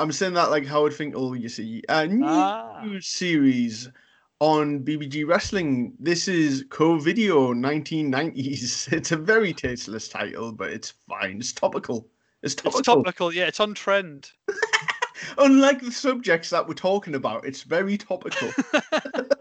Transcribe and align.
I'm 0.00 0.12
saying 0.12 0.32
that 0.34 0.50
like 0.50 0.64
Howard 0.66 0.94
Finkel, 0.94 1.36
you 1.36 1.48
see. 1.48 1.82
A 1.88 2.06
new 2.06 2.24
Ah. 2.26 2.82
series 3.00 3.90
on 4.38 4.80
BBG 4.82 5.26
Wrestling. 5.26 5.92
This 6.00 6.26
is 6.26 6.64
Co 6.70 6.98
Video 6.98 7.52
1990s. 7.52 8.90
It's 8.92 9.12
a 9.12 9.16
very 9.16 9.52
tasteless 9.52 10.08
title, 10.08 10.52
but 10.52 10.70
it's 10.70 10.94
fine. 11.06 11.36
It's 11.38 11.52
topical. 11.52 12.08
It's 12.42 12.54
topical. 12.54 12.78
It's 12.78 12.86
topical, 12.86 13.32
yeah. 13.34 13.46
It's 13.46 13.60
on 13.60 13.74
trend. 13.74 14.30
Unlike 15.38 15.82
the 15.82 15.92
subjects 15.92 16.48
that 16.48 16.66
we're 16.66 16.72
talking 16.74 17.14
about, 17.14 17.44
it's 17.44 17.62
very 17.62 17.98
topical. 17.98 18.50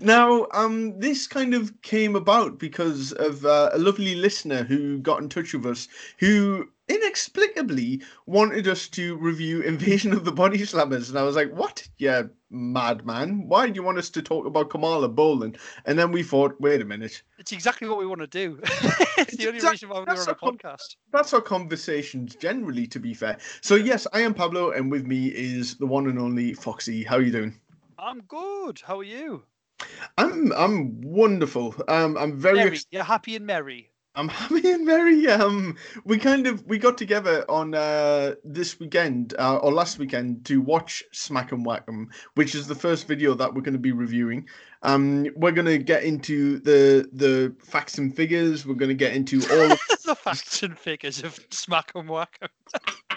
now, 0.00 0.46
um, 0.52 0.98
this 0.98 1.26
kind 1.26 1.54
of 1.54 1.80
came 1.82 2.16
about 2.16 2.58
because 2.58 3.12
of 3.12 3.44
uh, 3.44 3.70
a 3.72 3.78
lovely 3.78 4.14
listener 4.14 4.62
who 4.64 4.98
got 4.98 5.22
in 5.22 5.28
touch 5.28 5.52
with 5.54 5.66
us, 5.66 5.88
who 6.18 6.68
inexplicably 6.88 8.02
wanted 8.26 8.66
us 8.66 8.88
to 8.88 9.16
review 9.16 9.60
Invasion 9.60 10.12
of 10.12 10.24
the 10.24 10.32
Body 10.32 10.58
Slammers, 10.58 11.10
and 11.10 11.18
I 11.18 11.22
was 11.22 11.36
like, 11.36 11.52
"What? 11.52 11.86
Yeah, 11.98 12.24
madman! 12.50 13.46
Why 13.46 13.68
do 13.68 13.74
you 13.74 13.82
want 13.82 13.98
us 13.98 14.10
to 14.10 14.22
talk 14.22 14.46
about 14.46 14.70
Kamala 14.70 15.08
Boland?" 15.08 15.58
And 15.84 15.98
then 15.98 16.12
we 16.12 16.22
thought, 16.22 16.60
"Wait 16.60 16.80
a 16.80 16.84
minute." 16.84 17.22
It's 17.38 17.52
exactly 17.52 17.88
what 17.88 17.98
we 17.98 18.06
want 18.06 18.20
to 18.20 18.26
do. 18.26 18.58
it's 19.18 19.36
the 19.36 19.46
only 19.46 19.56
exact- 19.58 19.72
reason 19.72 19.88
why 19.90 20.00
we're 20.00 20.20
on 20.20 20.28
a 20.28 20.34
podcast. 20.34 20.96
That's 21.12 21.32
our 21.34 21.40
conversations 21.40 22.34
generally, 22.34 22.86
to 22.88 22.98
be 22.98 23.14
fair. 23.14 23.38
So 23.60 23.74
yes, 23.74 24.06
I 24.12 24.20
am 24.20 24.34
Pablo, 24.34 24.70
and 24.70 24.90
with 24.90 25.06
me 25.06 25.28
is 25.28 25.76
the 25.76 25.86
one 25.86 26.06
and 26.08 26.18
only 26.18 26.54
Foxy. 26.54 27.04
How 27.04 27.16
are 27.16 27.22
you 27.22 27.32
doing? 27.32 27.60
I'm 27.98 28.20
good. 28.22 28.80
How 28.84 28.98
are 29.00 29.04
you? 29.04 29.42
I'm 30.16 30.52
I'm 30.52 31.00
wonderful. 31.00 31.74
Um, 31.88 32.16
I'm 32.16 32.36
very 32.36 32.56
Merry. 32.56 32.70
ex- 32.72 32.86
You're 32.90 33.04
happy 33.04 33.36
and 33.36 33.46
merry. 33.46 33.90
I'm 34.14 34.28
happy 34.28 34.68
and 34.70 34.84
very 34.84 35.28
um. 35.28 35.76
We 36.04 36.18
kind 36.18 36.48
of 36.48 36.66
we 36.66 36.78
got 36.78 36.98
together 36.98 37.44
on 37.48 37.74
uh 37.74 38.34
this 38.42 38.80
weekend 38.80 39.34
uh, 39.38 39.58
or 39.58 39.72
last 39.72 39.98
weekend 39.98 40.44
to 40.46 40.60
watch 40.60 41.04
Smack 41.12 41.52
and 41.52 41.64
Whack 41.64 41.84
'em, 41.86 42.10
which 42.34 42.54
is 42.56 42.66
the 42.66 42.74
first 42.74 43.06
video 43.06 43.34
that 43.34 43.54
we're 43.54 43.60
going 43.62 43.74
to 43.74 43.78
be 43.78 43.92
reviewing. 43.92 44.48
Um, 44.82 45.26
we're 45.36 45.52
going 45.52 45.66
to 45.66 45.78
get 45.78 46.02
into 46.02 46.58
the 46.60 47.08
the 47.12 47.54
facts 47.64 47.98
and 47.98 48.14
figures. 48.14 48.66
We're 48.66 48.74
going 48.74 48.88
to 48.88 48.94
get 48.94 49.14
into 49.14 49.36
all 49.36 49.68
the 50.04 50.16
facts 50.16 50.64
and 50.64 50.76
figures 50.76 51.22
of 51.22 51.38
Smack 51.50 51.92
and 51.94 52.08
Whack. 52.08 52.40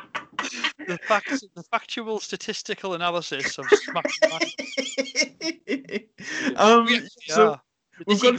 'em. 0.53 0.85
the 0.87 0.97
facts, 0.99 1.43
the 1.55 1.63
factual 1.63 2.19
statistical 2.19 2.93
analysis 2.93 3.57
of 3.57 3.65
Smack 3.71 4.05
and 4.21 4.31
Whack. 4.31 6.03
'em. 6.47 6.55
um. 6.57 6.85
We- 6.85 7.09
So 7.27 7.59
we've 8.05 8.21
got 8.21 8.33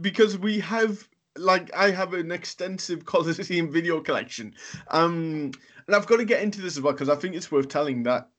because 0.00 0.38
we 0.38 0.58
have 0.60 1.08
like 1.36 1.72
I 1.74 1.90
have 1.90 2.14
an 2.14 2.30
extensive 2.30 3.04
Coliseum 3.12 3.70
video 3.70 4.00
collection. 4.00 4.54
Um, 4.88 5.50
and 5.86 5.94
I've 5.96 6.06
got 6.06 6.16
to 6.16 6.24
get 6.24 6.42
into 6.42 6.60
this 6.62 6.76
as 6.76 6.82
well 6.82 6.92
because 6.92 7.08
I 7.08 7.16
think 7.16 7.34
it's 7.34 7.50
worth 7.52 7.68
telling 7.68 8.02
that 8.04 8.30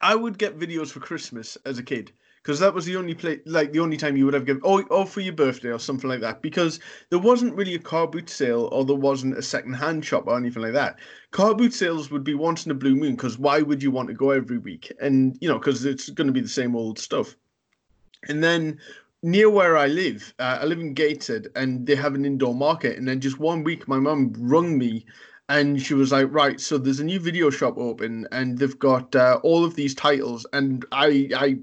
I 0.00 0.14
would 0.14 0.38
get 0.38 0.58
videos 0.58 0.90
for 0.90 1.00
Christmas 1.00 1.56
as 1.64 1.78
a 1.78 1.82
kid 1.82 2.12
because 2.42 2.58
that 2.58 2.74
was 2.74 2.84
the 2.84 2.96
only 2.96 3.14
play 3.14 3.40
like 3.46 3.72
the 3.72 3.78
only 3.78 3.96
time 3.96 4.16
you 4.16 4.24
would 4.24 4.34
have 4.34 4.46
given 4.46 4.62
oh, 4.64 4.82
or 4.84 5.06
for 5.06 5.20
your 5.20 5.32
birthday 5.32 5.70
or 5.70 5.78
something 5.78 6.10
like 6.10 6.20
that 6.20 6.42
because 6.42 6.80
there 7.10 7.18
wasn't 7.18 7.54
really 7.54 7.74
a 7.74 7.78
car 7.78 8.06
boot 8.06 8.28
sale 8.28 8.68
or 8.72 8.84
there 8.84 8.96
wasn't 8.96 9.36
a 9.38 9.42
second 9.42 9.74
hand 9.74 10.04
shop 10.04 10.24
or 10.26 10.36
anything 10.36 10.62
like 10.62 10.72
that. 10.72 10.98
Car 11.30 11.54
boot 11.54 11.72
sales 11.72 12.10
would 12.10 12.24
be 12.24 12.34
once 12.34 12.66
in 12.66 12.72
a 12.72 12.74
blue 12.74 12.96
moon 12.96 13.14
because 13.14 13.38
why 13.38 13.62
would 13.62 13.82
you 13.82 13.90
want 13.90 14.08
to 14.08 14.14
go 14.14 14.30
every 14.30 14.58
week? 14.58 14.92
And 15.00 15.38
you 15.40 15.48
know 15.48 15.58
because 15.58 15.84
it's 15.84 16.10
going 16.10 16.26
to 16.26 16.32
be 16.32 16.40
the 16.40 16.48
same 16.48 16.74
old 16.74 16.98
stuff. 16.98 17.36
And 18.28 18.42
then 18.42 18.78
near 19.22 19.48
where 19.48 19.76
I 19.76 19.86
live, 19.86 20.34
uh, 20.38 20.58
I 20.60 20.64
live 20.64 20.80
in 20.80 20.94
Gateshead, 20.94 21.48
and 21.54 21.86
they 21.86 21.94
have 21.94 22.14
an 22.14 22.24
indoor 22.24 22.54
market. 22.54 22.98
And 22.98 23.06
then 23.06 23.20
just 23.20 23.38
one 23.38 23.64
week, 23.64 23.88
my 23.88 23.98
mum 23.98 24.32
rung 24.36 24.78
me, 24.78 25.06
and 25.48 25.80
she 25.80 25.94
was 25.94 26.12
like, 26.12 26.28
"Right, 26.30 26.60
so 26.60 26.78
there's 26.78 27.00
a 27.00 27.04
new 27.04 27.20
video 27.20 27.50
shop 27.50 27.78
open, 27.78 28.26
and 28.32 28.58
they've 28.58 28.78
got 28.78 29.14
uh, 29.14 29.40
all 29.42 29.64
of 29.64 29.74
these 29.74 29.94
titles." 29.94 30.46
And 30.52 30.84
I, 30.92 31.28
I 31.36 31.58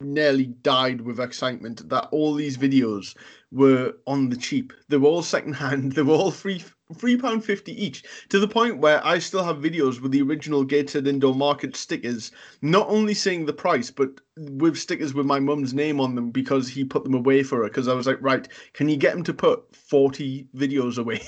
nearly 0.00 0.46
died 0.46 1.00
with 1.00 1.18
excitement 1.18 1.88
that 1.88 2.08
all 2.12 2.34
these 2.34 2.56
videos 2.56 3.16
were 3.50 3.94
on 4.06 4.28
the 4.28 4.36
cheap. 4.36 4.72
They 4.88 4.96
were 4.96 5.08
all 5.08 5.22
secondhand. 5.22 5.92
They 5.98 6.02
were 6.02 6.14
all 6.14 6.30
free. 6.30 6.62
Three 6.94 7.18
pound 7.18 7.44
fifty 7.44 7.72
each, 7.84 8.02
to 8.30 8.38
the 8.38 8.48
point 8.48 8.78
where 8.78 9.04
I 9.06 9.18
still 9.18 9.44
have 9.44 9.58
videos 9.58 10.00
with 10.00 10.10
the 10.10 10.22
original 10.22 10.64
Gateshead 10.64 11.06
Indoor 11.06 11.34
Market 11.34 11.76
stickers, 11.76 12.32
not 12.62 12.88
only 12.88 13.12
saying 13.12 13.44
the 13.44 13.52
price, 13.52 13.90
but 13.90 14.08
with 14.38 14.78
stickers 14.78 15.12
with 15.12 15.26
my 15.26 15.38
mum's 15.38 15.74
name 15.74 16.00
on 16.00 16.14
them 16.14 16.30
because 16.30 16.66
he 16.66 16.84
put 16.84 17.04
them 17.04 17.12
away 17.12 17.42
for 17.42 17.58
her. 17.58 17.64
Because 17.68 17.88
I 17.88 17.92
was 17.92 18.06
like, 18.06 18.16
right, 18.22 18.48
can 18.72 18.88
you 18.88 18.96
get 18.96 19.14
him 19.14 19.22
to 19.24 19.34
put 19.34 19.76
forty 19.76 20.46
videos 20.56 20.96
away? 20.96 21.20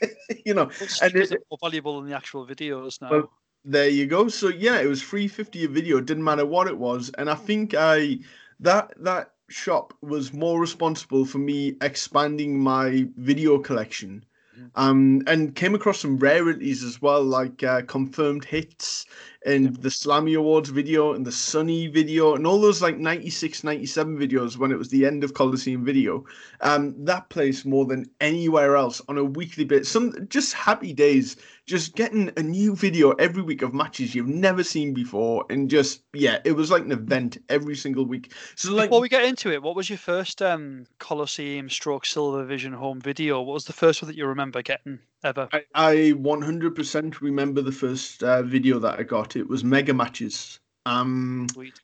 you 0.46 0.54
know, 0.54 0.70
Those 0.80 0.96
stickers 0.96 1.32
it- 1.32 1.42
more 1.50 1.58
valuable 1.60 2.00
than 2.00 2.08
the 2.08 2.16
actual 2.16 2.46
videos 2.46 2.98
now. 3.02 3.10
Well, 3.10 3.30
there 3.68 3.88
you 3.88 4.06
go. 4.06 4.28
So 4.28 4.48
yeah, 4.48 4.80
it 4.80 4.86
was 4.86 5.02
three 5.02 5.28
fifty 5.28 5.64
a 5.64 5.68
video. 5.68 6.00
Didn't 6.00 6.24
matter 6.24 6.46
what 6.46 6.66
it 6.66 6.78
was, 6.78 7.10
and 7.18 7.28
I 7.28 7.34
think 7.34 7.74
I 7.76 8.18
that 8.60 8.94
that 8.98 9.32
shop 9.48 9.92
was 10.00 10.32
more 10.32 10.60
responsible 10.60 11.24
for 11.24 11.38
me 11.38 11.76
expanding 11.80 12.58
my 12.58 13.06
video 13.16 13.58
collection. 13.58 14.24
Mhm. 14.58 14.70
Um, 14.74 15.22
and 15.26 15.54
came 15.54 15.74
across 15.74 16.00
some 16.00 16.16
rarities 16.18 16.82
as 16.82 17.00
well, 17.00 17.22
like 17.22 17.62
uh, 17.62 17.82
confirmed 17.82 18.44
hits 18.44 19.06
and 19.46 19.76
the 19.76 19.88
Slammy 19.88 20.36
Awards 20.36 20.70
video 20.70 21.14
and 21.14 21.24
the 21.24 21.32
Sunny 21.32 21.86
video 21.86 22.34
and 22.34 22.46
all 22.46 22.60
those 22.60 22.82
like 22.82 22.98
96, 22.98 23.62
97 23.62 24.18
videos 24.18 24.56
when 24.56 24.72
it 24.72 24.78
was 24.78 24.88
the 24.88 25.06
end 25.06 25.22
of 25.22 25.34
Coliseum 25.34 25.84
video. 25.84 26.24
Um, 26.60 26.94
that 27.04 27.28
place 27.28 27.64
more 27.64 27.86
than 27.86 28.10
anywhere 28.20 28.76
else 28.76 29.00
on 29.08 29.16
a 29.16 29.24
weekly 29.24 29.64
bit. 29.64 29.86
Some 29.86 30.26
just 30.28 30.54
happy 30.54 30.92
days 30.92 31.36
just 31.68 31.94
getting 31.94 32.32
a 32.38 32.42
new 32.42 32.74
video 32.74 33.10
every 33.12 33.42
week 33.42 33.60
of 33.60 33.74
matches 33.74 34.14
you've 34.14 34.26
never 34.26 34.64
seen 34.64 34.94
before 34.94 35.44
and 35.50 35.68
just 35.68 36.02
yeah 36.14 36.38
it 36.44 36.52
was 36.52 36.70
like 36.70 36.82
an 36.82 36.92
event 36.92 37.36
every 37.50 37.76
single 37.76 38.06
week 38.06 38.32
so 38.56 38.72
like 38.72 38.88
Before 38.88 39.02
we 39.02 39.08
get 39.10 39.24
into 39.24 39.52
it, 39.52 39.62
what 39.62 39.76
was 39.76 39.90
your 39.90 39.98
first 39.98 40.40
um, 40.40 40.86
Coliseum 40.98 41.68
stroke 41.68 42.06
Silver 42.06 42.44
Vision 42.44 42.72
home 42.72 43.00
video? 43.00 43.42
What 43.42 43.52
was 43.52 43.66
the 43.66 43.72
first 43.74 44.00
one 44.00 44.08
that 44.08 44.16
you 44.16 44.26
remember 44.26 44.62
getting 44.62 44.98
ever? 45.22 45.48
I, 45.52 45.64
I 45.74 45.94
100% 46.16 47.20
remember 47.20 47.60
the 47.60 47.72
first 47.72 48.22
uh, 48.24 48.42
video 48.42 48.78
that 48.78 48.98
i 48.98 49.02
got 49.02 49.36
it 49.36 49.48
was 49.48 49.62
mega 49.62 49.92
matches 49.92 50.58
um 50.86 51.46
Sweet. 51.52 51.80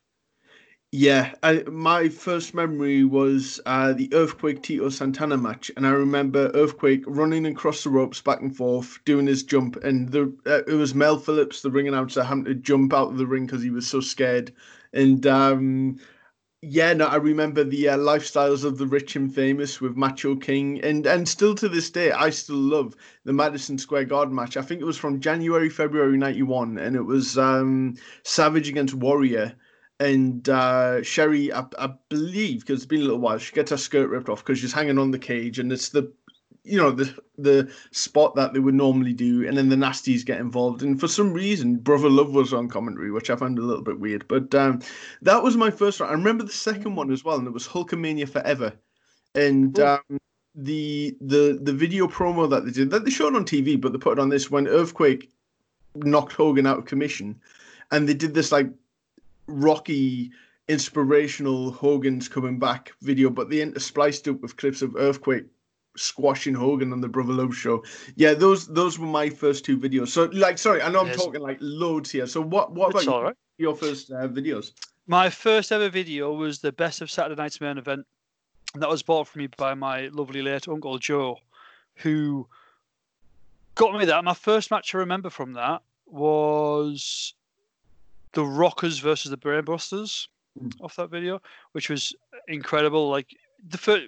Yeah 0.94 1.32
I, 1.42 1.64
my 1.66 2.08
first 2.08 2.54
memory 2.54 3.02
was 3.02 3.60
uh 3.66 3.94
the 3.94 4.08
earthquake 4.14 4.62
tito 4.62 4.90
santana 4.90 5.36
match 5.36 5.68
and 5.76 5.84
i 5.84 5.90
remember 5.90 6.52
earthquake 6.54 7.02
running 7.08 7.46
across 7.46 7.82
the 7.82 7.90
ropes 7.90 8.20
back 8.20 8.40
and 8.40 8.56
forth 8.56 9.00
doing 9.04 9.26
his 9.26 9.42
jump 9.42 9.74
and 9.82 10.12
the 10.12 10.32
uh, 10.46 10.62
it 10.68 10.74
was 10.74 10.94
mel 10.94 11.18
phillips 11.18 11.62
the 11.62 11.70
ring 11.70 11.88
announcer 11.88 12.22
having 12.22 12.44
to 12.44 12.54
jump 12.54 12.94
out 12.94 13.08
of 13.08 13.18
the 13.18 13.26
ring 13.26 13.44
because 13.44 13.60
he 13.60 13.70
was 13.70 13.88
so 13.88 14.00
scared 14.00 14.52
and 14.92 15.26
um 15.26 15.98
yeah, 16.66 16.94
no, 16.94 17.04
I 17.04 17.16
remember 17.16 17.62
the 17.62 17.90
uh, 17.90 17.98
lifestyles 17.98 18.64
of 18.64 18.78
the 18.78 18.86
rich 18.86 19.16
and 19.16 19.34
famous 19.34 19.82
with 19.82 19.96
Macho 19.96 20.34
King, 20.34 20.80
and 20.80 21.06
and 21.06 21.28
still 21.28 21.54
to 21.56 21.68
this 21.68 21.90
day, 21.90 22.10
I 22.10 22.30
still 22.30 22.56
love 22.56 22.96
the 23.24 23.34
Madison 23.34 23.76
Square 23.76 24.06
Garden 24.06 24.34
match. 24.34 24.56
I 24.56 24.62
think 24.62 24.80
it 24.80 24.86
was 24.86 24.96
from 24.96 25.20
January, 25.20 25.68
February 25.68 26.16
'91, 26.16 26.78
and 26.78 26.96
it 26.96 27.02
was 27.02 27.36
um, 27.36 27.96
Savage 28.22 28.70
against 28.70 28.94
Warrior, 28.94 29.54
and 30.00 30.48
uh, 30.48 31.02
Sherry, 31.02 31.52
I, 31.52 31.64
I 31.78 31.94
believe, 32.08 32.60
because 32.60 32.80
it's 32.80 32.86
been 32.86 33.00
a 33.00 33.04
little 33.04 33.18
while, 33.18 33.38
she 33.38 33.54
gets 33.54 33.70
her 33.70 33.76
skirt 33.76 34.08
ripped 34.10 34.28
off 34.28 34.44
because 34.44 34.58
she's 34.58 34.72
hanging 34.72 34.98
on 34.98 35.10
the 35.10 35.18
cage, 35.18 35.58
and 35.58 35.72
it's 35.72 35.90
the 35.90 36.12
you 36.64 36.78
know 36.78 36.90
the 36.90 37.14
the 37.38 37.70
spot 37.92 38.34
that 38.34 38.52
they 38.52 38.58
would 38.58 38.74
normally 38.74 39.12
do, 39.12 39.46
and 39.46 39.56
then 39.56 39.68
the 39.68 39.76
nasties 39.76 40.24
get 40.24 40.40
involved, 40.40 40.82
and 40.82 40.98
for 40.98 41.08
some 41.08 41.32
reason, 41.32 41.76
Brother 41.76 42.08
Love 42.08 42.32
was 42.32 42.52
on 42.52 42.68
commentary, 42.68 43.10
which 43.12 43.30
I 43.30 43.36
found 43.36 43.58
a 43.58 43.62
little 43.62 43.82
bit 43.82 44.00
weird, 44.00 44.26
but 44.26 44.54
um, 44.54 44.80
that 45.22 45.42
was 45.42 45.56
my 45.56 45.70
first 45.70 46.00
one. 46.00 46.08
I 46.08 46.12
remember 46.12 46.44
the 46.44 46.52
second 46.52 46.96
one 46.96 47.12
as 47.12 47.24
well, 47.24 47.36
and 47.36 47.46
it 47.46 47.52
was 47.52 47.68
Hulkamania 47.68 48.28
Forever, 48.28 48.72
and 49.34 49.78
Ooh. 49.78 49.86
um, 49.86 50.18
the 50.54 51.16
the 51.20 51.58
the 51.62 51.72
video 51.72 52.08
promo 52.08 52.48
that 52.48 52.64
they 52.64 52.70
did 52.72 52.90
that 52.90 53.04
they 53.04 53.10
showed 53.10 53.36
on 53.36 53.44
TV, 53.44 53.80
but 53.80 53.92
they 53.92 53.98
put 53.98 54.18
it 54.18 54.20
on 54.20 54.28
this 54.30 54.50
when 54.50 54.66
Earthquake 54.66 55.30
knocked 55.96 56.32
Hogan 56.32 56.66
out 56.66 56.78
of 56.78 56.86
commission, 56.86 57.38
and 57.92 58.08
they 58.08 58.14
did 58.14 58.34
this 58.34 58.50
like 58.50 58.68
rocky 59.46 60.30
inspirational 60.68 61.70
Hogan's 61.72 62.28
coming 62.28 62.58
back 62.58 62.92
video, 63.02 63.30
but 63.30 63.50
they 63.50 63.58
interspliced 63.58 64.26
it 64.26 64.40
with 64.40 64.56
clips 64.56 64.82
of 64.82 64.96
Earthquake 64.96 65.44
squashing 65.96 66.54
Hogan 66.54 66.92
on 66.92 67.00
the 67.00 67.08
Brother 67.08 67.32
Love 67.32 67.54
show. 67.54 67.84
Yeah, 68.16 68.34
those 68.34 68.66
those 68.66 68.98
were 68.98 69.06
my 69.06 69.28
first 69.28 69.64
two 69.64 69.78
videos. 69.78 70.08
So 70.08 70.24
like 70.32 70.58
sorry, 70.58 70.82
I 70.82 70.90
know 70.90 71.00
I'm 71.00 71.06
Yes. 71.06 71.16
talking 71.16 71.40
like 71.40 71.58
loads 71.60 72.10
here. 72.10 72.26
So 72.26 72.40
what 72.40 72.72
what 72.72 72.94
It's 72.94 73.04
about 73.04 73.18
you, 73.20 73.26
right. 73.26 73.36
your 73.58 73.74
first 73.76 74.10
uh, 74.10 74.28
videos? 74.28 74.72
My 75.06 75.28
first 75.28 75.70
ever 75.70 75.90
video 75.90 76.32
was 76.32 76.60
the 76.60 76.72
best 76.72 77.02
of 77.02 77.10
Saturday 77.10 77.40
Night's 77.40 77.60
main 77.60 77.78
event. 77.78 78.06
And 78.72 78.82
that 78.82 78.88
was 78.88 79.02
bought 79.02 79.28
for 79.28 79.38
me 79.38 79.46
by 79.46 79.74
my 79.74 80.08
lovely 80.08 80.42
late 80.42 80.66
uncle 80.66 80.98
Joe, 80.98 81.38
who 81.96 82.48
got 83.76 83.96
me 83.96 84.04
that. 84.06 84.24
My 84.24 84.34
first 84.34 84.70
match 84.72 84.94
I 84.94 84.98
remember 84.98 85.30
from 85.30 85.52
that 85.52 85.82
was 86.06 87.34
the 88.34 88.44
Rockers 88.44 88.98
versus 88.98 89.30
the 89.30 89.38
Brainbusters 89.38 90.28
Mm. 90.60 90.72
off 90.82 90.96
that 90.96 91.10
video, 91.10 91.40
which 91.72 91.90
was 91.90 92.14
incredible. 92.46 93.10
Like 93.10 93.36
the 93.68 93.78
first, 93.78 94.04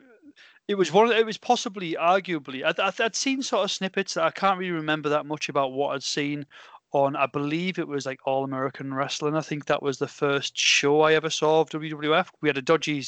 it 0.69 0.77
was 0.77 0.93
one. 0.93 1.11
Of, 1.11 1.17
it 1.17 1.27
was 1.27 1.39
possibly, 1.39 1.95
arguably, 1.95 2.65
I'd, 2.65 2.79
I'd, 3.01 3.17
seen 3.17 3.43
sort 3.43 3.65
of 3.65 3.71
snippets 3.73 4.15
that 4.15 4.25
I 4.25 4.31
can't 4.31 4.59
really 4.59 4.71
remember 4.73 5.09
that 5.09 5.27
much 5.27 5.49
about 5.49 5.73
what 5.73 5.95
I'd 5.95 6.03
seen 6.03 6.47
on. 6.93 7.17
I 7.17 7.27
believe 7.27 7.79
it 7.79 7.89
was 7.89 8.07
like 8.07 8.21
All 8.27 8.45
American 8.45 8.95
Wrestling. 8.95 9.35
I 9.35 9.41
think 9.41 9.67
that 9.67 9.83
was 9.83 9.99
the 9.99 10.09
first 10.09 10.57
show 10.57 11.01
I 11.01 11.15
ever 11.15 11.31
saw 11.31 11.63
of 11.63 11.71
WWF. 11.71 12.29
We 12.41 12.49
had 12.49 12.59
a 12.59 12.63
dodgy 12.63 13.03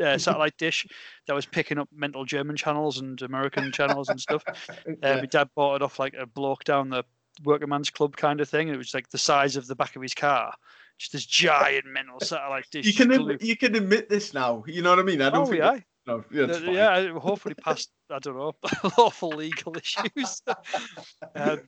uh, 0.00 0.16
satellite 0.18 0.56
dish 0.56 0.86
that 1.26 1.34
was 1.34 1.46
picking 1.46 1.78
up 1.78 1.88
mental 1.92 2.24
German 2.24 2.56
channels 2.56 2.98
and 3.00 3.20
American 3.22 3.72
channels 3.72 4.08
and 4.08 4.20
stuff. 4.20 4.44
Uh, 4.68 4.92
Yeah. 5.02 5.16
My 5.16 5.26
dad 5.26 5.48
bought 5.56 5.76
it 5.76 5.82
off 5.82 5.98
like 5.98 6.14
a 6.14 6.26
bloke 6.26 6.62
down 6.62 6.90
the 6.90 7.04
working 7.44 7.68
man's 7.68 7.90
club 7.90 8.16
kind 8.16 8.40
of 8.40 8.48
thing. 8.48 8.68
It 8.68 8.76
was 8.76 8.94
like 8.94 9.08
the 9.10 9.18
size 9.18 9.56
of 9.56 9.66
the 9.66 9.76
back 9.76 9.96
of 9.96 10.02
his 10.02 10.14
car. 10.14 10.54
Just 10.98 11.12
this 11.12 11.26
giant 11.26 11.84
mental 11.86 12.20
satellite 12.22 12.66
dish. 12.70 12.86
You 12.86 12.92
can 12.94 13.10
admit, 13.12 13.42
you 13.42 13.56
can 13.56 13.74
admit 13.74 14.08
this 14.08 14.32
now. 14.32 14.64
You 14.66 14.82
know 14.82 14.90
what 14.90 14.98
I 14.98 15.02
mean? 15.02 15.20
I 15.20 15.30
don't 15.30 15.42
Oh, 15.42 15.46
think. 15.46 15.58
yeah. 15.60 15.78
No, 16.06 16.24
yeah, 16.32 16.44
Uh, 16.44 16.58
yeah, 16.70 17.18
hopefully 17.18 17.54
past 17.56 17.90
I 18.10 18.20
don't 18.20 18.36
know 18.36 18.54
awful 18.96 19.30
legal 19.30 19.76
issues. 19.76 20.40
um, 21.34 21.60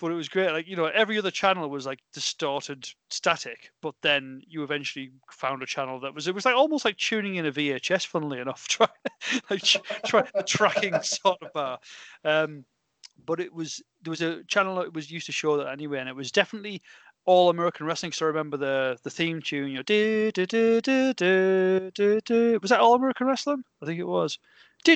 but 0.00 0.10
it 0.10 0.14
was 0.14 0.28
great. 0.28 0.50
Like 0.50 0.66
you 0.66 0.74
know, 0.76 0.86
every 0.86 1.16
other 1.16 1.30
channel 1.30 1.70
was 1.70 1.86
like 1.86 2.00
distorted, 2.12 2.88
static. 3.10 3.70
But 3.80 3.94
then 4.02 4.42
you 4.48 4.64
eventually 4.64 5.12
found 5.30 5.62
a 5.62 5.66
channel 5.66 6.00
that 6.00 6.12
was 6.14 6.26
it 6.26 6.34
was 6.34 6.44
like 6.44 6.56
almost 6.56 6.84
like 6.84 6.96
tuning 6.96 7.36
in 7.36 7.46
a 7.46 7.52
VHS. 7.52 8.06
Funnily 8.06 8.40
enough, 8.40 8.66
try, 8.68 8.88
like 9.48 9.62
try, 10.04 10.22
tracking 10.44 11.00
sort 11.02 11.40
of 11.42 11.52
bar. 11.52 11.78
Um, 12.24 12.64
but 13.26 13.40
it 13.40 13.52
was 13.52 13.82
there 14.02 14.10
was 14.10 14.22
a 14.22 14.42
channel 14.44 14.76
that 14.76 14.92
was 14.94 15.10
used 15.10 15.26
to 15.26 15.32
show 15.32 15.56
that 15.56 15.68
anyway, 15.68 15.98
and 15.98 16.08
it 16.08 16.16
was 16.16 16.30
definitely 16.32 16.82
all 17.26 17.48
American 17.48 17.86
wrestling. 17.86 18.12
So 18.12 18.26
I 18.26 18.28
remember 18.28 18.56
the 18.56 18.98
the 19.02 19.10
theme 19.10 19.40
tune. 19.40 19.68
You 19.70 19.76
know, 19.76 19.82
do, 19.82 20.30
do, 20.32 20.46
do, 20.46 20.80
do, 20.80 21.14
do, 21.14 21.90
do, 21.94 22.20
do. 22.20 22.58
was 22.60 22.70
that 22.70 22.80
all 22.80 22.94
American 22.94 23.26
wrestling? 23.26 23.62
I 23.82 23.86
think 23.86 23.98
it 23.98 24.06
was. 24.06 24.38
Oh. 24.86 24.92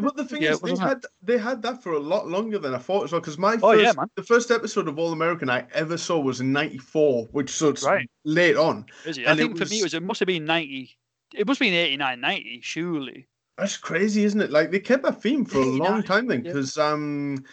Well, 0.00 0.12
the 0.14 0.26
thing 0.28 0.42
Yeah, 0.42 0.52
is, 0.52 0.60
they 0.60 0.76
had 0.76 1.02
they 1.22 1.36
had 1.38 1.62
that 1.62 1.82
for 1.82 1.92
a 1.92 1.98
lot 1.98 2.26
longer 2.26 2.58
than 2.58 2.74
I 2.74 2.78
thought 2.78 3.04
as 3.04 3.12
well. 3.12 3.20
Because 3.20 3.36
my 3.36 3.56
Oh, 3.62 3.72
yeah, 3.72 3.92
the 4.14 4.22
first 4.22 4.50
episode 4.50 4.88
of 4.88 4.98
All 4.98 5.12
American 5.12 5.50
I 5.50 5.66
ever 5.74 5.98
saw 5.98 6.18
was 6.18 6.40
in 6.40 6.52
'94, 6.52 7.26
which 7.32 7.50
so 7.50 7.68
it's 7.68 7.84
Right. 7.84 8.08
late 8.24 8.56
on. 8.56 8.86
Is 9.04 9.18
it? 9.18 9.26
I 9.26 9.32
and 9.32 9.40
it 9.40 9.42
think 9.42 9.58
for 9.58 9.64
me 9.66 9.80
it 9.80 9.82
was- 9.82 9.92
was 9.92 9.94
it 9.94 10.02
must 10.02 10.20
have 10.20 10.26
been 10.26 10.44
ninety. 10.46 10.96
It 11.34 11.46
must 11.46 11.58
have 11.60 11.66
been 11.66 11.74
89, 11.74 12.20
90, 12.22 12.60
surely. 12.62 13.28
That's 13.58 13.76
crazy, 13.76 14.24
isn't 14.24 14.40
it? 14.40 14.50
Like 14.50 14.70
they 14.70 14.78
kept 14.78 15.02
that 15.02 15.20
theme 15.20 15.44
for 15.44 15.58
a 15.58 15.64
long 15.84 16.02
time 16.02 16.28
then, 16.28 16.44
yeah. 16.44 16.52
because 16.52 16.78
um, 16.78 17.44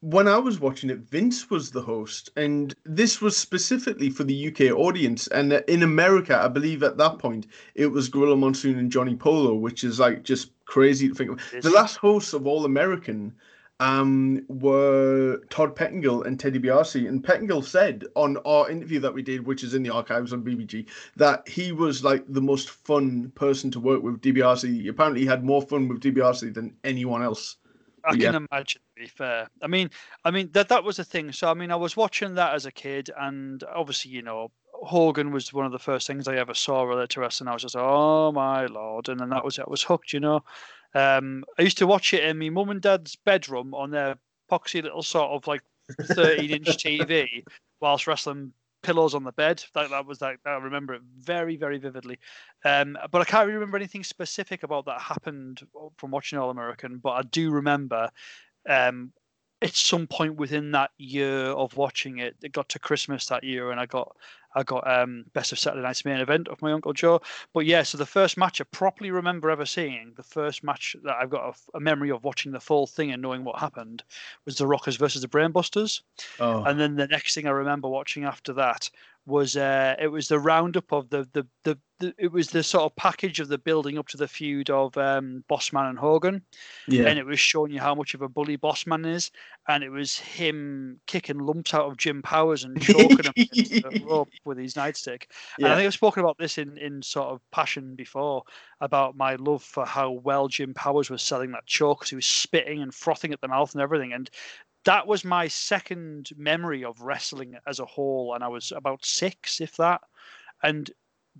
when 0.00 0.26
I 0.26 0.36
was 0.36 0.58
watching 0.58 0.90
it, 0.90 0.98
Vince 0.98 1.48
was 1.48 1.70
the 1.70 1.80
host, 1.80 2.30
and 2.36 2.74
this 2.84 3.20
was 3.20 3.36
specifically 3.36 4.10
for 4.10 4.24
the 4.24 4.48
UK 4.48 4.76
audience. 4.76 5.28
And 5.28 5.52
in 5.68 5.84
America, 5.84 6.36
I 6.36 6.48
believe 6.48 6.82
at 6.82 6.96
that 6.98 7.18
point 7.18 7.46
it 7.76 7.86
was 7.86 8.08
Gorilla 8.08 8.36
Monsoon 8.36 8.78
and 8.78 8.90
Johnny 8.90 9.14
Polo, 9.14 9.54
which 9.54 9.84
is 9.84 10.00
like 10.00 10.24
just 10.24 10.50
crazy 10.64 11.08
to 11.08 11.14
think 11.14 11.30
of. 11.30 11.62
The 11.62 11.70
last 11.70 11.96
hosts 11.96 12.32
of 12.32 12.46
All 12.46 12.64
American 12.64 13.32
um, 13.82 14.44
were 14.48 15.40
Todd 15.50 15.74
Pettingill 15.74 16.24
and 16.24 16.38
Ted 16.38 16.54
DiBiase. 16.54 17.08
And 17.08 17.22
Pettingill 17.22 17.64
said 17.64 18.04
on 18.14 18.36
our 18.44 18.70
interview 18.70 19.00
that 19.00 19.12
we 19.12 19.22
did, 19.22 19.44
which 19.44 19.64
is 19.64 19.74
in 19.74 19.82
the 19.82 19.90
archives 19.90 20.32
on 20.32 20.44
BBG, 20.44 20.86
that 21.16 21.48
he 21.48 21.72
was 21.72 22.04
like 22.04 22.24
the 22.28 22.40
most 22.40 22.70
fun 22.70 23.32
person 23.34 23.72
to 23.72 23.80
work 23.80 24.02
with 24.02 24.20
DiBiase. 24.20 24.88
Apparently, 24.88 25.22
he 25.22 25.26
had 25.26 25.44
more 25.44 25.60
fun 25.60 25.88
with 25.88 26.00
DiBiase 26.00 26.54
than 26.54 26.76
anyone 26.84 27.22
else. 27.24 27.56
I 28.04 28.14
Yeah. 28.14 28.32
can 28.32 28.46
imagine. 28.50 28.82
To 28.96 29.02
be 29.02 29.08
fair, 29.08 29.48
I 29.62 29.66
mean, 29.66 29.90
I 30.24 30.30
mean 30.30 30.50
that 30.52 30.68
that 30.68 30.84
was 30.84 30.96
the 30.96 31.04
thing. 31.04 31.32
So 31.32 31.50
I 31.50 31.54
mean, 31.54 31.72
I 31.72 31.76
was 31.76 31.96
watching 31.96 32.34
that 32.34 32.54
as 32.54 32.66
a 32.66 32.72
kid, 32.72 33.10
and 33.18 33.62
obviously, 33.64 34.12
you 34.12 34.22
know, 34.22 34.52
Hogan 34.74 35.30
was 35.32 35.52
one 35.52 35.66
of 35.66 35.72
the 35.72 35.78
first 35.78 36.06
things 36.06 36.28
I 36.28 36.36
ever 36.36 36.54
saw 36.54 36.82
related 36.82 37.10
to 37.10 37.20
wrestling. 37.20 37.48
I 37.48 37.52
was 37.52 37.62
just, 37.62 37.76
oh 37.76 38.30
my 38.32 38.66
lord, 38.66 39.08
and 39.08 39.18
then 39.20 39.30
that 39.30 39.44
was 39.44 39.58
it. 39.58 39.64
I 39.66 39.70
was 39.70 39.82
hooked. 39.82 40.12
You 40.12 40.20
know, 40.20 40.44
um, 40.94 41.44
I 41.58 41.62
used 41.62 41.78
to 41.78 41.86
watch 41.86 42.12
it 42.12 42.24
in 42.24 42.38
my 42.38 42.50
mum 42.50 42.70
and 42.70 42.80
dad's 42.80 43.16
bedroom 43.16 43.74
on 43.74 43.90
their 43.90 44.16
poxy 44.50 44.82
little 44.82 45.02
sort 45.02 45.30
of 45.30 45.46
like 45.46 45.62
13 46.00 46.50
inch 46.50 46.66
TV 46.84 47.44
whilst 47.80 48.06
wrestling 48.06 48.52
pillows 48.82 49.14
on 49.14 49.24
the 49.24 49.32
bed. 49.32 49.62
That 49.74 49.90
that 49.90 50.06
was 50.06 50.20
like 50.20 50.40
I 50.44 50.52
remember 50.52 50.94
it 50.94 51.02
very 51.20 51.56
very 51.56 51.78
vividly. 51.78 52.18
Um, 52.64 52.98
but 53.10 53.20
I 53.20 53.24
can't 53.24 53.46
really 53.46 53.58
remember 53.58 53.76
anything 53.76 54.04
specific 54.04 54.62
about 54.62 54.84
that 54.86 55.00
happened 55.00 55.62
from 55.96 56.10
watching 56.10 56.38
All 56.38 56.50
American. 56.50 56.98
But 56.98 57.10
I 57.12 57.22
do 57.22 57.50
remember 57.50 58.10
um, 58.68 59.12
at 59.62 59.74
some 59.74 60.06
point 60.06 60.36
within 60.36 60.72
that 60.72 60.90
year 60.98 61.46
of 61.46 61.76
watching 61.76 62.18
it, 62.18 62.36
it 62.42 62.52
got 62.52 62.68
to 62.70 62.78
Christmas 62.78 63.26
that 63.26 63.44
year, 63.44 63.70
and 63.70 63.80
I 63.80 63.86
got 63.86 64.16
I 64.54 64.62
got 64.62 64.86
um, 64.90 65.24
best 65.32 65.52
of 65.52 65.58
Saturday 65.58 65.82
night's 65.82 66.04
main 66.04 66.20
event 66.20 66.48
of 66.48 66.60
my 66.60 66.72
uncle 66.72 66.92
Joe. 66.92 67.20
But 67.54 67.64
yeah, 67.64 67.82
so 67.82 67.96
the 67.96 68.04
first 68.04 68.36
match 68.36 68.60
I 68.60 68.64
properly 68.64 69.10
remember 69.10 69.50
ever 69.50 69.64
seeing, 69.64 70.12
the 70.16 70.22
first 70.22 70.62
match 70.62 70.94
that 71.04 71.16
I've 71.16 71.30
got 71.30 71.54
a, 71.54 71.76
a 71.78 71.80
memory 71.80 72.10
of 72.10 72.24
watching 72.24 72.52
the 72.52 72.60
full 72.60 72.86
thing 72.86 73.12
and 73.12 73.22
knowing 73.22 73.44
what 73.44 73.58
happened, 73.58 74.02
was 74.44 74.56
the 74.56 74.66
Rockers 74.66 74.96
versus 74.96 75.22
the 75.22 75.28
Brainbusters. 75.28 76.02
Oh, 76.38 76.64
And 76.64 76.78
then 76.78 76.96
the 76.96 77.06
next 77.06 77.34
thing 77.34 77.46
I 77.46 77.50
remember 77.50 77.88
watching 77.88 78.24
after 78.24 78.52
that 78.54 78.90
was 79.26 79.56
uh, 79.56 79.94
it 80.00 80.08
was 80.08 80.28
the 80.28 80.38
roundup 80.38 80.92
of 80.92 81.10
the, 81.10 81.28
the 81.32 81.46
the 81.64 81.78
the 82.02 82.14
it 82.18 82.32
was 82.32 82.48
the 82.48 82.62
sort 82.62 82.84
of 82.84 82.96
package 82.96 83.38
of 83.40 83.48
the 83.48 83.58
building 83.58 83.96
up 83.96 84.08
to 84.08 84.16
the 84.16 84.26
feud 84.26 84.68
of 84.68 84.96
um, 84.96 85.44
Bossman 85.48 85.88
and 85.88 85.98
Hogan, 85.98 86.42
yeah. 86.88 87.04
and 87.04 87.18
it 87.18 87.24
was 87.24 87.38
showing 87.38 87.72
you 87.72 87.80
how 87.80 87.94
much 87.94 88.14
of 88.14 88.22
a 88.22 88.28
bully 88.28 88.58
Bossman 88.58 89.06
is, 89.06 89.30
and 89.68 89.84
it 89.84 89.90
was 89.90 90.18
him 90.18 91.00
kicking 91.06 91.38
lumps 91.38 91.72
out 91.72 91.86
of 91.86 91.96
Jim 91.96 92.20
Powers 92.22 92.64
and 92.64 92.80
choking 92.82 93.24
him 93.24 93.32
against 93.36 93.82
the 93.82 94.04
rope 94.04 94.28
with 94.44 94.58
his 94.58 94.74
nightstick. 94.74 95.24
And 95.58 95.68
I 95.68 95.76
think 95.76 95.86
I've 95.86 95.94
spoken 95.94 96.22
about 96.22 96.38
this 96.38 96.58
in, 96.58 96.76
in 96.78 97.02
sort 97.02 97.28
of 97.28 97.40
passion 97.52 97.94
before 97.94 98.42
about 98.80 99.16
my 99.16 99.36
love 99.36 99.62
for 99.62 99.86
how 99.86 100.10
well 100.10 100.48
Jim 100.48 100.74
Powers 100.74 101.08
was 101.08 101.22
selling 101.22 101.52
that 101.52 101.66
choke 101.66 102.00
because 102.00 102.10
he 102.10 102.16
was 102.16 102.26
spitting 102.26 102.82
and 102.82 102.92
frothing 102.92 103.32
at 103.32 103.40
the 103.40 103.48
mouth 103.48 103.72
and 103.72 103.80
everything. 103.80 104.12
And 104.12 104.28
that 104.84 105.06
was 105.06 105.24
my 105.24 105.48
second 105.48 106.30
memory 106.36 106.84
of 106.84 107.00
wrestling 107.00 107.56
as 107.66 107.78
a 107.78 107.84
whole. 107.84 108.34
And 108.34 108.42
I 108.42 108.48
was 108.48 108.72
about 108.72 109.04
six, 109.04 109.60
if 109.60 109.76
that. 109.76 110.00
And 110.62 110.90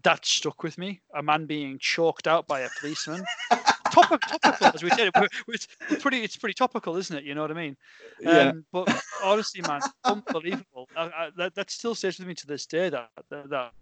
that 0.04 0.24
stuck 0.24 0.62
with 0.62 0.78
me. 0.78 1.00
A 1.14 1.22
man 1.22 1.46
being 1.46 1.78
choked 1.78 2.26
out 2.26 2.46
by 2.46 2.60
a 2.60 2.68
policeman. 2.80 3.24
Topic, 3.92 4.22
topical, 4.22 4.68
as 4.68 4.82
we 4.82 4.88
said. 4.88 5.10
It's 5.48 5.68
pretty, 6.00 6.22
it's 6.22 6.34
pretty 6.34 6.54
topical, 6.54 6.96
isn't 6.96 7.14
it? 7.14 7.24
You 7.24 7.34
know 7.34 7.42
what 7.42 7.50
I 7.50 7.54
mean? 7.54 7.76
yeah. 8.20 8.48
Um, 8.48 8.64
but 8.72 8.88
honestly, 9.22 9.60
man, 9.68 9.82
unbelievable. 10.04 10.88
I, 10.96 11.02
I, 11.02 11.28
that, 11.36 11.54
that 11.56 11.70
still 11.70 11.94
stays 11.94 12.18
with 12.18 12.26
me 12.26 12.32
to 12.32 12.46
this 12.46 12.64
day. 12.64 12.88
That 12.88 13.10
that, 13.28 13.50
that, 13.50 13.72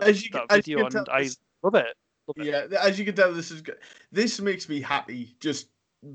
As 0.00 0.24
you 0.24 0.30
that 0.34 0.46
as 0.48 0.56
video, 0.58 0.88
can 0.88 0.98
and 0.98 1.06
tell, 1.06 1.14
I 1.14 1.28
love 1.64 1.74
it. 1.74 1.96
Love 2.28 2.36
it. 2.36 2.70
Yeah, 2.70 2.78
as 2.80 3.00
you 3.00 3.04
can 3.04 3.16
tell, 3.16 3.32
this 3.32 3.50
is 3.50 3.62
good. 3.62 3.78
This 4.12 4.40
makes 4.40 4.68
me 4.68 4.80
happy 4.80 5.34
just 5.40 5.66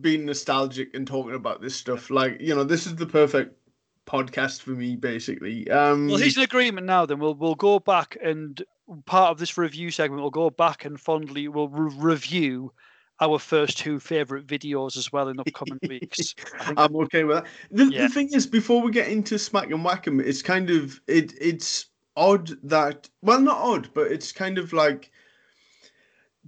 being 0.01 0.25
nostalgic 0.25 0.93
and 0.93 1.07
talking 1.07 1.35
about 1.35 1.61
this 1.61 1.75
stuff. 1.75 2.09
Like, 2.09 2.39
you 2.41 2.53
know, 2.55 2.63
this 2.63 2.85
is 2.87 2.95
the 2.95 3.05
perfect 3.05 3.57
podcast 4.05 4.61
for 4.61 4.71
me, 4.71 4.95
basically. 4.95 5.69
Um, 5.69 6.07
Well, 6.07 6.17
he's 6.17 6.37
in 6.37 6.43
agreement 6.43 6.85
now. 6.87 7.05
Then 7.05 7.19
we'll 7.19 7.35
we'll 7.35 7.55
go 7.55 7.79
back 7.79 8.17
and 8.23 8.61
part 9.05 9.31
of 9.31 9.37
this 9.39 9.57
review 9.57 9.91
segment, 9.91 10.21
we'll 10.21 10.31
go 10.31 10.49
back 10.49 10.85
and 10.85 10.99
fondly 10.99 11.47
we'll 11.47 11.69
re- 11.69 11.93
review 11.97 12.71
our 13.19 13.39
first 13.39 13.77
two 13.79 13.99
favorite 13.99 14.45
videos 14.45 14.95
as 14.95 15.11
well 15.11 15.27
in 15.27 15.39
upcoming 15.39 15.79
weeks. 15.89 16.35
I'm 16.77 16.95
okay 16.97 17.23
with 17.23 17.37
that. 17.37 17.45
The, 17.71 17.85
Yeah. 17.85 18.03
the 18.03 18.09
thing 18.09 18.29
is, 18.33 18.45
before 18.45 18.81
we 18.81 18.91
get 18.91 19.07
into 19.09 19.39
Smack 19.39 19.71
and 19.71 19.83
Whack'em, 19.83 20.21
it's 20.23 20.41
kind 20.41 20.69
of 20.69 21.01
it. 21.07 21.33
It's 21.41 21.87
odd 22.15 22.51
that 22.63 23.09
well, 23.21 23.41
not 23.41 23.57
odd, 23.57 23.89
but 23.93 24.11
it's 24.11 24.31
kind 24.31 24.57
of 24.57 24.71
like 24.73 25.11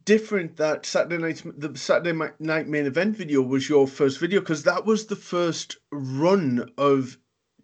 different 0.10 0.58
that 0.58 0.88
Saturday 0.88 1.20
night 1.20 1.44
the 1.56 1.78
Saturday 1.78 2.18
night 2.40 2.68
main 2.68 2.88
event 2.88 3.16
video 3.16 3.44
was 3.44 3.70
your 3.70 3.88
first 3.88 4.20
video 4.20 4.40
because 4.40 4.64
that 4.64 4.84
was 4.84 5.06
the 5.06 5.16
first 5.16 5.78
run 5.92 6.68
of 6.80 7.16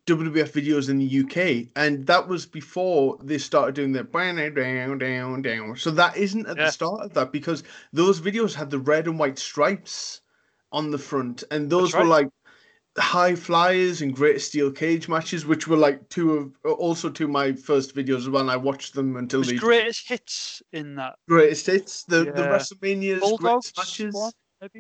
WWF 0.05 0.51
videos 0.51 0.87
in 0.87 0.99
the 0.99 1.21
UK, 1.21 1.71
and 1.75 2.05
that 2.05 2.27
was 2.27 2.45
before 2.45 3.17
they 3.23 3.39
started 3.39 3.73
doing 3.73 3.93
the 3.93 4.03
down 4.03 4.99
down 4.99 5.41
down. 5.41 5.75
So 5.75 5.89
that 5.89 6.15
isn't 6.17 6.45
at 6.45 6.55
Yeah. 6.55 6.65
the 6.65 6.71
start 6.71 7.01
of 7.01 7.13
that 7.15 7.31
because 7.31 7.63
those 7.91 8.21
videos 8.21 8.53
had 8.53 8.69
the 8.69 8.77
red 8.77 9.07
and 9.07 9.17
white 9.17 9.39
stripes 9.39 10.21
on 10.71 10.91
the 10.91 10.99
front, 10.99 11.43
and 11.49 11.67
those 11.67 11.95
were 11.95 12.05
like 12.05 12.29
high 12.97 13.35
flyers 13.35 14.01
and 14.01 14.15
great 14.15 14.41
steel 14.41 14.71
cage 14.71 15.09
matches, 15.09 15.45
which 15.45 15.67
were 15.67 15.77
like 15.77 16.07
two 16.09 16.33
of 16.63 16.73
also 16.77 17.09
two 17.09 17.25
of 17.25 17.31
my 17.31 17.53
first 17.53 17.95
videos 17.95 18.17
as 18.17 18.29
well. 18.29 18.49
I 18.49 18.55
watched 18.55 18.93
them 18.93 19.17
until 19.17 19.41
the 19.41 19.57
greatest 19.57 20.07
hits 20.07 20.61
in 20.71 20.95
that 20.95 21.15
greatest 21.27 21.65
hits, 21.65 22.03
the 22.03 22.25
the 22.25 22.31
WrestleMania's 22.31 23.19
Bulldogs 23.19 23.71
greatest 23.71 23.77
matches. 23.77 24.15
one. 24.15 24.31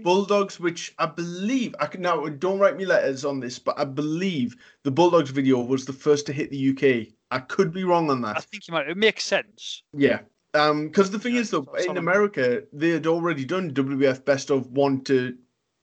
Bulldogs, 0.03 0.59
which 0.59 0.95
I 0.97 1.05
believe 1.05 1.75
I 1.79 1.85
can 1.85 2.01
now 2.01 2.25
don't 2.27 2.59
write 2.59 2.77
me 2.77 2.85
letters 2.85 3.23
on 3.25 3.39
this, 3.39 3.59
but 3.59 3.77
I 3.77 3.85
believe 3.85 4.55
the 4.83 4.89
Bulldogs 4.91 5.29
video 5.29 5.59
was 5.59 5.85
the 5.85 5.93
first 5.93 6.25
to 6.27 6.33
hit 6.33 6.49
the 6.49 6.69
UK. 6.69 7.13
I 7.29 7.39
could 7.39 7.73
be 7.73 7.83
wrong 7.83 8.09
on 8.09 8.21
that. 8.21 8.37
I 8.37 8.39
think 8.39 8.67
you 8.67 8.73
might. 8.73 8.89
It 8.89 8.97
makes 8.97 9.25
sense. 9.25 9.83
Yeah. 9.93 10.21
Um, 10.53 10.87
because 10.87 11.11
the 11.11 11.19
thing 11.19 11.35
Yeah, 11.35 11.41
is 11.41 11.51
though, 11.51 11.67
in 11.77 11.97
America, 11.97 12.63
they 12.71 12.89
had 12.89 13.05
already 13.05 13.43
done 13.43 13.71
WWF 13.73 14.23
best 14.23 14.49
of 14.49 14.71
one 14.71 15.03
to 15.03 15.37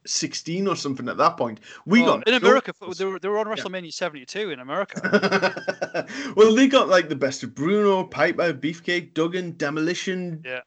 sixteen 0.07 0.67
or 0.67 0.77
something 0.77 1.09
at 1.09 1.17
that 1.17 1.37
point. 1.37 1.61
We 1.87 2.01
Well, 2.01 2.19
got 2.19 2.29
in 2.29 2.35
America. 2.35 2.73
They 2.97 3.05
were, 3.05 3.19
they 3.19 3.29
were 3.29 3.39
on 3.39 3.47
WrestleMania 3.47 3.93
72 3.93 4.51
in 4.51 4.61
America. 4.61 6.07
well, 6.37 6.55
they 6.55 6.67
got 6.69 6.89
like 6.89 7.09
the 7.09 7.17
best 7.17 7.43
of 7.43 7.55
Bruno, 7.55 8.05
Piper, 8.05 8.53
Beefcake, 8.53 9.15
Duggan, 9.15 9.57
Demolition, 9.57 10.43
Yeah. 10.45 10.61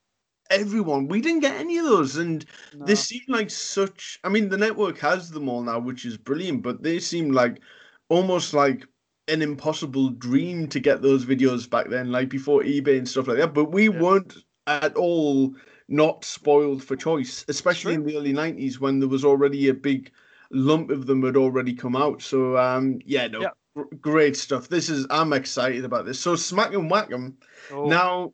everyone. 0.50 1.08
We 1.08 1.22
didn't 1.22 1.42
get 1.42 1.60
any 1.60 1.77
of 1.77 1.86
those, 1.86 2.18
and 2.18 2.46
No. 2.74 2.86
they 2.86 2.96
seem 2.96 3.22
like 3.27 3.50
such. 3.50 4.20
I 4.24 4.30
mean, 4.30 4.50
the 4.50 4.58
network 4.58 4.98
has 5.00 5.32
them 5.32 5.50
all 5.50 5.62
now, 5.62 5.80
which 5.80 6.06
is 6.06 6.18
brilliant. 6.18 6.63
But 6.63 6.84
they 6.84 7.00
seem 7.00 7.32
like 7.32 7.62
almost 8.10 8.54
like 8.54 8.86
an 9.27 9.42
impossible 9.42 10.10
dream 10.10 10.68
to 10.70 10.80
get 10.80 11.01
those 11.01 11.25
videos 11.25 11.70
back 11.70 11.89
then, 11.89 12.12
like 12.12 12.30
before 12.30 12.62
eBay 12.62 12.98
and 12.98 13.08
stuff 13.10 13.27
like 13.27 13.38
that. 13.38 13.54
But 13.54 13.72
we 13.72 13.89
Yeah. 13.89 14.00
weren't 14.01 14.36
at 14.68 14.96
all 14.96 15.56
not 15.88 16.25
spoiled 16.25 16.84
for 16.84 16.96
choice, 16.96 17.46
especially 17.48 17.94
in 17.94 18.04
the 18.04 18.18
early 18.18 18.34
'90s 18.34 18.80
when 18.80 19.00
there 19.00 19.10
was 19.10 19.24
already 19.25 19.68
a 19.70 19.74
big 19.74 20.12
lump 20.51 20.89
of 20.89 21.06
them 21.06 21.24
had 21.24 21.36
already 21.38 21.74
come 21.74 21.96
out. 21.96 22.22
So 22.22 22.58
um, 22.58 23.00
yeah, 23.06 23.27
no, 23.27 23.42
Yeah. 23.42 23.50
gr- 23.75 23.96
great 24.01 24.36
stuff. 24.36 24.68
This 24.70 24.89
is 24.89 25.06
I'm 25.10 25.34
excited 25.34 25.86
about 25.86 26.06
this. 26.06 26.20
So 26.20 26.36
Smack 26.36 26.74
and 26.74 26.89
Whack 26.89 27.12
'em. 27.12 27.38
Oh, 27.72 27.88
Now, 27.89 28.34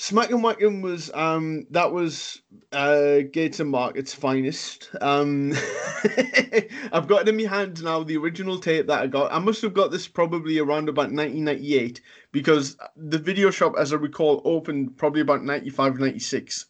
Smack 0.00 0.30
and 0.30 0.42
'em 0.62 0.80
was 0.80 1.10
um 1.12 1.66
that 1.72 1.92
was 1.92 2.40
uh 2.72 3.18
Gateshead 3.30 3.66
Market's 3.66 4.14
finest. 4.14 4.88
Um 5.02 5.52
I've 6.92 7.06
got 7.06 7.20
it 7.20 7.28
in 7.28 7.36
my 7.36 7.42
hand 7.42 7.84
now, 7.84 8.02
the 8.02 8.16
original 8.16 8.58
tape 8.58 8.86
that 8.86 9.02
I 9.02 9.06
got. 9.08 9.30
I 9.30 9.38
must 9.40 9.60
have 9.60 9.74
got 9.74 9.90
this 9.90 10.08
probably 10.08 10.58
around 10.58 10.88
about 10.88 11.12
1998 11.12 12.00
because 12.32 12.78
the 12.96 13.18
video 13.18 13.50
shop, 13.50 13.74
as 13.78 13.92
I 13.92 13.96
recall, 13.96 14.40
opened 14.46 14.96
probably 14.96 15.20
about 15.20 15.44
95, 15.44 15.98
96. 16.00 16.64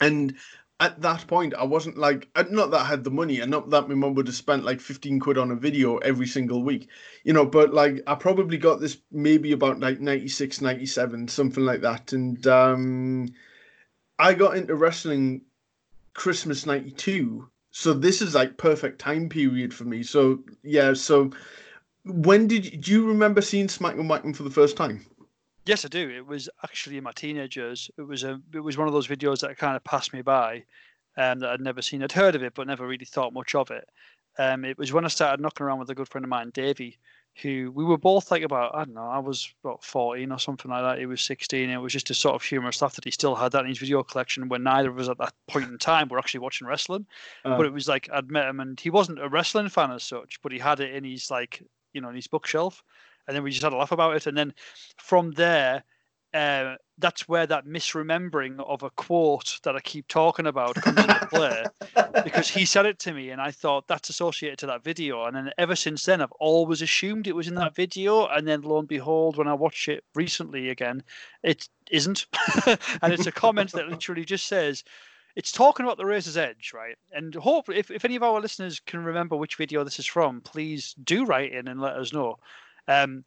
And 0.00 0.34
at 0.80 1.00
that 1.02 1.26
point, 1.26 1.54
I 1.54 1.64
wasn't 1.64 1.98
like, 1.98 2.28
uh, 2.36 2.44
not 2.50 2.70
that 2.70 2.82
I 2.82 2.84
had 2.84 3.02
the 3.02 3.10
money, 3.10 3.40
and 3.40 3.50
not 3.50 3.70
that 3.70 3.88
my 3.88 3.94
mum 3.94 4.14
would 4.14 4.28
have 4.28 4.36
spent 4.36 4.64
like 4.64 4.80
15 4.80 5.18
quid 5.18 5.36
on 5.36 5.50
a 5.50 5.56
video 5.56 5.96
every 5.98 6.26
single 6.26 6.62
week, 6.62 6.88
you 7.24 7.32
know, 7.32 7.44
but 7.44 7.74
like 7.74 8.00
I 8.06 8.14
probably 8.14 8.58
got 8.58 8.80
this 8.80 8.98
maybe 9.10 9.52
about 9.52 9.80
like 9.80 10.00
96, 10.00 10.60
97, 10.60 11.28
something 11.28 11.64
like 11.64 11.80
that. 11.80 12.12
And 12.12 12.46
um, 12.46 13.28
I 14.20 14.34
got 14.34 14.56
into 14.56 14.76
wrestling 14.76 15.42
Christmas 16.14 16.64
92. 16.64 17.48
So 17.72 17.92
this 17.92 18.22
is 18.22 18.34
like 18.34 18.56
perfect 18.56 19.00
time 19.00 19.28
period 19.28 19.74
for 19.74 19.84
me. 19.84 20.04
So 20.04 20.44
yeah, 20.62 20.94
so 20.94 21.32
when 22.04 22.46
did 22.46 22.64
you, 22.64 22.78
do 22.78 22.92
you 22.92 23.06
remember 23.06 23.40
seeing 23.40 23.68
Smack 23.68 23.94
and 23.96 24.08
Whack 24.08 24.22
for 24.34 24.44
the 24.44 24.50
first 24.50 24.76
time? 24.76 25.04
Yes, 25.68 25.84
I 25.84 25.88
do. 25.88 26.08
It 26.08 26.26
was 26.26 26.48
actually 26.64 26.96
in 26.96 27.04
my 27.04 27.12
teenage 27.12 27.58
years. 27.58 27.90
It 27.98 28.02
was 28.02 28.24
a 28.24 28.40
it 28.54 28.60
was 28.60 28.78
one 28.78 28.88
of 28.88 28.94
those 28.94 29.06
videos 29.06 29.40
that 29.40 29.58
kind 29.58 29.76
of 29.76 29.84
passed 29.84 30.14
me 30.14 30.22
by, 30.22 30.64
um, 31.18 31.40
that 31.40 31.50
I'd 31.50 31.60
never 31.60 31.82
seen. 31.82 32.02
I'd 32.02 32.10
heard 32.12 32.34
of 32.34 32.42
it, 32.42 32.54
but 32.54 32.66
never 32.66 32.86
really 32.86 33.04
thought 33.04 33.34
much 33.34 33.54
of 33.54 33.70
it. 33.70 33.86
Um, 34.38 34.64
it 34.64 34.78
was 34.78 34.94
when 34.94 35.04
I 35.04 35.08
started 35.08 35.42
knocking 35.42 35.66
around 35.66 35.78
with 35.78 35.90
a 35.90 35.94
good 35.94 36.08
friend 36.08 36.24
of 36.24 36.30
mine, 36.30 36.52
Davey, 36.54 36.96
who 37.42 37.70
we 37.74 37.84
were 37.84 37.98
both 37.98 38.30
like 38.30 38.42
about 38.44 38.74
I 38.74 38.84
don't 38.84 38.94
know, 38.94 39.10
I 39.10 39.18
was 39.18 39.52
about 39.62 39.84
fourteen 39.84 40.32
or 40.32 40.38
something 40.38 40.70
like 40.70 40.82
that. 40.82 41.00
He 41.00 41.04
was 41.04 41.20
sixteen. 41.20 41.68
It 41.68 41.76
was 41.76 41.92
just 41.92 42.08
a 42.08 42.14
sort 42.14 42.34
of 42.34 42.42
humorous 42.42 42.76
stuff 42.76 42.94
that 42.94 43.04
he 43.04 43.10
still 43.10 43.34
had 43.34 43.52
that 43.52 43.64
in 43.64 43.68
his 43.68 43.78
video 43.78 44.02
collection. 44.02 44.48
When 44.48 44.62
neither 44.62 44.88
of 44.88 44.98
us 44.98 45.10
at 45.10 45.18
that 45.18 45.34
point 45.48 45.68
in 45.68 45.76
time 45.76 46.08
were 46.08 46.18
actually 46.18 46.40
watching 46.40 46.66
wrestling, 46.66 47.06
Uh, 47.44 47.58
but 47.58 47.66
it 47.66 47.74
was 47.74 47.86
like 47.88 48.08
I'd 48.10 48.30
met 48.30 48.48
him 48.48 48.60
and 48.60 48.80
he 48.80 48.88
wasn't 48.88 49.20
a 49.20 49.28
wrestling 49.28 49.68
fan 49.68 49.90
as 49.92 50.02
such, 50.02 50.40
but 50.40 50.50
he 50.50 50.58
had 50.58 50.80
it 50.80 50.94
in 50.94 51.04
his 51.04 51.30
like 51.30 51.62
you 51.92 52.00
know 52.00 52.08
in 52.08 52.16
his 52.16 52.26
bookshelf, 52.26 52.82
and 53.28 53.36
then 53.36 53.44
we 53.44 53.50
just 53.50 53.62
had 53.62 53.72
a 53.72 53.76
laugh 53.76 53.92
about 53.92 54.16
it, 54.16 54.26
and 54.26 54.36
then 54.36 54.52
from 54.96 55.30
there, 55.32 55.84
uh, 56.34 56.74
that's 56.98 57.28
where 57.28 57.46
that 57.46 57.64
misremembering 57.64 58.60
of 58.60 58.82
a 58.82 58.90
quote 58.90 59.60
that 59.62 59.76
I 59.76 59.80
keep 59.80 60.08
talking 60.08 60.46
about 60.46 60.74
comes 60.74 60.98
into 60.98 61.26
play 61.30 61.64
because 62.24 62.48
he 62.48 62.64
said 62.64 62.86
it 62.86 62.98
to 63.00 63.12
me, 63.12 63.30
and 63.30 63.40
I 63.40 63.50
thought 63.50 63.86
that's 63.86 64.10
associated 64.10 64.58
to 64.58 64.66
that 64.66 64.84
video, 64.84 65.24
and 65.24 65.36
then 65.36 65.50
ever 65.58 65.76
since 65.76 66.04
then 66.04 66.20
I've 66.20 66.32
always 66.32 66.82
assumed 66.82 67.26
it 67.26 67.36
was 67.36 67.48
in 67.48 67.54
that 67.54 67.74
video, 67.74 68.26
and 68.26 68.46
then 68.46 68.62
lo 68.62 68.78
and 68.78 68.88
behold, 68.88 69.36
when 69.36 69.48
I 69.48 69.54
watch 69.54 69.88
it 69.88 70.04
recently 70.14 70.70
again, 70.70 71.02
it 71.42 71.68
isn't, 71.90 72.26
and 72.66 73.12
it's 73.12 73.26
a 73.26 73.32
comment 73.32 73.72
that 73.72 73.88
literally 73.88 74.24
just 74.24 74.46
says 74.46 74.84
it's 75.38 75.52
talking 75.52 75.86
about 75.86 75.98
the 75.98 76.04
razor's 76.04 76.36
edge, 76.36 76.72
right? 76.74 76.96
And 77.12 77.32
hopefully, 77.34 77.78
if, 77.78 77.92
if 77.92 78.04
any 78.04 78.16
of 78.16 78.24
our 78.24 78.40
listeners 78.40 78.80
can 78.80 79.04
remember 79.04 79.36
which 79.36 79.54
video 79.54 79.84
this 79.84 80.00
is 80.00 80.06
from, 80.06 80.40
please 80.40 80.94
do 81.04 81.24
write 81.24 81.52
in 81.52 81.68
and 81.68 81.80
let 81.80 81.94
us 81.94 82.12
know. 82.12 82.38
Um, 82.88 83.24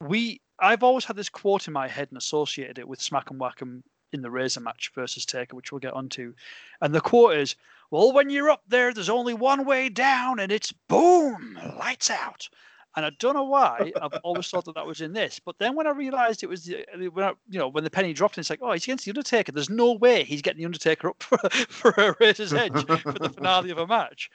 we, 0.00 0.40
I've 0.58 0.82
always 0.82 1.04
had 1.04 1.16
this 1.16 1.28
quote 1.28 1.68
in 1.68 1.72
my 1.72 1.86
head 1.86 2.08
and 2.10 2.18
associated 2.18 2.78
it 2.78 2.88
with 2.88 3.00
Smack 3.00 3.30
and 3.30 3.38
Whack 3.38 3.58
'em 3.60 3.84
in 4.12 4.22
the 4.22 4.30
Razor 4.30 4.60
match 4.60 4.90
versus 4.94 5.26
Taker, 5.26 5.54
which 5.54 5.70
we'll 5.70 5.80
get 5.80 5.92
onto. 5.92 6.34
And 6.80 6.94
the 6.94 7.00
quote 7.00 7.36
is, 7.36 7.56
"Well, 7.90 8.12
when 8.12 8.30
you're 8.30 8.50
up 8.50 8.62
there, 8.66 8.92
there's 8.92 9.08
only 9.08 9.34
one 9.34 9.64
way 9.64 9.88
down, 9.88 10.40
and 10.40 10.50
it's 10.50 10.72
boom, 10.72 11.58
lights 11.78 12.10
out." 12.10 12.48
And 12.96 13.04
I 13.04 13.10
don't 13.18 13.34
know 13.34 13.44
why 13.44 13.92
I've 14.00 14.20
always 14.22 14.48
thought 14.48 14.66
that 14.66 14.76
that 14.76 14.86
was 14.86 15.00
in 15.00 15.12
this, 15.12 15.40
but 15.40 15.58
then 15.58 15.74
when 15.74 15.88
I 15.88 15.90
realised 15.90 16.44
it 16.44 16.48
was 16.48 16.64
the 16.64 16.86
when 17.12 17.24
I, 17.24 17.32
you 17.48 17.58
know 17.58 17.66
when 17.66 17.82
the 17.82 17.90
penny 17.90 18.12
dropped, 18.12 18.38
it's 18.38 18.50
like, 18.50 18.60
oh, 18.62 18.70
he's 18.72 18.84
against 18.84 19.04
the 19.04 19.10
Undertaker. 19.10 19.50
There's 19.50 19.68
no 19.70 19.94
way 19.94 20.22
he's 20.22 20.42
getting 20.42 20.60
the 20.60 20.66
Undertaker 20.66 21.08
up 21.08 21.22
for, 21.22 21.38
for 21.68 21.90
a 21.96 22.14
Razor's 22.20 22.54
Edge 22.54 22.72
for 22.72 23.12
the 23.12 23.32
finale 23.34 23.70
of 23.70 23.78
a 23.78 23.86
match. 23.86 24.30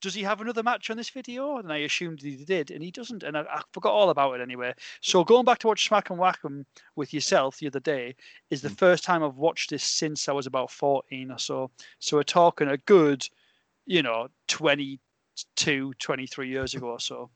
Does 0.00 0.14
he 0.14 0.22
have 0.22 0.40
another 0.40 0.62
match 0.62 0.90
on 0.90 0.96
this 0.96 1.10
video? 1.10 1.58
And 1.58 1.72
I 1.72 1.78
assumed 1.78 2.22
he 2.22 2.36
did, 2.44 2.70
and 2.70 2.82
he 2.82 2.90
doesn't. 2.90 3.22
And 3.22 3.36
I, 3.36 3.42
I 3.42 3.62
forgot 3.72 3.92
all 3.92 4.10
about 4.10 4.34
it 4.34 4.42
anyway. 4.42 4.74
So 5.00 5.24
going 5.24 5.44
back 5.44 5.58
to 5.60 5.66
watch 5.66 5.86
Smack 5.88 6.10
and 6.10 6.18
Whack 6.18 6.38
'em 6.44 6.66
with 6.96 7.12
yourself 7.12 7.58
the 7.58 7.66
other 7.66 7.80
day 7.80 8.14
is 8.50 8.62
the 8.62 8.68
hmm. 8.68 8.74
first 8.74 9.04
time 9.04 9.24
I've 9.24 9.36
watched 9.36 9.70
this 9.70 9.84
since 9.84 10.28
I 10.28 10.32
was 10.32 10.46
about 10.46 10.70
14 10.70 11.30
or 11.30 11.38
so. 11.38 11.70
So 11.98 12.16
we're 12.16 12.22
talking 12.22 12.68
a 12.68 12.76
good, 12.76 13.28
you 13.86 14.02
know, 14.02 14.28
22, 14.48 15.94
23 15.98 16.48
years 16.48 16.74
ago 16.74 16.88
or 16.88 17.00
so. 17.00 17.30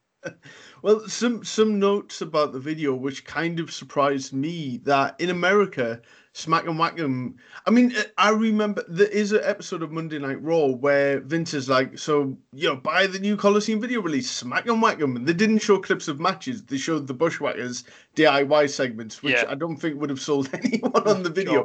Well, 0.82 1.06
some 1.08 1.44
some 1.44 1.78
notes 1.78 2.20
about 2.22 2.52
the 2.52 2.58
video 2.58 2.92
which 2.94 3.24
kind 3.24 3.60
of 3.60 3.72
surprised 3.72 4.32
me 4.32 4.78
that 4.84 5.14
in 5.20 5.30
America, 5.30 6.00
Smack 6.32 6.66
and 6.66 6.76
Whack 6.76 6.98
'em. 6.98 7.36
I 7.66 7.70
mean, 7.70 7.94
uh, 7.96 8.02
I 8.18 8.30
remember 8.30 8.84
there 8.88 9.06
is 9.06 9.30
an 9.30 9.42
episode 9.44 9.82
of 9.82 9.92
Monday 9.92 10.18
Night 10.18 10.42
Raw 10.42 10.66
where 10.66 11.20
Vince 11.20 11.54
is 11.54 11.68
like, 11.68 11.98
"So, 11.98 12.36
you 12.52 12.68
know, 12.68 12.74
buy 12.76 13.06
the 13.06 13.20
new 13.20 13.36
Coliseum 13.36 13.80
video 13.80 14.00
release, 14.00 14.28
Smack 14.28 14.66
and 14.66 14.82
Whack 14.82 15.00
'em." 15.00 15.14
And 15.14 15.26
they 15.26 15.32
didn't 15.34 15.60
show 15.60 15.78
clips 15.78 16.08
of 16.08 16.18
matches; 16.18 16.64
they 16.64 16.78
showed 16.78 17.06
the 17.06 17.14
Bushwhackers 17.14 17.84
DIY 18.16 18.66
segments, 18.68 19.22
which 19.22 19.34
Yeah. 19.34 19.44
I 19.48 19.54
don't 19.54 19.76
think 19.76 20.00
would 20.00 20.10
have 20.10 20.20
sold 20.20 20.48
anyone 20.52 21.06
on 21.06 21.22
the 21.22 21.30
video. 21.30 21.62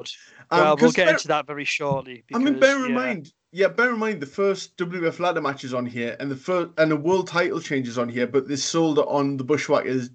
Um, 0.52 0.60
Well, 0.60 0.78
we'll 0.80 0.92
get 0.92 1.06
bear- 1.06 1.14
into 1.16 1.28
that 1.30 1.48
very 1.48 1.66
shortly. 1.66 2.24
I 2.34 2.38
mean, 2.38 2.60
bear 2.60 2.86
in 2.86 2.92
yeah, 2.92 2.96
mind, 2.98 3.34
yeah, 3.52 3.68
bear 3.68 3.94
in 3.94 4.00
mind 4.00 4.22
the 4.22 4.26
first 4.26 4.78
WF 4.78 5.20
ladder 5.20 5.42
match 5.42 5.64
is 5.64 5.74
on 5.74 5.86
here, 5.86 6.16
and 6.20 6.30
the 6.30 6.36
first 6.36 6.72
and 6.78 6.92
the 6.92 6.98
world 6.98 7.28
title 7.28 7.62
changes 7.62 7.98
on 7.98 8.10
here, 8.10 8.28
but 8.28 8.48
they 8.48 8.56
sold 8.56 9.00
it 9.00 9.06
on 9.08 9.38
the 9.38 9.44
Bushwhackers 9.44 10.10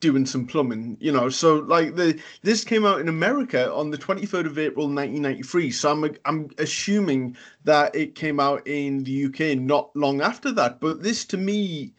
doing 0.00 0.26
some 0.26 0.46
plumbing, 0.46 0.98
you 1.00 1.10
know. 1.10 1.30
So 1.30 1.56
like 1.56 1.96
the 1.96 2.20
this 2.42 2.62
came 2.62 2.84
out 2.84 3.00
in 3.00 3.08
America 3.08 3.72
on 3.72 3.90
the 3.90 3.96
23rd 3.96 4.46
of 4.46 4.58
April 4.58 4.86
1993. 4.86 5.70
So 5.70 5.90
I'm 5.90 6.16
I'm 6.26 6.50
assuming 6.58 7.36
that 7.64 7.94
it 7.96 8.14
came 8.14 8.38
out 8.38 8.66
in 8.66 9.04
the 9.04 9.24
UK 9.26 9.58
not 9.58 9.94
long 9.96 10.20
after 10.20 10.52
that. 10.52 10.80
But 10.80 11.02
this 11.02 11.24
to 11.26 11.36
me. 11.36 11.94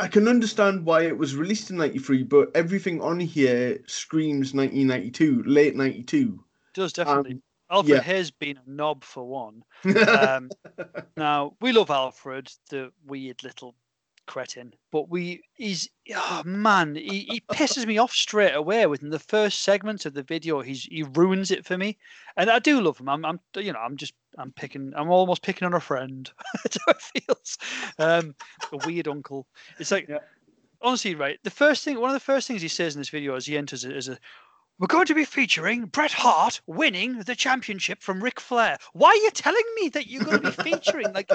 I 0.00 0.06
can 0.06 0.28
understand 0.28 0.84
why 0.84 1.06
it 1.06 1.18
was 1.18 1.34
released 1.34 1.70
in 1.70 1.76
93, 1.76 2.22
but 2.22 2.52
everything 2.54 3.00
on 3.00 3.18
here 3.18 3.80
screams 3.88 4.54
1992, 4.54 5.42
late 5.42 5.74
92. 5.74 6.38
does 6.72 6.92
definitely. 6.92 7.32
Um, 7.32 7.42
Alfred 7.70 7.96
yeah. 7.96 8.02
has 8.02 8.30
been 8.30 8.56
a 8.58 8.70
knob 8.70 9.04
for 9.04 9.26
one. 9.26 9.62
Um, 10.08 10.50
now 11.16 11.54
we 11.60 11.72
love 11.72 11.90
Alfred, 11.90 12.50
the 12.70 12.92
weird 13.06 13.42
little 13.44 13.74
cretin, 14.26 14.72
but 14.92 15.08
we 15.08 15.42
he's 15.54 15.88
oh 16.14 16.42
man, 16.44 16.94
he, 16.94 17.26
he 17.28 17.42
pisses 17.52 17.86
me 17.86 17.98
off 17.98 18.12
straight 18.12 18.54
away 18.54 18.86
within 18.86 19.10
the 19.10 19.18
first 19.18 19.62
segment 19.62 20.06
of 20.06 20.14
the 20.14 20.22
video. 20.22 20.60
He's 20.60 20.84
he 20.84 21.02
ruins 21.02 21.50
it 21.50 21.66
for 21.66 21.76
me, 21.76 21.98
and 22.36 22.48
I 22.48 22.60
do 22.60 22.80
love 22.80 22.98
him. 22.98 23.08
I'm, 23.08 23.24
I'm 23.24 23.40
you 23.56 23.72
know 23.72 23.80
I'm 23.80 23.96
just 23.96 24.14
I'm 24.38 24.52
picking 24.52 24.92
I'm 24.94 25.10
almost 25.10 25.42
picking 25.42 25.66
on 25.66 25.74
a 25.74 25.80
friend. 25.80 26.30
That's 26.62 26.78
how 26.86 26.92
it 26.92 27.22
feels. 27.22 27.58
Um, 27.98 28.34
a 28.72 28.86
weird 28.86 29.08
uncle. 29.08 29.46
It's 29.78 29.90
like 29.90 30.08
Yeah. 30.08 30.18
honestly, 30.80 31.14
right? 31.14 31.38
The 31.42 31.50
first 31.50 31.84
thing, 31.84 32.00
one 32.00 32.10
of 32.10 32.14
the 32.14 32.20
first 32.20 32.46
things 32.46 32.62
he 32.62 32.68
says 32.68 32.94
in 32.94 33.00
this 33.00 33.08
video 33.08 33.34
as 33.34 33.46
he 33.46 33.58
enters 33.58 33.84
it 33.84 33.96
is 33.96 34.08
a 34.08 34.18
we're 34.78 34.86
going 34.86 35.06
to 35.06 35.14
be 35.14 35.24
featuring 35.24 35.86
Bret 35.86 36.12
Hart 36.12 36.60
winning 36.66 37.20
the 37.20 37.34
championship 37.34 38.02
from 38.02 38.22
Ric 38.22 38.40
Flair. 38.40 38.78
Why 38.92 39.08
are 39.08 39.16
you 39.16 39.30
telling 39.32 39.64
me 39.76 39.88
that 39.90 40.06
you're 40.06 40.22
going 40.22 40.34
to 40.36 40.40
be 40.40 40.50
featuring? 40.52 41.12
Like, 41.12 41.34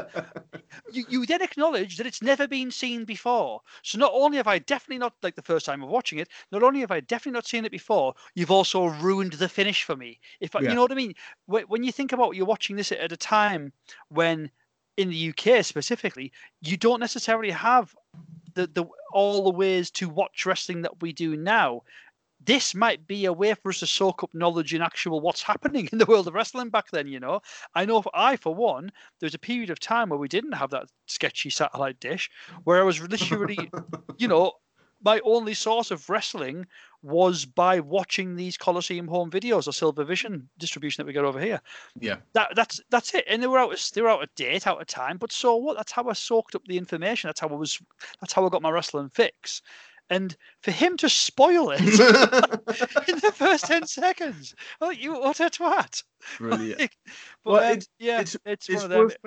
you, 0.88 1.04
you 1.08 1.26
then 1.26 1.42
acknowledge 1.42 1.98
that 1.98 2.08
it's 2.08 2.22
never 2.22 2.48
been 2.48 2.72
seen 2.72 3.06
before. 3.06 3.62
So 3.84 3.98
not 3.98 4.12
only 4.14 4.38
have 4.38 4.48
I 4.48 4.60
definitely 4.60 5.00
not, 5.00 5.14
like 5.22 5.36
the 5.36 5.42
first 5.42 5.66
time 5.66 5.84
of 5.84 5.90
watching 5.90 6.20
it, 6.20 6.30
not 6.52 6.64
only 6.64 6.80
have 6.80 6.92
I 6.92 7.02
definitely 7.02 7.38
not 7.38 7.48
seen 7.48 7.66
it 7.66 7.72
before, 7.72 8.14
you've 8.36 8.52
also 8.52 8.86
ruined 8.86 9.34
the 9.34 9.50
finish 9.50 9.84
for 9.84 9.96
me. 9.96 10.20
If 10.40 10.56
I, 10.56 10.62
Yeah. 10.62 10.70
you 10.70 10.76
know 10.76 10.82
what 10.84 10.92
I 10.92 10.96
mean, 10.96 11.14
when, 11.46 11.66
when 11.66 11.84
you 11.84 11.92
think 11.92 12.12
about 12.14 12.36
you're 12.36 12.46
watching 12.46 12.76
this 12.76 12.92
at 12.92 13.12
a 13.12 13.18
time 13.18 13.74
when, 14.10 14.52
in 14.98 15.10
the 15.10 15.30
UK 15.36 15.66
specifically, 15.66 16.32
you 16.62 16.78
don't 16.78 17.00
necessarily 17.00 17.52
have 17.52 17.96
the, 18.56 18.68
the 18.68 18.86
all 19.12 19.44
the 19.44 19.52
ways 19.58 19.90
to 19.92 20.10
watch 20.10 20.46
wrestling 20.46 20.82
that 20.84 21.02
we 21.02 21.14
do 21.14 21.36
now 21.36 21.82
this 22.46 22.76
might 22.76 23.08
be 23.08 23.26
a 23.26 23.34
way 23.34 23.54
for 23.54 23.70
us 23.70 23.80
to 23.80 23.88
soak 23.88 24.24
up 24.24 24.34
knowledge 24.34 24.74
in 24.74 24.82
actual 24.82 25.22
what's 25.22 25.44
happening 25.44 25.88
in 25.92 25.98
the 25.98 26.06
world 26.06 26.28
of 26.28 26.34
wrestling 26.34 26.70
back 26.70 26.92
then. 26.92 27.08
You 27.08 27.20
know, 27.20 27.42
I 27.76 27.86
know 27.86 28.02
for 28.02 28.12
I, 28.14 28.36
for 28.38 28.54
one, 28.54 28.92
there 29.20 29.28
was 29.28 29.36
a 29.36 29.40
period 29.40 29.70
of 29.70 29.80
time 29.80 30.10
where 30.10 30.20
we 30.20 30.28
didn't 30.28 30.54
have 30.54 30.72
that 30.72 30.90
sketchy 31.08 31.50
satellite 31.50 32.00
dish, 32.00 32.30
where 32.64 32.80
I 32.80 32.84
was 32.84 33.02
literally, 33.02 33.72
you 34.18 34.28
know, 34.28 34.54
my 35.04 35.20
only 35.26 35.54
source 35.54 35.92
of 35.92 36.10
wrestling 36.10 36.66
was 37.02 37.44
by 37.44 37.82
watching 37.82 38.36
these 38.36 38.56
Coliseum 38.56 39.08
home 39.08 39.30
videos 39.30 39.68
or 39.68 39.74
Silver 39.74 40.06
Vision 40.06 40.48
distribution 40.58 41.02
that 41.02 41.08
we 41.08 41.14
got 41.14 41.26
over 41.26 41.40
here. 41.40 41.60
Yeah. 42.00 42.18
That 42.34 42.54
that's 42.56 42.80
that's 42.90 43.14
it. 43.14 43.26
And 43.28 43.44
they 43.44 43.48
were 43.48 43.60
out 43.60 43.74
of 43.74 43.92
they 43.94 44.02
were 44.02 44.10
out 44.10 44.24
of 44.24 44.34
date, 44.36 44.66
out 44.66 44.82
of 44.82 44.88
time. 44.88 45.18
But 45.18 45.34
so 45.34 45.58
what? 45.58 45.76
That's 45.76 45.92
how 45.92 46.08
I 46.08 46.14
soaked 46.14 46.56
up 46.56 46.64
the 46.66 46.78
information. 46.78 47.28
That's 47.28 47.42
how 47.42 47.50
I 47.50 47.56
was. 47.56 47.82
That's 48.22 48.32
how 48.32 48.46
I 48.46 48.50
got 48.50 48.62
my 48.62 48.70
wrestling 48.70 49.10
fix. 49.10 49.62
And 50.10 50.36
for 50.62 50.72
him 50.72 50.98
to 50.98 51.10
spoil 51.10 51.72
it 51.72 51.80
in 53.10 53.20
the 53.20 53.32
first 53.34 53.66
ten 53.66 53.88
seconds, 53.88 54.54
oh, 54.82 54.90
you 54.92 55.14
what 55.14 55.40
a 55.40 55.46
twat! 55.50 56.04
Brilliant. 56.38 56.80
Like, 56.82 56.98
but 57.44 57.52
Well, 57.52 57.64
um, 57.64 57.72
it's- 57.72 57.88
yeah, 58.00 58.20
it's- 58.22 58.38
it's, 58.46 58.70
It's 58.70 58.76
one 58.76 58.84
of 58.86 58.90
them. 58.92 59.00
worth. 59.02 59.18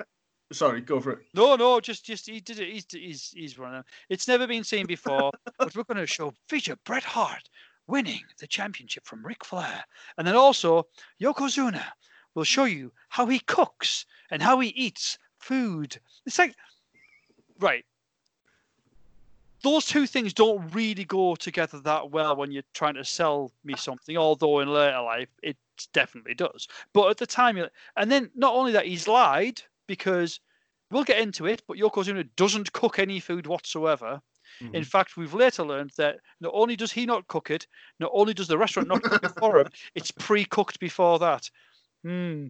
Sorry, 0.53 0.79
go 0.79 1.01
for 1.01 1.11
it. 1.11 1.19
No, 1.33 1.55
no, 1.57 1.81
just 1.81 2.05
just 2.05 2.25
he 2.27 2.39
did 2.39 2.59
it. 2.59 2.69
He's 2.71 2.85
he's 2.89 3.31
he's 3.35 3.59
one 3.59 3.69
of 3.69 3.73
them. 3.75 3.83
It's 4.09 4.29
never 4.29 4.47
been 4.47 4.63
seen 4.63 4.85
before, 4.85 5.31
but 5.59 5.75
we're 5.75 5.83
going 5.83 5.97
to 5.97 6.07
show 6.07 6.33
feature 6.47 6.77
Bret 6.85 7.03
Hart 7.03 7.49
winning 7.87 8.21
the 8.39 8.47
championship 8.47 9.05
from 9.05 9.25
Ric 9.25 9.43
Flair, 9.43 9.83
and 10.17 10.25
then 10.25 10.35
also 10.35 10.87
Yokozuna 11.21 11.83
will 12.33 12.45
show 12.45 12.63
you 12.63 12.93
how 13.09 13.25
he 13.25 13.39
cooks 13.39 14.05
and 14.31 14.41
how 14.41 14.59
he 14.61 14.69
eats 14.69 15.17
food. 15.39 15.99
It's 16.25 16.39
like, 16.39 16.55
right. 17.59 17.83
Those 19.63 19.85
two 19.85 20.05
things 20.07 20.33
don't 20.33 20.73
really 20.73 21.05
go 21.05 21.35
together 21.35 21.79
that 21.81 22.11
well 22.11 22.35
when 22.35 22.51
you're 22.51 22.63
trying 22.73 22.95
to 22.95 23.05
sell 23.05 23.51
me 23.63 23.75
something. 23.75 24.17
Although 24.17 24.59
in 24.59 24.69
later 24.69 25.01
life 25.01 25.29
it 25.43 25.57
definitely 25.93 26.35
does. 26.35 26.67
But 26.93 27.09
at 27.09 27.17
the 27.17 27.27
time, 27.27 27.57
and 27.95 28.11
then 28.11 28.31
not 28.35 28.53
only 28.53 28.71
that, 28.73 28.85
he's 28.85 29.07
lied 29.07 29.61
because 29.87 30.39
we'll 30.91 31.03
get 31.03 31.19
into 31.19 31.45
it. 31.45 31.63
But 31.67 31.77
Yokozuna 31.77 32.29
doesn't 32.35 32.73
cook 32.73 32.99
any 32.99 33.19
food 33.19 33.47
whatsoever. 33.47 34.21
In 34.73 34.83
fact, 34.83 35.17
we've 35.17 35.33
later 35.33 35.63
learned 35.63 35.91
that 35.97 36.19
not 36.39 36.51
only 36.55 36.75
does 36.75 36.91
he 36.91 37.05
not 37.05 37.27
cook 37.27 37.51
it, 37.51 37.67
not 37.99 38.11
only 38.13 38.33
does 38.33 38.47
the 38.47 38.57
restaurant 38.57 38.87
not 38.87 39.03
cook 39.03 39.23
it 39.23 39.37
for 39.37 39.59
him, 39.59 39.67
it's 39.95 40.11
pre-cooked 40.11 40.79
before 40.79 41.19
that. 41.19 41.49
Hmm. 42.03 42.47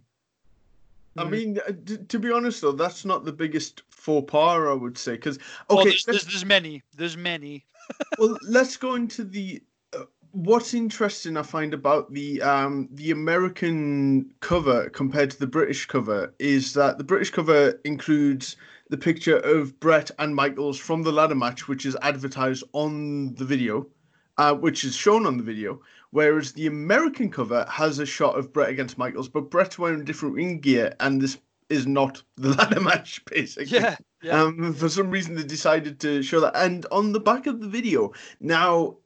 I 1.18 1.26
mean, 1.26 1.60
uh, 1.68 1.72
to 2.08 2.20
be 2.20 2.32
honest 2.32 2.62
though, 2.62 2.72
that's 2.72 3.06
not 3.06 3.26
the 3.26 3.34
biggest 3.34 3.84
faux 3.90 4.30
pas 4.30 4.68
I 4.68 4.74
would 4.74 4.98
say. 4.98 5.14
Because 5.14 5.40
okay, 5.70 5.84
there's, 5.90 6.06
there's, 6.06 6.24
there's 6.24 6.46
many. 6.46 6.84
There's 6.96 7.18
many. 7.18 7.66
well, 8.20 8.38
let's 8.44 8.78
go 8.78 8.96
into 8.96 9.24
the. 9.24 9.62
Uh, 9.94 10.04
what's 10.32 10.74
interesting, 10.74 11.38
I 11.38 11.44
find 11.44 11.74
about 11.74 12.14
the 12.14 12.42
um 12.42 12.90
the 12.92 13.12
American 13.12 14.32
cover 14.40 14.90
compared 14.90 15.32
to 15.32 15.40
the 15.40 15.48
British 15.48 15.86
cover 15.86 16.34
is 16.40 16.74
that 16.74 16.98
the 16.98 17.04
British 17.04 17.32
cover 17.32 17.80
includes 17.84 18.56
the 18.90 18.98
picture 18.98 19.38
of 19.38 19.78
Bret 19.80 20.12
and 20.20 20.34
Michaels 20.36 20.80
from 20.80 21.04
the 21.04 21.12
ladder 21.12 21.36
match, 21.36 21.68
which 21.68 21.86
is 21.86 21.98
advertised 22.02 22.64
on 22.74 23.36
the 23.36 23.46
video, 23.46 23.88
uh, 24.38 24.54
which 24.54 24.84
is 24.84 24.96
shown 24.96 25.26
on 25.26 25.38
the 25.38 25.44
video. 25.44 25.82
Whereas 26.12 26.54
the 26.54 26.68
American 26.68 27.30
cover 27.30 27.66
has 27.70 28.00
a 28.00 28.06
shot 28.06 28.38
of 28.38 28.54
Bret 28.54 28.70
against 28.70 28.98
Michaels, 28.98 29.28
but 29.28 29.50
Bret's 29.52 29.78
wearing 29.78 30.06
different 30.06 30.36
ring 30.36 30.60
gear, 30.60 30.96
and 31.00 31.22
this 31.22 31.38
is 31.70 31.86
not 31.86 32.24
the 32.38 32.50
ladder 32.50 32.80
match, 32.80 33.24
basically. 33.26 33.78
Yeah. 33.78 33.98
Yeah. 34.22 34.42
Um, 34.42 34.74
for 34.74 34.90
some 34.90 35.12
reason, 35.12 35.36
they 35.36 35.44
decided 35.44 36.00
to 36.00 36.24
show 36.24 36.40
that. 36.40 36.56
And 36.56 36.86
on 36.92 37.12
the 37.12 37.20
back 37.20 37.46
of 37.46 37.60
the 37.60 37.68
video, 37.68 38.14
now, 38.40 38.98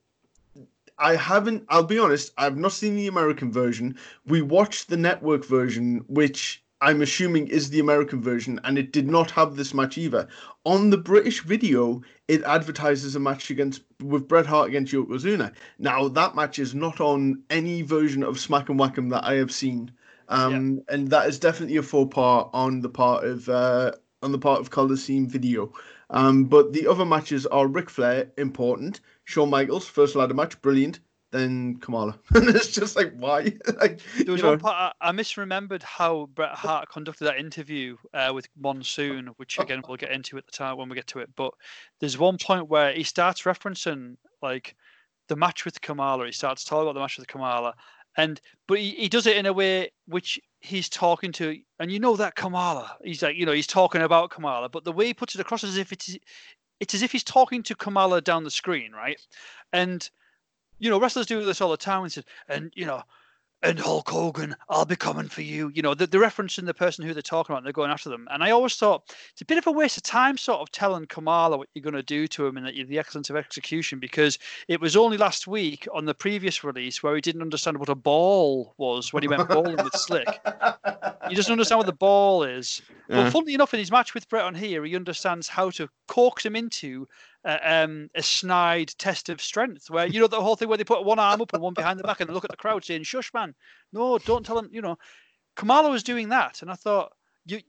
I 0.98 1.16
haven't, 1.16 1.66
I'll 1.68 1.84
be 1.84 2.00
honest, 2.00 2.32
I've 2.38 2.58
not 2.58 2.72
seen 2.72 2.96
the 2.96 3.08
American 3.08 3.52
version. 3.52 3.98
We 4.26 4.42
watched 4.42 4.88
the 4.88 4.98
network 4.98 5.44
version, 5.44 6.06
which 6.08 6.64
I'm 6.82 7.04
assuming 7.04 7.48
is 7.48 7.70
the 7.70 7.80
American 7.80 8.22
version, 8.22 8.60
and 8.64 8.78
it 8.78 8.92
did 8.92 9.08
not 9.08 9.30
have 9.32 9.56
this 9.56 9.74
match 9.74 10.00
either. 10.00 10.28
On 10.66 10.90
the 10.90 10.98
British 10.98 11.44
video, 11.44 12.02
it 12.28 12.44
advertises 12.44 13.16
a 13.16 13.20
match 13.20 13.52
against 13.52 13.84
with 14.02 14.28
Bret 14.28 14.48
Hart 14.48 14.70
against 14.70 14.92
Yokozuna. 14.92 15.54
Now, 15.78 16.08
that 16.08 16.36
match 16.36 16.58
is 16.58 16.74
not 16.74 17.00
on 17.00 17.44
any 17.52 17.84
version 17.84 18.24
of 18.24 18.40
Smack 18.40 18.70
and 18.70 18.80
Whack'em 18.80 19.12
that 19.12 19.24
I 19.24 19.36
have 19.36 19.52
seen. 19.52 19.92
Um, 20.28 20.82
and 20.88 21.10
that 21.10 21.28
is 21.28 21.38
definitely 21.38 21.78
a 21.78 21.84
faux 21.84 22.14
pas 22.14 22.50
on 22.54 22.82
the 22.82 22.90
part 22.90 23.26
of 23.26 23.48
uh, 23.50 23.92
on 24.24 24.32
the 24.32 24.40
part 24.40 24.60
of 24.60 24.70
Coliseum 24.70 25.28
Video. 25.28 25.72
Um, 26.10 26.46
but 26.46 26.74
the 26.74 26.88
other 26.88 27.06
matches 27.06 27.46
are 27.46 27.68
Ric 27.68 27.90
Flair, 27.90 28.32
important. 28.38 29.02
Shawn 29.26 29.50
Michaels, 29.50 29.88
first 29.88 30.16
ladder 30.16 30.34
match, 30.34 30.62
brilliant. 30.62 31.00
Then 31.32 31.78
Kamala. 31.78 32.20
and 32.36 32.50
it's 32.50 32.72
just 32.72 32.96
like, 32.96 33.14
why? 33.16 33.54
like, 33.80 34.02
There 34.18 34.34
was 34.34 34.44
know, 34.44 34.50
one 34.50 34.60
part 34.60 34.94
I, 35.00 35.10
I 35.10 35.12
misremembered 35.12 35.82
how 35.82 36.28
Bret 36.34 36.54
Hart 36.54 36.90
conducted 36.90 37.26
that 37.26 37.38
interview 37.38 37.96
uh, 38.14 38.32
with 38.34 38.48
Monsoon, 38.58 39.28
which 39.38 39.58
again 39.58 39.82
we'll 39.88 39.98
get 39.98 40.12
into 40.12 40.38
at 40.38 40.46
the 40.46 40.52
time 40.52 40.78
when 40.78 40.90
we 40.90 40.96
get 40.96 41.08
to 41.08 41.20
it. 41.20 41.30
But 41.36 41.54
there's 42.00 42.18
one 42.18 42.38
point 42.38 42.68
where 42.68 42.94
he 42.94 43.04
starts 43.04 43.44
referencing 43.44 44.18
like 44.42 44.76
the 45.30 45.38
match 45.38 45.64
with 45.64 45.80
Kamala. 45.80 46.26
He 46.26 46.34
starts 46.34 46.66
talking 46.66 46.84
about 46.84 46.96
the 46.96 47.00
match 47.00 47.18
with 47.18 47.28
Kamala, 47.28 47.76
and 48.18 48.42
but 48.68 48.80
he, 48.80 48.92
he 48.92 49.08
does 49.08 49.26
it 49.26 49.38
in 49.38 49.46
a 49.46 49.54
way 49.54 49.92
which 50.08 50.38
he's 50.60 50.90
talking 50.90 51.32
to, 51.34 51.58
and 51.80 51.90
you 51.90 52.00
know 52.00 52.18
that 52.18 52.36
Kamala. 52.36 52.98
He's 53.04 53.22
like, 53.22 53.38
you 53.38 53.46
know, 53.46 53.54
he's 53.54 53.68
talking 53.68 54.02
about 54.02 54.32
Kamala, 54.32 54.68
but 54.68 54.84
the 54.84 54.92
way 54.92 55.06
he 55.06 55.14
puts 55.14 55.36
it 55.36 55.42
across 55.42 55.64
is 55.64 55.72
as 55.72 55.78
if 55.78 55.94
it's 55.94 56.18
it's 56.82 56.94
as 56.94 57.04
if 57.04 57.12
he's 57.14 57.24
talking 57.24 57.64
to 57.64 57.76
Kamala 57.76 58.20
down 58.22 58.44
the 58.44 58.52
screen, 58.52 58.92
right? 58.92 59.20
And 59.72 60.10
you 60.82 60.90
know, 60.90 61.00
wrestlers 61.00 61.28
do 61.28 61.46
this 61.46 61.62
all 61.62 61.72
the 61.72 61.78
time. 61.78 62.04
And 62.04 62.12
says, 62.12 62.26
and 62.50 62.74
you 62.76 62.86
know, 62.86 63.04
and 63.64 63.78
Hulk 63.78 64.10
Hogan, 64.10 64.56
I'll 64.70 64.86
be 64.86 64.96
coming 64.96 65.28
for 65.28 65.44
you. 65.44 65.72
You 65.76 65.84
know, 65.84 65.94
the, 65.94 66.08
the 66.08 66.18
referencing 66.18 66.66
the 66.66 66.74
person 66.74 67.06
who 67.06 67.14
they're 67.14 67.22
talking 67.22 67.54
about, 67.54 67.60
and 67.60 67.66
they're 67.68 67.74
going 67.74 67.92
after 67.92 68.10
them. 68.10 68.28
And 68.32 68.44
I 68.44 68.50
always 68.50 68.76
thought 68.76 69.16
it's 69.32 69.42
a 69.42 69.46
bit 69.46 69.60
of 69.60 69.68
a 69.68 69.72
waste 69.72 69.98
of 69.98 70.04
time, 70.04 70.36
sort 70.36 70.62
of 70.62 70.72
telling 70.72 71.06
Kamala 71.06 71.60
what 71.60 71.68
you're 71.76 71.84
going 71.84 71.94
to 71.94 72.02
do 72.02 72.28
to 72.30 72.48
him 72.48 72.58
and 72.58 72.66
that 72.66 72.74
you're 72.74 72.88
the 72.88 72.98
excellence 72.98 73.30
of 73.30 73.36
execution, 73.36 74.00
because 74.00 74.40
it 74.68 74.82
was 74.82 74.96
only 74.96 75.16
last 75.16 75.46
week 75.46 75.88
on 75.94 76.06
the 76.06 76.16
previous 76.16 76.64
release 76.64 77.04
where 77.04 77.14
he 77.14 77.22
didn't 77.22 77.44
understand 77.44 77.78
what 77.78 77.90
a 77.90 77.94
ball 77.94 78.74
was 78.80 79.14
when 79.14 79.22
he 79.22 79.30
went 79.30 79.48
bowling 79.48 79.78
with 79.78 79.96
Slick. 79.96 80.28
He 81.30 81.36
doesn't 81.36 81.52
understand 81.52 81.78
what 81.78 81.86
the 81.86 81.94
ball 81.94 82.42
is. 82.42 82.82
Yeah. 83.10 83.26
But 83.26 83.32
funnily 83.32 83.54
enough, 83.54 83.76
in 83.76 83.80
his 83.80 83.92
match 83.92 84.16
with 84.16 84.28
Bret 84.28 84.44
on 84.44 84.56
here, 84.56 84.84
he 84.84 84.96
understands 84.96 85.48
how 85.48 85.70
to 85.72 85.88
coax 86.08 86.44
him 86.44 86.56
into 86.56 87.08
uh, 87.44 87.58
um, 87.64 88.10
a 88.16 88.22
snide 88.22 88.90
test 88.98 89.30
of 89.30 89.42
strength, 89.42 89.90
where 89.90 90.06
you 90.06 90.20
know 90.20 90.28
the 90.28 90.42
whole 90.42 90.56
thing 90.56 90.70
where 90.70 90.78
they 90.78 90.84
put 90.84 91.06
one 91.06 91.20
arm 91.20 91.42
up 91.42 91.54
and 91.54 91.62
one 91.62 91.74
behind 91.74 92.00
the 92.00 92.04
back 92.04 92.20
and 92.20 92.30
they 92.30 92.34
look 92.34 92.46
at 92.46 92.52
the 92.52 92.58
crowd 92.58 92.84
saying, 92.84 93.04
"Shush, 93.04 93.34
man! 93.34 93.54
No, 93.94 94.18
don't 94.18 94.46
tell 94.46 94.56
them 94.56 94.70
You 94.72 94.82
know, 94.82 94.98
Kamala 95.56 95.90
was 95.90 96.04
doing 96.04 96.30
that, 96.30 96.62
and 96.62 96.72
I 96.72 96.76
thought 96.76 97.14
you. 97.46 97.62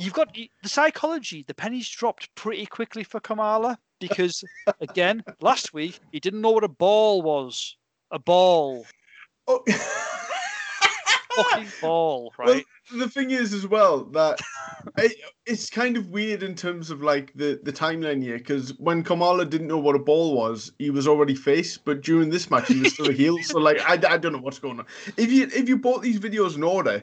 You've 0.00 0.12
got 0.12 0.32
the 0.32 0.48
psychology. 0.64 1.42
The 1.42 1.54
pennies 1.54 1.88
dropped 1.88 2.32
pretty 2.36 2.66
quickly 2.66 3.02
for 3.02 3.18
Kamala 3.18 3.76
because, 3.98 4.44
again, 4.80 5.24
last 5.40 5.74
week 5.74 5.98
he 6.12 6.20
didn't 6.20 6.40
know 6.40 6.52
what 6.52 6.62
a 6.62 6.68
ball 6.68 7.20
was. 7.20 7.76
A 8.12 8.18
ball, 8.20 8.86
oh. 9.48 9.64
fucking 11.34 11.68
ball, 11.80 12.32
Well, 12.38 12.54
right? 12.54 12.64
the 12.96 13.08
thing 13.08 13.30
is 13.30 13.52
as 13.52 13.66
well 13.66 14.04
that 14.06 14.40
it, 14.98 15.16
it's 15.46 15.70
kind 15.70 15.96
of 15.96 16.08
weird 16.08 16.42
in 16.42 16.54
terms 16.54 16.90
of 16.90 17.02
like 17.02 17.32
the 17.34 17.60
the 17.62 17.72
timeline 17.72 18.22
here 18.22 18.38
because 18.38 18.70
when 18.78 19.02
Kamala 19.02 19.44
didn't 19.44 19.66
know 19.66 19.78
what 19.78 19.96
a 19.96 20.00
ball 20.00 20.34
was, 20.34 20.72
he 20.78 20.90
was 20.90 21.08
already 21.08 21.34
face, 21.34 21.76
but 21.76 22.00
during 22.02 22.30
this 22.30 22.50
match 22.50 22.68
he 22.68 22.80
was 22.80 22.92
still 22.92 23.08
a 23.08 23.12
heel. 23.12 23.38
So 23.42 23.58
like 23.58 23.80
I, 23.80 23.94
I 24.14 24.18
don't 24.18 24.32
know 24.32 24.38
what's 24.38 24.58
going 24.58 24.78
on. 24.78 24.86
If 25.16 25.32
you 25.32 25.44
if 25.54 25.68
you 25.68 25.76
bought 25.78 26.02
these 26.02 26.20
videos 26.20 26.56
in 26.56 26.62
order, 26.62 27.02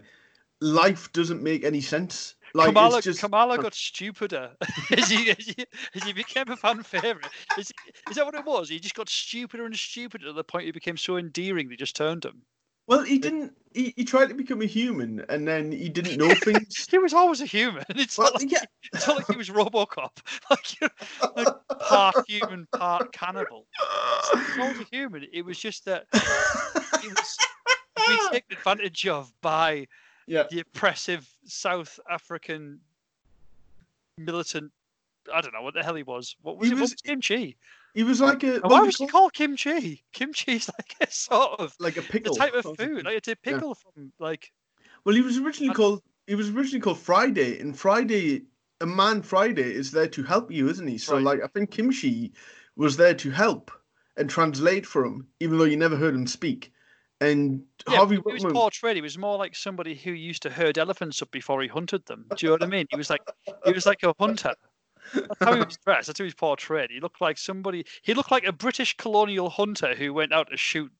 life 0.62 1.12
doesn't 1.14 1.44
make 1.44 1.64
any 1.64 1.82
sense. 1.82 2.36
Like 2.54 2.68
Kamala, 2.68 3.02
just 3.02 3.20
Kamala 3.20 3.58
got 3.58 3.74
stupider 3.74 4.52
as, 4.92 5.10
he, 5.10 5.30
as, 5.30 5.46
he, 5.46 5.66
as 5.94 6.04
he 6.04 6.14
became 6.14 6.48
a 6.48 6.56
fan 6.56 6.82
favorite. 6.84 7.28
Is, 7.58 7.70
is 8.10 8.16
that 8.16 8.26
what 8.26 8.34
it 8.34 8.46
was? 8.46 8.70
He 8.70 8.80
just 8.80 8.96
got 8.96 9.10
stupider 9.10 9.66
and 9.66 9.76
stupider 9.76 10.28
to 10.28 10.34
the 10.34 10.44
point 10.46 10.66
he 10.66 10.72
became 10.72 10.96
so 10.96 11.18
endearing 11.18 11.68
they 11.68 11.76
just 11.76 11.98
turned 11.98 12.24
him. 12.24 12.44
Well, 12.88 13.04
he 13.04 13.18
didn't. 13.20 13.54
He, 13.74 13.94
he 13.98 14.06
tried 14.06 14.30
to 14.30 14.36
become 14.36 14.62
a 14.62 14.66
human, 14.66 15.26
and 15.28 15.46
then 15.46 15.72
he 15.72 15.90
didn't 15.90 16.18
know 16.18 16.34
things. 16.44 16.88
He 16.90 16.98
was 16.98 17.14
always 17.14 17.42
a 17.42 17.46
human. 17.46 17.84
It's, 17.96 18.18
Well, 18.18 18.32
not, 18.32 18.42
like, 18.42 18.52
yeah. 18.52 18.64
it's 18.94 19.06
not 19.06 19.18
like 19.18 19.28
he 19.28 19.36
was 19.36 19.50
Robocop, 19.50 20.12
like, 20.50 20.80
you 20.82 20.88
know, 20.88 21.32
like 21.36 21.80
part 21.80 22.16
human, 22.28 22.68
part 22.74 23.12
cannibal. 23.12 23.66
He 24.56 24.60
was 24.62 24.80
a 24.80 24.86
human. 24.92 25.26
It 25.34 25.44
was 25.44 25.60
just 25.60 25.84
that 25.86 26.06
he 27.02 27.10
was 27.10 27.38
being 28.08 28.20
taken 28.32 28.58
advantage 28.58 29.06
of 29.08 29.34
by 29.42 29.88
yeah. 30.28 30.44
the 30.50 30.62
oppressive 30.62 31.28
South 31.44 32.00
African 32.10 32.80
militant. 34.18 34.72
I 35.34 35.42
don't 35.42 35.54
know 35.54 35.62
what 35.64 35.74
the 35.74 35.84
hell 35.84 35.96
he 35.96 36.04
was. 36.04 36.36
What 36.44 36.58
was 36.58 36.68
He 36.68 36.72
it? 36.72 36.76
What 36.76 36.82
was- 36.82 36.92
was 36.92 37.02
Kim 37.02 37.20
Chi? 37.22 37.56
He 37.96 38.04
was 38.04 38.20
like 38.22 38.44
a 38.44 38.60
why 38.60 38.82
was 38.82 38.98
he 38.98 39.08
call- 39.08 39.22
called 39.32 39.34
Kim 39.34 39.56
Chi? 39.58 40.00
Kim 40.14 40.34
Chi's 40.34 40.70
like 40.78 40.96
a 41.10 41.12
sort 41.12 41.60
of 41.60 41.74
like 41.80 41.98
a 41.98 42.02
pickle, 42.02 42.34
the 42.36 42.40
type 42.40 42.54
of 42.54 42.78
food, 42.78 43.06
like 43.06 43.16
it's 43.18 43.28
a 43.30 43.36
pickle 43.38 43.74
from 43.74 44.12
like. 44.20 44.52
Well, 45.06 45.16
he 45.16 45.22
was 45.22 45.38
originally 45.38 45.70
And- 45.70 45.76
called 45.78 46.02
he 46.28 46.36
was 46.36 46.50
originally 46.50 46.82
called 46.82 47.00
Friday, 47.00 47.60
and 47.60 47.78
Friday, 47.78 48.44
a 48.82 48.86
man 48.86 49.22
Friday 49.22 49.72
is 49.74 49.92
there 49.92 50.08
to 50.10 50.24
help 50.24 50.52
you, 50.52 50.68
isn't 50.70 50.88
he? 50.88 50.98
So, 50.98 51.16
Right. 51.16 51.24
like, 51.24 51.42
I 51.44 51.48
think 51.48 51.70
Kimchi 51.72 52.34
was 52.76 52.98
there 52.98 53.14
to 53.14 53.30
help 53.30 53.72
and 54.18 54.28
translate 54.30 54.86
for 54.88 55.06
him, 55.06 55.28
even 55.40 55.58
though 55.60 55.66
you 55.66 55.78
never 55.78 55.96
heard 55.96 56.16
him 56.16 56.26
speak. 56.26 56.72
And 57.22 57.64
Yeah, 57.88 57.98
Harvey 57.98 58.16
he 58.16 58.34
was 58.34 58.44
portrayed. 58.44 58.96
He 58.98 59.02
was 59.02 59.18
more 59.18 59.38
like 59.38 59.56
somebody 59.56 59.94
who 59.96 60.12
used 60.12 60.42
to 60.44 60.50
herd 60.50 60.78
elephants 60.80 61.22
up 61.22 61.30
before 61.32 61.62
he 61.62 61.68
hunted 61.70 62.06
them. 62.08 62.26
Do 62.36 62.46
you 62.46 62.50
know 62.50 62.54
what 62.56 62.64
I 62.64 62.68
mean? 62.68 62.88
He 62.90 62.98
was 62.98 63.10
like 63.10 63.22
he 63.66 63.72
was 63.72 63.86
like 63.86 64.04
a 64.04 64.14
hunter. 64.20 64.54
That's 65.14 65.40
how 65.40 65.54
he 65.54 65.64
was 65.64 65.78
dressed. 65.86 66.08
That's 66.08 66.20
how 66.20 66.24
he 66.24 66.28
was 66.28 66.34
portrayed. 66.34 66.92
He 66.92 67.00
looked 67.00 67.22
like 67.22 67.38
somebody. 67.38 67.86
He 68.02 68.14
looked 68.14 68.32
like 68.32 68.46
a 68.46 68.52
British 68.52 68.96
colonial 68.98 69.50
hunter 69.50 69.96
who 69.96 70.14
went 70.14 70.34
out 70.34 70.50
to 70.52 70.58
shoot 70.58 70.92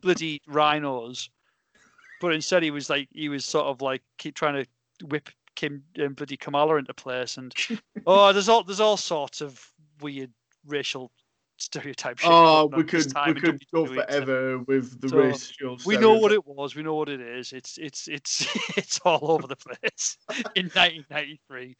bloody 0.00 0.42
rhinos, 0.46 1.30
but 2.20 2.32
instead 2.32 2.62
he 2.62 2.70
was 2.70 2.90
like 2.90 3.08
he 3.12 3.28
was 3.28 3.44
sort 3.44 3.66
of 3.66 3.80
like 3.80 4.02
keep 4.18 4.34
trying 4.34 4.64
to 4.64 5.06
whip 5.06 5.30
Kim 5.54 5.82
and 5.96 6.16
bloody 6.16 6.36
Kamala 6.36 6.76
into 6.76 6.94
place. 6.94 7.36
And 7.36 7.54
oh, 8.06 8.32
there's 8.32 8.48
all 8.48 8.62
there's 8.62 8.80
all 8.80 8.96
sorts 8.96 9.40
of 9.40 9.70
weird 10.00 10.30
racial 10.66 11.10
stereotype 11.56 12.18
shit. 12.18 12.30
Oh, 12.30 12.66
we 12.76 12.84
could 12.84 13.12
we 13.26 13.34
could 13.34 13.64
go 13.72 13.86
forever 13.86 14.58
with 14.58 15.00
the 15.00 15.08
So, 15.08 15.16
racial. 15.16 15.78
We 15.86 15.96
know 15.96 16.14
what 16.14 16.32
it 16.32 16.46
was. 16.46 16.74
We 16.74 16.82
know 16.82 16.94
what 16.94 17.08
it 17.08 17.20
is. 17.20 17.52
It's 17.52 17.78
it's 17.78 18.08
it's 18.08 18.46
it's 18.76 19.00
all 19.00 19.30
over 19.30 19.46
the 19.46 19.56
place 19.56 20.18
in 20.54 20.66
1993. 20.66 21.76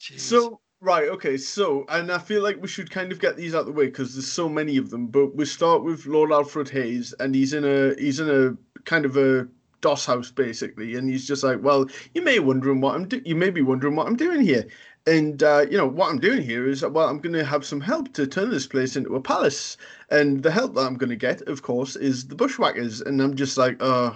Jeez. 0.00 0.20
So 0.20 0.60
right, 0.80 1.08
okay, 1.08 1.36
so 1.36 1.84
and 1.88 2.10
I 2.10 2.18
feel 2.18 2.42
like 2.42 2.60
we 2.60 2.68
should 2.68 2.90
kind 2.90 3.12
of 3.12 3.20
get 3.20 3.36
these 3.36 3.54
out 3.54 3.60
of 3.60 3.66
the 3.66 3.72
way 3.72 3.86
because 3.86 4.14
there's 4.14 4.30
so 4.30 4.48
many 4.48 4.76
of 4.76 4.90
them. 4.90 5.06
But 5.06 5.34
we 5.34 5.44
start 5.44 5.82
with 5.84 6.06
Lord 6.06 6.32
Alfred 6.32 6.68
Hayes, 6.70 7.14
and 7.20 7.34
he's 7.34 7.52
in 7.52 7.64
a 7.64 7.94
he's 8.00 8.20
in 8.20 8.30
a 8.30 8.56
kind 8.84 9.04
of 9.04 9.16
a 9.16 9.48
DOS 9.80 10.06
house 10.06 10.30
basically, 10.30 10.94
and 10.96 11.08
he's 11.08 11.26
just 11.26 11.42
like, 11.42 11.62
well, 11.62 11.86
you 12.14 12.22
may 12.22 12.38
wondering 12.38 12.80
what 12.80 12.94
I'm 12.94 13.08
do- 13.08 13.22
you 13.24 13.34
may 13.36 13.50
be 13.50 13.62
wondering 13.62 13.96
what 13.96 14.06
I'm 14.06 14.16
doing 14.16 14.40
here. 14.42 14.66
And 15.06 15.42
uh, 15.42 15.66
you 15.70 15.78
know 15.78 15.86
what 15.86 16.10
I'm 16.10 16.18
doing 16.18 16.42
here 16.42 16.68
is 16.68 16.82
well, 16.82 17.08
I'm 17.08 17.20
going 17.20 17.32
to 17.32 17.44
have 17.44 17.64
some 17.64 17.80
help 17.80 18.12
to 18.14 18.26
turn 18.26 18.50
this 18.50 18.66
place 18.66 18.96
into 18.96 19.16
a 19.16 19.20
palace, 19.20 19.76
and 20.10 20.42
the 20.42 20.50
help 20.50 20.74
that 20.74 20.82
I'm 20.86 20.96
going 20.96 21.10
to 21.10 21.16
get, 21.16 21.42
of 21.42 21.62
course, 21.62 21.96
is 21.96 22.28
the 22.28 22.34
bushwhackers. 22.34 23.00
And 23.00 23.20
I'm 23.22 23.34
just 23.34 23.56
like, 23.56 23.76
uh, 23.80 24.12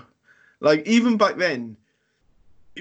like 0.61 0.87
even 0.87 1.16
back 1.16 1.37
then, 1.38 1.77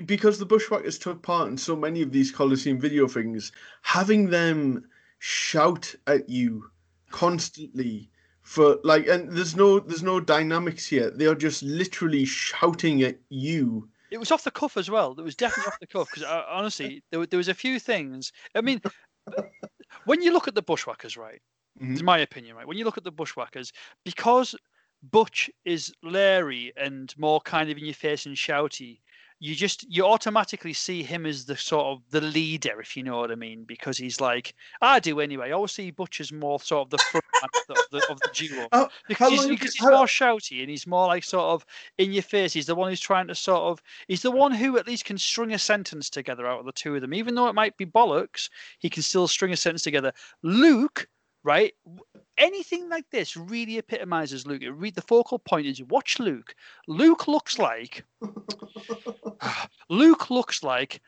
because 0.06 0.40
the 0.40 0.46
bushwhackers 0.46 0.98
took 0.98 1.22
part 1.22 1.50
in 1.50 1.58
so 1.58 1.76
many 1.76 2.02
of 2.02 2.12
these 2.12 2.32
Coliseum 2.32 2.80
video 2.80 3.08
things, 3.08 3.52
having 3.82 4.30
them 4.30 4.90
shout 5.20 5.94
at 6.08 6.28
you 6.30 6.70
constantly 7.10 8.10
for 8.42 8.78
like, 8.84 9.08
and 9.08 9.32
there's 9.32 9.56
no 9.56 9.80
there's 9.80 10.04
no 10.04 10.20
dynamics 10.20 10.86
here. 10.88 11.10
They 11.12 11.28
are 11.28 11.36
just 11.36 11.64
literally 11.64 12.26
shouting 12.26 13.02
at 13.04 13.20
you. 13.30 13.90
it 14.12 14.18
was 14.20 14.32
off 14.32 14.44
the 14.44 14.52
cuff 14.52 14.78
as 14.78 14.90
well. 14.90 15.16
It 15.18 15.24
was 15.24 15.36
definitely 15.36 15.68
off 15.70 15.80
the 15.80 15.88
cuff 15.88 16.10
because 16.10 16.24
uh, 16.24 16.44
honestly, 16.50 17.04
there, 17.12 17.26
there 17.26 17.38
was 17.38 17.48
a 17.48 17.54
few 17.54 17.80
things. 17.80 18.32
I 18.56 18.62
mean, 18.62 18.82
when 20.06 20.22
you 20.22 20.32
look 20.34 20.48
at 20.48 20.56
the 20.56 20.62
bushwhackers, 20.62 21.18
right? 21.18 21.42
Mhm. 21.80 21.94
It's 21.94 22.02
my 22.04 22.20
opinion, 22.20 22.56
right? 22.56 22.68
When 22.68 22.78
you 22.78 22.86
look 22.86 22.98
at 22.98 23.04
the 23.04 23.12
bushwhackers, 23.12 23.72
because 24.04 24.56
Butch 25.02 25.50
is 25.66 25.94
leery 26.04 26.72
and 26.78 27.14
more 27.18 27.42
kind 27.42 27.70
of 27.70 27.78
in 27.78 27.86
your 27.86 27.94
face 27.94 28.26
and 28.26 28.36
shouty, 28.36 29.00
you 29.44 29.56
just 29.56 29.86
you 29.94 30.06
automatically 30.06 30.72
see 30.72 31.04
him 31.04 31.26
as 31.26 31.44
the 31.44 31.58
sort 31.58 31.88
of 31.88 32.02
the 32.12 32.22
leader, 32.22 32.80
if 32.80 32.96
you 32.96 33.04
know 33.04 33.18
what 33.18 33.30
I 33.30 33.36
mean, 33.36 33.66
because 33.66 33.98
he's 33.98 34.22
like 34.22 34.56
I 34.82 35.02
do 35.02 35.20
anyway. 35.20 35.50
I 35.50 35.52
always 35.52 35.74
see 35.74 35.92
Butch 35.92 36.22
as 36.22 36.32
more 36.32 36.62
sort 36.62 36.88
of 36.88 36.90
the 36.92 36.98
front 37.00 37.26
man 37.42 37.50
of 37.70 37.78
the, 37.92 38.08
of 38.10 38.20
the 38.22 38.30
duo 38.34 38.68
How- 38.72 38.90
because, 39.10 39.32
he's, 39.32 39.48
because 39.48 39.74
he's 39.74 39.86
more 39.86 40.06
shouty 40.06 40.62
and 40.62 40.70
he's 40.70 40.88
more 40.88 41.08
like 41.08 41.26
sort 41.26 41.44
of 41.44 41.66
in 41.98 42.14
your 42.14 42.24
face. 42.24 42.54
He's 42.54 42.68
the 42.68 42.74
one 42.76 42.90
who's 42.90 43.02
trying 43.02 43.28
to 43.28 43.36
sort 43.36 43.64
of 43.64 43.84
he's 44.08 44.22
the 44.22 44.32
one 44.32 44.54
who 44.54 44.78
at 44.78 44.88
least 44.88 45.04
can 45.04 45.18
string 45.18 45.52
a 45.52 45.60
sentence 45.60 46.10
together 46.10 46.48
out 46.48 46.62
of 46.62 46.66
the 46.66 46.72
two 46.72 46.96
of 46.96 47.02
them, 47.02 47.14
even 47.14 47.36
though 47.36 47.50
it 47.50 47.54
might 47.56 47.76
be 47.76 47.86
bollocks. 47.86 48.50
He 48.80 48.90
can 48.90 49.04
still 49.04 49.28
string 49.28 49.52
a 49.52 49.58
sentence 49.58 49.84
together. 49.84 50.14
Luke, 50.42 51.06
right? 51.44 51.74
Anything 52.38 52.90
like 52.90 53.10
this 53.12 53.36
really 53.38 53.78
epitomizes 53.78 54.48
Luke. 54.48 54.64
It 54.64 54.72
re- 54.72 54.92
the 54.92 55.02
focal 55.02 55.40
point 55.40 55.68
is 55.68 55.82
watch 55.84 56.20
Luke. 56.20 56.56
Luke 56.88 57.28
looks 57.28 57.60
like 57.60 58.04
Luke 59.90 60.30
looks 60.30 60.64
like 60.64 61.02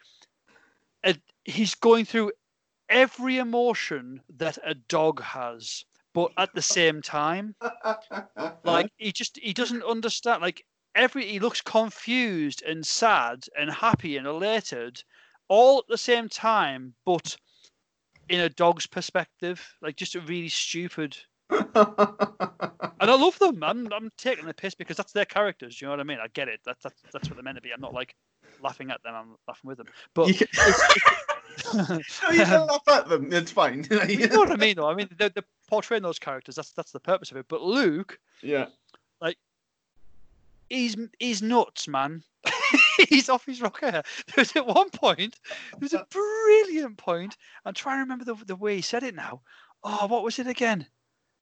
a, 1.04 1.16
he's 1.46 1.76
going 1.76 2.06
through 2.06 2.32
every 2.90 3.38
emotion 3.38 4.22
that 4.38 4.58
a 4.64 4.74
dog 4.74 5.22
has, 5.22 5.86
but 6.14 6.32
at 6.38 6.54
the 6.54 6.62
same 6.62 7.02
time, 7.02 7.56
like 8.64 8.92
he 8.98 9.12
just 9.12 9.40
he 9.42 9.54
doesn't 9.54 9.84
understand. 9.84 10.42
Like 10.42 10.66
every 10.94 11.26
he 11.26 11.40
looks 11.40 11.62
confused 11.62 12.62
and 12.64 12.86
sad 12.86 13.46
and 13.58 13.72
happy 13.72 14.18
and 14.18 14.28
elated, 14.28 15.04
all 15.48 15.80
at 15.80 15.88
the 15.88 15.98
same 15.98 16.30
time, 16.30 16.94
but 17.06 17.38
in 18.30 18.40
a 18.40 18.50
dog's 18.50 18.88
perspective, 18.88 19.76
like 19.82 19.96
just 19.96 20.16
a 20.16 20.22
really 20.22 20.50
stupid. 20.50 21.18
And 23.06 23.12
I 23.12 23.16
love 23.16 23.38
them. 23.40 23.62
I'm 23.64 23.92
I'm 23.94 24.12
taking 24.18 24.46
the 24.46 24.54
piss 24.54 24.74
because 24.74 24.98
that's 24.98 25.12
their 25.12 25.26
characters. 25.26 25.76
Do 25.78 25.86
you 25.86 25.88
know 25.88 25.94
what 25.94 26.00
I 26.00 26.04
mean? 26.04 26.18
I 26.20 26.28
get 26.30 26.48
it. 26.48 26.62
That's 26.66 26.82
that's 26.82 27.02
that's 27.12 27.30
what 27.30 27.36
they're 27.36 27.44
meant 27.44 27.58
to 27.58 27.62
be. 27.62 27.72
I'm 27.72 27.82
not 27.82 27.94
like 27.94 28.16
laughing 28.62 28.90
at 28.90 29.04
them. 29.04 29.14
I'm 29.16 29.36
laughing 29.48 29.68
with 29.68 29.78
them. 29.78 29.88
But 30.14 30.28
You 30.30 30.34
can, 30.34 30.48
no, 31.76 32.00
you 32.32 32.46
can 32.46 32.68
laugh 32.68 32.88
at 32.88 33.10
them. 33.10 33.32
It's 33.34 33.52
fine. 33.52 33.86
you 34.08 34.28
know 34.28 34.40
what 34.40 34.52
I 34.52 34.56
mean, 34.56 34.78
though. 34.78 34.90
I 34.90 34.96
mean, 34.96 35.10
they're, 35.18 35.30
they're 35.30 35.44
portraying 35.68 36.04
those 36.04 36.20
characters. 36.20 36.56
That's 36.56 36.72
that's 36.72 36.92
the 36.92 37.00
purpose 37.00 37.32
of 37.32 37.38
it. 37.38 37.46
But 37.50 37.62
Luke, 37.62 38.18
yeah. 38.42 38.68
Like 39.22 39.38
he's 40.70 40.96
he's 41.20 41.42
nuts, 41.42 41.88
man. 41.88 42.24
he's 43.10 43.30
off 43.30 43.46
his 43.46 43.62
rocker. 43.62 44.04
There's 44.36 44.56
at 44.56 44.66
one 44.66 44.90
point, 44.90 45.40
there 45.72 45.80
was 45.82 45.94
a 45.94 46.06
brilliant 46.10 46.98
point. 46.98 47.38
I'm 47.66 47.74
trying 47.74 47.98
to 47.98 48.02
remember 48.02 48.26
the 48.26 48.36
the 48.46 48.56
way 48.56 48.76
he 48.76 48.82
said 48.82 49.04
it 49.04 49.16
now. 49.16 49.42
Oh, 49.84 50.08
what 50.08 50.24
was 50.24 50.40
it 50.40 50.48
again? 50.48 50.88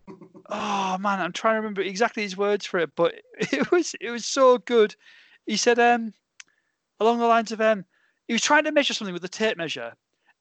Oh 0.49 0.97
man, 0.97 1.21
I'm 1.21 1.31
trying 1.31 1.53
to 1.53 1.59
remember 1.61 1.81
exactly 1.81 2.21
his 2.21 2.35
words 2.35 2.65
for 2.65 2.77
it, 2.77 2.91
but 2.95 3.15
it 3.39 3.71
was 3.71 3.95
it 4.01 4.09
was 4.09 4.25
so 4.25 4.57
good. 4.57 4.93
He 5.45 5.55
said 5.55 5.79
um 5.79 6.13
along 6.99 7.19
the 7.19 7.25
lines 7.27 7.53
of 7.53 7.61
um 7.61 7.85
he 8.27 8.33
was 8.33 8.41
trying 8.41 8.65
to 8.65 8.71
measure 8.73 8.93
something 8.93 9.13
with 9.13 9.23
a 9.23 9.29
tape 9.29 9.57
measure, 9.57 9.93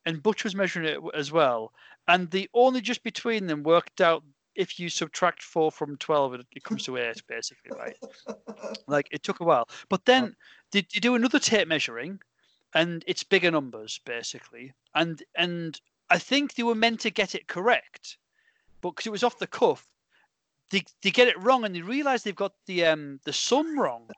and 0.05 0.22
Butch 0.22 0.42
was 0.42 0.57
measuring 0.57 0.88
it 0.88 0.98
as 1.14 1.31
well, 1.31 1.72
and 2.09 2.29
the 2.31 2.51
only 2.53 2.81
just 2.81 3.05
between 3.05 3.46
them 3.46 3.62
worked 3.62 4.01
out 4.01 4.25
if 4.55 4.79
you 4.79 4.88
subtract 4.88 5.43
four 5.43 5.71
from 5.71 5.97
twelve, 5.97 6.35
it, 6.35 6.47
it 6.53 6.65
comes 6.65 6.85
to 6.85 6.97
eight, 6.97 7.23
basically, 7.29 7.71
right? 7.77 7.97
Like 8.87 9.09
it 9.11 9.23
took 9.23 9.41
a 9.41 9.45
while, 9.45 9.69
but 9.88 10.05
then 10.05 10.37
did 10.71 10.95
you 10.95 11.01
do 11.01 11.15
another 11.15 11.38
tape 11.38 11.69
measuring, 11.69 12.21
and 12.75 13.05
it's 13.07 13.23
bigger 13.23 13.51
numbers 13.51 14.01
basically, 14.05 14.73
and 14.95 15.23
and 15.35 15.81
I 16.11 16.19
think 16.19 16.55
they 16.55 16.62
were 16.62 16.75
meant 16.75 17.01
to 17.01 17.11
get 17.11 17.35
it 17.35 17.47
correct, 17.47 18.19
but 18.81 18.91
because 18.91 19.07
it 19.07 19.12
was 19.12 19.25
off 19.25 19.38
the 19.38 19.47
cuff, 19.47 19.87
they 20.71 20.85
they 21.03 21.11
get 21.11 21.29
it 21.29 21.43
wrong, 21.43 21.65
and 21.65 21.75
they 21.75 21.83
realise 21.83 22.23
they've 22.23 22.35
got 22.35 22.55
the 22.67 22.87
um 22.87 23.21
the 23.25 23.33
sum 23.33 23.79
wrong. 23.79 24.11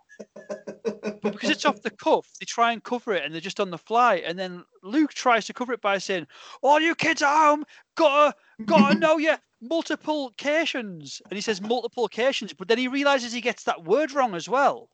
But 0.85 1.33
because 1.33 1.51
it's 1.51 1.65
off 1.65 1.81
the 1.83 1.91
cuff, 1.91 2.29
they 2.39 2.45
try 2.45 2.73
and 2.73 2.83
cover 2.83 3.15
it, 3.15 3.25
and 3.25 3.33
they're 3.33 3.41
just 3.41 3.61
on 3.61 3.71
the 3.71 3.79
fly. 3.79 4.17
And 4.17 4.39
then 4.39 4.65
Luke 4.83 5.15
tries 5.15 5.47
to 5.47 5.55
cover 5.55 5.73
it 5.73 5.81
by 5.81 5.99
saying, 5.99 6.27
"All 6.63 6.81
you 6.81 6.95
kids 6.95 7.23
at 7.23 7.35
home 7.35 7.65
gotta 7.95 8.37
gotta 8.67 8.95
know 8.99 9.17
your 9.17 9.39
multiplications." 9.61 11.23
And 11.31 11.37
he 11.37 11.41
says 11.41 11.61
multiplications, 11.61 12.53
but 12.53 12.69
then 12.69 12.79
he 12.79 12.89
realizes 12.89 13.33
he 13.33 13.41
gets 13.41 13.65
that 13.65 13.85
word 13.85 14.13
wrong 14.13 14.35
as 14.35 14.49
well. 14.49 14.91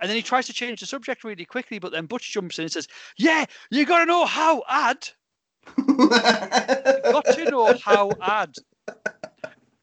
And 0.00 0.08
then 0.08 0.16
he 0.16 0.22
tries 0.22 0.46
to 0.46 0.52
change 0.52 0.80
the 0.80 0.86
subject 0.86 1.24
really 1.24 1.44
quickly, 1.44 1.78
but 1.78 1.92
then 1.92 2.06
Butch 2.06 2.32
jumps 2.32 2.58
in 2.58 2.64
and 2.64 2.72
says, 2.72 2.88
"Yeah, 3.16 3.44
you 3.70 3.84
gotta 3.84 4.06
know 4.06 4.24
how 4.24 4.62
add. 4.68 5.08
Got 5.76 7.24
to 7.26 7.50
know 7.50 7.76
how 7.78 8.12
add." 8.20 8.54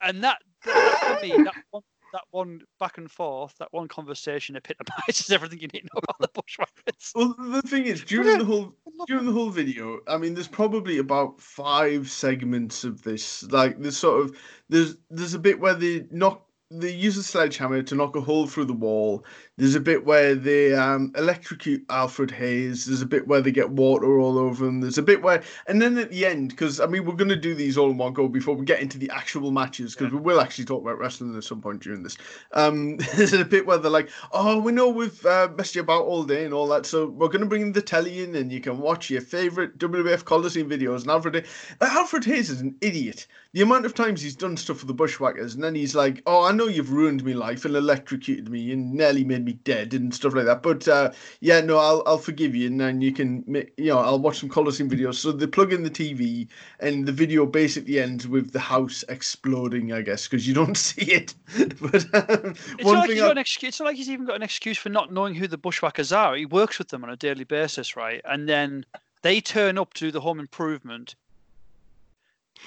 And 0.02 0.24
that, 0.24 0.42
that 0.66 1.20
for 1.20 1.26
me, 1.26 1.30
that 1.30 1.54
one, 1.70 1.84
that 2.14 2.24
one 2.32 2.62
back 2.80 2.98
and 2.98 3.10
forth, 3.10 3.56
that 3.60 3.70
one 3.72 3.88
conversation 3.88 4.56
epitomizes 4.56 5.30
everything 5.32 5.60
you 5.60 5.68
need 5.74 5.82
to 5.82 5.90
know 5.94 6.02
about 6.04 6.20
the 6.20 6.42
Bushwhackers. 6.42 7.12
Well, 7.16 7.36
the 7.38 7.62
thing 7.62 7.86
is, 7.86 8.04
during 8.04 8.38
the 8.38 8.46
whole 8.46 8.76
during 9.08 9.26
the 9.26 9.32
whole 9.32 9.50
video, 9.50 10.00
I 10.08 10.18
mean, 10.18 10.34
there's 10.34 10.48
probably 10.48 10.98
about 10.98 11.40
five 11.40 12.10
segments 12.10 12.84
of 12.84 13.02
this. 13.04 13.44
Like, 13.44 13.80
there's 13.80 13.98
sort 13.98 14.26
of 14.26 14.38
there's 14.70 14.98
there's 15.10 15.34
a 15.34 15.40
bit 15.40 15.60
where 15.60 15.74
they 15.74 16.06
knock 16.12 16.46
they 16.72 16.94
use 16.94 17.18
a 17.18 17.24
sledgehammer 17.24 17.84
to 17.84 17.96
knock 17.96 18.16
a 18.16 18.22
hole 18.22 18.48
through 18.48 18.66
the 18.66 18.74
wall. 18.74 19.26
There's 19.62 19.76
a 19.76 19.80
bit 19.80 20.08
where 20.08 20.34
they 20.34 20.74
um, 20.74 21.14
electrocute 21.16 21.86
Alfred 21.92 22.32
Hayes. 22.32 22.88
There's 22.88 23.04
a 23.04 23.06
bit 23.06 23.28
where 23.28 23.42
they 23.42 23.52
get 23.52 23.70
water 23.70 24.18
all 24.20 24.40
over 24.40 24.66
him. 24.66 24.82
There's 24.82 24.98
a 24.98 25.04
bit 25.04 25.22
where, 25.22 25.44
and 25.68 25.80
then 25.80 26.00
at 26.00 26.10
the 26.10 26.26
end, 26.26 26.50
because 26.50 26.80
I 26.80 26.88
mean, 26.88 27.06
we're 27.06 27.14
going 27.14 27.30
to 27.30 27.36
do 27.36 27.54
these 27.54 27.78
all 27.78 27.92
in 27.92 27.98
one 28.00 28.12
go 28.14 28.28
before 28.28 28.56
we 28.56 28.66
get 28.66 28.80
into 28.80 28.98
the 28.98 29.12
actual 29.12 29.52
matches, 29.52 29.94
because 29.94 30.12
Yeah. 30.12 30.18
we 30.18 30.24
will 30.24 30.42
actually 30.42 30.66
talk 30.66 30.82
about 30.82 30.98
wrestling 30.98 31.38
at 31.38 31.44
some 31.44 31.62
point 31.62 31.84
during 31.84 32.02
this. 32.02 32.18
Um, 32.54 32.98
there's 33.16 33.34
a 33.34 33.46
bit 33.46 33.68
where 33.68 33.78
they're 33.78 33.92
like, 33.92 34.10
"Oh, 34.32 34.60
we 34.60 34.72
know 34.72 34.90
we've 34.90 35.24
uh, 35.28 35.50
messed 35.56 35.76
you 35.76 35.82
about 35.82 36.06
all 36.06 36.24
day 36.24 36.44
and 36.44 36.56
all 36.56 36.68
that, 36.70 36.88
so 36.88 37.06
we're 37.06 37.28
going 37.28 37.42
to 37.42 37.46
bring 37.46 37.72
the 37.72 37.84
telly 37.84 38.24
in, 38.24 38.34
and 38.34 38.52
you 38.52 38.62
can 38.62 38.80
watch 38.80 39.12
your 39.12 39.22
favorite 39.22 39.78
WWF 39.78 40.26
Coliseum 40.26 40.72
videos." 40.72 41.02
And 41.02 41.12
Alfred, 41.12 41.46
Alfred 41.80 42.26
Hayes 42.26 42.50
is 42.50 42.62
an 42.62 42.76
idiot. 42.82 43.28
The 43.54 43.62
amount 43.62 43.86
of 43.86 43.94
times 43.94 44.24
he's 44.24 44.36
done 44.36 44.58
stuff 44.58 44.80
for 44.80 44.88
the 44.88 44.94
Bushwhackers, 44.96 45.54
and 45.54 45.64
then 45.64 45.76
he's 45.76 45.94
like, 45.94 46.24
"Oh, 46.26 46.46
I 46.46 46.52
know 46.52 46.66
you've 46.66 46.92
ruined 46.92 47.24
my 47.24 47.34
life 47.34 47.64
and 47.64 47.76
electrocuted 47.76 48.50
me 48.50 48.72
and 48.72 48.94
nearly 48.94 49.24
made 49.24 49.46
me 49.46 49.51
dead 49.54 49.94
and 49.94 50.14
stuff 50.14 50.34
like 50.34 50.46
that, 50.46 50.62
but 50.64 50.88
uh, 50.88 51.12
yeah, 51.40 51.62
no, 51.62 51.78
I'll 51.78 52.04
I'll 52.06 52.18
forgive 52.18 52.56
you, 52.56 52.68
and 52.68 52.80
then 52.80 53.02
you 53.02 53.12
can, 53.12 53.44
you 53.78 53.86
know, 53.90 54.00
I'll 54.00 54.20
watch 54.20 54.40
some 54.40 54.50
Coliseum 54.50 54.90
videos." 54.90 55.16
So 55.16 55.32
they 55.32 55.48
plug 55.48 55.74
in 55.74 55.84
the 55.84 55.90
TV, 55.90 56.48
and 56.80 57.06
the 57.06 57.12
video 57.12 57.46
basically 57.46 58.00
ends 58.00 58.28
with 58.28 58.52
the 58.52 58.60
house 58.60 59.04
exploding, 59.10 59.94
I 59.94 60.02
guess, 60.02 60.28
because 60.28 60.48
you 60.48 60.54
don't 60.54 60.76
see 60.78 61.12
it. 61.12 61.34
but 61.80 62.06
um, 62.30 62.54
It's 62.78 62.84
one 62.84 62.96
not, 62.96 63.00
like 63.02 63.08
thing 63.08 63.16
he's 63.16 63.24
I- 63.24 63.28
got 63.28 63.32
an 63.32 63.38
excuse, 63.38 63.70
it's 63.70 63.80
like 63.80 63.96
he's 63.96 64.10
even 64.10 64.26
got 64.26 64.36
an 64.36 64.44
excuse 64.44 64.78
for 64.78 64.90
not 64.90 65.12
knowing 65.12 65.36
who 65.36 65.48
the 65.48 65.58
Bushwhackers 65.58 66.12
are. 66.12 66.36
He 66.36 66.46
works 66.46 66.80
with 66.80 66.90
them 66.90 67.04
on 67.04 67.10
a 67.10 67.16
daily 67.16 67.44
basis, 67.44 67.96
right? 67.96 68.22
And 68.26 68.48
then 68.50 68.86
they 69.22 69.40
turn 69.42 69.78
up 69.78 69.94
to 69.96 70.06
do 70.06 70.12
the 70.12 70.22
home 70.22 70.40
improvement, 70.40 71.16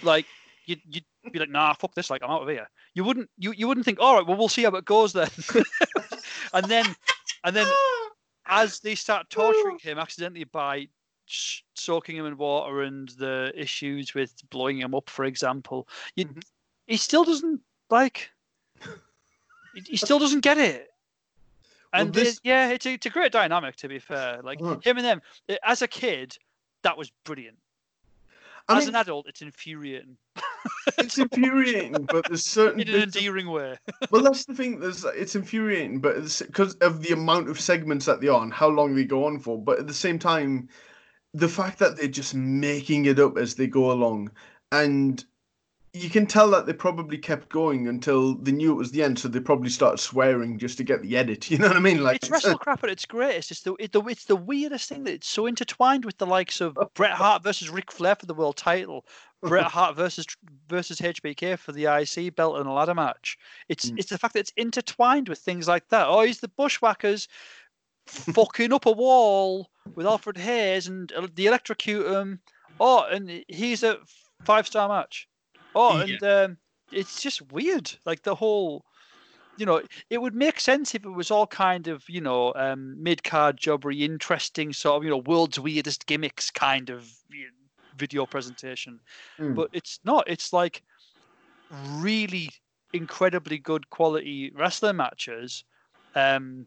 like 0.02 0.26
you'd, 0.66 0.80
you'd 0.90 1.04
be 1.32 1.38
like, 1.38 1.50
nah, 1.50 1.72
fuck 1.74 1.94
this, 1.94 2.10
like 2.10 2.22
I'm 2.22 2.30
out 2.30 2.42
of 2.42 2.48
here. 2.48 2.68
You 2.94 3.04
wouldn't 3.04 3.28
you, 3.38 3.52
you 3.52 3.66
wouldn't 3.66 3.84
think, 3.84 3.98
all 4.00 4.14
right, 4.16 4.26
well 4.26 4.36
we'll 4.36 4.48
see 4.48 4.62
how 4.62 4.70
it 4.76 4.84
goes 4.84 5.12
then. 5.12 5.28
and 6.52 6.66
then 6.66 6.84
and 7.44 7.54
then 7.56 7.66
as 8.46 8.80
they 8.80 8.94
start 8.94 9.28
torturing 9.30 9.78
him 9.78 9.98
accidentally 9.98 10.44
by 10.44 10.86
soaking 11.26 12.16
him 12.16 12.26
in 12.26 12.36
water 12.36 12.82
and 12.82 13.08
the 13.10 13.50
issues 13.54 14.12
with 14.14 14.34
blowing 14.50 14.78
him 14.78 14.94
up, 14.94 15.08
for 15.08 15.24
example, 15.24 15.88
you, 16.16 16.26
Mhm. 16.26 16.42
he 16.86 16.96
still 16.98 17.24
doesn't 17.24 17.60
like. 17.90 18.30
he- 19.74 19.96
still 19.96 20.18
doesn't 20.18 20.40
get 20.40 20.58
it. 20.58 20.90
Well, 21.92 22.02
And 22.02 22.14
this- 22.14 22.36
it- 22.36 22.40
yeah, 22.44 22.68
it's 22.68 22.84
a, 22.86 22.92
it's 22.92 23.06
a 23.06 23.10
great 23.10 23.32
dynamic 23.32 23.76
to 23.76 23.88
be 23.88 23.98
fair. 23.98 24.42
Like 24.42 24.60
Uh-huh. 24.60 24.78
him 24.84 24.98
and 24.98 25.06
them. 25.06 25.22
As 25.62 25.80
a 25.82 25.88
kid, 25.88 26.36
that 26.82 26.96
was 26.98 27.10
brilliant. 27.24 27.58
I 28.68 28.76
As 28.76 28.84
mean, 28.86 28.90
an 28.94 29.00
adult, 29.00 29.26
it's 29.28 29.42
infuriating 29.42 30.16
it's 30.98 31.18
infuriating, 31.18 32.06
but 32.10 32.26
there's 32.28 32.44
certain 32.44 32.80
in 32.80 32.88
an 32.88 33.10
bits 33.10 33.16
of- 33.16 33.46
way. 33.46 33.76
well, 34.10 34.22
that's 34.22 34.44
the 34.44 34.54
thing. 34.54 34.80
There's 34.80 35.04
it's 35.04 35.34
infuriating, 35.34 36.00
but 36.00 36.16
because 36.38 36.74
of 36.76 37.02
the 37.02 37.12
amount 37.12 37.48
of 37.48 37.60
segments 37.60 38.06
that 38.06 38.20
they 38.20 38.28
are 38.28 38.42
and 38.42 38.52
how 38.52 38.68
long 38.68 38.94
they 38.94 39.04
go 39.04 39.24
on 39.26 39.38
for. 39.38 39.62
But 39.62 39.78
at 39.78 39.86
the 39.86 39.94
same 39.94 40.18
time, 40.18 40.68
the 41.32 41.48
fact 41.48 41.78
that 41.80 41.96
they're 41.96 42.08
just 42.08 42.34
making 42.34 43.06
it 43.06 43.18
up 43.18 43.36
as 43.36 43.54
they 43.54 43.66
go 43.66 43.90
along, 43.90 44.30
and 44.72 45.24
you 45.94 46.10
can 46.10 46.26
tell 46.26 46.50
that 46.50 46.66
they 46.66 46.72
probably 46.72 47.16
kept 47.16 47.48
going 47.48 47.86
until 47.86 48.34
they 48.34 48.50
knew 48.50 48.72
it 48.72 48.76
was 48.76 48.90
the 48.90 49.02
end, 49.02 49.16
so 49.16 49.28
they 49.28 49.38
probably 49.38 49.70
started 49.70 49.98
swearing 49.98 50.58
just 50.58 50.76
to 50.78 50.84
get 50.84 51.00
the 51.02 51.16
edit. 51.16 51.48
You 51.54 51.58
know 51.58 51.68
what 51.68 51.76
I 51.76 51.80
mean? 51.80 52.02
Like 52.02 52.16
it's 52.16 52.28
wrestle 52.28 52.58
crap 52.66 52.82
at 52.82 52.90
its 52.90 53.06
greatest. 53.06 53.52
It's 53.52 53.60
the, 53.60 53.74
it, 53.78 53.92
the 53.92 54.02
it's 54.02 54.24
the 54.24 54.34
weirdest 54.34 54.88
thing 54.88 55.04
that 55.04 55.14
it's 55.14 55.28
so 55.28 55.46
intertwined 55.46 56.04
with 56.04 56.18
the 56.18 56.26
likes 56.26 56.60
of 56.60 56.76
Bret 56.94 57.12
Hart 57.12 57.44
versus 57.44 57.70
Ric 57.70 57.92
Flair 57.92 58.16
for 58.16 58.26
the 58.26 58.34
world 58.34 58.56
title, 58.56 59.06
Bret 59.40 59.64
Hart 59.70 59.94
versus 59.94 60.26
versus 60.68 60.98
HBK 61.00 61.56
for 61.56 61.70
the 61.70 61.84
IC 61.86 62.34
belt 62.34 62.60
in 62.60 62.66
a 62.66 62.72
ladder 62.74 62.94
match. 62.94 63.38
It's 63.68 63.90
Mm. 63.90 63.98
it's 63.98 64.10
the 64.10 64.18
fact 64.18 64.34
that 64.34 64.40
it's 64.40 64.52
intertwined 64.56 65.28
with 65.28 65.38
things 65.38 65.68
like 65.68 65.88
that. 65.90 66.08
Oh, 66.08 66.22
he's 66.22 66.40
the 66.40 66.48
Bushwhackers 66.48 67.28
fucking 68.06 68.72
up 68.72 68.86
a 68.86 68.92
wall 68.92 69.70
with 69.94 70.06
Alfred 70.06 70.38
Hayes 70.38 70.88
and 70.88 71.12
uh, 71.12 71.28
the 71.34 71.46
electrocute 71.46 72.06
him. 72.06 72.40
Oh, 72.80 73.04
and 73.04 73.44
he's 73.48 73.84
a 73.84 73.98
five 74.44 74.66
star 74.66 74.88
match. 74.88 75.28
Oh, 75.74 75.98
Yeah. 75.98 76.14
and 76.14 76.22
um, 76.22 76.58
it's 76.90 77.20
just 77.20 77.52
weird. 77.52 77.92
Like 78.04 78.22
the 78.22 78.34
whole 78.34 78.84
you 79.56 79.66
know, 79.66 79.80
it 80.10 80.20
would 80.20 80.34
make 80.34 80.58
sense 80.58 80.94
if 80.94 81.04
it 81.04 81.10
was 81.10 81.30
all 81.30 81.46
kind 81.46 81.86
of, 81.86 82.02
you 82.08 82.20
know, 82.20 82.52
um, 82.56 83.00
mid 83.00 83.22
card 83.22 83.56
jobbery, 83.56 84.02
interesting 84.02 84.72
sort 84.72 84.96
of, 84.96 85.04
you 85.04 85.10
know, 85.10 85.18
world's 85.18 85.60
weirdest 85.60 86.06
gimmicks 86.06 86.50
kind 86.50 86.90
of 86.90 87.08
video 87.96 88.26
presentation. 88.26 88.98
Mm. 89.38 89.54
But 89.54 89.70
it's 89.72 90.00
not. 90.04 90.24
It's 90.26 90.52
like 90.52 90.82
really 91.98 92.50
incredibly 92.92 93.58
good 93.58 93.90
quality 93.90 94.52
wrestling 94.54 94.96
matches 94.96 95.64
um, 96.14 96.66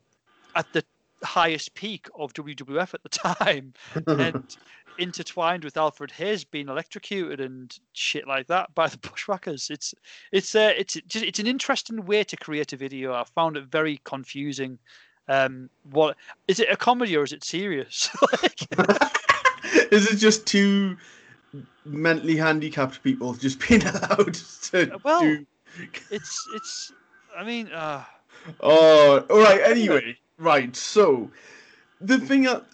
at 0.55 0.71
the 0.73 0.83
highest 1.23 1.73
peak 1.73 2.07
of 2.17 2.33
WWF 2.33 2.93
at 2.93 3.03
the 3.03 3.09
time 3.09 3.73
and 4.07 4.57
intertwined 4.97 5.63
with 5.63 5.77
Alfred 5.77 6.11
Hayes 6.11 6.43
being 6.43 6.69
electrocuted 6.69 7.39
and 7.39 7.77
shit 7.93 8.27
like 8.27 8.47
that 8.47 8.73
by 8.75 8.87
the 8.87 8.97
Bushwhackers. 9.09 9.69
It's 9.69 9.93
it's 10.31 10.55
uh, 10.55 10.73
it's 10.77 10.95
just 11.07 11.25
it's 11.25 11.39
an 11.39 11.47
interesting 11.47 12.05
way 12.05 12.23
to 12.23 12.37
create 12.37 12.73
a 12.73 12.77
video. 12.77 13.13
I 13.13 13.23
found 13.35 13.57
it 13.57 13.65
very 13.65 13.99
confusing. 14.03 14.79
Um, 15.29 15.69
what 15.91 16.15
is 16.47 16.59
it 16.59 16.69
a 16.71 16.77
comedy 16.77 17.17
or 17.17 17.23
is 17.23 17.33
it 17.33 17.43
serious? 17.43 18.09
like, 18.41 18.61
Is 19.91 20.09
it 20.09 20.17
just 20.17 20.45
two 20.47 20.95
mentally 21.85 22.37
handicapped 22.37 23.03
people 23.03 23.33
just 23.33 23.67
being 23.67 23.83
allowed 23.85 24.33
to 24.33 24.99
Well, 25.03 25.21
do? 25.21 25.45
it's 26.09 26.47
it's. 26.55 26.93
I 27.37 27.43
mean, 27.43 27.67
uh, 27.71 28.03
Oh, 28.61 29.25
all 29.29 29.39
right. 29.39 29.61
Anyway, 29.61 30.17
right. 30.37 30.75
So, 30.75 31.29
the 32.01 32.17
thing, 32.19 32.43
that, 32.43 32.65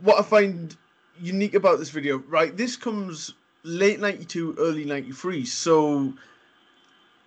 what 0.00 0.18
I 0.18 0.22
find 0.22 0.76
unique 1.20 1.54
about 1.54 1.78
this 1.78 1.90
video, 1.90 2.18
right? 2.28 2.56
This 2.56 2.76
comes 2.76 3.34
late 3.62 4.00
'92, 4.00 4.56
early 4.58 4.84
'93. 4.84 5.44
So, 5.44 6.14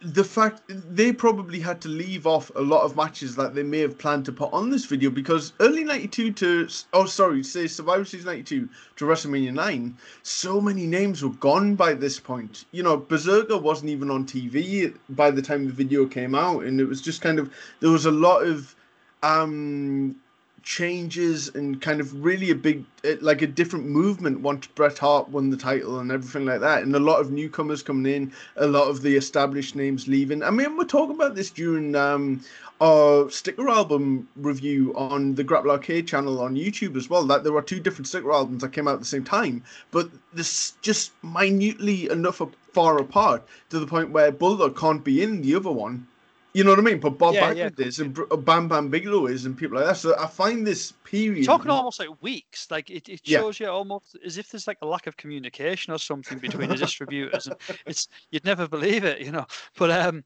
the 0.01 0.23
fact 0.23 0.63
they 0.67 1.13
probably 1.13 1.59
had 1.59 1.79
to 1.81 1.87
leave 1.87 2.25
off 2.25 2.51
a 2.55 2.61
lot 2.61 2.83
of 2.83 2.95
matches 2.95 3.35
that 3.35 3.53
they 3.53 3.61
may 3.61 3.79
have 3.79 3.97
planned 3.99 4.25
to 4.25 4.31
put 4.31 4.51
on 4.51 4.69
this 4.69 4.85
video 4.85 5.11
because 5.11 5.53
early 5.59 5.83
92 5.83 6.31
to 6.31 6.67
oh 6.93 7.05
sorry 7.05 7.43
say 7.43 7.67
survivor 7.67 8.03
series 8.03 8.25
92 8.25 8.67
to 8.95 9.05
wrestlemania 9.05 9.53
9 9.53 9.95
so 10.23 10.59
many 10.59 10.87
names 10.87 11.21
were 11.23 11.29
gone 11.33 11.75
by 11.75 11.93
this 11.93 12.19
point 12.19 12.65
you 12.71 12.81
know 12.81 12.97
berserker 12.97 13.59
wasn't 13.59 13.87
even 13.91 14.09
on 14.09 14.25
tv 14.25 14.91
by 15.09 15.29
the 15.29 15.41
time 15.41 15.67
the 15.67 15.73
video 15.73 16.07
came 16.07 16.33
out 16.33 16.63
and 16.63 16.81
it 16.81 16.85
was 16.85 16.99
just 16.99 17.21
kind 17.21 17.37
of 17.37 17.53
there 17.79 17.91
was 17.91 18.07
a 18.07 18.11
lot 18.11 18.41
of 18.41 18.75
um 19.21 20.15
changes 20.63 21.49
and 21.49 21.81
kind 21.81 21.99
of 21.99 22.23
really 22.23 22.51
a 22.51 22.55
big 22.55 22.85
eh, 23.03 23.15
like 23.21 23.41
a 23.41 23.47
different 23.47 23.85
movement 23.85 24.41
once 24.41 24.67
Bret 24.67 24.97
Hart 24.97 25.29
won 25.29 25.49
the 25.49 25.57
title 25.57 25.99
and 25.99 26.11
everything 26.11 26.45
like 26.45 26.61
that. 26.61 26.83
And 26.83 26.95
a 26.95 26.99
lot 26.99 27.19
of 27.19 27.31
newcomers 27.31 27.81
coming 27.81 28.13
in 28.13 28.31
a 28.55 28.67
lot 28.67 28.87
of 28.87 29.01
the 29.01 29.15
established 29.15 29.75
names 29.75 30.07
leaving. 30.07 30.43
I 30.43 30.51
mean 30.51 30.77
we're 30.77 30.85
talking 30.85 31.15
about 31.15 31.35
this 31.35 31.49
during 31.49 31.95
um 31.95 32.41
our 32.79 33.29
sticker 33.29 33.69
album 33.69 34.27
review 34.35 34.93
on 34.95 35.35
the 35.35 35.43
Grapple 35.43 35.71
Arcade 35.71 36.07
channel 36.07 36.41
on 36.41 36.55
YouTube 36.55 36.95
as 36.95 37.09
well 37.09 37.23
that 37.25 37.43
there 37.43 37.53
were 37.53 37.61
two 37.61 37.79
different 37.79 38.07
sticker 38.07 38.31
albums 38.31 38.61
that 38.61 38.73
came 38.73 38.87
out 38.87 38.95
at 38.95 38.99
the 38.99 39.05
same 39.05 39.23
time. 39.23 39.63
But 39.91 40.09
this 40.33 40.73
just 40.81 41.11
minutely 41.23 42.09
enough 42.09 42.41
far 42.73 42.97
apart 42.97 43.47
to 43.69 43.79
the 43.79 43.87
point 43.87 44.11
where 44.11 44.31
Bulldog 44.31 44.77
can't 44.77 45.03
be 45.03 45.21
in 45.21 45.41
the 45.41 45.55
other 45.55 45.71
one 45.71 46.07
you 46.53 46.63
know 46.63 46.71
what 46.71 46.79
I 46.79 46.83
mean? 46.83 46.99
But 46.99 47.17
Bob 47.17 47.33
Yeah, 47.33 47.51
yeah, 47.51 47.69
Backlund 47.69 47.79
is, 47.79 47.99
and 47.99 48.17
Bam 48.45 48.67
Bam 48.67 48.89
Bigelow 48.89 49.27
is, 49.27 49.45
and 49.45 49.57
people 49.57 49.77
like 49.77 49.87
that. 49.87 49.97
So 49.97 50.17
I 50.19 50.27
find 50.27 50.67
this 50.67 50.91
period. 50.91 51.45
talking 51.45 51.71
almost 51.71 51.99
like 51.99 52.09
weeks. 52.21 52.69
Like 52.69 52.89
it, 52.89 53.07
it 53.07 53.21
Yeah. 53.23 53.39
shows 53.39 53.59
you 53.59 53.67
almost 53.67 54.17
as 54.25 54.37
if 54.37 54.49
there's 54.49 54.67
like 54.67 54.77
a 54.81 54.85
lack 54.85 55.07
of 55.07 55.15
communication 55.17 55.93
or 55.93 55.97
something 55.97 56.39
between 56.39 56.69
the 56.69 56.75
distributors. 56.75 57.47
And 57.47 57.55
it's 57.85 58.07
you'd 58.31 58.45
never 58.45 58.67
believe 58.67 59.03
it, 59.03 59.21
you 59.21 59.31
know. 59.31 59.45
But 59.77 59.91
um, 59.91 60.23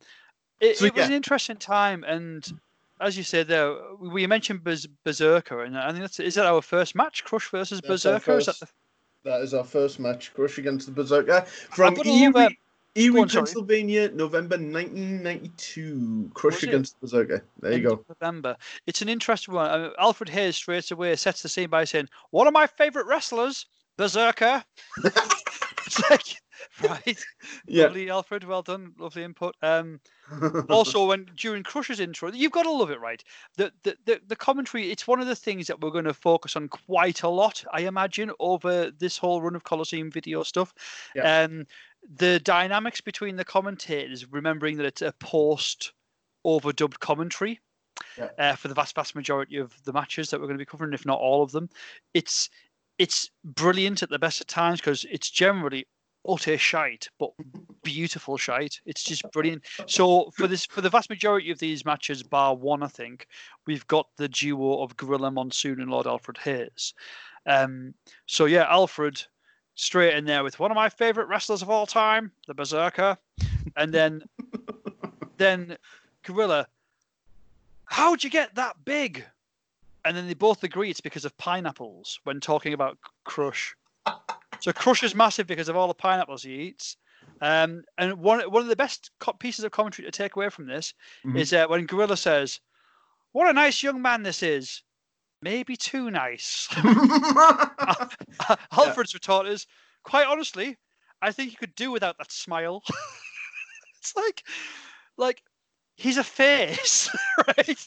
it, 0.59 0.77
So, 0.77 0.85
it 0.85 0.93
was 0.93 1.01
yeah. 1.01 1.07
an 1.07 1.13
interesting 1.13 1.57
time, 1.57 2.03
and 2.03 2.47
as 3.01 3.17
you 3.17 3.23
said 3.23 3.47
there, 3.47 3.75
we 3.99 4.25
mentioned 4.25 4.63
Berserker, 5.03 5.63
and 5.63 5.77
I 5.77 5.89
think 5.89 6.01
that's 6.01 6.19
is 6.19 6.35
that 6.35 6.45
our 6.45 6.61
first 6.61 6.95
match, 6.95 7.23
Crush 7.23 7.49
versus 7.49 7.81
That's 7.81 8.03
Berserker? 8.03 8.37
Is 8.37 8.45
that 8.47 8.59
the, 8.59 8.67
That 9.23 9.41
is 9.41 9.53
our 9.53 9.63
first 9.63 9.99
match, 9.99 10.33
Crush 10.33 10.57
against 10.57 10.87
the 10.87 10.93
Berserker 10.93 11.41
from 11.41 11.93
gonna 11.93 12.09
Erie, 12.09 12.31
love, 12.31 12.53
Erie 12.95 13.21
on, 13.21 13.29
sorry. 13.29 13.45
Pennsylvania, 13.45 14.09
November 14.11 14.55
1992. 14.55 16.31
Crush 16.33 16.63
against 16.63 16.99
Berserker. 17.01 17.43
There 17.59 17.73
you 17.73 17.81
go. 17.81 18.05
November. 18.07 18.55
It's 18.87 19.01
an 19.01 19.09
interesting 19.09 19.53
one. 19.53 19.69
I 19.69 19.77
mean, 19.77 19.91
Alfred 19.99 20.29
Hayes 20.29 20.55
straight 20.55 20.89
away 20.91 21.15
sets 21.17 21.41
the 21.41 21.49
scene 21.49 21.69
by 21.69 21.83
saying, 21.83 22.07
"One 22.31 22.47
of 22.47 22.53
my 22.53 22.67
favorite 22.67 23.05
wrestlers, 23.07 23.65
Berserker." 23.97 24.63
it's 25.03 26.09
like, 26.09 26.41
right, 26.83 27.23
Yeah. 27.67 27.83
lovely, 27.85 28.09
Alfred. 28.09 28.45
Well 28.45 28.61
done, 28.61 28.93
lovely 28.97 29.23
input. 29.23 29.55
Um, 29.61 29.99
also, 30.69 31.05
when 31.05 31.27
during 31.35 31.63
Crush's 31.63 31.99
intro, 31.99 32.31
you've 32.31 32.51
got 32.51 32.63
to 32.63 32.71
love 32.71 32.91
it, 32.91 32.99
right? 32.99 33.21
The, 33.57 33.71
the 33.83 33.97
the 34.05 34.21
the 34.27 34.35
commentary. 34.35 34.89
It's 34.89 35.07
one 35.07 35.19
of 35.19 35.27
the 35.27 35.35
things 35.35 35.67
that 35.67 35.81
we're 35.81 35.91
going 35.91 36.05
to 36.05 36.13
focus 36.13 36.55
on 36.55 36.69
quite 36.69 37.23
a 37.23 37.29
lot, 37.29 37.63
I 37.73 37.81
imagine, 37.81 38.31
over 38.39 38.89
this 38.91 39.17
whole 39.17 39.41
run 39.41 39.55
of 39.55 39.63
Coliseum 39.63 40.09
video 40.09 40.43
stuff. 40.43 40.73
Yeah. 41.13 41.41
Um, 41.43 41.65
the 42.13 42.39
dynamics 42.39 43.01
between 43.01 43.35
the 43.35 43.45
commentators, 43.45 44.31
remembering 44.31 44.77
that 44.77 44.85
it's 44.85 45.01
a 45.01 45.13
post 45.19 45.93
overdubbed 46.45 46.99
commentary. 46.99 47.59
Yeah. 48.17 48.29
Uh, 48.37 48.55
for 48.55 48.67
the 48.67 48.73
vast, 48.73 48.93
vast 48.93 49.15
majority 49.15 49.57
of 49.57 49.73
the 49.85 49.93
matches 49.93 50.29
that 50.29 50.39
we're 50.39 50.47
going 50.47 50.57
to 50.57 50.61
be 50.61 50.65
covering, 50.65 50.93
if 50.93 51.05
not 51.05 51.19
all 51.19 51.41
of 51.41 51.51
them, 51.51 51.69
it's 52.13 52.49
it's 52.97 53.29
brilliant 53.43 54.03
at 54.03 54.09
the 54.09 54.19
best 54.19 54.41
of 54.41 54.47
times 54.47 54.79
because 54.79 55.05
it's 55.09 55.29
generally 55.29 55.85
utter 56.27 56.57
shite, 56.57 57.07
but 57.19 57.31
beautiful 57.83 58.37
shite. 58.37 58.79
It's 58.85 59.03
just 59.03 59.23
brilliant. 59.31 59.63
So 59.85 60.31
for 60.31 60.47
this, 60.47 60.65
for 60.65 60.81
the 60.81 60.89
vast 60.89 61.09
majority 61.09 61.51
of 61.51 61.59
these 61.59 61.85
matches, 61.85 62.23
bar 62.23 62.55
one, 62.55 62.83
I 62.83 62.87
think 62.87 63.27
we've 63.67 63.85
got 63.87 64.07
the 64.17 64.27
duo 64.27 64.81
of 64.81 64.97
Gorilla 64.97 65.31
Monsoon 65.31 65.79
and 65.81 65.91
Lord 65.91 66.07
Alfred 66.07 66.37
Hayes. 66.39 66.93
Um, 67.45 67.93
so 68.25 68.45
yeah, 68.45 68.65
Alfred 68.69 69.23
straight 69.75 70.15
in 70.15 70.25
there 70.25 70.43
with 70.43 70.59
one 70.59 70.71
of 70.71 70.75
my 70.75 70.89
favorite 70.89 71.27
wrestlers 71.27 71.61
of 71.61 71.69
all 71.69 71.85
time, 71.85 72.31
the 72.47 72.53
Berserker, 72.53 73.17
and 73.75 73.93
then 73.93 74.23
then 75.37 75.77
Gorilla. 76.23 76.67
How'd 77.85 78.23
you 78.23 78.29
get 78.29 78.55
that 78.55 78.83
big? 78.83 79.23
And 80.03 80.15
then 80.15 80.27
they 80.27 80.33
both 80.33 80.63
agree 80.63 80.89
it's 80.89 81.01
because 81.01 81.25
of 81.25 81.37
pineapples 81.37 82.19
when 82.23 82.39
talking 82.39 82.73
about 82.73 82.97
Crush. 83.23 83.75
So 84.59 84.71
Crush 84.71 85.03
is 85.03 85.15
massive 85.15 85.47
because 85.47 85.69
of 85.69 85.75
all 85.75 85.87
the 85.87 85.93
pineapples 85.93 86.43
he 86.43 86.53
eats. 86.53 86.97
Um, 87.41 87.83
and 87.97 88.15
one 88.19 88.39
one 88.49 88.61
of 88.61 88.69
the 88.69 88.75
best 88.75 89.11
co- 89.19 89.33
pieces 89.33 89.65
of 89.65 89.71
commentary 89.71 90.05
to 90.05 90.11
take 90.11 90.35
away 90.35 90.49
from 90.49 90.67
this 90.67 90.93
Mhm. 91.25 91.37
is 91.37 91.51
uh, 91.53 91.67
when 91.67 91.85
Gorilla 91.85 92.15
says, 92.17 92.61
"What 93.33 93.49
a 93.49 93.53
nice 93.53 93.83
young 93.83 94.01
man 94.01 94.23
this 94.23 94.41
is." 94.41 94.83
Maybe 95.45 95.75
too 95.75 96.09
nice. 96.09 96.67
Alfred's 98.71 99.13
retort 99.13 99.45
is, 99.45 99.67
quite 100.03 100.25
honestly, 100.25 100.75
I 101.21 101.31
think 101.31 101.51
you 101.51 101.57
could 101.57 101.75
do 101.75 101.91
without 101.91 102.17
that 102.17 102.31
smile. 102.31 102.81
it's 103.99 104.15
like, 104.15 104.41
like 105.17 105.43
he's 105.97 106.17
a 106.17 106.23
face, 106.23 107.15
right? 107.47 107.85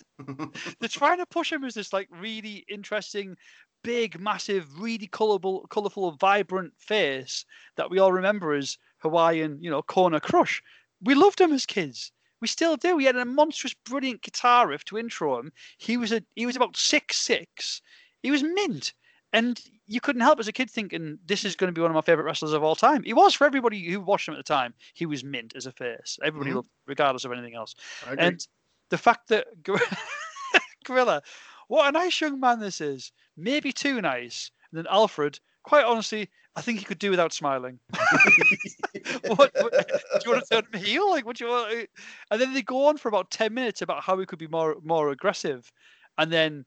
They're 0.79 0.89
trying 0.89 1.19
to 1.19 1.27
push 1.27 1.51
him 1.51 1.65
as 1.65 1.75
this 1.75 1.93
like 1.93 2.07
really 2.13 2.65
interesting, 2.69 3.35
big, 3.83 4.21
massive, 4.21 4.79
really 4.79 5.09
colorful, 5.09 5.67
colorful, 5.69 6.13
vibrant 6.13 6.75
face 6.79 7.45
that 7.75 7.91
we 7.91 7.99
all 7.99 8.13
remember 8.13 8.55
as 8.55 8.79
Hawaiian, 8.99 9.59
you 9.61 9.69
know, 9.69 9.83
Kona 9.83 10.21
Crush. 10.21 10.63
We 11.03 11.17
loved 11.17 11.41
him 11.41 11.53
as 11.53 11.67
kids. 11.67 12.13
We 12.41 12.49
still 12.49 12.77
do. 12.77 12.99
He 12.99 13.07
had 13.07 13.17
a 13.17 13.25
monstrous, 13.25 13.75
brilliant 13.85 14.23
guitar 14.23 14.69
riff 14.69 14.85
to 14.87 14.99
intro 14.99 15.39
him. 15.39 15.53
He 15.79 15.97
was 15.97 16.13
a 16.13 16.23
he 16.37 16.47
was 16.47 16.57
about 16.57 16.77
six 16.77 17.17
six. 17.17 17.83
He 18.23 18.31
was 18.31 18.43
mint, 18.43 18.93
and 19.33 19.61
you 19.87 20.01
couldn't 20.01 20.23
help 20.23 20.39
as 20.39 20.49
a 20.49 20.53
kid 20.53 20.71
thinking 20.71 21.19
this 21.25 21.45
is 21.45 21.57
going 21.57 21.69
to 21.69 21.73
be 21.73 21.81
one 21.81 21.91
of 21.91 21.95
my 21.95 22.01
favorite 22.03 22.25
wrestlers 22.25 22.53
of 22.53 22.63
all 22.63 22.77
time. 22.77 23.03
He 23.03 23.13
was 23.15 23.35
for 23.35 23.45
everybody 23.47 23.83
who 23.91 24.01
watched 24.01 24.29
him 24.29 24.35
at 24.35 24.39
the 24.39 24.43
time. 24.43 24.75
He 24.95 25.07
was 25.07 25.25
mint 25.25 25.55
as 25.57 25.67
a 25.67 25.73
face. 25.73 26.19
Everybody 26.23 26.51
Mhm. 26.51 26.57
loved, 26.57 26.69
regardless 26.87 27.25
of 27.25 27.33
anything 27.33 27.55
else. 27.55 27.75
And 28.19 28.47
the 28.91 28.99
fact 28.99 29.29
that 29.29 29.47
Gorilla, 30.85 31.23
what 31.69 31.89
a 31.89 31.93
nice 31.93 32.21
young 32.21 32.39
man 32.41 32.61
this 32.61 32.81
is. 32.81 33.13
Maybe 33.37 33.73
too 33.73 34.01
nice. 34.01 34.51
And 34.71 34.79
then 34.79 34.87
Alfred, 34.93 35.39
quite 35.63 35.85
honestly, 35.85 36.29
I 36.57 36.61
think 36.61 36.79
he 36.79 36.85
could 36.85 36.99
do 36.99 37.11
without 37.11 37.33
smiling. 37.33 37.79
what, 39.37 39.51
what- 39.55 39.73
do 39.89 40.21
you 40.25 40.31
want 40.33 40.45
to 40.45 40.55
turn 40.63 40.67
him 40.73 40.83
heel? 40.85 41.11
Like, 41.11 41.27
what 41.27 41.37
do 41.37 41.45
you 41.45 41.51
want? 41.51 41.89
And 42.31 42.41
then 42.41 42.55
they 42.55 42.63
go 42.63 42.87
on 42.87 42.97
for 42.97 43.09
about 43.09 43.31
ten 43.31 43.55
minutes 43.55 43.83
about 43.83 44.03
how 44.03 44.19
he 44.19 44.27
could 44.27 44.39
be 44.39 44.49
more 44.49 44.77
more 44.83 45.11
aggressive, 45.11 45.71
and 46.17 46.33
then 46.33 46.65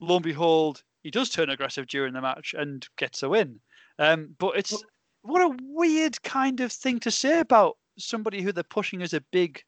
lo 0.00 0.16
and 0.16 0.24
behold, 0.24 0.82
he 1.02 1.10
does 1.10 1.30
turn 1.30 1.50
aggressive 1.50 1.86
during 1.86 2.12
the 2.12 2.20
match 2.20 2.54
and 2.56 2.86
gets 2.96 3.22
a 3.22 3.28
win. 3.28 3.60
Um, 3.98 4.34
but 4.38 4.56
it's 4.56 4.82
what 5.22 5.42
a 5.42 5.56
weird 5.62 6.22
kind 6.22 6.60
of 6.60 6.72
thing 6.72 7.00
to 7.00 7.10
say 7.10 7.40
about 7.40 7.76
somebody 7.98 8.42
who 8.42 8.52
they're 8.52 8.62
pushing 8.62 9.02
as 9.02 9.12
a 9.12 9.20
big 9.32 9.62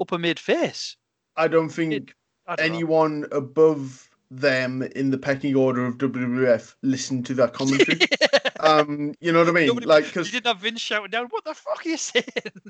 upper 0.00 0.18
mid 0.18 0.38
face. 0.38 0.96
I 1.36 1.48
don't 1.48 1.70
think 1.70 2.14
I 2.46 2.56
don't 2.56 2.68
know. 2.68 2.74
anyone 2.74 3.26
above 3.32 4.10
them 4.30 4.82
in 4.96 5.10
the 5.10 5.18
pecking 5.18 5.54
order 5.54 5.84
of 5.86 5.98
WWF 5.98 6.74
listened 6.82 7.26
to 7.26 7.34
that 7.34 7.52
commentary. 7.52 7.98
um, 8.62 9.14
you 9.20 9.32
know 9.32 9.40
what 9.40 9.48
I 9.48 9.52
mean? 9.52 9.66
Nobody- 9.66 9.86
like, 9.86 10.14
you 10.14 10.22
didn't 10.24 10.46
have 10.46 10.58
Vince 10.58 10.80
shouting 10.80 11.10
down, 11.10 11.26
"What 11.30 11.44
the 11.44 11.52
fuck 11.54 11.84
are 11.84 11.88
you 11.88 11.96
saying?" 11.96 12.24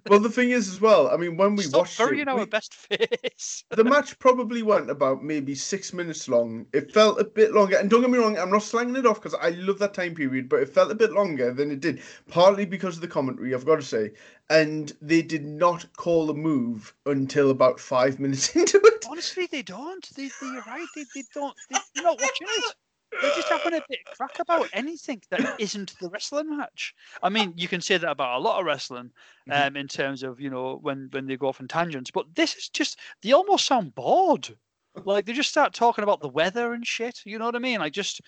well, 0.09 0.21
the 0.21 0.31
thing 0.31 0.51
is 0.51 0.69
as 0.69 0.81
well. 0.81 1.09
I 1.09 1.17
mean, 1.17 1.37
when 1.37 1.55
we 1.55 1.65
Stop 1.65 1.81
watched 1.81 2.01
it, 2.01 2.29
our 2.29 2.37
we- 2.39 2.47
best 2.47 2.75
face. 2.75 3.65
the 3.71 3.85
match 3.85 4.19
probably 4.19 4.63
went 4.63 4.91
about 4.91 5.23
maybe 5.23 5.55
six 5.55 5.93
minutes 5.93 6.29
long. 6.29 6.67
It 6.73 6.93
felt 6.93 7.21
a 7.21 7.25
bit 7.25 7.53
longer, 7.53 7.77
and 7.77 7.91
don't 7.91 8.01
get 8.01 8.11
me 8.11 8.19
wrong, 8.19 8.39
I'm 8.39 8.51
not 8.51 8.63
slanging 8.63 8.97
it 8.97 9.07
off 9.07 9.21
because 9.21 9.35
I 9.35 9.51
love 9.51 9.79
that 9.81 9.95
time 9.95 10.15
period, 10.15 10.49
but 10.49 10.61
it 10.61 10.69
felt 10.73 10.91
a 10.91 10.95
bit 10.95 11.13
longer 11.13 11.53
than 11.53 11.71
it 11.71 11.81
did, 11.81 12.01
partly 12.29 12.65
because 12.65 12.97
of 12.97 13.03
the 13.03 13.09
commentary, 13.09 13.55
I've 13.55 13.67
got 13.67 13.77
to 13.77 13.83
say. 13.83 14.13
And 14.51 14.93
they 15.01 15.23
did 15.23 15.45
not 15.45 15.87
call 15.97 16.27
the 16.27 16.35
move 16.35 16.95
until 17.07 17.51
about 17.51 17.79
five 17.81 18.19
minutes 18.19 18.55
into 18.57 18.81
it. 18.83 19.05
Honestly, 19.09 19.47
they 19.47 19.63
don't. 19.63 20.09
They, 20.17 20.29
they, 20.41 20.47
you're 20.47 20.63
right. 20.67 20.87
They, 20.97 21.05
they 21.15 21.23
don't. 21.35 21.55
They, 21.71 21.77
they're 21.95 22.05
not 22.05 22.21
watching 22.21 22.47
it. 22.49 22.75
They're 23.21 23.35
just 23.35 23.49
having 23.49 23.75
a 23.75 23.83
bit 23.89 24.01
of 24.07 24.17
crack 24.17 24.39
about 24.39 24.69
anything 24.73 25.23
that 25.31 25.41
isn't 25.61 25.95
the 26.01 26.09
wrestling 26.09 26.57
match. 26.57 26.95
I 27.23 27.29
mean, 27.29 27.53
you 27.57 27.69
can 27.69 27.81
say 27.81 27.97
that 27.99 28.11
about 28.11 28.39
a 28.39 28.43
lot 28.43 28.59
of 28.61 28.67
wrestling, 28.67 29.11
Mhm. 29.49 29.67
um, 29.67 29.77
in 29.77 29.89
terms 29.89 30.23
of 30.23 30.41
you 30.41 30.51
know 30.51 30.79
when 30.83 31.09
when 31.13 31.27
they 31.27 31.37
go 31.37 31.49
off 31.49 31.61
on 31.61 31.69
tangents. 31.69 32.11
But 32.11 32.35
this 32.35 32.55
is 32.57 32.69
just 32.69 32.99
they 33.23 33.33
almost 33.33 33.67
sound 33.67 33.95
bored. 33.95 34.57
Like 35.05 35.25
they 35.27 35.33
just 35.33 35.51
start 35.51 35.73
talking 35.75 36.05
about 36.05 36.21
the 36.21 36.29
weather 36.29 36.73
and 36.75 36.87
shit. 36.87 37.21
You 37.25 37.39
know 37.39 37.47
what 37.47 37.57
I 37.57 37.61
mean? 37.61 37.81
Like 37.81 37.93
just 37.93 38.21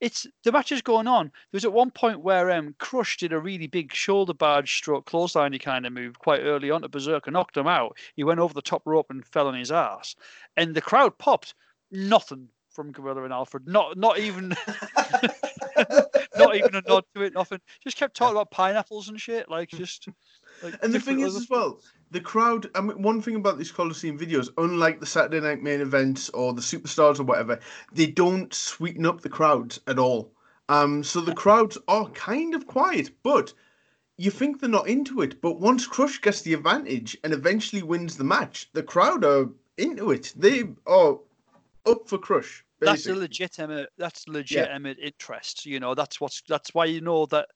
it's 0.00 0.26
the 0.44 0.52
match 0.52 0.70
is 0.70 0.82
going 0.82 1.08
on. 1.08 1.26
There 1.26 1.56
was 1.56 1.64
at 1.64 1.72
one 1.72 1.90
point 1.90 2.20
where 2.20 2.50
um 2.50 2.74
Crush 2.78 3.16
did 3.16 3.32
a 3.32 3.38
really 3.38 3.66
big 3.66 3.92
shoulder 3.92 4.34
barge 4.34 4.76
stroke 4.76 5.06
clothesline 5.06 5.58
kind 5.58 5.86
of 5.86 5.92
move 5.92 6.18
quite 6.18 6.40
early 6.40 6.70
on 6.70 6.82
to 6.82 6.88
Berserker, 6.88 7.30
knocked 7.30 7.56
him 7.56 7.66
out. 7.66 7.96
He 8.14 8.24
went 8.24 8.40
over 8.40 8.54
the 8.54 8.62
top 8.62 8.82
rope 8.84 9.06
and 9.10 9.26
fell 9.26 9.48
on 9.48 9.54
his 9.54 9.72
ass. 9.72 10.14
And 10.56 10.74
the 10.74 10.80
crowd 10.80 11.18
popped. 11.18 11.54
Nothing 11.90 12.48
from 12.78 12.92
Gorilla 12.92 13.24
and 13.24 13.32
Alfred. 13.32 13.66
Not 13.66 13.98
not 13.98 14.20
even 14.20 14.50
not 16.36 16.54
even 16.54 16.76
a 16.76 16.82
nod 16.86 17.02
to 17.16 17.22
it, 17.22 17.34
nothing. 17.34 17.58
Just 17.82 17.96
kept 17.96 18.16
talking 18.16 18.36
about 18.36 18.52
pineapples 18.52 19.08
and 19.08 19.20
shit. 19.20 19.50
Like 19.50 19.70
just 19.70 20.06
like 20.62 20.74
And 20.84 20.92
the 20.92 21.00
thing 21.00 21.18
is, 21.18 21.34
as 21.34 21.50
well, 21.50 21.80
the 22.12 22.20
crowd. 22.20 22.70
I 22.76 22.80
mean, 22.80 23.02
one 23.02 23.20
thing 23.20 23.34
about 23.34 23.58
these 23.58 23.72
Coliseum 23.72 24.16
videos, 24.16 24.50
unlike 24.58 25.00
the 25.00 25.06
Saturday 25.06 25.40
Night 25.40 25.60
Main 25.60 25.80
Events 25.80 26.28
or 26.28 26.52
the 26.52 26.60
Superstars 26.60 27.18
or 27.18 27.24
whatever, 27.24 27.58
they 27.92 28.06
don't 28.06 28.54
sweeten 28.54 29.06
up 29.06 29.22
the 29.22 29.28
crowds 29.28 29.80
at 29.88 29.98
all. 29.98 30.30
Um, 30.68 31.02
so 31.02 31.20
the 31.20 31.34
crowds 31.34 31.78
are 31.88 32.08
kind 32.10 32.54
of 32.54 32.68
quiet, 32.68 33.10
but 33.24 33.52
you 34.18 34.30
think 34.30 34.60
they're 34.60 34.70
not 34.70 34.86
into 34.86 35.20
it. 35.20 35.40
But 35.40 35.58
once 35.58 35.84
Crush 35.84 36.20
gets 36.20 36.42
the 36.42 36.54
advantage 36.54 37.16
and 37.24 37.32
eventually 37.32 37.82
wins 37.82 38.16
the 38.16 38.22
match, 38.22 38.70
the 38.72 38.84
crowd 38.84 39.24
are 39.24 39.48
into 39.76 40.12
it. 40.12 40.32
They 40.36 40.62
are 40.86 41.18
up 41.84 42.08
for 42.08 42.18
Crush. 42.18 42.64
That's 42.80 43.06
a 43.06 43.14
legitimate 43.14 43.88
that's 43.98 44.28
legitimate 44.28 44.98
interest 44.98 45.66
you 45.66 45.80
know 45.80 45.94
that's 45.94 46.20
what's 46.20 46.42
that's 46.48 46.74
why 46.74 46.84
you 46.84 47.00
know 47.00 47.26
that 47.26 47.48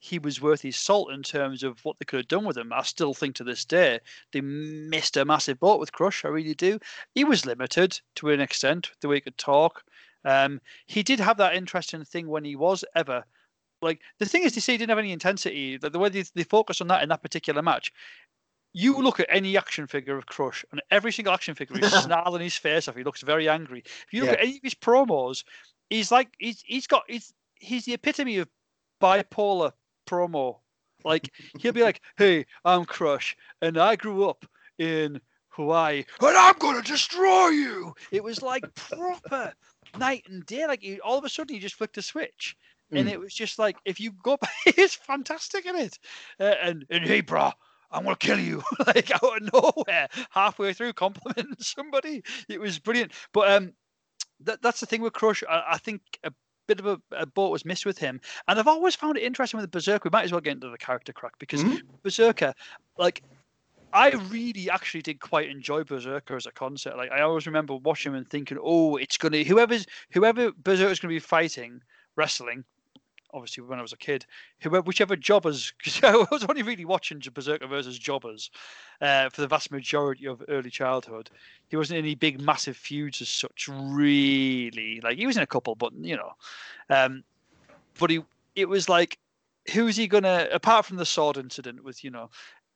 he 0.00 0.18
was 0.18 0.40
worth 0.40 0.62
his 0.62 0.76
salt 0.76 1.10
in 1.10 1.22
terms 1.22 1.62
of 1.62 1.84
what 1.84 1.98
they 1.98 2.04
could 2.04 2.20
have 2.20 2.28
done 2.28 2.44
with 2.44 2.56
him. 2.56 2.72
I 2.72 2.82
still 2.82 3.14
think 3.14 3.34
to 3.36 3.44
this 3.44 3.64
day 3.64 3.98
they 4.32 4.40
missed 4.40 5.16
a 5.16 5.24
massive 5.24 5.58
boat 5.58 5.80
with 5.80 5.90
crush 5.90 6.24
i 6.24 6.28
really 6.28 6.54
do. 6.54 6.78
He 7.14 7.24
was 7.24 7.44
limited 7.44 8.00
to 8.16 8.30
an 8.30 8.40
extent 8.40 8.92
the 9.00 9.08
way 9.08 9.16
he 9.16 9.20
could 9.22 9.38
talk. 9.38 9.82
Um 10.24 10.60
he 10.86 11.02
did 11.02 11.20
have 11.20 11.36
that 11.38 11.54
interesting 11.54 12.04
thing 12.04 12.28
when 12.28 12.44
he 12.44 12.56
was 12.56 12.84
ever 12.94 13.24
like 13.82 14.00
the 14.18 14.26
thing 14.26 14.42
is 14.42 14.54
they 14.54 14.60
say 14.60 14.72
he 14.72 14.78
didn't 14.78 14.90
have 14.90 14.98
any 14.98 15.12
intensity 15.12 15.76
the, 15.76 15.90
the 15.90 15.98
way 15.98 16.08
they, 16.08 16.24
they 16.34 16.42
focus 16.42 16.80
on 16.80 16.88
that 16.88 17.02
in 17.02 17.08
that 17.08 17.22
particular 17.22 17.62
match 17.62 17.92
you 18.72 18.98
look 18.98 19.18
at 19.20 19.26
any 19.30 19.56
action 19.56 19.86
figure 19.86 20.16
of 20.16 20.26
Crush, 20.26 20.64
and 20.72 20.82
every 20.90 21.12
single 21.12 21.32
action 21.34 21.54
figure 21.54 21.78
is 21.78 21.90
snarling 22.04 22.42
his 22.42 22.56
face 22.56 22.88
off. 22.88 22.96
He 22.96 23.04
looks 23.04 23.22
very 23.22 23.48
angry. 23.48 23.80
If 23.84 24.12
you 24.12 24.20
look 24.20 24.30
Yeah. 24.30 24.34
at 24.36 24.42
any 24.44 24.56
of 24.56 24.62
his 24.62 24.74
promos, 24.74 25.44
he's 25.90 26.10
like 26.12 26.28
he's 26.38 26.62
he's 26.66 26.86
got 26.86 27.04
he's 27.08 27.32
he's 27.60 27.84
the 27.84 27.94
epitome 27.94 28.38
of 28.38 28.48
bipolar 29.02 29.72
promo. 30.06 30.58
Like 31.04 31.30
he'll 31.58 31.72
be 31.72 31.82
like, 31.82 32.00
"Hey, 32.16 32.46
I'm 32.64 32.84
Crush, 32.84 33.36
and 33.62 33.78
I 33.78 33.96
grew 33.96 34.28
up 34.28 34.44
in 34.78 35.20
Hawaii, 35.50 36.04
and 36.20 36.36
I'm 36.36 36.58
gonna 36.58 36.82
destroy 36.82 37.48
you." 37.48 37.94
It 38.12 38.22
was 38.22 38.42
like 38.42 38.64
proper 38.74 39.52
night 39.96 40.24
and 40.28 40.44
day. 40.44 40.66
Like 40.66 40.84
all 41.04 41.16
of 41.18 41.24
a 41.24 41.28
sudden, 41.28 41.54
he 41.54 41.60
just 41.60 41.76
flicked 41.76 41.98
a 41.98 42.02
switch, 42.02 42.56
and 42.92 43.06
Mm. 43.08 43.12
it 43.12 43.20
was 43.20 43.32
just 43.32 43.58
like, 43.58 43.76
if 43.84 44.00
you 44.00 44.12
go, 44.22 44.36
back, 44.40 44.50
he's 44.76 44.94
fantastic 44.94 45.66
in 45.66 45.76
it. 45.76 45.98
Uh, 46.40 46.54
and 46.62 46.84
and 46.90 47.04
hey, 47.04 47.20
bro. 47.20 47.52
I'm 47.90 48.04
gonna 48.04 48.16
kill 48.16 48.38
you, 48.38 48.62
like 48.86 49.10
out 49.10 49.42
of 49.42 49.52
nowhere, 49.52 50.08
halfway 50.30 50.72
through 50.72 50.92
complimenting 50.92 51.54
somebody. 51.58 52.22
It 52.48 52.60
was 52.60 52.78
brilliant. 52.78 53.12
But 53.32 53.50
um, 53.50 53.72
that, 54.40 54.62
that's 54.62 54.80
the 54.80 54.86
thing 54.86 55.02
with 55.02 55.12
Crush. 55.14 55.42
I, 55.48 55.62
I 55.72 55.78
think 55.78 56.02
a 56.24 56.32
bit 56.66 56.80
of 56.80 56.86
a, 56.86 57.00
a 57.12 57.26
boat 57.26 57.50
was 57.50 57.64
missed 57.64 57.86
with 57.86 57.98
him, 57.98 58.20
and 58.46 58.58
I've 58.58 58.68
always 58.68 58.94
found 58.94 59.16
it 59.16 59.22
interesting 59.24 59.58
with 59.60 59.70
Berserker. 59.70 60.08
We 60.08 60.16
might 60.16 60.24
as 60.24 60.32
well 60.32 60.40
get 60.40 60.52
into 60.52 60.68
the 60.68 60.78
character 60.78 61.12
crack 61.12 61.38
because 61.38 61.64
Mhm. 61.64 61.80
Berserker, 62.02 62.52
like, 62.98 63.22
I 63.94 64.10
really 64.30 64.68
actually 64.68 65.00
did 65.00 65.18
quite 65.20 65.48
enjoy 65.48 65.82
Berserker 65.82 66.36
as 66.36 66.44
a 66.44 66.52
concept. 66.52 66.98
Like, 66.98 67.10
I 67.10 67.22
always 67.22 67.46
remember 67.46 67.74
watching 67.76 68.12
him 68.12 68.18
and 68.18 68.28
thinking, 68.28 68.58
oh, 68.60 68.96
it's 68.96 69.16
gonna 69.16 69.44
whoever's 69.44 69.86
whoever 70.10 70.52
Berserker's 70.52 71.00
gonna 71.00 71.14
be 71.14 71.18
fighting 71.20 71.80
wrestling. 72.16 72.64
Obviously, 73.32 73.62
when 73.62 73.78
I 73.78 73.82
was 73.82 73.92
a 73.92 73.96
kid, 73.98 74.24
whoever, 74.60 74.82
whichever 74.82 75.16
jobbers, 75.16 75.72
because 75.78 76.02
I 76.02 76.16
was 76.30 76.44
only 76.44 76.62
really 76.62 76.84
watching 76.84 77.20
Berserker 77.32 77.66
versus 77.66 77.98
jobbers 77.98 78.50
uh, 79.00 79.28
for 79.28 79.40
the 79.42 79.48
vast 79.48 79.70
majority 79.70 80.26
of 80.26 80.42
early 80.48 80.70
childhood. 80.70 81.30
He 81.68 81.76
wasn't 81.76 81.98
in 81.98 82.04
any 82.04 82.14
big, 82.14 82.40
massive 82.40 82.76
feuds 82.76 83.20
as 83.20 83.28
such, 83.28 83.68
really. 83.68 85.00
Like 85.02 85.18
he 85.18 85.26
was 85.26 85.36
in 85.36 85.42
a 85.42 85.46
couple, 85.46 85.74
but 85.74 85.92
you 86.00 86.16
know, 86.16 86.32
um, 86.90 87.24
but 87.98 88.10
he, 88.10 88.20
it 88.54 88.68
was 88.68 88.88
like, 88.88 89.18
who's 89.72 89.96
he 89.96 90.08
gonna? 90.08 90.48
Apart 90.52 90.86
from 90.86 90.96
the 90.96 91.06
sword 91.06 91.36
incident 91.36 91.84
with, 91.84 92.02
you 92.02 92.10
know, 92.10 92.30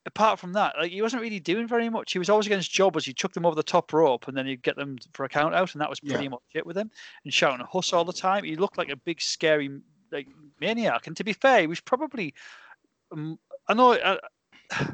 apart 0.04 0.38
from 0.38 0.52
that, 0.52 0.74
like 0.78 0.90
he 0.90 1.02
wasn't 1.02 1.22
really 1.22 1.40
doing 1.40 1.66
very 1.66 1.88
much. 1.88 2.12
He 2.12 2.18
was 2.18 2.28
always 2.28 2.46
against 2.46 2.70
jobbers. 2.72 3.04
He 3.04 3.12
took 3.14 3.32
them 3.32 3.46
over 3.46 3.54
the 3.54 3.62
top 3.62 3.92
rope, 3.92 4.28
and 4.28 4.36
then 4.36 4.46
he'd 4.46 4.62
get 4.62 4.76
them 4.76 4.98
for 5.12 5.24
a 5.24 5.28
count 5.28 5.54
out, 5.54 5.74
and 5.74 5.80
that 5.80 5.88
was 5.90 6.00
Yeah. 6.02 6.14
pretty 6.14 6.28
much 6.28 6.42
it 6.54 6.66
with 6.66 6.76
him. 6.76 6.90
And 7.24 7.32
shouting 7.32 7.60
a 7.60 7.66
huss 7.66 7.92
all 7.92 8.04
the 8.04 8.12
time. 8.12 8.44
He 8.44 8.56
looked 8.56 8.78
like 8.78 8.90
a 8.90 8.96
big, 8.96 9.20
scary, 9.20 9.70
like 10.12 10.28
maniac. 10.60 11.06
And 11.06 11.16
to 11.16 11.24
be 11.24 11.32
fair, 11.32 11.60
he 11.62 11.66
was 11.66 11.80
probably, 11.80 12.34
um, 13.10 13.38
I 13.68 13.74
know. 13.74 13.92
Uh, 13.94 14.16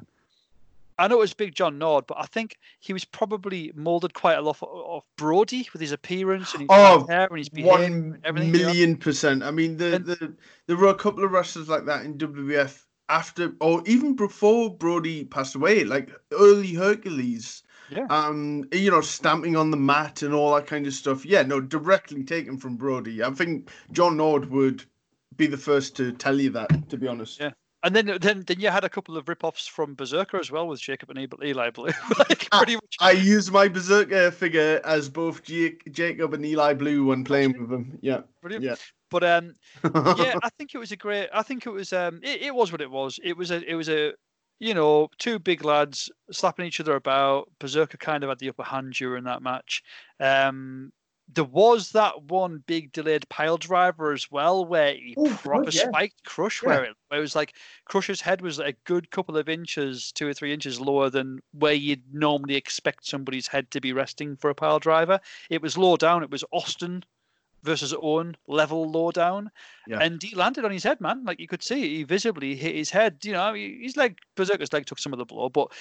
I 1.01 1.07
know 1.07 1.15
it 1.19 1.21
was 1.21 1.33
Big 1.35 1.55
John 1.55 1.79
Nord, 1.79 2.09
but 2.09 2.17
I 2.19 2.27
think 2.27 2.57
he 2.81 2.93
was 2.93 3.05
probably 3.05 3.71
molded 3.77 4.15
quite 4.15 4.37
a 4.37 4.41
lot 4.43 4.61
of, 4.61 5.05
Brody 5.17 5.69
with 5.73 5.81
his 5.81 5.93
appearance 5.93 6.53
and 6.55 6.63
his 6.63 6.69
Oh, 6.73 7.07
hair 7.07 7.29
and 7.31 7.39
his 7.39 7.49
behavior 7.49 7.71
One 7.73 7.83
and 7.85 8.19
everything. 8.25 8.53
you 8.53 8.61
know? 8.63 8.67
million 8.67 8.97
percent. 8.97 9.45
I 9.45 9.53
mean, 9.53 9.77
the, 9.77 9.95
And- 9.97 10.07
the 10.07 10.35
there 10.67 10.77
were 10.77 10.89
a 10.89 10.95
couple 10.97 11.23
of 11.25 11.31
wrestlers 11.31 11.69
like 11.69 11.85
that 11.87 12.05
in 12.05 12.19
WWF 12.19 12.85
after, 13.09 13.53
or 13.61 13.83
even 13.87 14.17
before 14.17 14.75
Brody 14.77 15.25
passed 15.25 15.55
away. 15.55 15.85
Like 15.85 16.11
early 16.33 16.75
Hercules 16.75 17.63
Yeah. 17.91 18.07
Um, 18.11 18.65
you 18.73 18.91
know, 18.91 19.01
stamping 19.01 19.55
on 19.57 19.71
the 19.71 19.77
mat 19.77 20.23
and 20.23 20.35
all 20.35 20.53
that 20.57 20.67
kind 20.67 20.85
of 20.85 20.93
stuff. 20.95 21.25
Yeah, 21.25 21.43
no, 21.43 21.61
directly 21.61 22.25
taken 22.25 22.59
from 22.59 22.77
Brody. 22.77 23.23
I 23.23 23.31
think 23.31 23.71
John 23.93 24.17
Nord 24.17 24.51
would 24.51 24.85
be 25.37 25.47
the 25.47 25.57
first 25.57 25.97
to 25.97 26.13
tell 26.13 26.39
you 26.39 26.51
that. 26.51 26.91
To 26.91 26.97
be 26.97 27.07
honest. 27.07 27.41
Yeah. 27.41 27.51
And 27.85 27.95
then, 27.95 28.19
then, 28.21 28.43
then 28.45 28.59
you 28.59 28.71
had 28.71 28.83
a 28.83 28.89
couple 28.89 29.17
of 29.17 29.29
rip-offs 29.29 29.69
from 29.69 29.95
Berserker 29.95 30.39
as 30.39 30.51
well 30.51 30.67
with 30.67 30.81
Jacob 30.81 31.11
and 31.11 31.33
Eli 31.45 31.71
Blu. 31.71 31.85
like 32.19 32.51
pretty 32.51 32.75
much. 32.75 32.97
I 33.01 33.13
use 33.13 33.53
my 33.53 33.69
Berserker 33.69 34.33
figure 34.33 34.81
as 34.85 35.09
both 35.09 35.45
Jacob 35.45 36.35
and 36.35 36.45
Eli 36.45 36.75
Blu 36.75 37.05
when 37.07 37.23
playing 37.23 37.55
with 37.57 37.71
them. 37.71 37.97
Yeah. 38.03 38.23
Brilliant. 38.43 38.65
Yeah. 38.65 38.75
But 39.11 39.25
um, 39.25 39.55
yeah, 39.95 40.35
I 40.43 40.49
think 40.59 40.75
it 40.75 40.79
was 40.79 40.93
a 40.93 40.97
great. 40.97 41.29
I 41.33 41.43
think 41.43 41.67
it 41.67 41.71
was 41.71 41.93
um, 41.93 42.21
it, 42.23 42.43
it 42.43 42.55
was 42.55 42.73
what 42.73 42.81
it 42.81 42.91
was. 42.91 43.19
It 43.23 43.37
was 43.37 43.51
a, 43.51 43.63
it 43.71 43.75
was 43.75 43.89
a, 43.89 44.13
you 44.59 44.75
know, 44.75 45.09
two 45.19 45.39
big 45.39 45.65
lads 45.65 46.11
slapping 46.33 46.67
each 46.67 46.81
other 46.81 46.97
about. 46.97 47.49
Berserker 47.61 47.97
kind 47.97 48.25
of 48.25 48.29
had 48.29 48.41
the 48.41 48.49
upper 48.49 48.65
hand 48.65 48.93
during 48.93 49.25
that 49.25 49.41
match. 49.41 49.83
Um, 50.21 50.93
there 51.35 51.45
was 51.45 51.93
that 51.93 52.23
one 52.25 52.63
big 52.67 52.91
delayed 52.93 53.29
pile 53.29 53.59
driver 53.59 54.13
as 54.13 54.31
well, 54.31 54.65
where 54.65 54.95
he 54.95 55.15
Oh, 55.17 55.29
proper 55.43 55.65
God, 55.65 55.75
yeah. 55.75 55.89
spiked 55.89 56.25
Crush, 56.25 56.63
Yeah. 56.63 56.69
where 56.69 56.85
it, 56.85 56.97
where 57.09 57.19
it 57.19 57.23
was 57.23 57.37
like 57.37 57.55
Crush's 57.85 58.21
head 58.21 58.41
was 58.41 58.59
a 58.59 58.73
good 58.85 59.11
couple 59.11 59.37
of 59.37 59.49
inches, 59.49 60.11
two 60.13 60.27
or 60.27 60.33
three 60.35 60.53
inches 60.55 60.81
lower 60.81 61.11
than 61.11 61.41
where 61.53 61.75
you'd 61.75 62.03
normally 62.15 62.55
expect 62.57 63.05
somebody's 63.07 63.47
head 63.47 63.71
to 63.73 63.81
be 63.81 63.93
resting 63.93 64.37
for 64.37 64.49
a 64.51 64.55
pile 64.55 64.79
driver. 64.79 65.21
It 65.51 65.61
was 65.61 65.77
low 65.77 65.97
down. 65.97 66.23
It 66.23 66.31
was 66.31 66.45
Austin 66.53 67.05
versus 67.63 67.93
Owen 68.01 68.37
level 68.47 68.89
low 68.91 69.11
down, 69.11 69.51
Yeah. 69.87 69.99
and 70.01 70.23
he 70.23 70.35
landed 70.35 70.65
on 70.65 70.71
his 70.71 70.85
head, 70.85 71.01
man. 71.01 71.25
Like 71.25 71.41
you 71.41 71.49
could 71.49 71.63
see, 71.63 71.97
he 71.99 72.03
visibly 72.05 72.55
hit 72.55 72.75
his 72.75 72.89
head. 72.91 73.19
You 73.25 73.33
know, 73.33 73.53
his 73.53 73.97
leg, 73.97 74.17
Berserker's 74.37 74.73
leg 74.73 74.87
took 74.87 74.99
some 74.99 75.13
of 75.13 75.19
the 75.19 75.25
blow, 75.27 75.49
but 75.49 75.73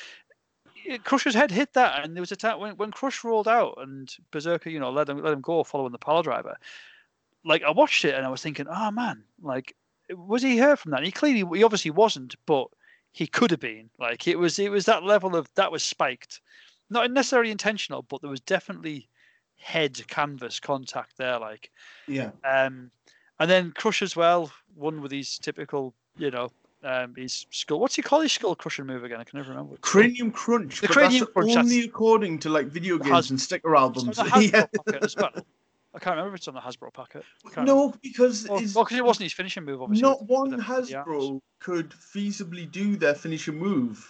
Crusher's 1.04 1.36
head 1.36 1.52
hit 1.52 1.74
that, 1.74 2.04
and 2.04 2.16
there 2.16 2.22
was 2.22 2.32
a 2.32 2.36
time 2.36 2.60
when, 2.60 2.78
when 2.78 2.92
Crush 2.92 3.24
rolled 3.24 3.48
out 3.48 3.76
and 3.78 4.14
Berserker, 4.32 4.70
you 4.70 4.80
know, 4.80 4.92
let 4.92 5.10
him 5.10 5.22
let 5.22 5.34
him 5.34 5.42
go 5.42 5.64
following 5.64 5.92
the 5.92 5.98
power 5.98 6.24
driver. 6.24 6.58
Like 7.44 7.64
I 7.64 7.72
watched 7.72 8.06
it 8.06 8.16
and 8.16 8.26
I 8.26 8.30
was 8.30 8.42
thinking, 8.42 8.68
oh 8.70 8.92
man, 8.92 9.24
like 9.42 9.76
was 10.10 10.42
he 10.42 10.58
hurt 10.58 10.80
from 10.80 10.92
that? 10.92 10.98
And 10.98 11.06
he 11.06 11.12
clearly, 11.12 11.58
he 11.58 11.64
obviously 11.64 11.92
wasn't, 11.92 12.36
but 12.46 12.68
he 13.12 13.28
could 13.28 13.52
have 13.52 13.60
been. 13.60 13.90
Like 14.00 14.28
it 14.28 14.38
was, 14.38 14.60
it 14.60 14.72
was 14.72 14.86
that 14.86 15.04
level 15.04 15.36
of 15.36 15.50
that 15.56 15.72
was 15.72 15.84
spiked, 15.84 16.42
not 16.90 17.10
necessarily 17.12 17.52
intentional, 17.52 18.04
but 18.04 18.22
there 18.22 18.30
was 18.30 18.42
definitely 18.42 19.08
head 19.58 20.00
canvas 20.08 20.60
contact 20.60 21.18
there. 21.18 21.40
Like, 21.40 21.72
yeah. 22.08 22.32
um, 22.44 22.92
and 23.40 23.50
then 23.50 23.72
Crush 23.72 24.02
as 24.02 24.16
well, 24.16 24.52
one 24.76 25.02
with 25.02 25.12
his 25.12 25.38
typical, 25.38 25.94
you 26.18 26.32
know, 26.32 26.52
um, 26.84 27.16
his 27.16 27.46
skull. 27.52 27.80
What's 27.80 27.96
he 27.96 28.02
call 28.02 28.22
his 28.22 28.32
skull 28.32 28.56
crushing 28.56 28.86
move 28.86 29.04
again? 29.04 29.20
I 29.20 29.24
can 29.24 29.38
never 29.38 29.50
remember. 29.50 29.72
what 29.72 29.80
it's 29.80 29.90
called. 29.90 30.04
Cranium 30.06 30.32
Crunch. 30.32 30.82
The 30.82 30.88
Cranium 30.88 31.26
Crunch, 31.28 31.56
only 31.58 31.76
that's- 31.76 31.86
according 31.86 32.40
to 32.40 32.50
like 32.50 32.68
video 32.68 32.98
games 32.98 33.10
Has- 33.12 33.30
and 33.32 33.40
sticker 33.42 33.76
albums. 33.76 34.20
on 34.20 34.26
the 34.26 34.32
Hasbro 34.32 34.54
yeah. 34.54 35.22
well. 35.34 35.46
I 35.96 36.00
can't 36.00 36.16
remember 36.16 36.36
if 36.36 36.40
it's 36.42 36.48
on 36.48 36.54
the 36.54 36.60
Hasbro 36.60 36.94
packet. 36.94 37.24
Remember. 37.44 37.66
No, 37.72 37.94
because 38.04 38.48
Well, 38.48 38.60
because 38.60 38.92
it 38.92 39.04
wasn't 39.04 39.24
his 39.24 39.34
finishing 39.34 39.64
move, 39.66 39.82
obviously. 39.82 40.08
not 40.08 40.24
one 40.28 40.52
the- 40.52 40.58
with 40.58 40.66
the 40.68 40.72
arms. 40.74 40.92
Hasbro 40.92 41.42
could 41.60 41.90
feasibly 41.92 42.72
do 42.72 42.96
their 42.96 43.16
finishing 43.16 43.58
move 43.58 44.08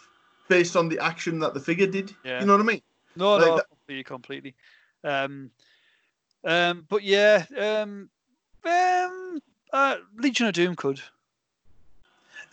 based 0.50 0.76
on 0.76 0.90
the 0.90 1.00
action 1.00 1.40
that 1.40 1.54
the 1.54 1.60
figure 1.62 1.88
did. 1.88 2.14
Yeah. 2.26 2.42
You 2.42 2.46
know 2.46 2.54
what 2.54 2.62
I 2.62 2.66
mean? 2.66 2.82
No, 3.16 3.34
Like 3.38 3.46
no, 3.46 3.56
that- 3.58 3.70
completely, 3.70 4.04
completely. 4.04 4.56
Um, 5.04 5.52
um, 6.44 6.86
but 6.90 7.04
yeah, 7.04 7.46
um, 7.58 8.10
um, 8.66 9.40
uh, 9.72 9.96
Legion 10.18 10.48
of 10.48 10.54
Doom 10.54 10.76
could. 10.76 11.02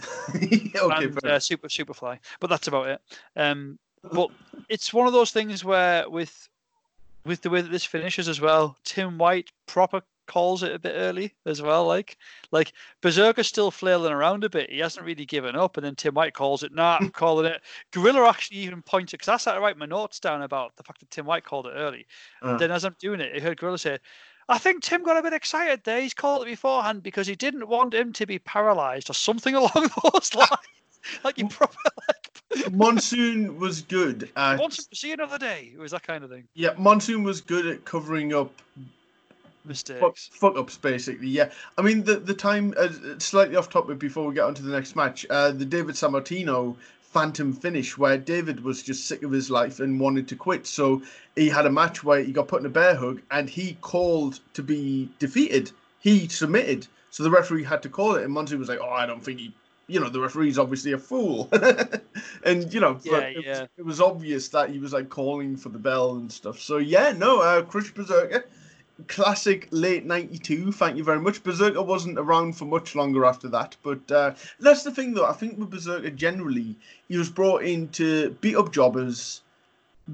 okay, 0.35 1.05
and, 1.05 1.25
uh, 1.25 1.39
Super 1.39 1.69
Superfly, 1.69 2.19
but 2.41 2.51
that's 2.51 2.69
about 2.69 2.89
it. 2.89 3.01
Um, 3.37 3.79
but 4.13 4.31
it's 4.69 4.93
one 4.93 5.07
of 5.07 5.13
those 5.13 5.31
things 5.31 5.65
where 5.65 6.09
with 6.09 6.49
with 7.25 7.43
the 7.43 7.51
way 7.51 7.61
that 7.61 7.71
this 7.71 7.85
finishes 7.85 8.29
as 8.29 8.41
well, 8.41 8.77
Tim 8.85 9.19
White 9.19 9.51
proper 9.67 10.03
calls 10.27 10.63
it 10.63 10.75
a 10.75 10.79
bit 10.79 10.95
early 10.95 11.35
as 11.47 11.61
well. 11.63 11.87
Like 11.87 12.17
like 12.51 12.73
Berserker's 13.01 13.47
still 13.47 13.71
flailing 13.71 14.13
around 14.13 14.45
a 14.45 14.51
bit. 14.51 14.71
He 14.71 14.79
hasn't 14.79 15.05
really 15.07 15.27
given 15.27 15.57
up, 15.57 15.77
and 15.77 15.85
then 15.85 15.95
Tim 15.95 16.15
White 16.15 16.35
calls 16.35 16.63
it. 16.63 16.75
Nah, 16.75 16.99
I'm 17.01 17.11
calling 17.11 17.47
it. 17.47 17.61
Gorilla 17.93 18.29
actually 18.29 18.59
even 18.59 18.83
pointed 18.83 19.19
because 19.19 19.29
I 19.29 19.37
started 19.37 19.61
to 19.61 19.65
write 19.65 19.79
my 19.79 19.87
notes 19.87 20.21
down 20.21 20.43
about 20.43 20.77
the 20.77 20.83
fact 20.83 21.01
that 21.01 21.11
Tim 21.11 21.27
White 21.27 21.45
called 21.45 21.67
it 21.67 21.75
early. 21.75 22.07
Uh. 22.43 22.57
Then 22.57 22.71
as 22.71 22.85
I'm 22.85 22.97
doing 22.99 23.21
it, 23.21 23.37
I 23.37 23.41
heard 23.41 23.59
Gorilla 23.59 23.79
say. 23.79 23.99
I 24.49 24.59
think 24.59 24.83
Tim 24.83 25.03
got 25.03 25.17
a 25.17 25.23
bit 25.23 25.33
excited 25.33 25.83
there. 25.85 26.01
He's 26.01 26.15
called 26.15 26.43
it 26.43 26.51
beforehand 26.51 27.03
because 27.03 27.27
he 27.27 27.35
didn't 27.35 27.69
want 27.69 27.95
him 27.95 28.13
to 28.15 28.27
be 28.27 28.39
paralyzed 28.39 29.11
or 29.11 29.15
something 29.15 29.55
along 29.63 29.91
those 30.13 30.35
lines. 30.35 30.51
like 31.23 31.37
he 31.37 31.45
proper 31.45 31.77
like 32.09 32.73
Monsoon 32.73 33.59
was 33.59 33.83
good 33.83 34.31
at 34.37 34.57
to 34.59 34.87
see 34.93 35.13
another 35.13 35.39
day. 35.39 35.73
It 35.75 35.79
was 35.79 35.93
that 35.93 36.03
kind 36.03 36.25
of 36.25 36.31
thing. 36.31 36.45
yeah. 36.55 36.75
Monsoon 36.79 37.23
was 37.23 37.41
good 37.41 37.67
at 37.67 37.85
covering 37.85 38.33
up 38.35 38.51
Mistakes. 39.67 40.31
fuck 40.33 40.59
ups 40.59 40.77
basically. 40.77 41.29
Yeah, 41.29 41.51
I 41.79 41.83
mean 41.83 42.05
the 42.05 42.17
the 42.17 42.35
time 42.35 42.75
uh, 42.77 42.89
slightly 43.19 43.57
off 43.57 43.71
topic 43.71 43.99
before 43.99 44.27
we 44.27 44.35
get 44.35 44.45
on 44.45 44.55
to 44.55 44.63
the 44.63 44.71
next 44.73 44.95
match. 44.95 45.25
Uh, 45.31 45.53
the 45.53 45.65
David 45.65 45.95
Sammartino 45.95 46.77
Phantom 47.15 47.53
finish 47.53 47.97
where 47.97 48.19
David 48.19 48.65
was 48.65 48.83
just 48.83 49.07
sick 49.07 49.23
of 49.23 49.31
his 49.31 49.49
life 49.49 49.79
and 49.79 50.01
wanted 50.01 50.27
to 50.27 50.35
quit. 50.35 50.67
So 50.67 51.01
he 51.37 51.49
had 51.49 51.65
a 51.65 51.71
match 51.71 52.03
where 52.03 52.25
he 52.25 52.33
got 52.33 52.49
put 52.49 52.59
in 52.59 52.67
a 52.67 52.71
bear 52.71 52.97
hug 52.97 53.23
and 53.31 53.49
he 53.49 53.79
called 53.83 54.41
to 54.55 54.65
be 54.65 55.09
defeated. 55.21 55.71
He 56.01 56.27
submitted. 56.27 56.89
So 57.11 57.23
the 57.23 57.31
referee 57.31 57.63
had 57.63 57.85
to 57.85 57.89
call 57.89 58.17
it, 58.17 58.25
and 58.25 58.33
Monsoon 58.33 58.59
was 58.59 58.69
like, 58.69 58.81
"Oh, 58.83 58.91
I 58.91 59.07
don't 59.07 59.25
think 59.25 59.39
he." 59.39 59.55
You 59.87 60.01
know, 60.01 60.09
the 60.09 60.21
referee's 60.21 60.59
obviously 60.59 60.91
a 60.91 60.99
fool, 60.99 61.49
and 62.45 62.75
you 62.75 62.81
know, 62.81 62.99
Yeah, 63.05 63.19
it, 63.19 63.45
yeah. 63.45 63.61
Was, 63.61 63.69
it 63.79 63.85
was 63.85 64.01
obvious 64.01 64.49
that 64.49 64.71
he 64.71 64.81
was 64.81 64.93
like 64.93 65.09
calling 65.11 65.57
for 65.57 65.69
the 65.69 65.79
bell 65.79 66.17
and 66.17 66.33
stuff. 66.33 66.59
So 66.59 66.79
yeah, 66.79 67.13
no, 67.17 67.43
uh, 67.43 67.63
Crush 67.63 67.93
Berserker, 67.95 68.49
classic 69.09 69.69
late 69.71 70.05
'92. 70.05 70.73
Thank 70.73 70.97
you 70.97 71.05
very 71.05 71.21
much. 71.21 71.43
Berserker 71.43 71.83
wasn't 71.83 72.19
around 72.19 72.57
for 72.57 72.65
much 72.65 72.95
longer 72.95 73.25
after 73.25 73.49
that, 73.49 73.77
but 73.83 74.11
uh, 74.11 74.35
that's 74.61 74.83
the 74.83 74.91
thing, 74.91 75.15
though. 75.15 75.27
I 75.27 75.33
think 75.33 75.59
with 75.59 75.71
Berserker 75.71 76.11
generally, 76.11 76.77
he 77.09 77.17
was 77.17 77.31
brought 77.31 77.65
in 77.65 77.89
to 77.91 78.31
beat 78.41 78.57
up 78.57 78.73
jobbers, 78.73 79.43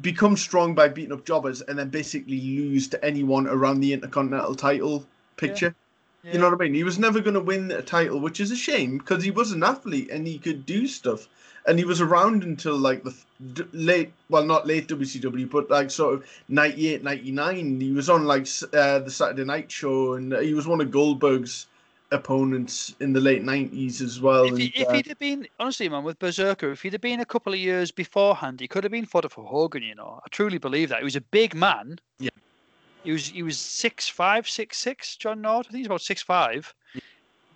become 0.00 0.36
strong 0.36 0.74
by 0.74 0.88
beating 0.88 1.12
up 1.12 1.24
jobbers, 1.24 1.60
and 1.62 1.78
then 1.78 1.88
basically 1.90 2.40
lose 2.40 2.88
to 2.88 3.04
anyone 3.04 3.46
around 3.46 3.80
the 3.80 3.92
Intercontinental 3.92 4.54
title 4.54 5.06
picture. 5.36 5.74
Yeah. 6.22 6.32
You 6.32 6.38
know 6.38 6.50
what 6.50 6.60
I 6.60 6.64
mean? 6.64 6.74
He 6.74 6.84
was 6.84 6.98
never 6.98 7.20
going 7.20 7.34
to 7.34 7.40
win 7.40 7.70
a 7.70 7.82
title, 7.82 8.20
which 8.20 8.40
is 8.40 8.50
a 8.50 8.56
shame 8.56 8.98
because 8.98 9.24
he 9.24 9.30
was 9.30 9.52
an 9.52 9.62
athlete 9.62 10.10
and 10.10 10.26
he 10.26 10.38
could 10.38 10.66
do 10.66 10.86
stuff. 10.86 11.28
And 11.66 11.78
he 11.78 11.84
was 11.84 12.00
around 12.00 12.42
until 12.42 12.76
like 12.76 13.04
the 13.04 13.14
d- 13.52 13.64
late, 13.72 14.12
well, 14.28 14.44
not 14.44 14.66
late 14.66 14.88
WCW, 14.88 15.50
but 15.50 15.70
like 15.70 15.90
sort 15.90 16.14
of 16.14 16.26
98, 16.48 17.02
99. 17.02 17.80
He 17.80 17.92
was 17.92 18.08
on 18.08 18.24
like 18.24 18.46
uh, 18.72 19.00
the 19.00 19.10
Saturday 19.10 19.44
Night 19.44 19.70
Show 19.70 20.14
and 20.14 20.32
he 20.38 20.54
was 20.54 20.66
one 20.66 20.80
of 20.80 20.90
Goldberg's 20.90 21.66
opponents 22.12 22.94
in 23.00 23.12
the 23.12 23.20
late 23.20 23.42
90s 23.42 24.00
as 24.00 24.20
well. 24.20 24.44
If, 24.44 24.58
he, 24.58 24.72
if 24.74 24.88
uh, 24.88 24.92
he'd 24.92 25.06
have 25.06 25.18
been 25.18 25.46
honestly, 25.58 25.88
man, 25.88 26.04
with 26.04 26.18
Berserker, 26.18 26.72
if 26.72 26.82
he'd 26.82 26.92
have 26.92 27.02
been 27.02 27.20
a 27.20 27.24
couple 27.24 27.52
of 27.52 27.58
years 27.58 27.90
beforehand, 27.90 28.60
he 28.60 28.68
could 28.68 28.84
have 28.84 28.90
been 28.90 29.06
fodder 29.06 29.28
for 29.28 29.44
Hogan. 29.44 29.82
You 29.82 29.94
know, 29.94 30.20
I 30.24 30.28
truly 30.30 30.58
believe 30.58 30.88
that. 30.88 30.98
He 30.98 31.04
was 31.04 31.16
a 31.16 31.20
big 31.20 31.54
man. 31.54 31.98
Yeah. 32.18 32.30
He 33.04 33.12
was 33.12 33.28
he 33.28 33.42
was 33.42 33.58
six 33.58 34.08
five, 34.08 34.48
six 34.48 34.78
six. 34.78 35.16
John 35.16 35.40
Nord, 35.40 35.66
I 35.66 35.70
think 35.70 35.78
he's 35.78 35.86
about 35.86 36.02
six 36.02 36.22
five. 36.22 36.74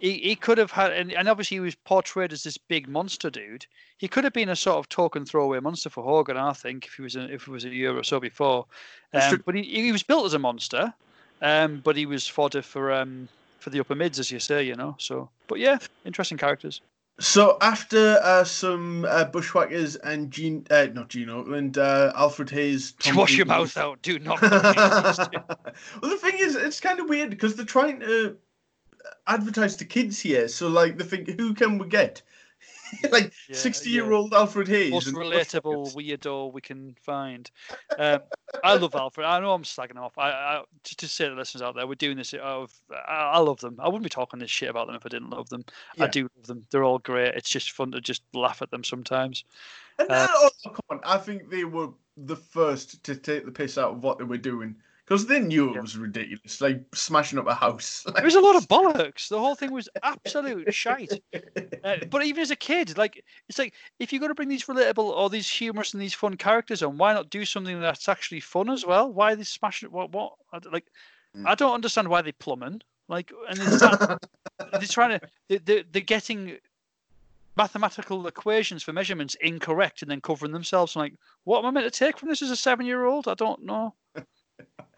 He, 0.04 0.18
he 0.18 0.36
could 0.36 0.58
have 0.58 0.70
had, 0.70 0.92
and, 0.92 1.14
and 1.14 1.30
obviously 1.30 1.54
he 1.54 1.60
was 1.60 1.76
portrayed 1.76 2.30
as 2.34 2.42
this 2.42 2.58
big 2.58 2.88
monster 2.88 3.30
dude. 3.30 3.64
He 3.96 4.06
could 4.06 4.22
have 4.24 4.34
been 4.34 4.50
a 4.50 4.56
sort 4.56 4.76
of 4.76 4.86
token 4.90 5.24
throwaway 5.24 5.60
monster 5.60 5.88
for 5.88 6.04
Hogan, 6.04 6.36
I 6.36 6.52
think, 6.52 6.84
if 6.84 6.92
he 6.92 7.00
was 7.00 7.16
a, 7.16 7.32
if 7.32 7.48
it 7.48 7.50
was 7.50 7.64
a 7.64 7.70
year 7.70 7.96
or 7.96 8.04
so 8.04 8.20
before. 8.20 8.66
Um, 9.14 9.42
but 9.46 9.54
he, 9.54 9.62
he 9.62 9.92
was 9.92 10.02
built 10.02 10.26
as 10.26 10.34
a 10.34 10.38
monster, 10.38 10.92
um, 11.40 11.80
but 11.82 11.96
he 11.96 12.04
was 12.04 12.28
fodder 12.28 12.60
for 12.60 12.92
um, 12.92 13.30
for 13.60 13.70
the 13.70 13.80
upper 13.80 13.94
mids, 13.94 14.18
as 14.18 14.30
you 14.30 14.40
say, 14.40 14.62
you 14.62 14.74
know. 14.74 14.94
So, 14.98 15.30
but 15.48 15.58
yeah, 15.58 15.78
interesting 16.04 16.36
characters. 16.36 16.82
So 17.18 17.56
after 17.62 18.18
uh, 18.22 18.44
some 18.44 19.06
uh, 19.06 19.24
bushwhackers 19.24 19.96
and 19.96 20.30
Gene, 20.30 20.66
uh, 20.68 20.88
not 20.92 21.08
Gene 21.08 21.28
Okerlund, 21.28 21.78
uh, 21.78 22.12
Alfred 22.14 22.50
Hayes, 22.50 22.92
Tom 22.98 23.16
Wash 23.16 23.38
your 23.38 23.46
mouth 23.46 23.74
out. 23.78 24.02
Do 24.02 24.18
not. 24.18 24.38
call 24.40 24.50
me 24.50 24.58
names. 24.58 25.18
well, 26.02 26.10
the 26.10 26.18
thing 26.18 26.34
is, 26.40 26.56
it's 26.56 26.80
kind 26.80 27.00
of 27.00 27.08
weird 27.08 27.30
because 27.30 27.56
they're 27.56 27.64
trying 27.64 28.00
to 28.00 28.36
advertise 29.26 29.76
to 29.76 29.84
kids 29.84 30.20
here. 30.20 30.48
So, 30.48 30.68
like, 30.68 30.98
they 30.98 31.04
think, 31.04 31.28
who 31.38 31.54
can 31.54 31.78
we 31.78 31.88
get? 31.88 32.22
like, 33.10 33.32
Yeah, 33.48 33.56
sixty-year-old 33.56 34.34
Alfred 34.34 34.68
Hayes. 34.68 34.92
Most 34.92 35.08
relatable 35.08 35.94
weirdo 35.94 36.52
we 36.52 36.60
can 36.60 36.94
find. 37.02 37.50
Um, 37.98 38.20
I 38.62 38.76
love 38.76 38.94
Alfred. 38.94 39.26
I 39.26 39.40
know 39.40 39.52
I'm 39.52 39.62
slagging 39.62 39.96
off. 39.96 40.16
I, 40.16 40.30
I 40.30 40.62
just 40.82 41.00
to 41.00 41.08
say 41.08 41.24
to 41.24 41.30
the 41.30 41.36
listeners 41.36 41.62
out 41.62 41.74
there, 41.74 41.86
we're 41.86 41.94
doing 41.94 42.16
this 42.16 42.34
out 42.34 42.40
of. 42.40 42.72
I, 42.90 43.32
I 43.34 43.38
love 43.38 43.60
them. 43.60 43.76
I 43.78 43.86
wouldn't 43.86 44.04
be 44.04 44.10
talking 44.10 44.38
this 44.38 44.50
shit 44.50 44.70
about 44.70 44.86
them 44.86 44.96
if 44.96 45.04
I 45.04 45.08
didn't 45.08 45.30
love 45.30 45.48
them. 45.48 45.64
I 45.98 46.06
do 46.06 46.28
love 46.36 46.46
them. 46.46 46.66
They're 46.70 46.84
all 46.84 46.98
great. 46.98 47.34
It's 47.34 47.50
just 47.50 47.72
fun 47.72 47.92
to 47.92 48.00
just 48.00 48.22
laugh 48.32 48.62
at 48.62 48.70
them 48.70 48.84
sometimes. 48.84 49.44
And 49.98 50.10
Uh, 50.10 50.14
then, 50.14 50.28
oh, 50.32 50.50
come 50.64 50.80
on, 50.90 51.00
I 51.04 51.18
think 51.18 51.50
they 51.50 51.64
were 51.64 51.88
the 52.16 52.36
first 52.36 53.02
to 53.04 53.16
take 53.16 53.44
the 53.44 53.50
piss 53.50 53.78
out 53.78 53.92
of 53.92 54.02
what 54.02 54.18
they 54.18 54.24
were 54.24 54.38
doing 54.38 54.76
because 55.06 55.26
they 55.26 55.40
knew 55.40 55.74
it 55.74 55.80
was 55.82 55.96
ridiculous, 55.96 56.60
like 56.60 56.82
smashing 56.94 57.38
up 57.38 57.46
a 57.46 57.54
house. 57.54 58.04
It 58.16 58.24
was 58.24 58.34
a 58.34 58.40
lot 58.40 58.56
of 58.56 58.66
bollocks. 58.68 59.28
The 59.28 59.38
whole 59.38 59.54
thing 59.54 59.72
was 59.72 59.88
absolute 60.02 60.72
shite. 60.72 61.12
Uh, 61.84 61.96
but 62.10 62.24
even 62.24 62.40
as 62.42 62.50
a 62.50 62.56
kid, 62.56 62.96
like 62.96 63.22
it's 63.48 63.58
like 63.58 63.74
if 63.98 64.12
you're 64.12 64.20
going 64.20 64.30
to 64.30 64.34
bring 64.34 64.48
these 64.48 64.64
relatable 64.64 65.04
or 65.04 65.28
these 65.28 65.48
humorous 65.48 65.92
and 65.92 66.00
these 66.02 66.14
fun 66.14 66.36
characters 66.36 66.82
on, 66.82 66.96
why 66.96 67.12
not 67.12 67.30
do 67.30 67.44
something 67.44 67.80
that's 67.80 68.08
actually 68.08 68.40
fun 68.40 68.70
as 68.70 68.86
well? 68.86 69.12
Why 69.12 69.32
are 69.32 69.36
they 69.36 69.44
smashing? 69.44 69.90
What? 69.90 70.10
What? 70.12 70.32
Like, 70.72 70.86
Mm. 71.36 71.48
I 71.48 71.56
don't 71.56 71.74
understand 71.74 72.06
why 72.08 72.22
they 72.22 72.30
plumbing. 72.30 72.80
Like, 73.08 73.32
and 73.48 73.58
they're, 73.58 73.76
start, 73.76 74.22
they're 74.70 74.80
trying 74.82 75.18
to 75.18 75.26
they- 75.48 75.58
they're, 75.58 75.82
they're 75.90 76.00
getting 76.00 76.58
mathematical 77.56 78.26
equations 78.26 78.82
for 78.84 78.92
measurements 78.92 79.36
incorrect 79.40 80.02
and 80.02 80.10
then 80.10 80.20
covering 80.20 80.52
themselves. 80.52 80.94
I'm 80.96 81.00
like, 81.00 81.14
what 81.42 81.58
am 81.58 81.66
I 81.66 81.70
meant 81.70 81.92
to 81.92 81.98
take 81.98 82.18
from 82.18 82.28
this 82.28 82.42
as 82.42 82.50
a 82.50 82.56
seven-year-old? 82.56 83.26
I 83.28 83.34
don't 83.34 83.64
know. 83.64 83.94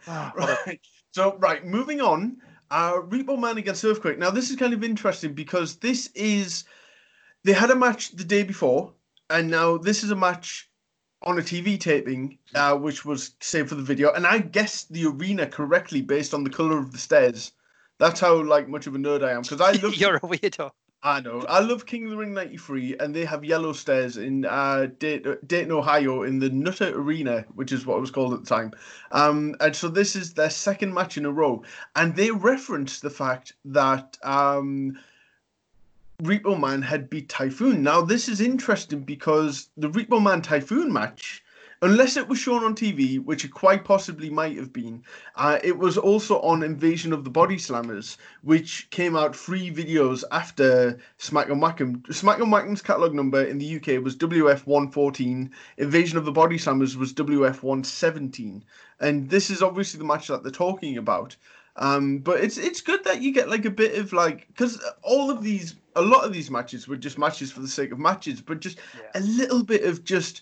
Ah, 0.06 0.32
right. 0.36 0.80
So 1.12 1.36
right, 1.38 1.64
moving 1.64 2.00
on. 2.00 2.36
Uh, 2.70 2.94
Repo 2.94 3.38
Man 3.38 3.58
against 3.58 3.84
Earthquake. 3.84 4.18
Now 4.18 4.30
this 4.30 4.50
is 4.50 4.56
kind 4.56 4.74
of 4.74 4.82
interesting 4.82 5.34
because 5.34 5.76
this 5.76 6.10
is 6.14 6.64
they 7.44 7.52
had 7.52 7.70
a 7.70 7.76
match 7.76 8.10
the 8.10 8.24
day 8.24 8.42
before, 8.42 8.92
and 9.30 9.48
now 9.48 9.78
this 9.78 10.02
is 10.02 10.10
a 10.10 10.16
match 10.16 10.68
on 11.22 11.38
a 11.38 11.42
TV 11.42 11.78
taping, 11.78 12.38
uh, 12.54 12.76
which 12.76 13.04
was 13.04 13.36
saved 13.40 13.68
for 13.68 13.76
the 13.76 13.82
video. 13.82 14.12
And 14.12 14.26
I 14.26 14.38
guessed 14.38 14.92
the 14.92 15.06
arena 15.06 15.46
correctly 15.46 16.02
based 16.02 16.34
on 16.34 16.44
the 16.44 16.50
color 16.50 16.78
of 16.78 16.92
the 16.92 16.98
stairs. 16.98 17.52
That's 17.98 18.20
how 18.20 18.42
like 18.42 18.68
much 18.68 18.86
of 18.86 18.94
a 18.94 18.98
nerd 18.98 19.24
I 19.24 19.32
am 19.32 19.42
because 19.42 19.60
I 19.60 19.72
love 19.82 19.94
You're 19.94 20.16
a 20.16 20.20
weirdo. 20.20 20.70
I 21.06 21.20
know. 21.20 21.44
I 21.48 21.60
love 21.60 21.86
King 21.86 22.06
of 22.06 22.10
the 22.10 22.16
Ring 22.16 22.34
93, 22.34 22.96
and 22.98 23.14
they 23.14 23.24
have 23.24 23.44
yellow 23.44 23.72
stairs 23.72 24.16
in 24.16 24.44
uh, 24.44 24.88
Dayton, 24.98 25.70
Ohio, 25.70 26.24
in 26.24 26.40
the 26.40 26.50
Nutter 26.50 26.98
Arena, 26.98 27.44
which 27.54 27.70
is 27.70 27.86
what 27.86 27.98
it 27.98 28.00
was 28.00 28.10
called 28.10 28.34
at 28.34 28.40
the 28.40 28.46
time. 28.46 28.72
Um, 29.12 29.54
and 29.60 29.76
so 29.76 29.86
this 29.86 30.16
is 30.16 30.34
their 30.34 30.50
second 30.50 30.92
match 30.92 31.16
in 31.16 31.24
a 31.24 31.30
row. 31.30 31.62
And 31.94 32.16
they 32.16 32.32
reference 32.32 32.98
the 32.98 33.10
fact 33.10 33.52
that 33.66 34.18
um, 34.24 34.98
Repo 36.24 36.58
Man 36.58 36.82
had 36.82 37.08
beat 37.08 37.28
Typhoon. 37.28 37.84
Now, 37.84 38.00
this 38.00 38.28
is 38.28 38.40
interesting 38.40 39.02
because 39.02 39.68
the 39.76 39.90
Repo 39.90 40.20
Man 40.20 40.42
Typhoon 40.42 40.92
match, 40.92 41.44
unless 41.82 42.16
it 42.16 42.28
was 42.28 42.38
shown 42.38 42.64
on 42.64 42.74
TV, 42.74 43.22
which 43.22 43.44
it 43.44 43.52
quite 43.52 43.84
possibly 43.84 44.30
might 44.30 44.56
have 44.56 44.72
been, 44.72 45.02
uh, 45.36 45.58
it 45.62 45.76
was 45.78 45.96
also 45.98 46.40
on 46.40 46.62
Invasion 46.62 47.12
of 47.12 47.24
the 47.24 47.30
Body 47.30 47.56
Slammers, 47.56 48.16
which 48.42 48.88
came 48.90 49.16
out 49.16 49.36
three 49.36 49.70
videos 49.70 50.24
after 50.30 50.98
Smack 51.18 51.48
and 51.48 51.60
Whack'em. 51.62 52.12
Smack 52.14 52.38
and 52.38 52.52
Whack'em's 52.52 52.82
catalogue 52.82 53.14
number 53.14 53.42
in 53.42 53.58
the 53.58 53.76
UK 53.76 54.02
was 54.02 54.16
WF114, 54.16 55.50
Invasion 55.78 56.18
of 56.18 56.24
the 56.24 56.32
Body 56.32 56.56
Slammers 56.58 56.96
was 56.96 57.12
WF117. 57.12 58.62
And 59.00 59.28
this 59.28 59.50
is 59.50 59.62
obviously 59.62 59.98
the 59.98 60.04
match 60.04 60.28
that 60.28 60.42
they're 60.42 60.52
talking 60.52 60.96
about. 60.96 61.36
Um, 61.78 62.18
but 62.18 62.40
it's 62.42 62.56
it's 62.56 62.80
good 62.80 63.04
that 63.04 63.20
you 63.20 63.34
get 63.34 63.50
like 63.50 63.66
a 63.66 63.70
bit 63.70 63.98
of 63.98 64.14
like 64.14 64.46
because 64.48 64.82
all 65.02 65.30
of 65.30 65.42
these 65.42 65.74
a 65.94 66.00
lot 66.00 66.24
of 66.24 66.32
these 66.32 66.50
matches 66.50 66.88
were 66.88 66.96
just 66.96 67.18
matches 67.18 67.52
for 67.52 67.60
the 67.60 67.68
sake 67.68 67.92
of 67.92 67.98
matches, 67.98 68.40
but 68.40 68.60
just 68.60 68.78
Yeah. 68.94 69.20
a 69.20 69.20
little 69.20 69.62
bit 69.62 69.84
of 69.84 70.02
just 70.02 70.40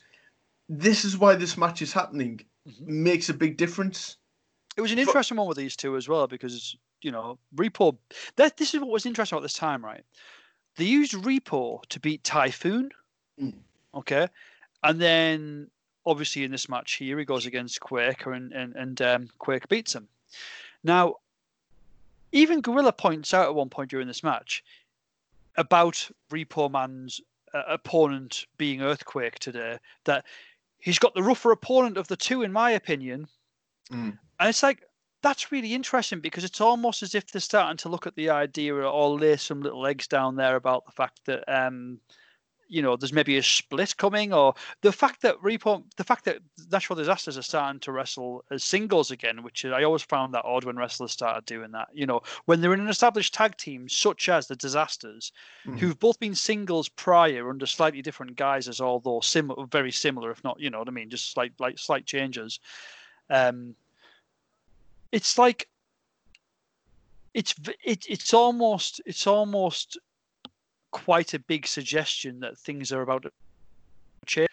this 0.69 1.05
is 1.05 1.19
why 1.19 1.35
this 1.35 1.57
match 1.57 1.83
is 1.83 1.93
happening 1.93 2.41
Mhm. 2.67 2.87
makes 2.87 3.29
a 3.29 3.35
big 3.35 3.57
difference. 3.57 4.17
It 4.77 4.81
was 4.81 4.91
an 4.93 4.99
interesting 4.99 5.37
one 5.37 5.47
with 5.47 5.59
these 5.59 5.77
two 5.77 5.97
as 5.97 6.09
well 6.09 6.27
because 6.27 6.77
you 7.03 7.11
know 7.13 7.39
Repo. 7.55 7.97
That 8.37 8.57
this 8.57 8.75
is 8.75 8.81
what 8.81 8.91
was 8.91 9.07
interesting 9.07 9.37
about 9.37 9.43
this 9.43 9.53
time, 9.55 9.85
right? 9.85 10.05
They 10.77 10.87
used 10.87 11.13
Repo 11.13 11.85
to 11.91 12.01
beat 12.01 12.25
Typhoon, 12.25 12.91
Mm. 13.41 13.55
okay, 13.95 14.29
and 14.83 15.01
then 15.01 15.71
obviously 16.07 16.45
in 16.45 16.51
this 16.51 16.69
match 16.69 16.95
here 16.95 17.19
he 17.19 17.25
goes 17.25 17.47
against 17.47 17.81
Quaker 17.81 18.33
and 18.33 18.53
and 18.53 18.75
and 18.75 19.03
um, 19.03 19.29
Quaker 19.39 19.67
beats 19.69 19.95
him. 19.95 20.09
Now, 20.83 21.17
even 22.33 22.61
Gorilla 22.63 22.93
points 22.93 23.33
out 23.35 23.47
at 23.47 23.55
one 23.55 23.71
point 23.71 23.91
during 23.91 24.07
this 24.09 24.23
match 24.23 24.65
about 25.57 26.11
Repo 26.31 26.71
Man's 26.71 27.21
uh, 27.53 27.63
opponent 27.69 28.47
being 28.59 28.83
Earthquake 28.83 29.39
today 29.39 29.79
that 30.05 30.25
he's 30.85 30.99
got 30.99 31.15
the 31.15 31.23
rougher 31.23 31.51
opponent 31.51 31.97
of 31.97 32.07
the 32.09 32.17
two, 32.17 32.43
in 32.43 32.53
my 32.53 32.73
opinion. 32.73 33.27
Mm. 33.91 34.19
And 34.39 34.49
it's 34.49 34.63
like 34.63 34.83
that's 35.23 35.51
really 35.51 35.73
interesting 35.73 36.21
because 36.21 36.45
it's 36.45 36.61
almost 36.61 37.03
as 37.03 37.15
if 37.15 37.27
they're 37.29 37.41
starting 37.41 37.79
to 37.79 37.89
look 37.89 38.07
at 38.07 38.15
the 38.15 38.29
idea 38.29 38.75
or 38.75 39.19
lay 39.19 39.37
some 39.37 39.63
little 39.63 39.87
eggs 39.87 40.07
down 40.07 40.37
there 40.37 40.57
about 40.57 40.85
the 40.85 40.93
fact 40.93 41.21
that 41.25 41.43
um, 41.49 41.99
you 42.69 42.83
know 42.83 42.97
there's 42.97 43.13
maybe 43.13 43.37
a 43.37 43.43
split 43.43 43.97
coming, 43.97 44.33
or 44.33 44.55
the 44.81 44.93
fact 44.93 45.23
that 45.23 45.37
Repo, 45.41 45.83
the 45.97 46.05
fact 46.05 46.25
that 46.25 46.39
Natural 46.71 46.97
Disasters 46.97 47.39
are 47.39 47.43
starting 47.43 47.81
to 47.81 47.93
wrestle 47.93 48.45
as 48.51 48.65
singles 48.65 49.11
again, 49.11 49.43
which 49.43 49.65
I 49.65 49.83
always 49.85 50.03
found 50.03 50.35
that 50.35 50.45
odd 50.45 50.65
when 50.65 50.77
wrestlers 50.77 51.13
started 51.13 51.45
doing 51.47 51.73
that. 51.73 51.89
You 51.93 52.07
know, 52.07 52.23
when 52.47 52.61
they're 52.61 52.75
in 52.75 52.81
an 52.81 52.89
established 52.89 53.35
tag 53.35 53.57
team 53.57 53.89
such 53.89 54.29
as 54.29 54.47
the 54.47 54.57
Disasters, 54.57 55.33
Mhm. 55.67 55.79
who've 55.79 55.99
both 55.99 56.19
been 56.19 56.35
singles 56.35 56.89
prior 56.89 57.49
under 57.51 57.67
slightly 57.67 58.03
different 58.03 58.37
guises, 58.37 58.81
although 58.81 59.21
similar, 59.21 59.67
very 59.67 59.93
similar, 59.93 60.31
if 60.31 60.43
not, 60.45 60.61
you 60.61 60.71
know 60.71 60.79
what 60.79 60.89
I 60.89 60.93
mean, 60.93 61.11
just 61.11 61.33
slight 61.33 61.53
like 61.59 61.79
slight 61.79 62.07
changes. 62.07 62.61
Um, 63.31 63.75
it's 65.13 65.39
like 65.39 65.69
it's 67.35 67.55
it, 67.85 68.07
it's 68.09 68.33
almost 68.33 69.01
it's 69.07 69.27
almost 69.27 69.99
quite 70.95 71.35
a 71.35 71.39
big 71.41 71.67
suggestion 71.67 72.41
that 72.41 72.57
things 72.57 72.93
are 72.93 73.03
about 73.03 73.25
to 73.25 73.33
change. 74.27 74.49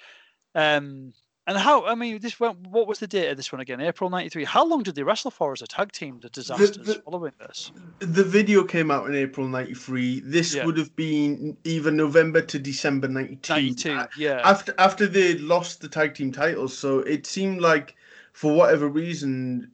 Um, 0.56 1.14
and 1.48 1.58
how 1.58 1.86
I 1.86 1.96
mean, 1.96 2.20
this 2.20 2.40
went, 2.40 2.58
what 2.68 2.88
was 2.88 3.00
the 3.00 3.08
date 3.08 3.30
of 3.30 3.38
this 3.38 3.52
one 3.52 3.62
again? 3.62 3.80
April 3.80 4.10
'93. 4.10 4.44
How 4.44 4.66
long 4.66 4.84
did 4.84 4.96
they 4.96 5.04
wrestle 5.04 5.32
for 5.32 5.54
as 5.54 5.62
a 5.62 5.68
tag 5.68 5.92
team? 5.92 6.20
The 6.20 6.30
disasters 6.30 6.78
the- 6.78 7.02
following 7.06 7.34
this. 7.40 7.72
The 8.00 8.24
video 8.24 8.64
came 8.64 8.90
out 8.92 9.08
in 9.08 9.16
April 9.16 9.48
'93. 9.48 10.22
This 10.22 10.54
Yeah. 10.56 10.66
would 10.66 10.78
have 10.78 10.96
been 10.96 11.58
either 11.64 11.92
November 11.92 12.42
to 12.42 12.60
December 12.60 13.08
'92. 13.08 13.54
'92. 13.54 14.00
Yeah. 14.18 14.42
After 14.44 14.74
after 14.78 15.08
they 15.08 15.38
lost 15.38 15.82
the 15.82 15.88
tag 15.88 16.16
team 16.16 16.32
titles, 16.32 16.78
so 16.78 17.00
it 17.00 17.26
seemed 17.26 17.62
like 17.62 17.96
for 18.34 18.54
whatever 18.56 18.88
reason 18.88 19.72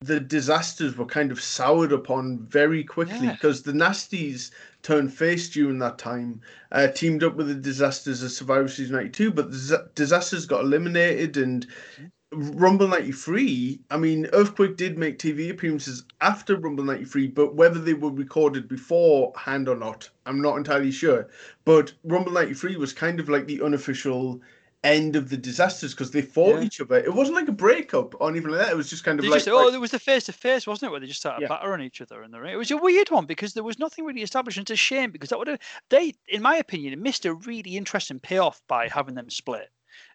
the 0.00 0.20
disasters 0.20 0.96
were 0.96 1.06
kind 1.06 1.32
of 1.32 1.40
soured 1.40 1.92
upon 1.92 2.38
very 2.40 2.84
quickly 2.84 3.26
Yeah. 3.26 3.32
because 3.32 3.62
the 3.62 3.72
nasties 3.72 4.50
turned 4.82 5.12
face 5.12 5.48
during 5.48 5.78
that 5.78 5.98
time 5.98 6.40
uh, 6.70 6.88
teamed 6.88 7.24
up 7.24 7.34
with 7.36 7.48
the 7.48 7.54
disasters 7.54 8.22
as 8.22 8.36
survivor 8.36 8.68
series 8.68 8.90
92 8.90 9.30
but 9.32 9.50
the 9.50 9.56
Dis- 9.56 9.88
disasters 9.94 10.46
got 10.46 10.60
eliminated 10.64 11.36
and 11.38 11.66
rumble 12.32 12.88
93 12.88 13.80
i 13.90 13.96
mean 13.96 14.26
earthquake 14.32 14.76
did 14.76 14.98
make 14.98 15.18
tv 15.18 15.48
appearances 15.50 16.02
after 16.20 16.56
rumble 16.56 16.84
93 16.84 17.28
but 17.28 17.54
whether 17.54 17.78
they 17.80 17.94
were 17.94 18.10
recorded 18.10 18.68
beforehand 18.68 19.68
or 19.68 19.76
not 19.76 20.10
i'm 20.26 20.42
not 20.42 20.56
entirely 20.56 20.90
sure 20.90 21.28
but 21.64 21.92
rumble 22.04 22.32
93 22.32 22.76
was 22.76 22.92
kind 22.92 23.20
of 23.20 23.28
like 23.28 23.46
the 23.46 23.62
unofficial 23.62 24.40
end 24.86 25.16
of 25.16 25.28
the 25.28 25.36
disasters 25.36 25.92
because 25.94 26.10
they 26.12 26.22
fought 26.22 26.56
Yeah. 26.60 26.62
each 26.66 26.80
other 26.80 26.96
it 26.96 27.12
wasn't 27.14 27.36
like 27.36 27.48
a 27.48 27.52
breakup 27.52 28.14
or 28.20 28.30
anything 28.30 28.50
like 28.50 28.60
that 28.60 28.70
it 28.72 28.76
was 28.76 28.88
just 28.88 29.04
kind 29.04 29.18
of 29.18 29.24
They 29.24 29.30
like, 29.30 29.38
just, 29.38 29.48
oh, 29.48 29.56
like- 29.64 29.72
there 29.72 29.80
was 29.80 29.90
the 29.90 29.98
face 29.98 30.24
to 30.24 30.32
face, 30.32 30.66
wasn't 30.66 30.88
it, 30.88 30.90
where 30.92 31.00
they 31.00 31.06
just 31.06 31.20
started 31.20 31.42
Yeah. 31.42 31.48
battering 31.48 31.82
each 31.84 32.00
other 32.00 32.22
in 32.22 32.30
the 32.30 32.40
ring. 32.40 32.52
It 32.52 32.56
was 32.56 32.70
a 32.70 32.76
weird 32.76 33.10
one 33.10 33.26
because 33.26 33.54
there 33.54 33.64
was 33.64 33.78
nothing 33.78 34.04
really 34.04 34.22
established. 34.22 34.58
And 34.58 34.64
it's 34.64 34.70
a 34.70 34.76
shame 34.76 35.10
because 35.10 35.28
that 35.30 35.38
would 35.38 35.48
have 35.48 35.60
they, 35.90 36.14
in 36.28 36.42
my 36.42 36.56
opinion, 36.56 37.00
missed 37.02 37.26
a 37.26 37.34
really 37.34 37.76
interesting 37.76 38.20
payoff 38.20 38.62
by 38.68 38.88
having 38.88 39.14
them 39.14 39.28
split. 39.30 39.70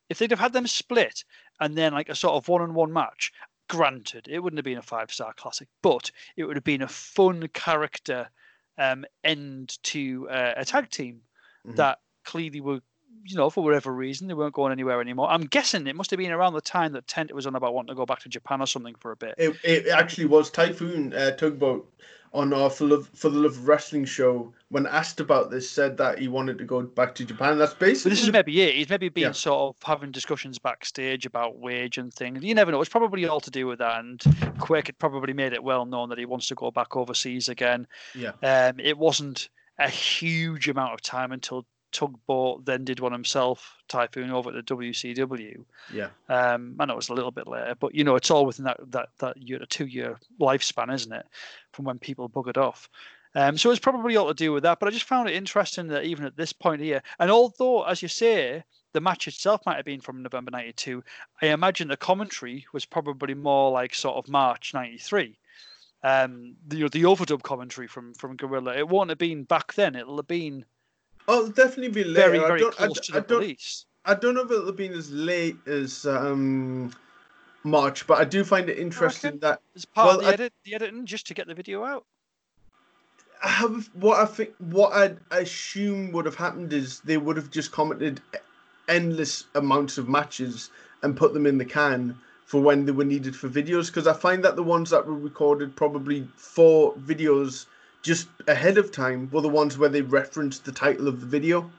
If 0.10 0.18
they'd 0.20 0.32
have 0.32 0.40
had 0.40 0.54
them 0.54 0.68
split 0.68 1.24
and 1.60 1.78
then 1.78 1.94
like 1.94 2.10
a 2.10 2.16
sort 2.16 2.36
of 2.36 2.48
one-on-one 2.48 2.92
match, 2.94 3.32
granted, 3.70 4.28
it 4.30 4.40
wouldn't 4.40 4.58
have 4.58 4.66
been 4.66 4.78
a 4.78 4.82
five-star 4.82 5.34
classic, 5.36 5.68
but 5.82 6.12
it 6.36 6.44
would 6.44 6.58
have 6.58 6.64
been 6.64 6.82
a 6.82 6.88
fun 6.88 7.48
character 7.54 8.30
um, 8.78 9.06
end 9.24 9.78
to 9.84 10.28
uh, 10.30 10.54
a 10.58 10.66
tag 10.66 10.90
team 10.90 11.22
Mhm. 11.68 11.76
that 11.76 12.00
clearly 12.26 12.62
were. 12.62 12.82
You 13.24 13.38
know, 13.38 13.50
for 13.50 13.64
whatever 13.64 13.94
reason, 13.94 14.28
they 14.28 14.34
weren't 14.34 14.54
going 14.54 14.72
anywhere 14.72 15.00
anymore. 15.00 15.30
I'm 15.30 15.44
guessing 15.46 15.86
it 15.88 15.96
must 15.96 16.10
have 16.10 16.18
been 16.18 16.32
around 16.32 16.54
the 16.54 16.62
time 16.62 16.92
that 16.94 17.06
Tenta 17.08 17.34
was 17.34 17.46
on 17.46 17.56
about 17.56 17.74
wanting 17.74 17.90
to 17.90 17.96
go 17.96 18.06
back 18.06 18.20
to 18.22 18.30
Japan 18.30 18.62
or 18.62 18.68
something 18.68 18.96
for 18.96 19.12
a 19.12 19.16
bit. 19.16 19.36
It, 19.38 19.56
it 19.64 19.88
actually 19.90 20.26
was 20.26 20.50
Typhoon 20.50 21.14
uh, 21.14 21.32
Tugboat 21.32 21.88
on 22.34 22.54
our 22.54 22.70
for, 22.70 22.86
Love, 22.86 23.10
for 23.14 23.30
the 23.30 23.38
Love 23.38 23.52
of 23.52 23.68
Wrestling 23.68 24.06
show 24.06 24.54
when 24.70 24.88
asked 24.88 25.20
about 25.20 25.52
this 25.52 25.70
said 25.70 25.98
that 25.98 26.18
he 26.18 26.30
wanted 26.30 26.58
to 26.58 26.64
go 26.64 26.82
back 26.82 27.14
to 27.16 27.26
Japan. 27.26 27.58
That's 27.58 27.74
But 27.74 27.88
basically 27.88 28.12
this 28.12 28.24
is 28.24 28.32
maybe 28.32 28.60
it. 28.62 28.76
He's 28.76 28.90
maybe 28.90 29.10
been 29.10 29.24
Yeah. 29.24 29.32
sort 29.34 29.76
of 29.76 29.84
having 29.84 30.12
discussions 30.12 30.58
backstage 30.58 31.26
about 31.26 31.60
wage 31.60 31.98
and 31.98 32.14
things. 32.14 32.44
You 32.44 32.56
never 32.56 32.72
know. 32.72 32.82
It's 32.82 32.90
probably 32.90 33.28
all 33.28 33.42
to 33.42 33.52
do 33.52 33.68
with 33.68 33.80
that. 33.80 34.00
And 34.00 34.22
Quake 34.60 34.88
had 34.88 34.98
probably 34.98 35.34
made 35.34 35.54
it 35.54 35.64
well 35.64 35.86
known 35.86 36.10
that 36.10 36.18
he 36.18 36.26
wants 36.26 36.48
to 36.48 36.56
go 36.56 36.72
back 36.72 36.96
overseas 36.96 37.50
again. 37.50 37.86
yeah. 38.16 38.32
Um, 38.42 38.80
it 38.80 38.98
wasn't 38.98 39.50
a 39.78 39.90
huge 39.90 40.70
amount 40.70 40.94
of 40.94 41.02
time 41.02 41.32
until 41.32 41.66
Tugboat 41.92 42.66
then 42.66 42.86
did 42.86 43.00
one 43.00 43.12
himself, 43.12 43.78
Typhoon, 43.88 44.32
over 44.32 44.50
at 44.50 44.66
the 44.66 44.76
WCW. 44.76 45.64
Yeah. 45.94 46.10
Um, 46.30 46.76
I 46.80 46.86
know 46.86 46.94
it 46.94 46.98
was 46.98 47.10
a 47.10 47.14
little 47.14 47.32
bit 47.32 47.48
later, 47.48 47.76
but 47.80 47.94
you 47.94 48.04
know, 48.04 48.16
it's 48.16 48.32
all 48.32 48.46
within 48.46 48.66
that 48.66 48.80
that 48.92 49.10
that 49.20 49.38
year, 49.38 49.62
a 49.62 49.66
two 49.66 49.86
year 49.86 50.20
lifespan, 50.40 50.94
isn't 50.94 51.12
it, 51.14 51.26
from 51.74 51.86
when 51.86 52.00
people 52.00 52.30
buggered 52.30 52.58
off. 52.58 52.90
Um, 53.34 53.58
so 53.58 53.72
it's 53.72 53.80
probably 53.80 54.18
all 54.18 54.28
to 54.28 54.34
do 54.34 54.52
with 54.52 54.64
that. 54.64 54.80
But 54.80 54.88
I 54.88 54.92
just 54.92 55.08
found 55.08 55.30
it 55.30 55.36
interesting 55.36 55.88
that 55.88 56.04
even 56.04 56.26
at 56.26 56.36
this 56.36 56.52
point 56.52 56.82
here, 56.82 57.02
and 57.20 57.32
although, 57.32 57.84
as 57.84 58.02
you 58.02 58.08
say, 58.08 58.64
the 58.94 59.02
match 59.02 59.28
itself 59.28 59.62
might 59.66 59.78
have 59.78 59.86
been 59.86 60.02
from 60.02 60.22
November 60.22 60.52
'92. 60.52 61.04
I 61.42 61.48
imagine 61.48 61.88
the 61.88 61.98
commentary 61.98 62.66
was 62.74 62.86
probably 62.86 63.34
more 63.34 63.72
like 63.72 63.96
sort 63.96 64.18
of 64.18 64.30
March 64.30 64.74
'93. 64.74 65.38
Um, 66.04 66.56
the 66.68 66.90
the 66.90 67.04
overdub 67.04 67.44
commentary 67.44 67.88
from 67.88 68.14
from 68.14 68.36
Gorilla. 68.36 68.76
It 68.76 68.88
won't 68.88 69.10
have 69.10 69.20
been 69.20 69.44
back 69.44 69.74
then. 69.74 69.96
It'll 69.96 70.18
have 70.18 70.28
been 70.28 70.66
Oh, 71.32 71.40
it'll 71.40 71.52
definitely 71.52 71.90
be 71.90 72.04
later. 72.04 72.14
very 72.14 72.40
I 72.40 72.48
very 72.48 72.60
don't, 72.60 72.74
I, 72.82 72.86
close 72.88 73.00
to 73.00 73.14
I 73.14 73.20
the 73.22 73.28
don't, 73.28 73.40
release. 73.40 73.86
I 74.04 74.16
don't 74.16 74.36
know 74.36 74.42
if 74.42 74.52
it'll 74.52 74.72
be 74.74 74.90
as 74.90 75.10
late 75.12 75.56
as 75.66 76.06
um, 76.06 76.94
March, 77.64 78.06
but 78.06 78.18
I 78.20 78.26
do 78.26 78.44
find 78.44 78.70
it 78.70 78.78
interesting 78.78 79.40
that 79.40 79.62
As 79.74 79.86
part 79.86 80.08
well, 80.08 80.18
of 80.18 80.24
the 80.24 80.30
I- 80.30 80.34
edit, 80.34 80.54
the 80.66 80.76
editing, 80.76 81.06
just 81.06 81.28
to 81.28 81.34
get 81.34 81.48
the 81.48 81.54
video 81.54 81.86
out. 81.86 82.06
I 83.44 83.48
have 83.50 83.90
what 83.94 84.20
I 84.20 84.26
think 84.26 84.52
what 84.60 84.92
I 84.94 85.16
assume 85.32 86.12
would 86.12 86.26
have 86.26 86.36
happened 86.36 86.74
is 86.74 87.00
they 87.00 87.18
would 87.18 87.38
have 87.38 87.50
just 87.50 87.72
commented 87.72 88.22
endless 88.88 89.46
amounts 89.56 89.98
of 89.98 90.08
matches 90.10 90.70
and 91.02 91.18
put 91.18 91.34
them 91.34 91.48
in 91.48 91.58
the 91.58 91.66
can 91.66 92.16
for 92.46 92.62
when 92.62 92.86
they 92.86 92.92
were 92.92 93.06
needed 93.06 93.36
for 93.36 93.50
videos 93.50 93.88
because 93.88 94.06
I 94.06 94.14
find 94.14 94.44
that 94.44 94.58
the 94.58 94.64
ones 94.64 94.92
that 94.92 95.08
were 95.08 95.16
recorded 95.16 95.76
probably 95.76 96.28
for 96.36 96.94
videos 96.98 97.66
just 98.02 98.28
ahead 98.48 98.78
of 98.78 98.92
time 98.92 99.30
were 99.32 99.42
the 99.42 99.50
ones 99.50 99.78
where 99.78 99.90
they 99.90 100.02
referenced 100.02 100.66
the 100.66 100.72
title 100.72 101.08
of 101.08 101.20
the 101.22 101.26
video. 101.28 101.70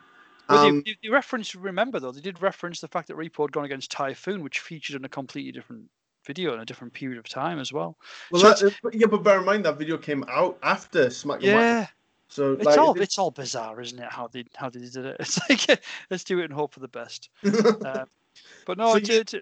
Well, 0.49 0.67
Um, 0.67 0.83
they, 0.85 0.93
they, 0.93 0.97
they 1.05 1.09
reference, 1.09 1.55
remember 1.55 2.01
though, 2.01 2.13
they 2.13 2.21
did 2.21 2.41
reference 2.43 2.81
the 2.81 2.89
fact 2.89 3.09
that 3.09 3.17
Repo 3.17 3.45
had 3.45 3.53
gone 3.53 3.65
against 3.65 3.91
Typhoon, 3.91 4.43
which 4.43 4.61
featured 4.61 4.97
in 4.97 5.05
a 5.05 5.09
completely 5.09 5.53
different 5.53 5.85
video 6.27 6.55
in 6.55 6.61
a 6.61 6.65
different 6.65 6.93
period 6.93 7.19
of 7.19 7.29
time 7.29 7.59
as 7.59 7.73
well. 7.73 7.97
well, 8.31 8.41
so 8.57 8.67
that, 8.67 8.75
but- 8.83 8.95
yeah, 8.95 9.07
but 9.07 9.23
bear 9.25 9.39
in 9.41 9.45
mind 9.45 9.65
that 9.65 9.77
video 9.79 9.97
came 9.99 10.25
out 10.29 10.59
after 10.63 11.11
Smack 11.11 11.41
the 11.41 11.47
Whack. 11.53 11.57
Yeah, 11.57 11.87
So 12.29 12.53
it's 12.53 12.65
like, 12.65 12.79
all 12.79 12.95
it- 12.95 13.03
it's 13.03 13.19
all 13.19 13.31
bizarre, 13.33 13.81
isn't 13.81 13.99
it? 13.99 14.09
How 14.11 14.29
they 14.29 14.45
how 14.55 14.71
they 14.71 14.81
did 14.81 14.97
it. 15.05 15.17
It's 15.21 15.39
like 15.49 15.83
let's 16.11 16.23
do 16.25 16.39
it 16.41 16.45
and 16.45 16.53
hope 16.53 16.75
for 16.75 16.81
the 16.81 16.89
best. 16.89 17.29
Uh, 17.45 18.05
but 18.67 18.79
no, 18.79 18.93
So 18.93 18.99
you- 18.99 19.21
it's, 19.21 19.35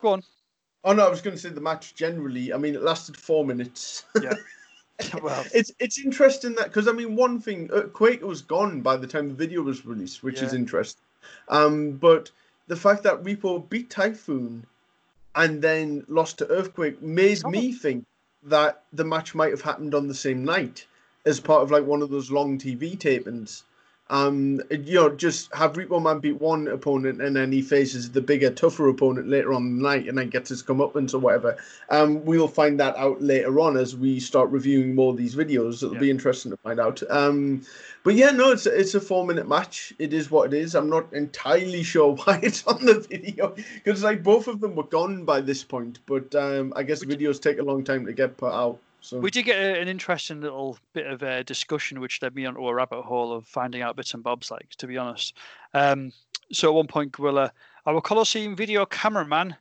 go 0.00 0.08
on. 0.12 0.22
oh 0.84 0.92
no, 0.94 1.06
I 1.06 1.10
was 1.10 1.20
going 1.20 1.36
to 1.36 1.40
say 1.42 1.50
the 1.50 1.60
match 1.60 1.94
generally. 1.94 2.52
I 2.52 2.56
mean, 2.56 2.74
it 2.74 2.82
lasted 2.82 3.16
four 3.16 3.44
minutes. 3.44 4.04
well, 5.22 5.44
it's 5.52 5.72
it's 5.80 5.98
interesting 5.98 6.54
that 6.54 6.66
because 6.66 6.86
I 6.86 6.92
mean 6.92 7.16
one 7.16 7.40
thing 7.40 7.70
uh, 7.72 7.82
Quake 7.82 8.22
was 8.22 8.42
gone 8.42 8.80
by 8.80 8.96
the 8.96 9.06
time 9.06 9.28
the 9.28 9.34
video 9.34 9.62
was 9.62 9.84
released, 9.84 10.22
which 10.22 10.40
is 10.40 10.54
interesting. 10.54 11.02
Um, 11.48 11.92
but 11.92 12.30
the 12.68 12.76
fact 12.76 13.02
that 13.02 13.22
Repo 13.22 13.68
beat 13.68 13.90
Typhoon 13.90 14.66
and 15.34 15.60
then 15.60 16.04
lost 16.08 16.38
to 16.38 16.46
Earthquake 16.48 17.02
made 17.02 17.38
Some 17.38 17.50
me 17.50 17.72
think 17.72 18.06
that 18.44 18.84
the 18.92 19.04
match 19.04 19.34
might 19.34 19.50
have 19.50 19.62
happened 19.62 19.94
on 19.94 20.06
the 20.06 20.14
same 20.14 20.44
night 20.44 20.86
as 21.26 21.40
part 21.40 21.62
of 21.62 21.70
like 21.70 21.84
one 21.84 22.02
of 22.02 22.10
those 22.10 22.30
long 22.30 22.58
TV 22.58 22.96
tapings. 22.96 23.62
Um, 24.10 24.60
you 24.70 24.94
know, 24.96 25.08
just 25.08 25.52
have 25.54 25.72
Repo 25.74 26.00
Man 26.02 26.18
beat 26.18 26.38
one 26.38 26.68
opponent 26.68 27.22
and 27.22 27.34
then 27.34 27.50
he 27.50 27.62
faces 27.62 28.10
the 28.10 28.20
bigger, 28.20 28.50
tougher 28.50 28.86
opponent 28.88 29.28
later 29.28 29.54
on 29.54 29.62
in 29.66 29.76
the 29.78 29.82
night 29.82 30.06
and 30.08 30.18
then 30.18 30.28
gets 30.28 30.50
his 30.50 30.62
comeuppance 30.62 31.14
or 31.14 31.18
whatever. 31.20 31.56
Um, 31.88 32.22
we'll 32.26 32.46
find 32.46 32.78
that 32.80 32.96
out 32.96 33.22
later 33.22 33.58
on 33.60 33.78
as 33.78 33.96
we 33.96 34.20
start 34.20 34.50
reviewing 34.50 34.94
more 34.94 35.12
of 35.12 35.16
these 35.16 35.34
videos. 35.34 35.76
It'll 35.82 35.94
Yeah. 35.94 36.00
be 36.00 36.10
interesting 36.10 36.50
to 36.50 36.58
find 36.58 36.78
out. 36.80 37.02
Um, 37.08 37.62
but 38.02 38.14
yeah, 38.14 38.30
no, 38.30 38.52
it's 38.52 38.66
it's 38.66 38.94
a 38.94 39.00
four 39.00 39.26
minute 39.26 39.48
match. 39.48 39.94
It 39.98 40.12
is 40.12 40.30
what 40.30 40.52
it 40.52 40.58
is. 40.58 40.74
I'm 40.74 40.90
not 40.90 41.10
entirely 41.14 41.82
sure 41.82 42.14
why 42.24 42.40
it's 42.42 42.66
on 42.66 42.84
the 42.84 43.00
video 43.00 43.54
because 43.82 44.04
like 44.04 44.22
both 44.22 44.48
of 44.48 44.60
them 44.60 44.76
were 44.76 44.82
gone 44.84 45.24
by 45.24 45.40
this 45.40 45.64
point. 45.64 46.00
But 46.04 46.34
um, 46.34 46.74
I 46.76 46.82
guess 46.82 47.04
Which- 47.04 47.18
videos 47.18 47.40
take 47.40 47.58
a 47.58 47.62
long 47.62 47.82
time 47.84 48.04
to 48.04 48.12
get 48.12 48.36
put 48.36 48.52
out. 48.52 48.78
So 49.04 49.18
we 49.18 49.30
did 49.30 49.42
get 49.42 49.58
a, 49.58 49.78
an 49.78 49.86
interesting 49.86 50.40
little 50.40 50.78
bit 50.94 51.06
of 51.06 51.22
a 51.22 51.44
discussion, 51.44 52.00
which 52.00 52.22
led 52.22 52.34
me 52.34 52.46
onto 52.46 52.66
a 52.66 52.74
rabbit 52.74 53.02
hole 53.02 53.34
of 53.34 53.46
finding 53.46 53.82
out 53.82 53.96
bits 53.96 54.14
and 54.14 54.22
bobs. 54.22 54.50
Like 54.50 54.70
to 54.78 54.86
be 54.86 54.96
honest, 54.96 55.36
um, 55.74 56.10
so 56.50 56.68
at 56.68 56.74
one 56.74 56.86
point, 56.86 57.12
Gorilla, 57.12 57.52
our 57.84 58.00
Coliseum 58.00 58.56
video 58.56 58.86
cameraman, 58.86 59.56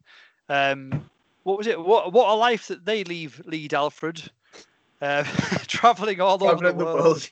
um, 0.47 1.09
what 1.43 1.57
was 1.57 1.67
it? 1.67 1.77
What 1.77 2.13
what 2.13 2.29
a 2.29 2.35
life 2.35 2.69
that 2.69 2.85
they 2.85 3.03
leave 3.03 3.41
lead 3.45 3.73
Alfred, 3.73 4.23
uh, 5.01 5.23
traveling 5.67 6.21
all 6.21 6.41
over 6.41 6.71
the 6.71 6.73
world. 6.73 6.95
world. 6.95 7.29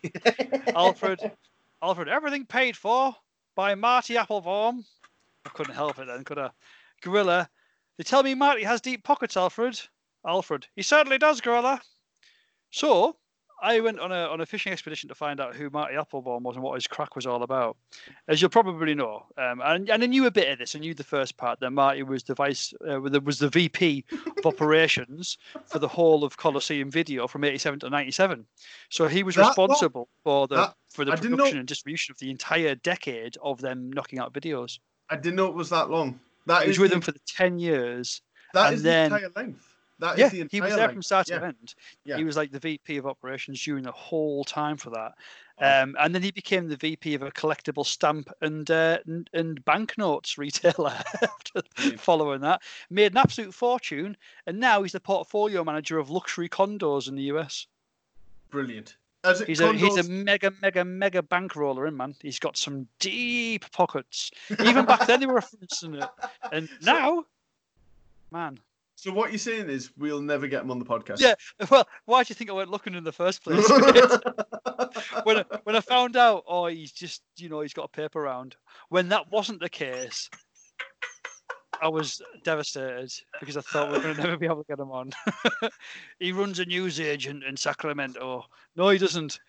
Alfred, 0.75 1.31
Alfred, 1.81 2.09
everything 2.09 2.45
paid 2.45 2.75
for 2.75 3.15
by 3.55 3.73
Marty 3.73 4.17
Applebaum. 4.17 4.83
I 5.45 5.49
couldn't 5.51 5.75
help 5.75 5.97
it 5.97 6.07
then, 6.07 6.25
could 6.25 6.39
I? 6.39 6.49
Gorilla, 7.01 7.49
they 7.95 8.03
tell 8.03 8.21
me 8.21 8.35
Marty 8.35 8.63
has 8.63 8.81
deep 8.81 9.05
pockets, 9.05 9.37
Alfred. 9.37 9.79
Alfred, 10.27 10.67
he 10.75 10.81
certainly 10.81 11.17
does, 11.17 11.39
Gorilla. 11.39 11.81
So 12.71 13.17
I 13.61 13.79
went 13.79 13.99
on 13.99 14.11
a 14.11 14.25
on 14.27 14.41
a 14.41 14.45
fishing 14.45 14.71
expedition 14.73 15.07
to 15.09 15.15
find 15.15 15.39
out 15.39 15.55
who 15.55 15.69
Marty 15.69 15.95
Applebaum 15.95 16.41
was 16.43 16.55
and 16.55 16.63
what 16.63 16.73
his 16.75 16.87
crack 16.87 17.15
was 17.15 17.27
all 17.27 17.43
about. 17.43 17.77
As 18.27 18.41
you'll 18.41 18.49
probably 18.49 18.95
know, 18.95 19.25
um, 19.37 19.61
and, 19.63 19.87
and 19.89 20.01
I 20.03 20.05
knew 20.07 20.25
a 20.25 20.31
bit 20.31 20.49
of 20.51 20.57
this. 20.57 20.75
I 20.75 20.79
knew 20.79 20.93
the 20.95 21.03
first 21.03 21.37
part 21.37 21.59
that 21.59 21.69
Marty 21.71 22.01
was 22.01 22.23
the 22.23 22.33
vice, 22.33 22.73
uh, 22.89 22.99
was 22.99 23.37
the 23.39 23.49
VP 23.49 24.03
of 24.37 24.45
operations 24.45 25.37
for 25.67 25.77
the 25.79 25.87
whole 25.87 26.23
of 26.23 26.37
Coliseum 26.37 26.89
Video 26.89 27.27
from 27.27 27.43
'87 27.43 27.81
to 27.81 27.89
'97. 27.89 28.45
So 28.89 29.07
he 29.07 29.21
was 29.21 29.35
That- 29.35 29.47
responsible 29.49 30.09
for 30.23 30.47
the 30.47 30.55
That- 30.55 30.75
for 30.89 31.05
the 31.05 31.11
I 31.11 31.15
production 31.17 31.59
and 31.59 31.67
distribution 31.67 32.11
of 32.11 32.17
the 32.19 32.31
entire 32.31 32.75
decade 32.75 33.37
of 33.43 33.61
them 33.61 33.91
knocking 33.93 34.17
out 34.19 34.33
videos. 34.33 34.79
I 35.09 35.17
didn't 35.17 35.35
know 35.35 35.47
it 35.47 35.53
was 35.55 35.69
that 35.69 35.89
long. 35.89 36.19
That 36.47 36.63
He 36.63 36.69
was 36.69 36.79
with 36.79 36.89
the, 36.89 36.95
them 36.95 37.01
for 37.01 37.11
the 37.11 37.19
ten 37.27 37.59
years. 37.59 38.21
that 38.53 38.73
is 38.73 38.81
then- 38.81 39.11
the 39.11 39.17
entire 39.17 39.31
length. 39.35 39.67
That 40.01 40.17
is 40.17 40.33
yeah, 40.33 40.43
he 40.49 40.61
was 40.61 40.75
there 40.75 40.89
from 40.89 41.03
start 41.03 41.29
yeah. 41.29 41.39
to 41.39 41.45
end. 41.45 41.75
Yeah. 42.05 42.17
He 42.17 42.23
was 42.23 42.35
like 42.35 42.51
the 42.51 42.59
VP 42.59 42.97
of 42.97 43.05
operations 43.05 43.63
during 43.63 43.83
the 43.83 43.91
whole 43.91 44.43
time 44.43 44.75
for 44.75 44.89
that. 44.89 45.13
Um, 45.59 45.95
and 45.99 46.15
then 46.15 46.23
he 46.23 46.31
became 46.31 46.67
the 46.67 46.75
VP 46.75 47.13
of 47.13 47.21
a 47.21 47.29
collectible 47.29 47.85
stamp 47.85 48.31
and 48.41 48.69
uh, 48.71 48.97
and, 49.05 49.29
and 49.31 49.63
banknotes 49.63 50.39
retailer 50.39 50.89
after 51.21 51.61
Brilliant. 51.75 51.99
following 51.99 52.41
that. 52.41 52.63
Made 52.89 53.11
an 53.11 53.17
absolute 53.17 53.53
fortune, 53.53 54.17
and 54.47 54.59
now 54.59 54.81
he's 54.81 54.93
the 54.93 54.99
portfolio 54.99 55.63
manager 55.63 55.99
of 55.99 56.09
luxury 56.09 56.49
condos 56.49 57.07
in 57.07 57.15
the 57.15 57.23
US. 57.33 57.67
Brilliant. 58.49 58.97
He's 59.45 59.59
a 59.59 59.71
he's 59.73 59.97
a 59.97 60.09
mega 60.09 60.51
mega 60.63 60.83
mega 60.83 61.21
bankroller 61.21 61.87
in 61.87 61.95
man. 61.95 62.15
He's 62.19 62.39
got 62.39 62.57
some 62.57 62.87
deep 62.97 63.69
pockets. 63.71 64.31
Even 64.65 64.85
back 64.85 65.05
then 65.05 65.19
they 65.19 65.27
were 65.27 65.39
referencing 65.39 66.01
it, 66.01 66.09
and 66.51 66.67
now, 66.81 67.25
man. 68.31 68.57
So 69.01 69.11
what 69.11 69.31
you're 69.31 69.39
saying 69.39 69.67
is 69.67 69.89
we'll 69.97 70.21
never 70.21 70.45
get 70.45 70.61
him 70.61 70.69
on 70.69 70.77
the 70.77 70.85
podcast. 70.85 71.21
Yeah. 71.21 71.33
Well, 71.71 71.87
why 72.05 72.21
do 72.21 72.27
you 72.29 72.35
think 72.35 72.51
I 72.51 72.53
went 72.53 72.69
looking 72.69 72.93
in 72.93 73.03
the 73.03 73.11
first 73.11 73.43
place? 73.43 73.67
when 75.23 75.39
I, 75.39 75.45
when 75.63 75.75
I 75.75 75.79
found 75.79 76.15
out, 76.15 76.43
oh, 76.47 76.67
he's 76.67 76.91
just 76.91 77.23
you 77.35 77.49
know 77.49 77.61
he's 77.61 77.73
got 77.73 77.85
a 77.85 77.87
paper 77.87 78.21
round. 78.21 78.55
When 78.89 79.09
that 79.09 79.31
wasn't 79.31 79.59
the 79.59 79.69
case, 79.69 80.29
I 81.81 81.87
was 81.87 82.21
devastated 82.43 83.11
because 83.39 83.57
I 83.57 83.61
thought 83.61 83.89
we 83.89 83.97
are 83.97 84.01
going 84.01 84.15
to 84.17 84.21
never 84.21 84.37
be 84.37 84.45
able 84.45 84.63
to 84.63 84.67
get 84.67 84.77
him 84.77 84.91
on. 84.91 85.09
he 86.19 86.31
runs 86.31 86.59
a 86.59 86.65
news 86.65 86.99
agent 86.99 87.43
in 87.43 87.57
Sacramento. 87.57 88.45
No, 88.75 88.89
he 88.89 88.99
doesn't. 88.99 89.39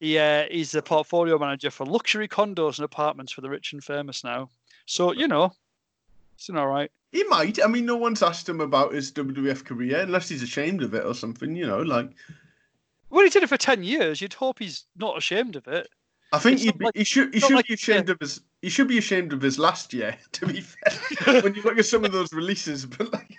He 0.00 0.18
uh, 0.18 0.46
he's 0.50 0.72
the 0.72 0.82
portfolio 0.82 1.38
manager 1.38 1.70
for 1.70 1.86
luxury 1.86 2.26
condos 2.26 2.78
and 2.78 2.84
apartments 2.84 3.30
for 3.30 3.40
the 3.40 3.50
rich 3.50 3.72
and 3.72 3.84
famous 3.84 4.24
now. 4.24 4.50
So 4.86 5.12
you 5.12 5.28
know, 5.28 5.52
it's 6.40 6.50
all 6.50 6.66
right. 6.66 6.90
he 7.12 7.22
might. 7.24 7.62
I 7.62 7.66
mean, 7.66 7.84
no 7.86 7.96
one's 7.96 8.22
asked 8.22 8.48
him 8.48 8.60
about 8.60 8.94
his 8.94 9.12
WWF 9.12 9.64
career 9.64 10.00
unless 10.00 10.28
he's 10.28 10.42
ashamed 10.42 10.82
of 10.82 10.94
it 10.94 11.04
or 11.04 11.14
something. 11.14 11.54
You 11.54 11.66
know, 11.66 11.82
like 11.82 12.10
Well, 13.10 13.24
he 13.24 13.30
did 13.30 13.42
it 13.42 13.48
for 13.48 13.56
ten 13.58 13.82
years. 13.82 14.20
You'd 14.20 14.34
hope 14.34 14.58
he's 14.58 14.86
not 14.96 15.18
ashamed 15.18 15.56
of 15.56 15.66
it. 15.68 15.88
I 16.32 16.38
think 16.38 16.60
he'd 16.60 16.78
be, 16.78 16.84
like- 16.86 16.96
he 16.96 17.04
should 17.04 17.34
he 17.34 17.40
should 17.40 17.56
like 17.56 17.66
be 17.66 17.74
ashamed 17.74 18.08
of 18.08 18.18
his 18.20 18.40
he 18.62 18.68
should 18.70 18.88
be 18.88 18.98
ashamed 18.98 19.32
of 19.32 19.42
his 19.42 19.58
last 19.58 19.92
year. 19.92 20.16
To 20.32 20.46
be 20.46 20.60
fair, 20.60 21.42
when 21.42 21.54
you 21.54 21.62
look 21.62 21.78
at 21.78 21.86
some 21.86 22.04
of 22.04 22.12
those 22.12 22.32
releases, 22.32 22.86
but 22.86 23.12
like. 23.12 23.36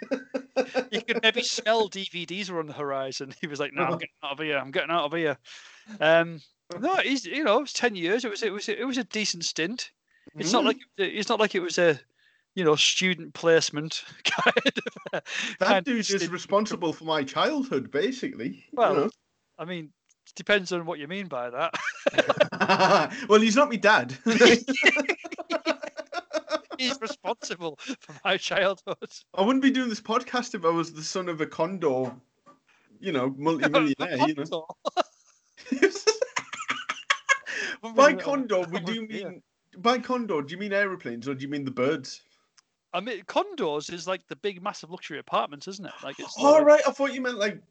you 0.91 1.01
could 1.01 1.21
maybe 1.23 1.41
smell 1.41 1.89
DVDs 1.89 2.49
were 2.49 2.59
on 2.59 2.67
the 2.67 2.73
horizon. 2.73 3.33
He 3.41 3.47
was 3.47 3.59
like, 3.59 3.73
"No, 3.73 3.83
I'm 3.83 3.91
getting 3.93 4.09
out 4.23 4.33
of 4.33 4.39
here. 4.39 4.57
I'm 4.57 4.71
getting 4.71 4.91
out 4.91 5.05
of 5.05 5.13
here." 5.13 5.37
Um, 5.99 6.41
no, 6.79 6.95
he's 6.97 7.25
you 7.25 7.43
know, 7.45 7.57
it 7.59 7.61
was 7.61 7.73
ten 7.73 7.95
years. 7.95 8.25
It 8.25 8.29
was 8.31 8.43
it 8.43 8.51
was 8.51 8.67
it 8.69 8.85
was 8.85 8.97
a 8.97 9.03
decent 9.05 9.45
stint. 9.45 9.91
It's 10.35 10.51
not 10.53 10.63
Mm. 10.63 10.67
like 10.67 10.77
it's 10.97 11.29
not 11.29 11.39
like 11.39 11.55
it 11.55 11.61
was 11.61 11.77
a 11.77 11.99
you 12.55 12.63
know 12.63 12.75
student 12.75 13.33
placement 13.33 14.03
kind 14.23 14.81
of. 15.13 15.21
that 15.59 15.83
dude 15.85 16.09
is 16.09 16.29
responsible 16.29 16.93
for 16.93 17.05
my 17.05 17.23
childhood, 17.23 17.91
basically. 17.91 18.49
you 18.49 18.73
Well, 18.73 18.95
know. 18.95 19.09
I 19.57 19.65
mean, 19.65 19.91
it 20.27 20.35
depends 20.35 20.71
on 20.71 20.85
what 20.85 20.99
you 20.99 21.07
mean 21.07 21.27
by 21.27 21.49
that. 21.49 21.73
well, 23.29 23.41
he's 23.41 23.55
not 23.55 23.69
my 23.69 23.75
dad. 23.75 24.17
He's 26.77 26.99
responsible 26.99 27.77
for 27.99 28.15
my 28.25 28.37
childhood. 28.37 28.97
I 29.35 29.43
wouldn't 29.43 29.61
be 29.61 29.69
doing 29.69 29.87
this 29.87 30.01
podcast 30.01 30.55
if 30.55 30.65
I 30.65 30.69
was 30.69 30.91
the 30.91 31.03
son 31.03 31.29
of 31.29 31.39
a 31.39 31.45
condor, 31.45 32.11
you 32.99 33.11
know, 33.11 33.35
multi-millionaire. 33.37 34.27
you 34.27 34.33
know. 34.33 34.65
by 37.93 38.13
condor, 38.13 38.61
we 38.71 38.79
do 38.79 39.05
mean 39.05 39.43
by 39.77 39.99
condor. 39.99 40.41
Do 40.41 40.51
you 40.55 40.57
mean 40.57 40.73
aeroplanes 40.73 41.27
or 41.27 41.35
do 41.35 41.43
you 41.43 41.49
mean 41.49 41.65
the 41.65 41.71
birds? 41.71 42.23
I 42.93 42.99
mean, 42.99 43.23
condos 43.23 43.91
is 43.91 44.07
like 44.07 44.27
the 44.27 44.35
big, 44.35 44.61
massive 44.61 44.91
luxury 44.91 45.19
apartments, 45.19 45.67
isn't 45.67 45.85
it? 45.85 45.93
Like 46.03 46.19
it's. 46.19 46.35
All 46.37 46.53
like- 46.53 46.65
right, 46.65 46.81
I 46.87 46.91
thought 46.91 47.13
you 47.13 47.21
meant 47.21 47.37
like 47.37 47.61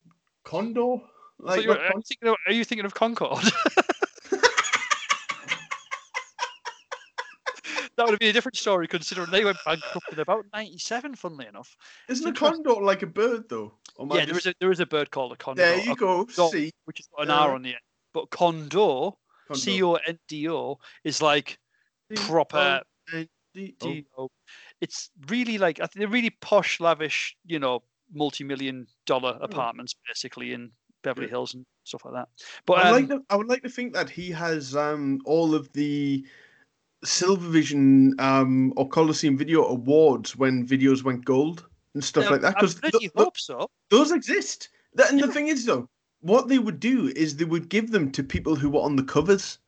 condo. 0.45 1.03
So 1.41 1.47
Like, 1.47 1.65
you're- 1.65 1.79
are, 1.79 1.93
you 1.95 2.03
thinking 2.07 2.29
of, 2.29 2.37
are 2.47 2.53
you 2.53 2.65
thinking 2.65 2.85
of 2.85 2.95
Concord? 2.95 3.39
that 7.97 8.05
would 8.05 8.11
have 8.11 8.19
been 8.19 8.31
a 8.31 8.33
different 8.33 8.57
story 8.57 8.87
considering 8.89 9.31
they 9.31 9.45
went 9.45 9.59
bankrupt 9.65 10.13
in 10.13 10.19
about 10.19 10.45
'97. 10.53 11.15
Funnily 11.15 11.47
enough, 11.47 11.77
Isn't 12.09 12.27
a 12.29 12.33
condor 12.33 12.75
like 12.83 13.03
a 13.03 13.07
bird 13.07 13.49
though? 13.49 13.73
Yeah, 13.99 14.25
there 14.25 14.37
is 14.37 14.47
a 14.47 14.55
there 14.61 14.71
is 14.71 14.81
a 14.81 14.87
bird 14.87 15.11
called 15.11 15.33
a 15.33 15.37
condor. 15.37 15.63
There 15.63 15.79
you 15.81 15.97
go. 15.97 16.25
condor, 16.25 16.51
See, 16.51 16.73
which 16.85 16.99
has 16.99 17.07
got 17.17 17.25
an 17.25 17.31
R 17.31 17.53
Uh, 17.53 17.55
on 17.55 17.63
the 17.63 17.71
end. 17.71 17.79
But 18.13 18.31
condor, 18.31 19.11
condor. 19.47 19.61
C 19.61 19.83
O 19.83 19.95
N 19.95 20.19
D 20.29 20.49
O, 20.49 20.79
is 21.05 21.21
like 21.23 21.59
proper 22.17 22.83
O 23.13 23.17
N 23.19 23.29
D 23.55 23.75
O. 23.81 23.87
D 23.87 24.07
O. 24.19 24.29
It's 24.81 25.11
really 25.29 25.59
like 25.59 25.81
they're 25.95 26.09
really 26.09 26.31
posh, 26.41 26.81
lavish, 26.81 27.37
you 27.45 27.59
know, 27.59 27.83
multi-million 28.13 28.87
dollar 29.07 29.39
apartments 29.41 29.95
basically 30.07 30.53
in 30.53 30.71
Beverly 31.03 31.27
Yeah. 31.27 31.33
Hills 31.33 31.55
and 31.55 31.65
stuff 31.85 32.05
like 32.05 32.15
that. 32.15 32.29
But 32.67 32.79
I 32.79 32.93
would 32.93 33.03
um, 33.03 33.09
like 33.09 33.09
to, 33.09 33.25
I 33.31 33.37
would 33.37 33.49
like 33.49 33.63
to 33.63 33.69
think 33.69 33.95
that 33.95 34.11
he 34.11 34.31
has 34.31 34.77
um, 34.77 35.21
all 35.25 35.55
of 35.55 35.73
the 35.73 36.25
Silvervision 37.05 38.21
um, 38.21 38.73
or 38.77 38.89
Coliseum 38.89 39.37
Video 39.37 39.65
awards 39.65 40.37
when 40.37 40.67
videos 40.67 41.03
went 41.03 41.25
gold 41.25 41.67
and 41.95 42.05
stuff 42.05 42.27
um, 42.27 42.33
like 42.33 42.41
that 42.43 42.55
because 42.55 42.75
bloody 42.75 43.11
hope 43.17 43.39
so. 43.39 43.71
those 43.91 44.13
exist. 44.13 44.69
That, 44.95 45.11
and 45.11 45.21
the 45.21 45.29
thing 45.29 45.49
is 45.49 45.65
though, 45.65 45.89
what 46.21 46.49
they 46.49 46.59
would 46.59 46.81
do 46.81 47.13
is 47.17 47.37
they 47.37 47.45
would 47.45 47.69
give 47.69 47.91
them 47.91 48.11
to 48.13 48.23
people 48.23 48.57
who 48.57 48.71
were 48.71 48.81
on 48.81 48.97
the 48.97 49.05
covers. 49.05 49.59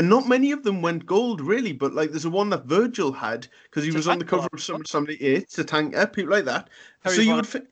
And 0.00 0.08
not 0.08 0.26
many 0.26 0.50
of 0.50 0.62
them 0.62 0.80
went 0.80 1.04
gold, 1.04 1.42
really. 1.42 1.74
But 1.74 1.92
like, 1.92 2.08
there's 2.08 2.24
a 2.24 2.30
one 2.30 2.48
that 2.48 2.64
Virgil 2.64 3.12
had 3.12 3.46
because 3.64 3.84
he 3.84 3.90
was 3.90 4.08
on 4.08 4.18
the 4.18 4.24
cover 4.24 4.48
of 4.50 4.62
Summer 4.62 4.82
Somebody 4.86 5.22
Eight, 5.22 5.50
Tatanka, 5.50 6.10
people 6.10 6.30
like 6.30 6.46
that. 6.46 6.70
Harry 7.04 7.16
so 7.16 7.20
you 7.20 7.34
would 7.34 7.46
fit. 7.46 7.66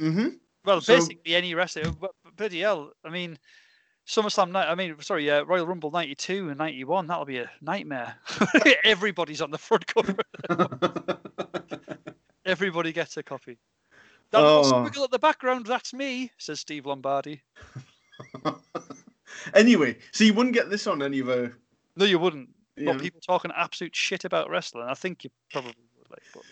Mm-hmm. 0.00 0.28
Well, 0.64 0.80
So- 0.80 0.94
basically 0.94 1.34
any 1.34 1.56
wrestler. 1.56 1.90
But, 1.90 2.12
bloody 2.36 2.60
hell! 2.60 2.92
I 3.04 3.10
mean, 3.10 3.36
SummerSlam 4.06 4.52
night. 4.52 4.68
I 4.70 4.76
mean, 4.76 4.94
sorry, 5.00 5.28
uh, 5.28 5.42
Royal 5.42 5.66
Rumble 5.66 5.90
'92 5.90 6.50
and 6.50 6.58
'91. 6.58 7.08
That'll 7.08 7.24
be 7.24 7.38
a 7.38 7.50
nightmare. 7.60 8.14
Everybody's 8.84 9.40
on 9.42 9.50
the 9.50 9.58
front 9.58 9.84
cover. 9.88 10.14
Everybody 12.46 12.92
gets 12.92 13.16
a 13.16 13.24
copy. 13.24 13.58
That 14.30 14.38
Oh. 14.44 14.62
squiggle 14.64 15.02
at 15.02 15.10
the 15.10 15.18
background, 15.18 15.66
that's 15.66 15.92
me, 15.92 16.30
says 16.38 16.60
Steve 16.60 16.86
Lombardi. 16.86 17.42
anyway, 19.54 19.98
so 20.12 20.22
you 20.22 20.32
wouldn't 20.32 20.54
get 20.54 20.70
this 20.70 20.86
on 20.86 21.02
any 21.02 21.18
of 21.18 21.28
a. 21.28 21.50
No, 21.96 22.04
you 22.04 22.18
wouldn't. 22.18 22.50
You 22.76 22.86
But 22.86 23.00
people 23.00 23.20
talking 23.20 23.50
absolute 23.54 23.94
shit 23.94 24.24
about 24.24 24.50
wrestling. 24.50 24.86
I 24.88 24.94
think 24.94 25.24
you 25.24 25.30
probably 25.50 25.74
would. 25.98 26.10
Like, 26.10 26.22
but 26.34 26.42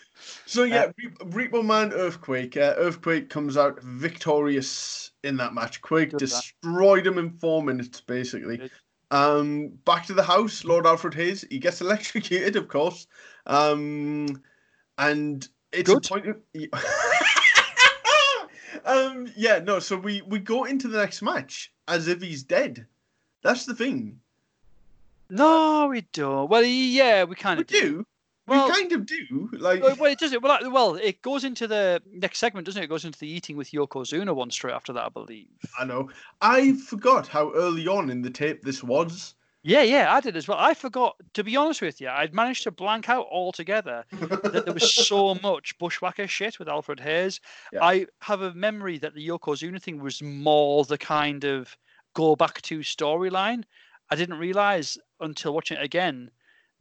So 0.45 0.63
yeah, 0.63 0.91
Re- 0.97 1.47
Repo 1.47 1.65
Man 1.65 1.93
Earthquake. 1.93 2.57
Uh, 2.57 2.75
Earthquake 2.77 3.29
comes 3.29 3.57
out 3.57 3.81
victorious 3.81 5.11
in 5.23 5.37
that 5.37 5.53
match. 5.53 5.81
Quake 5.81 6.17
destroyed 6.17 7.07
him 7.07 7.17
in 7.17 7.31
four 7.31 7.63
minutes, 7.63 8.01
basically. 8.01 8.57
Good. 8.57 8.71
Um, 9.11 9.69
back 9.83 10.05
to 10.05 10.13
the 10.13 10.23
house, 10.23 10.63
Lord 10.63 10.85
Alfred 10.85 11.13
Hayes. 11.15 11.43
He 11.49 11.59
gets 11.59 11.81
electrocuted, 11.81 12.55
of 12.55 12.67
course. 12.67 13.07
Um, 13.45 14.41
and 14.97 15.47
it's 15.71 15.89
Good. 15.89 16.05
a 16.05 16.09
point 16.09 16.27
of. 16.27 16.37
um, 18.85 19.31
yeah, 19.35 19.59
no. 19.59 19.79
So 19.79 19.97
we 19.97 20.21
we 20.21 20.39
go 20.39 20.65
into 20.65 20.87
the 20.87 20.99
next 20.99 21.21
match 21.21 21.71
as 21.87 22.07
if 22.07 22.21
he's 22.21 22.43
dead. 22.43 22.85
That's 23.43 23.65
the 23.65 23.75
thing. 23.75 24.19
No, 25.31 25.87
we 25.87 26.01
don't. 26.13 26.49
Well, 26.49 26.63
yeah, 26.63 27.23
we 27.23 27.35
kind 27.35 27.57
We 27.57 27.61
of 27.61 27.67
do. 27.67 27.79
do. 27.81 28.05
Well, 28.47 28.67
we 28.67 28.73
kind 28.73 28.91
of 28.91 29.05
do. 29.05 29.49
Like. 29.53 29.81
well, 29.81 30.05
it 30.11 30.19
does 30.19 30.33
it. 30.33 30.41
Well, 30.41 30.59
like- 30.61 30.73
well, 30.73 30.95
it 30.95 31.21
goes 31.21 31.43
into 31.43 31.67
the 31.67 32.01
next 32.11 32.39
segment, 32.39 32.65
doesn't 32.65 32.81
it? 32.81 32.85
It 32.85 32.89
goes 32.89 33.05
into 33.05 33.19
the 33.19 33.27
eating 33.29 33.55
with 33.55 33.71
Yokozuna 33.71 34.35
one 34.35 34.51
straight 34.51 34.73
after 34.73 34.91
that, 34.93 35.05
I 35.05 35.09
believe. 35.09 35.47
I 35.79 35.85
know. 35.85 36.09
I 36.41 36.73
forgot 36.73 37.27
how 37.27 37.51
early 37.53 37.87
on 37.87 38.09
in 38.09 38.21
the 38.21 38.29
tape 38.29 38.61
this 38.63 38.83
was. 38.83 39.35
Yeah, 39.63 39.83
yeah, 39.83 40.11
I 40.11 40.21
did 40.21 40.35
as 40.35 40.47
well. 40.47 40.57
I 40.59 40.73
forgot, 40.73 41.15
to 41.35 41.43
be 41.43 41.55
honest 41.55 41.83
with 41.83 42.01
you, 42.01 42.09
I'd 42.09 42.33
managed 42.33 42.63
to 42.63 42.71
blank 42.71 43.09
out 43.09 43.27
altogether 43.31 44.03
that 44.11 44.63
there 44.65 44.73
was 44.73 44.91
so 44.91 45.35
much 45.43 45.77
bushwhacker 45.77 46.27
shit 46.27 46.57
with 46.57 46.67
Alfred 46.67 46.99
Hayes. 46.99 47.39
Yeah. 47.71 47.83
I 47.83 48.07
have 48.21 48.41
a 48.41 48.55
memory 48.55 48.97
that 48.97 49.13
the 49.13 49.25
Yokozuna 49.27 49.79
thing 49.79 50.01
was 50.01 50.19
more 50.23 50.83
the 50.83 50.97
kind 50.97 51.43
of 51.43 51.77
go 52.15 52.35
back 52.35 52.59
to 52.63 52.79
storyline. 52.79 53.63
I 54.09 54.15
didn't 54.15 54.39
realize 54.39 54.97
until 55.21 55.53
watching 55.53 55.77
it 55.77 55.83
again 55.83 56.31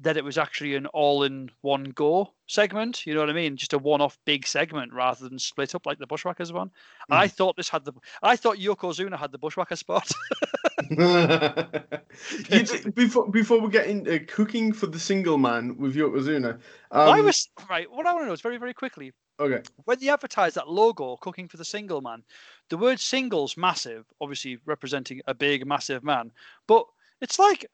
that 0.02 0.16
it 0.16 0.24
was 0.24 0.38
actually 0.38 0.74
an 0.74 0.86
all 0.86 1.24
in 1.24 1.50
one 1.60 1.84
go 1.84 2.32
segment. 2.46 3.06
You 3.06 3.14
know 3.14 3.20
what 3.20 3.28
I 3.28 3.34
mean? 3.34 3.56
Just 3.56 3.74
a 3.74 3.78
one 3.78 4.00
off 4.00 4.18
big 4.24 4.46
segment 4.46 4.94
rather 4.94 5.28
than 5.28 5.38
split 5.38 5.74
up 5.74 5.84
like 5.84 5.98
the 5.98 6.06
Bushwhackers 6.06 6.52
one. 6.52 6.70
I 7.10 7.28
thought 7.28 7.56
this 7.56 7.68
had 7.68 7.84
the 7.84 7.92
I 8.22 8.36
thought 8.36 8.56
Yokozuna 8.56 9.18
had 9.18 9.30
the 9.30 9.38
Bushwhacker 9.38 9.76
spot. 9.76 10.10
D- 10.90 10.96
before 12.94 13.30
before 13.30 13.60
we 13.60 13.70
get 13.70 13.86
into 13.86 14.18
cooking 14.20 14.72
for 14.72 14.86
the 14.86 14.98
single 14.98 15.36
man 15.36 15.76
with 15.76 15.94
Yokozuna. 15.94 16.54
Um, 16.90 17.08
I 17.08 17.20
was 17.20 17.50
right. 17.68 17.90
What 17.90 18.06
I 18.06 18.14
want 18.14 18.24
to 18.24 18.28
know 18.28 18.32
is 18.32 18.40
very, 18.40 18.56
very 18.56 18.72
quickly 18.72 19.12
okay. 19.38 19.62
when 19.84 19.98
they 19.98 20.08
advertise 20.08 20.54
that 20.54 20.68
logo, 20.68 21.16
cooking 21.16 21.48
for 21.48 21.56
the 21.56 21.64
single 21.64 22.00
man, 22.00 22.22
the 22.68 22.78
word 22.78 23.00
singles 23.00 23.56
massive, 23.56 24.06
obviously 24.20 24.58
representing 24.66 25.20
a 25.26 25.34
big, 25.34 25.66
massive 25.66 26.02
man. 26.02 26.32
But 26.66 26.86
it's 27.20 27.38
like, 27.38 27.66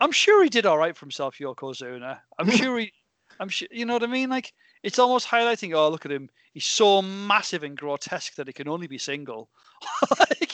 I'm 0.00 0.12
sure 0.12 0.42
he 0.42 0.50
did 0.50 0.66
all 0.66 0.78
right 0.78 0.96
for 0.96 1.06
himself, 1.06 1.38
Yokozuna. 1.38 2.20
I'm 2.38 2.50
sure 2.50 2.78
he, 2.78 2.92
I'm 3.40 3.48
sure, 3.48 3.68
you 3.70 3.84
know 3.86 3.94
what 3.94 4.02
I 4.02 4.06
mean? 4.06 4.30
Like, 4.30 4.52
it's 4.82 4.98
almost 4.98 5.28
highlighting, 5.28 5.74
oh, 5.74 5.88
look 5.88 6.04
at 6.04 6.12
him. 6.12 6.28
He's 6.52 6.66
so 6.66 7.00
massive 7.02 7.62
and 7.62 7.76
grotesque 7.76 8.34
that 8.36 8.46
he 8.46 8.52
can 8.52 8.68
only 8.68 8.86
be 8.86 8.98
single. 8.98 9.50
like, 10.20 10.52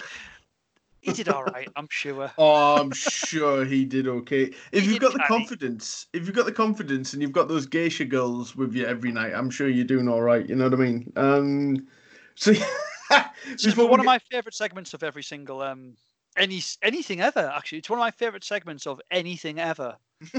he 1.01 1.13
did 1.13 1.29
all 1.29 1.45
right, 1.45 1.69
I'm 1.77 1.89
sure. 1.91 2.31
Oh, 2.39 2.81
I'm 2.81 2.93
sure 2.93 3.65
he 3.65 3.85
did 3.85 4.07
okay. 4.07 4.53
If 4.73 4.85
He 4.85 4.91
you've 4.91 5.01
got 5.01 5.13
the 5.15 5.21
confidence, 5.21 6.07
if 6.13 6.27
you've 6.27 6.37
got 6.37 6.47
the 6.47 6.53
confidence, 6.53 7.13
and 7.13 7.23
you've 7.23 7.33
got 7.33 7.49
those 7.49 7.67
geisha 7.67 8.05
girls 8.05 8.55
with 8.55 8.75
you 8.75 8.87
every 8.87 9.11
night, 9.11 9.33
I'm 9.35 9.51
sure 9.51 9.69
you're 9.69 9.85
doing 9.85 10.09
all 10.09 10.23
right. 10.23 10.47
You 10.49 10.57
know 10.57 10.65
what 10.65 10.75
I 10.75 10.77
mean? 10.77 11.13
Um, 11.17 11.87
so 12.35 12.53
It's 13.47 13.65
before 13.65 13.89
one 13.89 14.01
we 14.01 14.05
of 14.05 14.07
my 14.07 14.19
favorite 14.31 14.55
segments 14.55 14.95
of 14.95 15.03
every 15.03 15.23
single 15.23 15.63
um 15.63 15.97
any 16.37 16.63
anything 16.83 17.21
ever 17.21 17.53
actually. 17.55 17.79
It's 17.79 17.91
one 17.91 17.99
of 17.99 18.03
my 18.03 18.11
favorite 18.11 18.45
segments 18.45 18.87
of 18.87 19.01
anything 19.11 19.59
ever. 19.59 19.97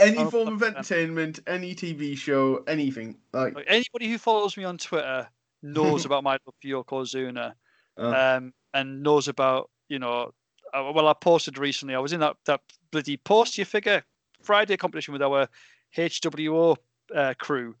Any 0.00 0.18
Oh, 0.18 0.30
form 0.30 0.48
of 0.48 0.62
entertainment, 0.62 1.40
any 1.46 1.74
TV 1.74 2.14
show, 2.16 2.64
anything 2.66 3.16
like. 3.32 3.54
Anybody 3.66 4.08
who 4.08 4.18
follows 4.18 4.56
me 4.56 4.64
on 4.64 4.76
twitter 4.76 5.28
knows 5.62 6.04
about 6.06 6.24
my 6.24 6.32
love 6.32 6.54
for 6.60 6.68
yokozuna 6.68 7.54
Uh, 7.96 8.34
um 8.36 8.52
and 8.74 9.02
knows 9.02 9.28
about 9.28 9.70
you 9.88 9.98
know 9.98 10.32
uh, 10.74 10.92
well 10.94 11.08
i 11.08 11.12
posted 11.12 11.58
recently 11.58 11.94
i 11.94 11.98
was 11.98 12.12
in 12.12 12.20
that 12.20 12.36
that 12.44 12.60
bloody 12.90 13.16
post 13.16 13.56
your 13.58 13.64
figure 13.64 14.04
friday 14.42 14.76
competition 14.76 15.12
with 15.12 15.22
our 15.22 15.48
hwo 15.96 16.76
uh, 17.14 17.34
crew 17.38 17.74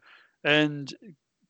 and 0.44 0.94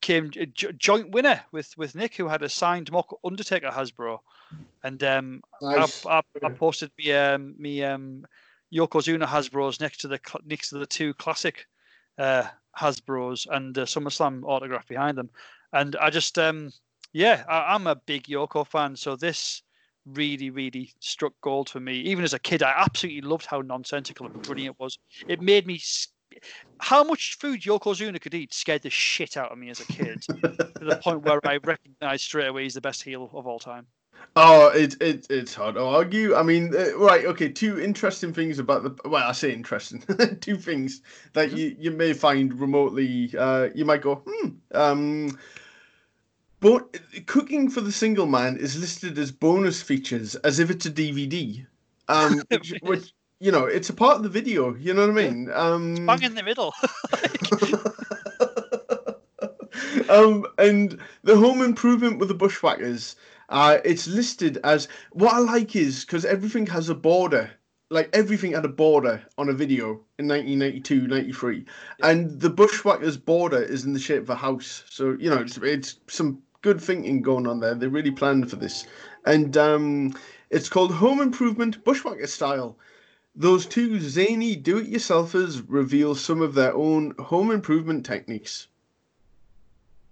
came 0.00 0.30
a 0.36 0.46
joint 0.46 1.10
winner 1.10 1.42
with 1.52 1.76
with 1.76 1.94
nick 1.94 2.14
who 2.14 2.28
had 2.28 2.42
a 2.42 2.48
signed 2.48 2.90
mock 2.92 3.18
undertaker 3.24 3.68
hasbro 3.68 4.18
and 4.84 5.02
um 5.02 5.42
nice. 5.60 6.06
I, 6.06 6.18
I, 6.18 6.46
I 6.46 6.48
posted 6.50 6.90
me 6.98 7.12
um 7.12 7.54
me 7.58 7.82
um 7.82 8.26
Yokozuna 8.72 9.26
Hasbro's 9.26 9.80
next 9.80 9.98
to 9.98 10.08
the 10.08 10.20
next 10.44 10.70
to 10.70 10.78
the 10.78 10.86
two 10.86 11.14
classic 11.14 11.66
uh 12.18 12.44
Hasbro's 12.78 13.46
and 13.50 13.74
the 13.74 13.82
SummerSlam 13.82 14.42
autograph 14.44 14.86
behind 14.86 15.18
them, 15.18 15.30
and 15.72 15.96
I 15.96 16.10
just 16.10 16.38
um 16.38 16.72
yeah 17.12 17.44
I, 17.48 17.74
I'm 17.74 17.86
a 17.86 17.96
big 17.96 18.24
Yoko 18.24 18.66
fan, 18.66 18.94
so 18.96 19.16
this 19.16 19.62
really 20.06 20.50
really 20.50 20.92
struck 21.00 21.32
gold 21.40 21.68
for 21.70 21.80
me. 21.80 21.94
Even 22.00 22.24
as 22.24 22.34
a 22.34 22.38
kid, 22.38 22.62
I 22.62 22.74
absolutely 22.76 23.22
loved 23.22 23.46
how 23.46 23.62
nonsensical 23.62 24.26
and 24.26 24.42
brilliant 24.42 24.76
it 24.78 24.82
was. 24.82 24.98
It 25.26 25.40
made 25.40 25.66
me. 25.66 25.80
How 26.80 27.02
much 27.04 27.36
food 27.40 27.62
Yokozuna 27.62 28.20
could 28.20 28.34
eat 28.34 28.54
scared 28.54 28.82
the 28.82 28.90
shit 28.90 29.36
out 29.36 29.50
of 29.50 29.58
me 29.58 29.70
as 29.70 29.80
a 29.80 29.84
kid, 29.84 30.22
to 30.22 30.34
the 30.34 31.00
point 31.02 31.22
where 31.22 31.40
I 31.44 31.58
recognized 31.64 32.24
straight 32.24 32.46
away 32.46 32.64
he's 32.64 32.74
the 32.74 32.80
best 32.80 33.02
heel 33.02 33.30
of 33.32 33.46
all 33.46 33.58
time. 33.58 33.86
Oh, 34.36 34.68
it's 34.68 34.96
it, 35.00 35.26
it's 35.30 35.54
hard 35.54 35.74
to 35.74 35.82
argue. 35.82 36.34
I 36.34 36.42
mean, 36.42 36.74
uh, 36.74 36.96
right, 36.96 37.24
okay. 37.24 37.48
Two 37.48 37.80
interesting 37.80 38.32
things 38.32 38.58
about 38.58 38.82
the 38.82 39.08
well, 39.08 39.28
I 39.28 39.32
say 39.32 39.52
interesting. 39.52 40.02
two 40.40 40.56
things 40.56 41.02
that 41.32 41.56
you 41.56 41.74
you 41.78 41.90
may 41.90 42.12
find 42.12 42.58
remotely. 42.58 43.34
Uh, 43.36 43.68
you 43.74 43.84
might 43.84 44.02
go, 44.02 44.22
hmm. 44.26 44.48
Um, 44.72 45.38
but 46.60 47.00
cooking 47.26 47.70
for 47.70 47.80
the 47.80 47.92
single 47.92 48.26
man 48.26 48.56
is 48.56 48.78
listed 48.78 49.18
as 49.18 49.32
bonus 49.32 49.82
features, 49.82 50.34
as 50.36 50.58
if 50.58 50.70
it's 50.70 50.86
a 50.86 50.90
DVD. 50.90 51.66
Um, 52.08 52.42
which, 52.50 52.74
which 52.82 53.12
you 53.40 53.52
know, 53.52 53.66
it's 53.66 53.88
a 53.88 53.94
part 53.94 54.16
of 54.16 54.22
the 54.22 54.28
video. 54.28 54.74
You 54.74 54.94
know 54.94 55.06
what 55.06 55.18
I 55.18 55.28
mean? 55.28 55.50
Um, 55.52 56.06
Bang 56.06 56.22
in 56.22 56.34
the 56.34 56.42
middle. 56.42 56.74
um, 60.10 60.46
and 60.58 60.98
the 61.22 61.36
home 61.36 61.62
improvement 61.62 62.18
with 62.18 62.28
the 62.28 62.34
bushwhackers, 62.34 63.16
uh, 63.48 63.78
it's 63.84 64.06
listed 64.06 64.58
as 64.64 64.88
what 65.12 65.34
I 65.34 65.38
like 65.38 65.76
is 65.76 66.04
because 66.04 66.24
everything 66.24 66.66
has 66.66 66.88
a 66.88 66.94
border. 66.94 67.50
Like 67.90 68.10
everything 68.12 68.52
had 68.52 68.66
a 68.66 68.68
border 68.68 69.22
on 69.38 69.48
a 69.48 69.54
video 69.54 70.04
in 70.18 70.28
1992, 70.28 71.06
93. 71.06 71.64
And 72.02 72.38
the 72.38 72.50
bushwhackers 72.50 73.16
border 73.16 73.62
is 73.62 73.86
in 73.86 73.94
the 73.94 73.98
shape 73.98 74.22
of 74.22 74.30
a 74.30 74.34
house. 74.34 74.84
So, 74.90 75.16
you 75.18 75.30
know, 75.30 75.38
it's, 75.38 75.56
it's 75.56 75.96
some 76.06 76.42
good 76.60 76.82
thinking 76.82 77.22
going 77.22 77.46
on 77.46 77.60
there. 77.60 77.74
They 77.74 77.86
really 77.86 78.10
planned 78.10 78.50
for 78.50 78.56
this. 78.56 78.86
And 79.24 79.56
um, 79.56 80.14
it's 80.50 80.68
called 80.68 80.92
Home 80.92 81.20
Improvement 81.20 81.82
Bushwhacker 81.82 82.26
Style. 82.26 82.76
Those 83.38 83.66
two 83.66 84.00
zany 84.00 84.56
do-it-yourselfers 84.56 85.64
reveal 85.68 86.16
some 86.16 86.42
of 86.42 86.54
their 86.54 86.74
own 86.74 87.14
home 87.20 87.52
improvement 87.52 88.04
techniques. 88.04 88.66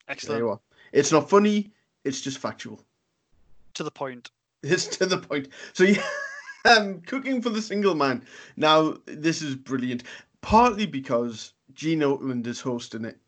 There 0.06 0.12
Excellent. 0.12 0.38
you 0.38 0.50
are. 0.50 0.60
It's 0.92 1.10
not 1.10 1.28
funny. 1.28 1.72
It's 2.04 2.20
just 2.20 2.38
factual. 2.38 2.84
To 3.74 3.82
the 3.82 3.90
point. 3.90 4.30
It's 4.62 4.86
to 4.98 5.06
the 5.06 5.18
point. 5.18 5.48
So 5.72 5.82
yeah, 5.82 6.02
um, 6.64 7.00
cooking 7.00 7.42
for 7.42 7.50
the 7.50 7.60
single 7.60 7.96
man. 7.96 8.24
Now 8.56 8.96
this 9.06 9.42
is 9.42 9.56
brilliant. 9.56 10.04
Partly 10.40 10.86
because 10.86 11.52
Gene 11.74 12.00
Okerlund 12.00 12.46
is 12.46 12.60
hosting 12.60 13.04
it. 13.04 13.18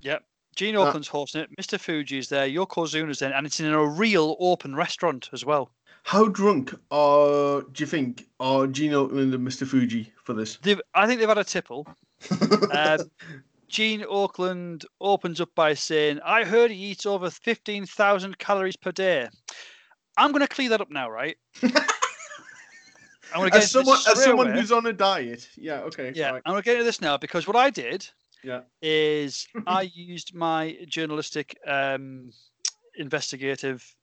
Yep. 0.00 0.24
Gene 0.56 0.76
Uh, 0.76 0.80
Okerlund's 0.92 1.08
hosting 1.08 1.42
it. 1.42 1.56
Mr. 1.56 1.78
Fuji's 1.78 2.28
there. 2.28 2.48
Yokozuna's 2.48 3.20
there, 3.20 3.32
and 3.32 3.46
it's 3.46 3.60
in 3.60 3.66
a 3.66 3.86
real 3.86 4.36
open 4.40 4.74
restaurant 4.74 5.30
as 5.32 5.44
well. 5.44 5.70
How 6.06 6.28
drunk 6.28 6.72
are 6.92 7.62
do 7.62 7.82
you 7.82 7.86
think 7.86 8.28
are 8.38 8.68
Gene 8.68 8.92
Okerlund 8.92 9.34
and 9.34 9.44
Mr. 9.44 9.66
Fuji 9.66 10.12
for 10.22 10.34
this? 10.34 10.56
They've, 10.62 10.80
I 10.94 11.04
think 11.04 11.18
they've 11.18 11.28
had 11.28 11.36
a 11.36 11.44
tipple. 11.44 11.84
Um, 12.70 13.10
Gene 13.68 14.02
Okerlund 14.02 14.84
opens 15.00 15.40
up 15.40 15.50
by 15.56 15.74
saying, 15.74 16.20
I 16.24 16.44
heard 16.44 16.70
he 16.70 16.76
eats 16.76 17.06
over 17.06 17.28
15,000 17.28 18.38
calories 18.38 18.76
per 18.76 18.92
day. 18.92 19.28
I'm 20.16 20.30
going 20.30 20.42
to 20.42 20.48
clear 20.48 20.68
that 20.70 20.80
up 20.80 20.90
now, 20.90 21.10
right? 21.10 21.36
I'm 21.62 21.72
going 23.34 23.46
to 23.46 23.50
get 23.50 23.62
as 23.64 23.70
someone 23.72 23.96
this 23.96 24.08
as 24.08 24.22
someone 24.24 24.52
who's 24.52 24.70
on 24.70 24.86
a 24.86 24.92
diet. 24.92 25.48
Yeah, 25.56 25.80
okay. 25.80 26.12
Yeah, 26.14 26.30
right. 26.30 26.42
I'm 26.46 26.52
going 26.52 26.62
to 26.62 26.64
get 26.64 26.74
into 26.74 26.84
this 26.84 27.00
now 27.00 27.16
because 27.16 27.48
what 27.48 27.56
I 27.56 27.70
did 27.70 28.08
Yeah. 28.44 28.60
is 28.80 29.48
I 29.66 29.82
used 29.82 30.34
my 30.34 30.76
journalistic 30.86 31.58
um, 31.66 32.30
investigative 32.96 33.94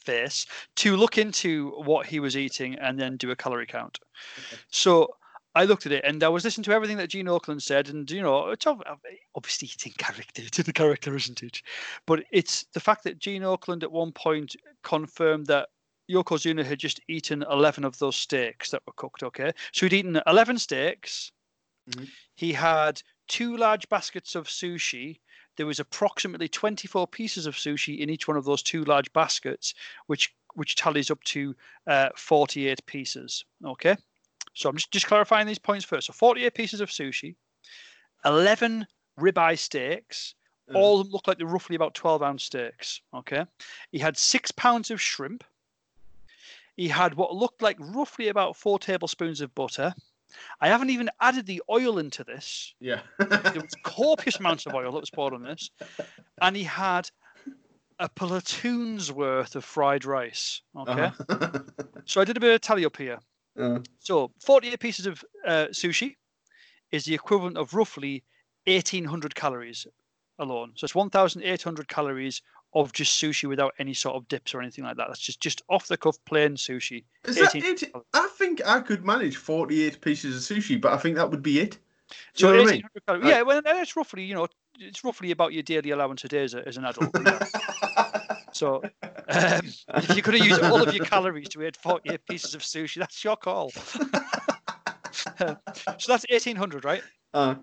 face 0.00 0.46
to 0.76 0.96
look 0.96 1.18
into 1.18 1.70
what 1.82 2.06
he 2.06 2.20
was 2.20 2.36
eating 2.36 2.74
and 2.76 2.98
then 2.98 3.16
do 3.16 3.30
a 3.30 3.36
calorie 3.36 3.66
count. 3.66 3.98
Okay. 4.38 4.60
So 4.70 5.14
I 5.54 5.64
looked 5.64 5.86
at 5.86 5.92
it 5.92 6.04
and 6.04 6.22
I 6.22 6.28
was 6.28 6.44
listening 6.44 6.64
to 6.64 6.72
everything 6.72 6.98
that 6.98 7.10
Gene 7.10 7.26
Okerlund 7.26 7.62
said, 7.62 7.88
and 7.88 8.08
you 8.10 8.22
know, 8.22 8.50
it's 8.50 8.66
obviously 8.66 9.70
it's 9.72 9.86
in 9.86 9.92
character, 9.92 10.42
it's 10.42 10.58
in 10.58 10.64
the 10.64 10.72
character, 10.72 11.16
isn't 11.16 11.42
it? 11.42 11.62
But 12.06 12.24
it's 12.30 12.64
the 12.74 12.80
fact 12.80 13.04
that 13.04 13.18
Gene 13.18 13.42
Okerlund 13.42 13.82
at 13.82 13.92
one 13.92 14.12
point 14.12 14.54
confirmed 14.82 15.46
that 15.46 15.68
Yokozuna 16.10 16.64
had 16.64 16.78
just 16.78 17.00
eaten 17.08 17.44
11 17.50 17.84
of 17.84 17.98
those 17.98 18.16
steaks 18.16 18.70
that 18.70 18.82
were 18.86 18.92
cooked. 18.96 19.22
Okay, 19.22 19.52
so 19.72 19.86
he'd 19.86 19.92
eaten 19.94 20.20
11 20.26 20.58
steaks. 20.58 21.32
Mhm. 21.90 22.08
He 22.34 22.52
had 22.52 23.02
two 23.26 23.56
large 23.56 23.88
baskets 23.88 24.34
of 24.34 24.46
sushi. 24.46 25.18
There 25.58 25.66
was 25.66 25.80
approximately 25.80 26.48
24 26.48 27.08
pieces 27.08 27.44
of 27.44 27.56
sushi 27.56 27.98
in 27.98 28.08
each 28.08 28.28
one 28.28 28.36
of 28.36 28.44
those 28.44 28.62
two 28.62 28.84
large 28.84 29.12
baskets, 29.12 29.74
which 30.06 30.32
which 30.54 30.76
tallies 30.76 31.10
up 31.10 31.22
to 31.24 31.54
uh, 31.88 32.10
48 32.16 32.86
pieces. 32.86 33.44
Okay, 33.64 33.96
so 34.54 34.68
I'm 34.68 34.76
just 34.76 34.92
just 34.92 35.08
clarifying 35.08 35.48
these 35.48 35.58
points 35.58 35.84
first. 35.84 36.06
So 36.06 36.12
48 36.12 36.54
pieces 36.54 36.80
of 36.80 36.90
sushi, 36.90 37.34
11 38.24 38.86
ribeye 39.18 39.58
steaks. 39.58 40.34
Uh, 40.72 40.78
All 40.78 41.00
of 41.00 41.06
them 41.06 41.12
look 41.12 41.26
like 41.26 41.38
they're 41.38 41.46
roughly 41.46 41.74
about 41.74 41.94
12 41.94 42.22
ounce 42.22 42.44
steaks. 42.44 43.00
Okay, 43.12 43.44
he 43.90 43.98
had 43.98 44.16
six 44.16 44.52
pounds 44.52 44.92
of 44.92 45.00
shrimp. 45.00 45.42
He 46.76 46.86
had 46.86 47.14
what 47.14 47.34
looked 47.34 47.62
like 47.62 47.76
roughly 47.80 48.28
about 48.28 48.56
four 48.56 48.78
tablespoons 48.78 49.40
of 49.40 49.52
butter. 49.56 49.92
I 50.60 50.68
haven't 50.68 50.90
even 50.90 51.08
added 51.20 51.46
the 51.46 51.62
oil 51.70 51.98
into 51.98 52.24
this. 52.24 52.74
yeah. 52.80 53.00
There 53.18 53.62
was 53.62 53.74
copious 53.82 54.38
amounts 54.38 54.66
of 54.66 54.74
oil 54.74 54.92
that 54.92 55.00
was 55.00 55.10
poured 55.10 55.34
on 55.34 55.42
this, 55.42 55.70
and 56.40 56.56
he 56.56 56.64
had 56.64 57.10
a 57.98 58.08
platoon's 58.08 59.10
worth 59.12 59.56
of 59.56 59.64
fried 59.64 60.04
rice. 60.04 60.62
Okay, 60.76 61.10
Uh-huh. 61.28 61.60
so 62.04 62.20
I 62.20 62.24
did 62.24 62.36
a 62.36 62.40
bit 62.40 62.54
of 62.54 62.60
tally 62.60 62.84
up 62.84 62.96
here. 62.96 63.18
Uh, 63.58 63.80
So 63.98 64.30
48 64.44 64.78
pieces 64.78 65.06
of 65.06 65.24
uh, 65.46 65.66
sushi 65.72 66.14
is 66.92 67.04
the 67.04 67.14
equivalent 67.14 67.56
of 67.58 67.74
roughly 67.74 68.22
1,800 68.66 69.34
calories 69.34 69.86
alone. 70.38 70.72
So 70.76 70.84
it's 70.84 70.94
1,800 70.94 71.88
calories 71.88 72.40
of 72.74 72.92
just 72.92 73.20
sushi 73.20 73.48
without 73.48 73.72
any 73.78 73.94
sort 73.94 74.16
of 74.16 74.28
dips 74.28 74.54
or 74.54 74.60
anything 74.60 74.84
like 74.84 74.96
that. 74.96 75.06
That's 75.08 75.20
just 75.20 75.40
just 75.40 75.62
off 75.68 75.86
the 75.88 75.96
cuff 75.96 76.18
plain 76.24 76.54
sushi. 76.54 77.04
Is 77.24 77.36
that 77.36 77.54
it? 77.54 77.92
I 78.14 78.28
think 78.36 78.60
I 78.66 78.80
could 78.80 79.04
manage 79.04 79.36
48 79.36 80.00
pieces 80.00 80.36
of 80.36 80.56
sushi, 80.56 80.80
but 80.80 80.92
I 80.92 80.98
think 80.98 81.16
that 81.16 81.30
would 81.30 81.42
be 81.42 81.60
it. 81.60 81.78
Do 82.34 82.46
you 82.46 82.52
So 82.52 82.52
know 82.52 82.62
what 82.62 82.68
I 82.68 82.72
mean? 82.72 82.82
calories. 83.06 83.28
Yeah, 83.28 83.42
well, 83.42 83.62
that's 83.62 83.96
roughly 83.96 84.24
you 84.24 84.34
know 84.34 84.46
it's 84.78 85.02
roughly 85.04 85.30
about 85.30 85.52
your 85.52 85.62
daily 85.62 85.90
allowance 85.90 86.24
a 86.24 86.28
day 86.28 86.44
as, 86.44 86.54
a, 86.54 86.66
as 86.66 86.76
an 86.76 86.84
adult. 86.84 87.14
So 88.52 88.82
um, 89.28 89.60
if 89.94 90.14
you're 90.14 90.22
going 90.22 90.38
to 90.38 90.44
use 90.44 90.58
all 90.58 90.82
of 90.82 90.92
your 90.92 91.04
calories 91.06 91.48
to 91.50 91.62
eat 91.62 91.76
48 91.76 92.26
pieces 92.26 92.54
of 92.54 92.62
sushi, 92.62 92.98
that's 92.98 93.22
your 93.22 93.36
call. 93.36 93.70
so 95.38 95.56
that's 96.08 96.26
1800, 96.28 96.84
right? 96.84 97.02
Uh, 97.34 97.56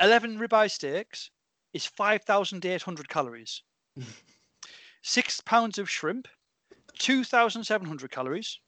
11 0.00 0.38
ribeye 0.38 0.70
steaks 0.70 1.30
is 1.76 1.86
5,800 1.86 3.08
calories. 3.08 3.62
Six 5.02 5.40
pounds 5.40 5.78
of 5.78 5.88
shrimp, 5.90 6.28
2,700 6.98 8.10
calories. 8.10 8.60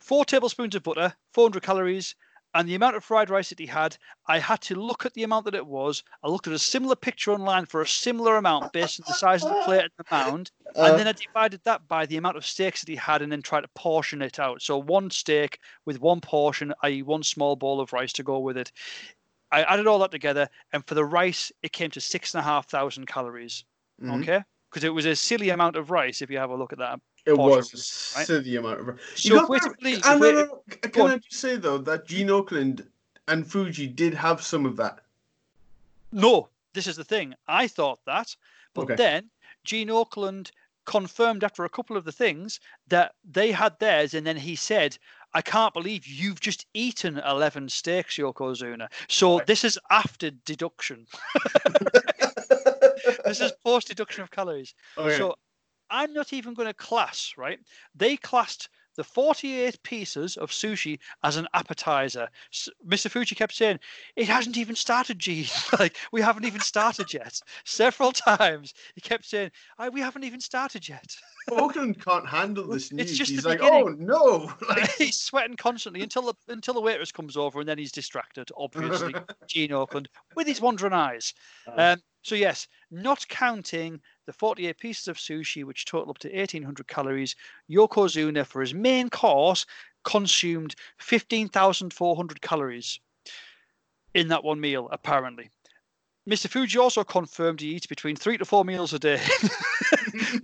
Four 0.00 0.24
tablespoons 0.24 0.74
of 0.74 0.82
butter, 0.82 1.16
400 1.32 1.62
calories. 1.62 2.14
And 2.54 2.68
the 2.68 2.74
amount 2.74 2.96
of 2.96 3.04
fried 3.04 3.30
rice 3.30 3.48
that 3.48 3.58
he 3.58 3.66
had, 3.66 3.96
I 4.26 4.38
had 4.38 4.60
to 4.62 4.74
look 4.74 5.06
at 5.06 5.14
the 5.14 5.22
amount 5.22 5.46
that 5.46 5.54
it 5.54 5.66
was. 5.66 6.02
I 6.22 6.28
looked 6.28 6.46
at 6.46 6.52
a 6.52 6.58
similar 6.58 6.96
picture 6.96 7.32
online 7.32 7.64
for 7.66 7.80
a 7.80 7.86
similar 7.86 8.36
amount 8.36 8.72
based 8.72 9.00
on 9.00 9.04
the 9.06 9.14
size 9.14 9.42
of 9.42 9.48
the 9.50 9.56
plate 9.56 9.80
and 9.82 9.90
the 9.96 10.04
mound. 10.10 10.52
uh, 10.76 10.82
And 10.82 10.98
then 10.98 11.08
I 11.08 11.12
divided 11.12 11.62
that 11.64 11.88
by 11.88 12.04
the 12.04 12.18
amount 12.18 12.36
of 12.36 12.44
steaks 12.44 12.80
that 12.82 12.90
he 12.90 12.96
had 12.96 13.22
and 13.22 13.32
then 13.32 13.40
tried 13.42 13.62
to 13.62 13.68
portion 13.74 14.20
it 14.20 14.38
out. 14.38 14.60
So 14.60 14.76
one 14.78 15.10
steak 15.10 15.60
with 15.86 15.98
one 16.00 16.20
portion, 16.20 16.74
i.e., 16.82 17.02
one 17.02 17.22
small 17.22 17.56
bowl 17.56 17.80
of 17.80 17.92
rice 17.94 18.12
to 18.14 18.22
go 18.22 18.38
with 18.38 18.58
it. 18.58 18.70
I 19.52 19.62
added 19.64 19.86
all 19.86 19.98
that 20.00 20.10
together, 20.10 20.48
and 20.72 20.84
for 20.86 20.94
the 20.94 21.04
rice, 21.04 21.52
it 21.62 21.72
came 21.72 21.90
to 21.90 22.00
six 22.00 22.34
and 22.34 22.40
a 22.40 22.42
half 22.42 22.68
thousand 22.68 23.06
calories. 23.06 23.64
mhm. 24.00 24.22
Okay, 24.22 24.42
because 24.70 24.82
it 24.82 24.88
was 24.94 25.04
a 25.06 25.14
silly 25.14 25.50
amount 25.50 25.76
of 25.76 25.90
rice 25.90 26.22
if 26.22 26.30
you 26.30 26.38
have 26.38 26.50
a 26.50 26.56
look 26.56 26.72
at 26.72 26.78
that. 26.78 27.00
It 27.24 27.36
was 27.38 27.72
a 27.72 28.16
right? 28.18 28.26
silly 28.26 28.56
amount 28.56 28.80
of. 28.80 29.00
So 29.14 29.36
got 29.36 29.48
that- 29.48 29.62
to 29.62 29.74
believe, 29.78 30.00
Ah, 30.04 30.14
if 30.14 30.20
no, 30.20 30.30
no, 30.32 30.42
no. 30.42 30.88
Can. 30.88 31.10
I 31.10 31.18
just 31.18 31.40
say 31.40 31.56
though 31.56 31.78
that 31.78 32.06
Gene 32.06 32.28
Okerlund 32.28 32.88
and 33.28 33.46
Fuji 33.48 33.86
did 33.86 34.14
have 34.14 34.42
some 34.42 34.66
of 34.66 34.76
that? 34.78 35.04
no, 36.10 36.48
this 36.72 36.86
is 36.86 36.96
the 36.96 37.04
thing. 37.04 37.34
I 37.46 37.68
thought 37.68 38.00
that, 38.06 38.34
but 38.74 38.82
Okay. 38.84 38.96
then 38.96 39.30
Gene 39.64 39.88
Okerlund 39.88 40.50
confirmed 40.84 41.44
after 41.44 41.64
a 41.64 41.68
couple 41.68 41.96
of 41.96 42.04
the 42.04 42.10
things 42.12 42.58
that 42.88 43.14
they 43.22 43.52
had 43.52 43.78
theirs, 43.78 44.14
and 44.14 44.26
then 44.26 44.36
he 44.36 44.56
said, 44.56 44.98
"I 45.34 45.42
can't 45.42 45.74
believe 45.74 46.06
you've 46.06 46.40
just 46.40 46.66
eaten 46.74 47.18
eleven 47.18 47.68
steaks, 47.68 48.16
Yokozuna." 48.16 48.88
So 49.08 49.38
Right. 49.38 49.46
this 49.46 49.64
is 49.64 49.78
after 49.90 50.30
deduction. 50.30 51.06
this 53.24 53.40
is 53.40 53.52
post 53.64 53.88
deduction 53.88 54.22
of 54.22 54.30
calories. 54.30 54.74
Okay. 54.96 55.16
So 55.16 55.36
I'm 55.90 56.12
not 56.12 56.32
even 56.32 56.54
going 56.54 56.68
to 56.68 56.74
class, 56.74 57.34
right? 57.36 57.58
They 57.94 58.16
classed 58.16 58.68
the 58.96 59.04
48 59.04 59.82
pieces 59.82 60.36
of 60.36 60.50
sushi 60.50 60.98
as 61.22 61.36
an 61.36 61.46
appetizer. 61.54 62.28
S- 62.52 62.68
Mr. 62.86 63.10
Fuji 63.10 63.34
kept 63.34 63.54
saying, 63.54 63.78
it 64.16 64.26
hasn't 64.28 64.56
even 64.56 64.74
started, 64.76 65.18
Gene. 65.18 65.46
like, 65.78 65.96
we 66.12 66.20
haven't 66.20 66.44
even 66.44 66.60
started 66.60 67.12
yet. 67.12 67.40
Several 67.64 68.12
times 68.12 68.74
he 68.94 69.00
kept 69.00 69.24
saying, 69.24 69.50
I, 69.78 69.88
we 69.88 70.00
haven't 70.00 70.24
even 70.24 70.40
started 70.40 70.88
yet. 70.88 71.14
Okerlund 71.50 72.04
can't 72.04 72.28
handle 72.28 72.66
this 72.68 72.84
It's 72.84 72.92
news. 72.92 73.18
just 73.18 73.30
He's 73.30 73.44
like, 73.44 73.58
beginning. 73.60 73.82
oh 73.82 73.88
no! 73.98 74.52
Like, 74.68 74.90
he's 74.92 75.18
sweating 75.18 75.56
constantly 75.56 76.02
until 76.02 76.22
the 76.22 76.34
until 76.48 76.74
the 76.74 76.80
waitress 76.80 77.10
comes 77.10 77.36
over 77.36 77.58
and 77.60 77.68
then 77.68 77.78
he's 77.78 77.90
distracted, 77.90 78.48
obviously, 78.56 79.14
Gene 79.48 79.70
Okerlund, 79.70 80.06
with 80.36 80.46
his 80.46 80.60
wandering 80.60 80.92
eyes. 80.92 81.34
Uh. 81.66 81.94
Um, 81.94 81.98
so 82.22 82.36
yes, 82.36 82.68
not 82.92 83.26
counting 83.28 84.00
the 84.26 84.32
48 84.32 84.78
pieces 84.78 85.08
of 85.08 85.16
sushi, 85.16 85.64
which 85.64 85.84
total 85.84 86.10
up 86.10 86.18
to 86.18 86.28
1,800 86.28 86.86
calories, 86.86 87.36
Yokozuna 87.70 88.46
for 88.46 88.60
his 88.60 88.74
main 88.74 89.10
course 89.10 89.66
consumed 90.04 90.74
15,400 90.98 92.40
calories 92.40 93.00
in 94.14 94.28
that 94.28 94.44
one 94.44 94.60
meal, 94.60 94.88
apparently. 94.92 95.50
Mr. 96.28 96.48
Fuji 96.48 96.78
also 96.78 97.02
confirmed 97.02 97.60
he 97.60 97.74
eats 97.74 97.86
between 97.86 98.14
three 98.14 98.38
to 98.38 98.44
four 98.44 98.64
meals 98.64 98.92
a 98.92 98.98
day. 98.98 99.16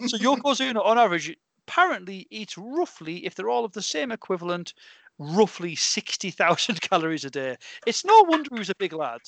so 0.06 0.18
Yokozuna, 0.18 0.84
on 0.84 0.98
average, 0.98 1.36
apparently 1.66 2.26
eats 2.30 2.58
roughly, 2.58 3.24
if 3.24 3.34
they're 3.34 3.50
all 3.50 3.64
of 3.64 3.72
the 3.72 3.82
same 3.82 4.10
equivalent, 4.10 4.74
roughly 5.18 5.76
60,000 5.76 6.80
calories 6.80 7.24
a 7.24 7.30
day. 7.30 7.56
It's 7.86 8.04
no 8.04 8.22
wonder 8.22 8.48
he 8.52 8.58
was 8.58 8.70
a 8.70 8.74
big 8.76 8.92
lad. 8.92 9.20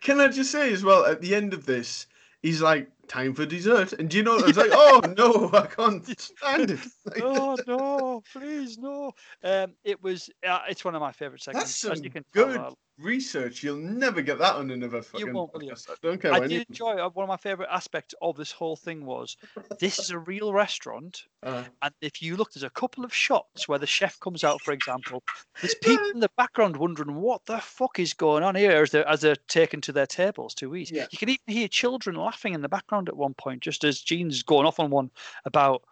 Can 0.00 0.20
I 0.20 0.28
just 0.28 0.52
say 0.52 0.72
as 0.72 0.84
well, 0.84 1.04
at 1.04 1.20
the 1.20 1.34
end 1.34 1.54
of 1.54 1.66
this, 1.66 2.06
he's 2.44 2.60
like, 2.60 2.88
time 3.08 3.34
for 3.34 3.46
dessert. 3.46 3.92
And 3.94 4.08
do 4.08 4.16
you 4.16 4.22
know, 4.22 4.38
I 4.38 4.42
was 4.46 4.56
like, 4.56 4.70
oh 4.72 5.00
no, 5.16 5.50
I 5.58 5.66
can't 5.66 6.20
stand 6.20 6.70
it. 6.72 6.80
Like, 7.06 7.20
oh 7.22 7.56
no, 7.66 8.22
please 8.32 8.78
no. 8.78 9.12
Um, 9.42 9.74
it 9.84 10.02
was. 10.02 10.30
Uh, 10.46 10.60
it's 10.70 10.84
one 10.86 10.94
of 10.94 11.02
my 11.02 11.12
favorite 11.12 11.42
segments. 11.42 11.68
that's 11.70 11.76
some 11.80 11.92
as 11.92 12.02
you 12.02 12.08
can 12.10 12.24
good 12.32 12.58
research. 12.98 13.62
You'll 13.62 13.76
never 13.76 14.22
get 14.22 14.38
that 14.38 14.54
on 14.54 14.70
another 14.70 15.02
fucking 15.02 15.26
you 15.26 15.32
won't, 15.34 15.52
podcast. 15.52 15.90
I 15.90 15.94
don't 16.02 16.20
care. 16.22 16.32
I 16.32 16.46
did 16.46 16.66
enjoy. 16.68 16.92
uh, 16.92 17.10
One 17.10 17.24
of 17.24 17.28
my 17.28 17.36
favorite 17.36 17.68
aspects 17.70 18.14
of 18.22 18.36
this 18.36 18.52
whole 18.52 18.76
thing 18.76 19.04
was 19.04 19.36
this 19.80 19.98
is 19.98 20.10
a 20.10 20.18
real 20.18 20.52
restaurant, 20.52 21.24
Uh, 21.42 21.64
and 21.82 21.92
if 22.00 22.22
you 22.22 22.36
look, 22.36 22.52
there's 22.52 22.62
a 22.64 22.70
couple 22.70 23.04
of 23.04 23.12
shots 23.14 23.68
where 23.68 23.78
the 23.78 23.86
chef 23.86 24.18
comes 24.20 24.44
out, 24.44 24.62
for 24.62 24.72
example. 24.72 25.22
There's 25.60 25.74
people 25.74 26.08
in 26.14 26.20
the 26.20 26.30
background 26.38 26.76
wondering 26.76 27.16
what 27.16 27.44
the 27.46 27.58
fuck 27.58 27.98
is 27.98 28.14
going 28.14 28.42
on 28.44 28.54
here 28.54 28.82
as 28.82 28.90
they're 28.92 29.06
as 29.06 29.20
they're 29.20 29.36
taken 29.48 29.80
to 29.82 29.92
their 29.92 30.06
tables 30.06 30.54
to 30.54 30.74
eat. 30.74 30.90
Yeah. 30.90 31.06
You 31.10 31.18
can 31.18 31.28
even 31.28 31.42
hear 31.48 31.68
children 31.68 32.16
laughing 32.16 32.54
in 32.54 32.62
the 32.62 32.68
background 32.68 32.93
at 33.08 33.16
one 33.16 33.34
point, 33.34 33.60
just 33.62 33.84
as 33.84 34.00
Gene's 34.00 34.42
going 34.42 34.66
off 34.66 34.80
on 34.80 34.90
one 34.90 35.10
about 35.44 35.82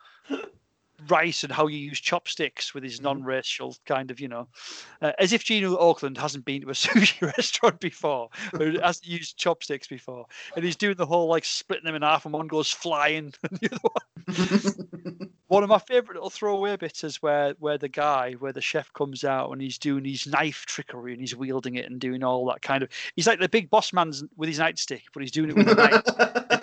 rice 1.08 1.42
and 1.42 1.52
how 1.52 1.66
you 1.66 1.78
use 1.78 1.98
chopsticks 2.00 2.74
with 2.74 2.84
his 2.84 3.00
Mhm. 3.00 3.04
non-racial 3.04 3.76
kind 3.86 4.10
of, 4.12 4.20
you 4.20 4.28
know, 4.28 4.46
uh, 5.00 5.12
as 5.18 5.32
if 5.32 5.42
Gene 5.42 5.64
Okerlund 5.64 6.16
hasn't 6.16 6.44
been 6.44 6.62
to 6.62 6.68
a 6.68 6.72
sushi 6.74 7.20
restaurant 7.36 7.80
before 7.80 8.28
or 8.52 8.70
hasn't 8.80 9.06
used 9.08 9.36
chopsticks 9.36 9.88
before, 9.88 10.26
and 10.54 10.64
he's 10.64 10.76
doing 10.76 10.96
the 10.96 11.06
whole 11.06 11.26
like 11.26 11.44
splitting 11.44 11.84
them 11.86 11.96
in 11.96 12.02
half, 12.02 12.24
and 12.24 12.32
one 12.32 12.46
goes 12.46 12.70
flying, 12.70 13.34
and 13.42 13.58
the 13.58 13.70
other 13.72 13.80
one 13.82 15.32
one 15.52 15.62
of 15.62 15.68
my 15.68 15.78
favorite 15.78 16.14
little 16.14 16.30
throwaway 16.30 16.76
bits 16.76 17.04
is 17.04 17.20
where 17.20 17.54
where 17.58 17.76
the 17.76 17.88
guy 17.88 18.32
where 18.38 18.54
the 18.54 18.60
chef 18.62 18.90
comes 18.94 19.22
out 19.22 19.50
and 19.50 19.60
he's 19.60 19.76
doing 19.76 20.02
his 20.02 20.26
knife 20.26 20.64
trickery 20.66 21.12
and 21.12 21.20
he's 21.20 21.36
wielding 21.36 21.74
it 21.74 21.90
and 21.90 22.00
doing 22.00 22.24
all 22.24 22.46
that 22.46 22.62
kind 22.62 22.82
of 22.82 22.88
he's 23.16 23.26
like 23.26 23.38
the 23.38 23.48
big 23.48 23.68
boss 23.68 23.92
man's 23.92 24.24
with 24.36 24.48
his 24.48 24.58
nightstick 24.58 25.02
but 25.12 25.22
he's 25.22 25.30
doing 25.30 25.50
it 25.50 25.56
with 25.56 25.68
a 25.68 25.74
knife 25.74 26.02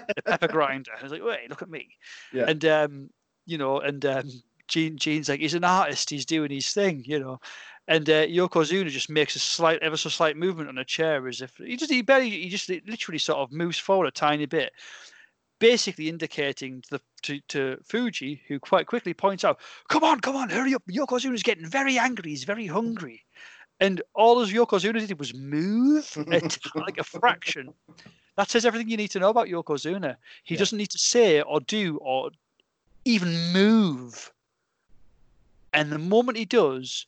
a 0.17 0.21
pepper 0.23 0.47
grinder. 0.47 0.91
And 0.93 1.03
he's 1.03 1.11
like 1.11 1.23
wait 1.23 1.49
look 1.49 1.61
at 1.61 1.69
me. 1.69 1.89
Yeah. 2.33 2.45
and 2.47 2.65
um 2.65 3.09
you 3.45 3.59
know 3.59 3.79
and 3.79 4.03
um 4.07 4.29
Gene 4.67 4.97
Gene's 4.97 5.29
like 5.29 5.39
he's 5.39 5.53
an 5.53 5.63
artist 5.63 6.09
he's 6.09 6.25
doing 6.25 6.49
his 6.49 6.73
thing 6.73 7.03
you 7.05 7.19
know. 7.19 7.39
And 7.87 8.07
uh, 8.07 8.27
Yokozuna 8.27 8.89
just 8.89 9.09
makes 9.09 9.35
a 9.35 9.39
slight 9.39 9.81
ever 9.81 9.97
so 9.97 10.09
slight 10.09 10.37
movement 10.37 10.69
on 10.69 10.77
a 10.77 10.85
chair 10.85 11.27
as 11.27 11.41
if 11.41 11.57
he 11.57 11.75
just 11.75 11.91
he 11.91 12.03
barely 12.03 12.29
he 12.29 12.49
just 12.49 12.69
literally 12.69 13.17
sort 13.17 13.39
of 13.39 13.51
moves 13.51 13.79
forward 13.79 14.05
a 14.05 14.11
tiny 14.11 14.45
bit 14.45 14.73
basically 15.59 16.09
indicating 16.09 16.81
to, 16.83 16.89
the, 16.91 17.01
to, 17.23 17.39
to 17.49 17.77
Fuji, 17.83 18.41
who 18.47 18.59
quite 18.59 18.87
quickly 18.87 19.13
points 19.13 19.43
out, 19.43 19.59
"Come 19.89 20.03
on, 20.03 20.19
come 20.19 20.35
on, 20.35 20.49
hurry 20.49 20.73
up! 20.73 20.83
Yokozuna's 20.89 21.43
getting 21.43 21.65
very 21.65 21.97
angry. 21.97 22.31
He's 22.31 22.43
very 22.45 22.65
hungry." 22.65 23.23
And 23.81 24.01
all 24.13 24.41
as 24.41 24.51
Yokozuna 24.51 25.05
did 25.07 25.19
was 25.19 25.33
move 25.33 26.11
a 26.31 26.41
t- 26.41 26.59
like 26.75 26.97
a 26.97 27.03
fraction. 27.03 27.73
That 28.35 28.49
says 28.49 28.65
everything 28.65 28.89
you 28.89 28.97
need 28.97 29.11
to 29.11 29.19
know 29.19 29.29
about 29.29 29.47
Yokozuna. 29.47 30.15
He 30.43 30.55
Yeah. 30.55 30.59
doesn't 30.59 30.77
need 30.77 30.89
to 30.91 30.97
say 30.97 31.41
or 31.41 31.59
do 31.61 31.97
or 32.01 32.31
even 33.05 33.53
move. 33.53 34.31
And 35.73 35.91
the 35.91 35.99
moment 35.99 36.37
he 36.37 36.45
does, 36.45 37.05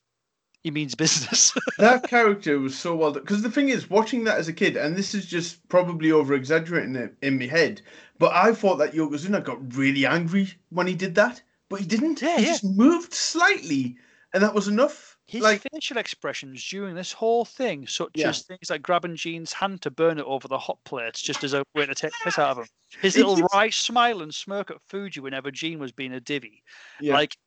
he 0.64 0.72
means 0.72 0.96
business. 0.96 1.54
that 1.78 2.04
character 2.08 2.60
was 2.60 2.78
so 2.78 2.96
well 2.96 3.12
done. 3.12 3.24
Because 3.24 3.42
the 3.42 3.52
thing 3.52 3.70
is, 3.70 3.90
watching 3.90 4.24
that 4.26 4.38
as 4.38 4.48
a 4.48 4.54
kid, 4.54 4.78
and 4.78 4.96
this 4.96 5.14
is 5.16 5.26
just 5.26 5.68
probably 5.70 6.12
over 6.12 6.34
exaggerating 6.34 6.96
it 6.96 7.16
in 7.22 7.40
my 7.40 7.46
head, 7.48 7.82
but 8.20 8.34
I 8.34 8.54
thought 8.54 8.78
that 8.78 8.94
Yokozuna 8.94 9.44
got 9.44 9.76
really 9.76 10.06
angry 10.06 10.54
when 10.70 10.88
he 10.88 10.94
did 10.96 11.16
that, 11.16 11.42
but 11.70 11.80
he 11.80 11.86
didn't. 11.86 12.22
Yeah, 12.22 12.38
he 12.38 12.44
yeah. 12.46 12.52
just 12.52 12.64
moved 12.64 13.14
slightly, 13.14 13.98
and 14.34 14.44
that 14.44 14.54
was 14.54 14.68
enough. 14.68 15.18
His 15.26 15.42
like, 15.42 15.64
facial 15.72 15.96
expressions 15.98 16.68
during 16.68 16.94
this 16.94 17.14
whole 17.14 17.46
thing, 17.46 17.88
such 17.88 18.10
Yeah. 18.16 18.30
as 18.30 18.42
things 18.42 18.70
like 18.70 18.82
grabbing 18.82 19.16
Gene's 19.16 19.54
hand 19.54 19.82
to 19.84 19.90
burn 19.90 20.20
it 20.20 20.26
over 20.26 20.50
the 20.50 20.58
hot 20.60 20.78
plates, 20.84 21.22
just 21.22 21.44
as 21.46 21.54
a 21.54 21.64
way 21.74 21.86
to 21.86 21.96
take 21.96 22.12
the 22.12 22.18
piss 22.26 22.38
out 22.38 22.52
of 22.52 22.58
him. 22.58 22.66
His 23.02 23.16
little 23.16 23.38
wry 23.54 23.70
smile 23.70 24.22
and 24.22 24.36
smirk 24.36 24.70
at 24.72 24.82
Fuji 24.90 25.22
whenever 25.22 25.50
Gene 25.50 25.80
was 25.80 25.94
being 25.94 26.12
a 26.12 26.20
divvy. 26.20 26.62
yeah, 27.00 27.14
Like 27.14 27.38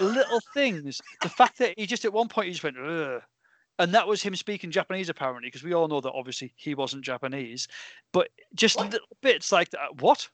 little 0.00 0.40
things. 0.54 1.00
The 1.22 1.28
fact 1.28 1.58
that 1.58 1.74
he 1.78 1.86
just 1.86 2.04
at 2.04 2.12
one 2.12 2.28
point 2.28 2.46
he 2.46 2.52
just 2.52 2.64
went, 2.64 2.76
Ugh. 2.78 3.22
and 3.78 3.94
that 3.94 4.06
was 4.06 4.22
him 4.22 4.34
speaking 4.36 4.70
Japanese 4.70 5.08
apparently, 5.08 5.48
because 5.48 5.62
we 5.62 5.74
all 5.74 5.88
know 5.88 6.00
that 6.00 6.12
obviously 6.12 6.52
he 6.56 6.74
wasn't 6.74 7.04
Japanese. 7.04 7.68
But 8.12 8.28
just 8.54 8.78
little 8.78 9.06
bits 9.22 9.52
like 9.52 9.70
that. 9.70 10.00
What? 10.00 10.28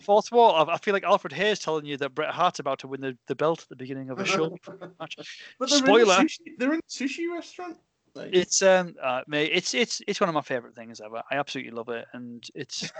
Fourth 0.00 0.30
wall. 0.30 0.70
I 0.70 0.76
feel 0.78 0.94
like 0.94 1.02
Alfred 1.02 1.32
Hayes 1.32 1.58
telling 1.58 1.84
you 1.84 1.96
that 1.96 2.14
Bret 2.14 2.30
Hart's 2.30 2.60
about 2.60 2.78
to 2.80 2.86
win 2.88 3.00
the, 3.00 3.16
the 3.26 3.34
belt 3.34 3.62
at 3.62 3.68
the 3.68 3.76
beginning 3.76 4.10
of 4.10 4.20
a 4.20 4.24
show 4.24 4.50
match. 5.00 5.16
but 5.58 5.68
they're 5.68 5.78
Spoiler. 5.78 6.20
In 6.20 6.26
sushi, 6.26 6.38
they're 6.58 6.74
in 6.74 6.78
a 6.80 6.90
sushi 6.90 7.32
restaurant. 7.32 7.78
Like, 8.14 8.30
It's 8.32 8.62
um, 8.62 8.94
uh, 9.02 9.22
mate, 9.26 9.50
it's 9.52 9.74
it's 9.74 10.00
it's 10.06 10.20
one 10.20 10.28
of 10.28 10.34
my 10.34 10.42
favorite 10.42 10.76
things 10.76 11.00
ever. 11.00 11.22
I 11.28 11.36
absolutely 11.36 11.72
love 11.72 11.88
it, 11.88 12.06
and 12.12 12.44
it's 12.54 12.80
just, 12.80 12.92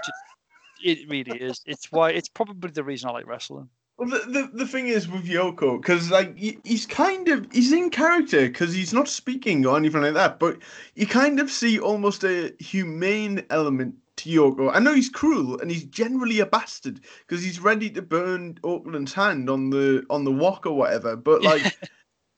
it 0.85 1.09
really 1.09 1.39
is. 1.39 1.61
It's 1.66 1.93
why 1.93 2.11
it's 2.11 2.28
probably 2.28 2.72
the 2.72 2.82
reason 2.82 3.09
I 3.09 3.12
like 3.12 3.26
wrestling. 3.26 3.68
Well, 3.97 4.09
the, 4.09 4.18
the, 4.26 4.51
the 4.53 4.66
thing 4.66 4.88
is 4.88 5.09
with 5.09 5.24
Yoko, 5.26 5.80
because 5.80 6.11
like 6.11 6.36
he- 6.36 6.59
he's 6.64 6.84
kind 6.84 7.28
of 7.28 7.47
he's 7.53 7.72
in 7.72 7.90
character 7.90 8.49
because 8.49 8.74
he's 8.74 8.92
not 8.92 9.07
speaking 9.09 9.64
or 9.64 9.76
anything 9.76 10.03
like 10.03 10.14
that, 10.14 10.40
but 10.40 10.59
you 10.97 11.07
kind 11.07 11.38
of 11.38 11.51
see 11.51 11.78
almost 11.78 12.24
a 12.24 12.53
humane 12.59 13.45
element 13.51 13.95
to 14.16 14.30
Yoko. 14.30 14.74
I 14.74 14.80
know 14.80 14.95
he's 14.95 15.09
cruel 15.11 15.61
and 15.61 15.70
he's 15.70 15.84
generally 15.84 16.40
a 16.40 16.47
bastard 16.47 17.01
because 17.20 17.45
he's 17.45 17.61
ready 17.61 17.88
to 17.90 18.03
burn 18.03 18.55
Okerlund's 18.64 19.12
hand 19.14 19.49
on 19.49 19.70
the 19.70 20.05
on 20.11 20.24
the 20.24 20.32
wok 20.32 20.66
or 20.66 20.76
whatever. 20.76 21.14
But 21.14 21.42
like, 21.42 21.70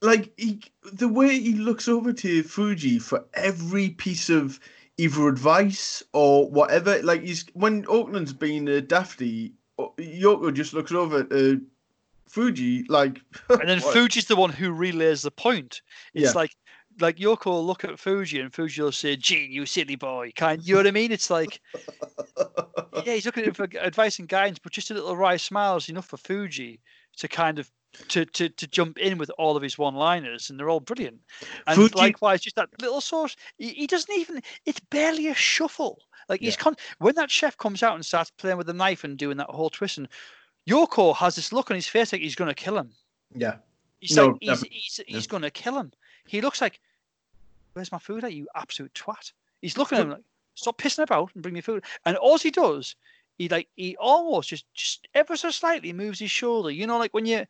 like 0.02 0.32
he 0.36 0.61
the 0.92 1.09
way 1.09 1.38
he 1.38 1.54
looks 1.54 1.88
over 1.88 2.12
to 2.12 2.42
Fuji 2.42 2.98
for 2.98 3.24
every 3.34 3.90
piece 3.90 4.28
of 4.28 4.61
either 4.98 5.26
advice 5.28 6.02
or 6.12 6.50
whatever. 6.50 7.02
Like 7.02 7.22
he's 7.22 7.46
when 7.54 7.84
Okerlund's 7.84 8.34
been 8.34 8.68
a 8.68 8.82
dafty, 8.82 9.52
Yoko 9.79 10.53
just 10.53 10.72
looks 10.72 10.93
over 10.93 11.20
at 11.20 11.33
uh, 11.33 11.57
Fuji 12.29 12.85
like. 12.89 13.20
And 13.51 13.68
then 13.68 13.81
what? 13.81 13.93
Fuji's 13.93 14.27
the 14.27 14.37
one 14.37 14.51
who 14.51 14.72
relays 14.72 15.22
the 15.22 15.31
point. 15.31 15.83
It's 16.14 16.27
Yeah. 16.27 16.33
like 16.33 16.57
like 16.99 17.16
Yoko 17.18 17.47
will 17.47 17.66
look 17.66 17.85
at 17.85 17.99
Fuji 17.99 18.41
and 18.41 18.53
Fuji 18.53 18.81
will 18.83 18.93
say, 18.93 19.16
"Gene, 19.16 19.53
you 19.53 19.66
silly 19.66 19.97
boy," 19.97 20.33
kind. 20.35 20.62
You 20.66 20.74
know 20.74 20.79
what 20.81 20.87
I 20.87 20.93
mean? 20.93 21.12
It's 21.12 21.29
like 21.31 21.61
yeah, 23.05 23.12
he's 23.14 23.27
looking 23.27 23.43
at 23.45 23.51
it 23.51 23.57
for 23.57 23.68
advice 23.81 24.18
and 24.18 24.29
guidance, 24.29 24.59
but 24.59 24.72
just 24.72 24.91
a 24.91 24.95
little 24.95 25.16
wry 25.16 25.37
smile 25.37 25.77
is 25.77 25.89
enough 25.89 26.07
for 26.07 26.16
Fuji 26.16 26.81
to 27.18 27.29
kind 27.29 27.59
of. 27.59 27.70
To, 28.09 28.27
to, 28.27 28.51
to 28.51 28.66
jump 28.66 28.99
in 28.99 29.16
with 29.16 29.31
all 29.39 29.57
of 29.57 29.62
his 29.62 29.79
one-liners 29.79 30.51
and 30.51 30.61
they're 30.61 30.68
all 30.68 30.81
brilliant 30.81 31.18
and 31.66 31.77
Fuji- 31.77 31.95
likewise 31.95 32.43
just 32.43 32.57
that 32.57 32.68
little 32.79 33.01
sort 33.01 33.35
he, 33.57 33.70
he 33.70 33.87
doesn't 33.87 34.14
even 34.14 34.43
it's 34.66 34.81
barely 34.81 35.29
a 35.29 35.35
shuffle 35.35 36.03
like 36.29 36.41
he's 36.41 36.57
con- 36.57 36.77
when 36.99 37.14
that 37.14 37.31
chef 37.31 37.57
comes 37.57 37.83
out 37.83 37.95
and 37.95 38.05
starts 38.05 38.31
playing 38.31 38.57
with 38.57 38.66
the 38.66 38.72
knife 38.72 39.05
and 39.05 39.16
doing 39.16 39.37
that 39.37 39.51
whole 39.51 39.70
twist 39.70 39.99
and 39.99 40.09
Yoko 40.68 41.14
has 41.14 41.37
this 41.37 41.53
look 41.53 41.70
on 41.70 41.77
his 41.77 41.87
face 41.87 42.12
like 42.12 42.22
he's 42.22 42.35
going 42.35 42.49
to 42.49 42.55
kill 42.55 42.77
him 42.77 42.91
yeah. 43.35 43.57
He's 44.01 44.16
No, 44.16 44.29
like, 44.29 44.37
he's, 44.41 44.62
he's, 44.62 45.01
he's 45.07 45.27
going 45.27 45.43
to 45.43 45.51
kill 45.51 45.79
him. 45.79 45.93
He 46.27 46.41
looks 46.41 46.61
like, 46.61 46.81
where's 47.72 47.93
my 47.93 47.99
food 47.99 48.24
at, 48.24 48.33
you 48.33 48.47
absolute 48.55 48.93
twat? 48.95 49.33
He's 49.62 49.79
looking 49.79 49.99
at 49.99 50.05
him 50.05 50.11
like, 50.11 50.22
stop 50.55 50.79
pissing 50.79 51.03
about 51.03 51.31
and 51.35 51.43
bring 51.43 51.55
me 51.55 51.61
food. 51.61 51.85
And 52.05 52.16
all 52.16 52.39
he 52.39 52.51
does, 52.51 52.95
he 53.39 53.49
like, 53.49 53.68
he 53.77 53.97
almost 53.97 54.51
just, 54.51 54.66
just 54.74 55.09
ever 55.14 55.37
so 55.37 55.51
slightly 55.51 55.93
moves 55.93 56.18
his 56.18 56.31
shoulder. 56.31 56.70
You 56.70 56.87
know, 56.87 56.99
like 56.99 57.14
when 57.14 57.27
you, 57.27 57.47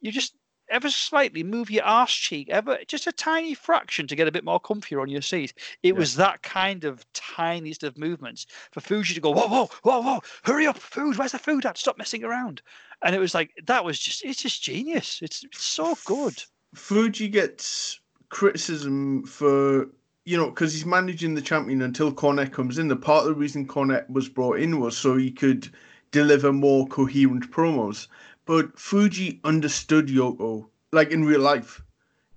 you 0.00 0.12
just 0.12 0.34
ever 0.70 0.90
slightly 0.90 1.42
move 1.42 1.70
your 1.70 1.84
arse 1.84 2.12
cheek, 2.14 2.48
ever 2.50 2.78
just 2.86 3.06
a 3.06 3.12
tiny 3.12 3.54
fraction 3.54 4.06
to 4.06 4.16
get 4.16 4.28
a 4.28 4.32
bit 4.32 4.44
more 4.44 4.60
comfier 4.60 5.00
on 5.00 5.08
your 5.08 5.22
seat. 5.22 5.54
It 5.82 5.94
Yeah. 5.94 5.98
was 5.98 6.16
that 6.16 6.42
kind 6.42 6.84
of 6.84 7.04
tiniest 7.12 7.82
of 7.82 7.98
movements 7.98 8.46
for 8.72 8.80
Fuji 8.80 9.14
to 9.14 9.20
go, 9.20 9.30
whoa, 9.30 9.48
whoa, 9.48 9.70
whoa, 9.82 10.00
whoa, 10.00 10.20
hurry 10.44 10.66
up, 10.66 10.78
food, 10.78 11.16
where's 11.16 11.32
the 11.32 11.38
food 11.38 11.66
at? 11.66 11.78
Stop 11.78 11.98
messing 11.98 12.24
around. 12.24 12.62
And 13.02 13.14
it 13.14 13.18
was 13.18 13.34
like, 13.34 13.52
that 13.66 13.84
was 13.84 13.98
just, 13.98 14.24
it's 14.24 14.42
just 14.42 14.62
genius. 14.62 15.20
It's, 15.22 15.44
it's 15.44 15.64
so 15.64 15.96
good. 16.04 16.42
Fuji 16.74 17.28
gets 17.28 18.00
criticism 18.28 19.24
for 19.24 19.88
you 20.26 20.36
know 20.36 20.50
because 20.50 20.74
he's 20.74 20.84
managing 20.84 21.34
the 21.34 21.40
champion 21.40 21.80
until 21.82 22.12
Cornette 22.12 22.52
comes 22.52 22.78
in. 22.78 22.88
The 22.88 22.96
part 22.96 23.22
of 23.22 23.28
the 23.28 23.40
reason 23.40 23.66
Cornette 23.66 24.08
was 24.10 24.28
brought 24.28 24.58
in 24.58 24.78
was 24.78 24.96
so 24.96 25.16
he 25.16 25.30
could 25.30 25.70
deliver 26.10 26.52
more 26.52 26.86
coherent 26.88 27.50
promos. 27.50 28.08
But 28.48 28.78
Fuji 28.78 29.40
understood 29.44 30.08
Yoko 30.08 30.70
like 30.90 31.10
in 31.10 31.24
real 31.24 31.42
life. 31.42 31.82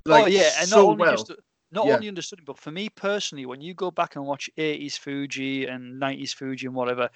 Like, 0.05 0.23
oh 0.23 0.27
yeah, 0.27 0.51
and 0.59 0.67
so 0.67 0.75
not 0.75 0.85
only 0.85 1.01
well. 1.01 1.11
just 1.15 1.31
not 1.71 1.87
Yeah. 1.87 1.95
only 1.95 2.09
understood 2.09 2.39
him, 2.39 2.45
but 2.45 2.59
for 2.59 2.69
me 2.69 2.89
personally, 2.89 3.45
when 3.45 3.61
you 3.61 3.73
go 3.73 3.91
back 3.91 4.17
and 4.17 4.25
watch 4.25 4.49
80s 4.57 4.97
Fuji 4.97 5.67
and 5.67 6.01
90s 6.01 6.33
Fuji 6.35 6.67
and 6.67 6.75
whatever, 6.75 7.09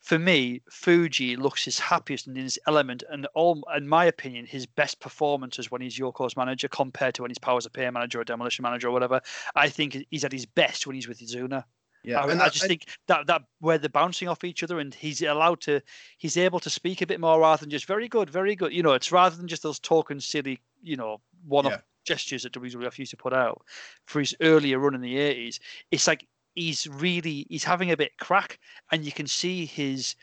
for 0.00 0.18
me, 0.18 0.60
Fuji 0.68 1.36
looks 1.36 1.64
his 1.64 1.78
happiest 1.78 2.26
and 2.26 2.36
in 2.36 2.42
his 2.42 2.58
element, 2.66 3.04
and 3.08 3.28
all, 3.34 3.62
in 3.76 3.86
my 3.86 4.06
opinion, 4.06 4.44
his 4.44 4.66
best 4.66 4.98
performances 4.98 5.70
when 5.70 5.80
he's 5.80 5.96
Yoko's 5.96 6.36
manager 6.36 6.66
compared 6.66 7.14
to 7.14 7.22
when 7.22 7.30
he's 7.30 7.38
Powers 7.38 7.64
of 7.64 7.72
Pain 7.72 7.92
manager 7.92 8.20
or 8.20 8.24
Demolition 8.24 8.64
manager 8.64 8.88
or 8.88 8.90
whatever. 8.90 9.20
I 9.54 9.68
think 9.68 9.96
he's 10.10 10.24
at 10.24 10.32
his 10.32 10.46
best 10.46 10.84
when 10.84 10.96
he's 10.96 11.06
with 11.06 11.20
Izuna. 11.20 11.62
Yeah, 12.04 12.20
I, 12.20 12.30
and 12.30 12.42
I 12.42 12.48
just 12.48 12.64
I- 12.64 12.68
think 12.68 12.86
that 13.06 13.26
that 13.26 13.42
where 13.60 13.78
they're 13.78 13.88
bouncing 13.88 14.28
off 14.28 14.44
each 14.44 14.62
other 14.62 14.78
and 14.80 14.92
he's 14.94 15.22
allowed 15.22 15.60
to, 15.62 15.80
he's 16.18 16.36
able 16.36 16.60
to 16.60 16.70
speak 16.70 17.00
a 17.02 17.06
bit 17.06 17.20
more 17.20 17.40
rather 17.40 17.60
than 17.60 17.70
just 17.70 17.86
very 17.86 18.08
good, 18.08 18.28
very 18.28 18.56
good. 18.56 18.72
You 18.72 18.82
know, 18.82 18.92
it's 18.92 19.12
rather 19.12 19.36
than 19.36 19.48
just 19.48 19.62
those 19.62 19.78
talking 19.78 20.20
silly, 20.20 20.60
you 20.82 20.96
know, 20.96 21.20
one-off 21.46 21.72
Yeah. 21.72 21.80
gestures 22.04 22.42
that 22.42 22.52
WWF 22.52 22.98
used 22.98 23.12
to 23.12 23.16
put 23.16 23.32
out 23.32 23.62
for 24.06 24.18
his 24.20 24.34
earlier 24.40 24.78
run 24.78 24.94
in 24.94 25.00
the 25.00 25.16
eighties. 25.16 25.60
It's 25.90 26.06
like 26.06 26.26
he's 26.54 26.86
really 26.86 27.46
he's 27.48 27.64
having 27.64 27.90
a 27.90 27.96
bit 27.96 28.16
crack, 28.18 28.58
and 28.90 29.04
you 29.04 29.12
can 29.12 29.26
see 29.26 29.64
his 29.66 30.16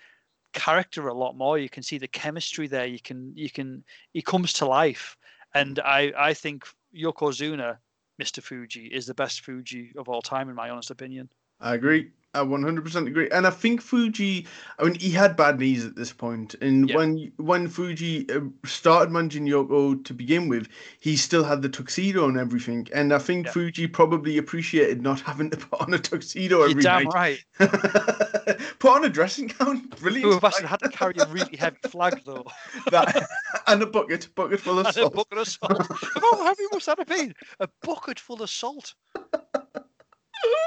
character 0.54 1.08
a 1.08 1.14
lot 1.14 1.38
more. 1.38 1.58
You 1.58 1.70
can 1.70 1.84
see 1.84 1.98
the 1.98 2.08
chemistry 2.08 2.68
there. 2.68 2.86
You 2.86 3.00
can 3.00 3.32
you 3.36 3.50
can 3.50 3.84
he 4.14 4.22
comes 4.22 4.54
to 4.54 4.66
life, 4.66 5.16
and 5.54 5.78
mm. 5.78 5.86
I 5.86 6.12
I 6.18 6.34
think 6.34 6.66
Yokozuna, 6.94 7.78
Mr. 8.22 8.44
Fuji, 8.44 8.88
is 8.88 9.06
the 9.06 9.14
best 9.14 9.42
Fuji 9.42 9.94
of 9.98 10.10
all 10.10 10.22
time 10.22 10.50
in 10.50 10.56
my 10.56 10.70
honest 10.70 10.92
opinion. 10.92 11.30
I 11.60 11.76
agree. 11.76 12.12
I 12.36 12.42
100% 12.42 13.08
agree. 13.08 13.28
And 13.32 13.48
I 13.48 13.50
think 13.50 13.82
Fuji, 13.82 14.46
I 14.78 14.84
mean, 14.84 14.94
he 14.94 15.10
had 15.10 15.36
bad 15.36 15.60
knees 15.60 15.84
at 15.84 15.96
this 15.96 16.14
point. 16.14 16.54
And 16.62 16.94
when 16.94 17.32
when 17.38 17.68
Fuji 17.68 18.30
uh, 18.30 18.42
started 18.66 19.12
managing 19.12 19.48
Yoko 19.48 20.06
to 20.06 20.14
begin 20.14 20.48
with, 20.48 20.68
he 21.00 21.18
still 21.18 21.44
had 21.44 21.64
the 21.64 21.70
tuxedo 21.70 22.28
and 22.28 22.38
everything. 22.38 22.88
And 22.94 23.14
I 23.14 23.18
think. 23.18 23.48
Fuji 23.48 23.88
probably 23.88 24.38
appreciated 24.38 25.02
not 25.02 25.20
having 25.22 25.50
to 25.50 25.58
put 25.70 25.82
on 25.82 25.92
a 25.96 25.98
tuxedo 25.98 26.60
You're 26.60 26.70
every 26.70 26.84
damn 26.84 27.06
night. 27.06 27.14
right. 27.16 27.44
put 28.80 28.92
on 28.92 29.06
a 29.06 29.10
dressing 29.10 29.48
gown. 29.48 29.88
Brilliant. 30.00 30.32
Who 30.32 30.40
bastard 30.40 30.68
had 30.68 30.82
to 30.82 30.90
carry 30.90 31.16
a 31.20 31.26
really 31.30 31.58
heavy 31.58 31.78
flag 31.88 32.22
though, 32.28 32.46
that, 32.92 33.28
and 33.66 33.82
a 33.82 33.88
bucket, 33.88 34.30
bucket 34.36 34.60
full 34.60 34.78
of 34.78 34.86
and 34.86 34.96
a 34.96 35.00
salt. 35.00 35.16
bucket 35.16 35.40
of 35.40 35.48
salt. 35.48 35.88
How 36.14 36.44
heavy 36.46 36.64
must 36.72 36.86
that 36.86 37.00
have 37.00 37.08
been? 37.08 37.34
A 37.60 37.68
bucket 37.82 38.20
full 38.20 38.44
of 38.44 38.52
salt. 38.52 38.94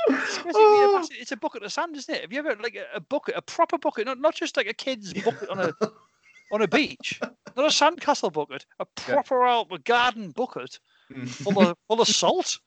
It's 0.08 0.38
a 0.38 0.42
Oh. 0.54 0.92
massive- 0.98 1.16
it's 1.20 1.32
a 1.32 1.36
bucket 1.36 1.62
of 1.62 1.72
sand, 1.72 1.96
isn't 1.96 2.14
it? 2.14 2.20
Have 2.22 2.32
you 2.32 2.38
ever 2.40 2.56
like 2.62 2.74
a, 2.76 2.84
a 2.96 3.00
bucket, 3.00 3.34
a 3.36 3.42
proper 3.42 3.78
bucket, 3.78 4.06
not 4.06 4.18
not 4.20 4.34
just 4.34 4.56
like 4.56 4.66
a 4.66 4.74
kid's 4.74 5.12
bucket 5.12 5.48
on 5.48 5.58
a 5.60 5.72
on 6.52 6.62
a 6.62 6.68
beach, 6.68 7.18
not 7.56 7.66
a 7.66 7.68
sandcastle 7.68 8.32
bucket, 8.32 8.66
a 8.80 8.86
Yeah. 9.08 9.14
proper 9.14 9.44
old 9.44 9.84
garden 9.84 10.30
bucket 10.32 10.78
mm. 11.12 11.28
full 11.28 11.60
of 11.60 11.76
full 11.88 12.00
of 12.00 12.08
salt, 12.08 12.58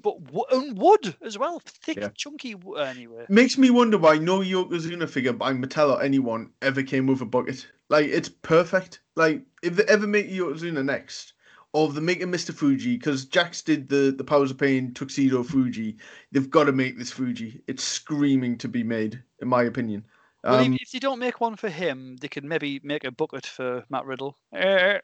but 0.00 0.14
and 0.52 0.78
wood 0.78 1.16
as 1.22 1.36
well, 1.38 1.60
thick, 1.64 1.96
Yeah. 1.98 2.10
chunky. 2.14 2.54
wo- 2.54 2.74
Anyway, 2.74 3.26
Makes 3.28 3.58
me 3.58 3.70
wonder 3.70 3.98
why 3.98 4.18
no 4.18 4.40
Yokozuna 4.40 5.08
figure 5.08 5.32
by 5.32 5.52
Mattel 5.52 5.96
or 5.96 6.02
anyone 6.02 6.52
ever 6.62 6.82
came 6.82 7.06
with 7.06 7.20
a 7.22 7.26
bucket. 7.26 7.66
Like 7.88 8.06
it's 8.06 8.28
perfect. 8.28 9.00
Like 9.16 9.42
if 9.62 9.76
they 9.76 9.84
ever 9.84 10.06
make 10.06 10.28
Yokozuna 10.30 10.84
next, 10.84 11.33
or 11.74 11.88
the 11.92 12.00
a 12.00 12.26
Mr. 12.26 12.54
Fuji, 12.54 12.96
because 12.96 13.26
Jakks 13.26 13.62
did 13.62 13.88
the 13.88 14.14
the 14.16 14.24
Powers 14.24 14.50
of 14.50 14.56
Pain 14.58 14.94
tuxedo 14.94 15.42
Fuji, 15.42 15.96
they've 16.32 16.48
got 16.48 16.64
to 16.64 16.72
make 16.72 16.96
this 16.96 17.10
Fuji. 17.12 17.62
It's 17.66 17.84
screaming 17.84 18.56
to 18.58 18.68
be 18.68 18.82
made, 18.82 19.22
in 19.42 19.48
my 19.48 19.64
opinion. 19.64 20.06
well, 20.44 20.60
if, 20.60 20.66
Um, 20.66 20.78
if 20.80 20.90
they 20.92 20.98
don't 21.00 21.18
make 21.18 21.40
one 21.40 21.56
for 21.56 21.68
him, 21.68 22.16
they 22.20 22.28
could 22.28 22.44
maybe 22.44 22.80
make 22.84 23.04
a 23.04 23.10
bucket 23.10 23.44
for 23.44 23.84
Matt 23.90 24.06
Riddle. 24.06 24.38
Hey, 24.52 25.00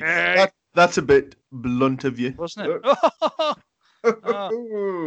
that, 0.00 0.52
that's 0.74 0.98
a 0.98 1.02
bit 1.02 1.36
blunt 1.52 2.04
of 2.04 2.18
you. 2.18 2.34
wasn't 2.38 2.68
it? 2.70 2.80
Oh, 2.84 3.54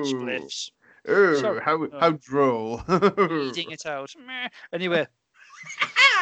Spliffs. 0.06 0.72
oh, 1.08 1.34
Sorry. 1.36 1.62
how 1.64 1.84
Oh. 1.84 2.00
how 2.00 2.12
droll. 2.12 2.82
Eating 2.90 3.72
it 3.72 3.86
out. 3.88 4.12
Anyway, 4.74 5.08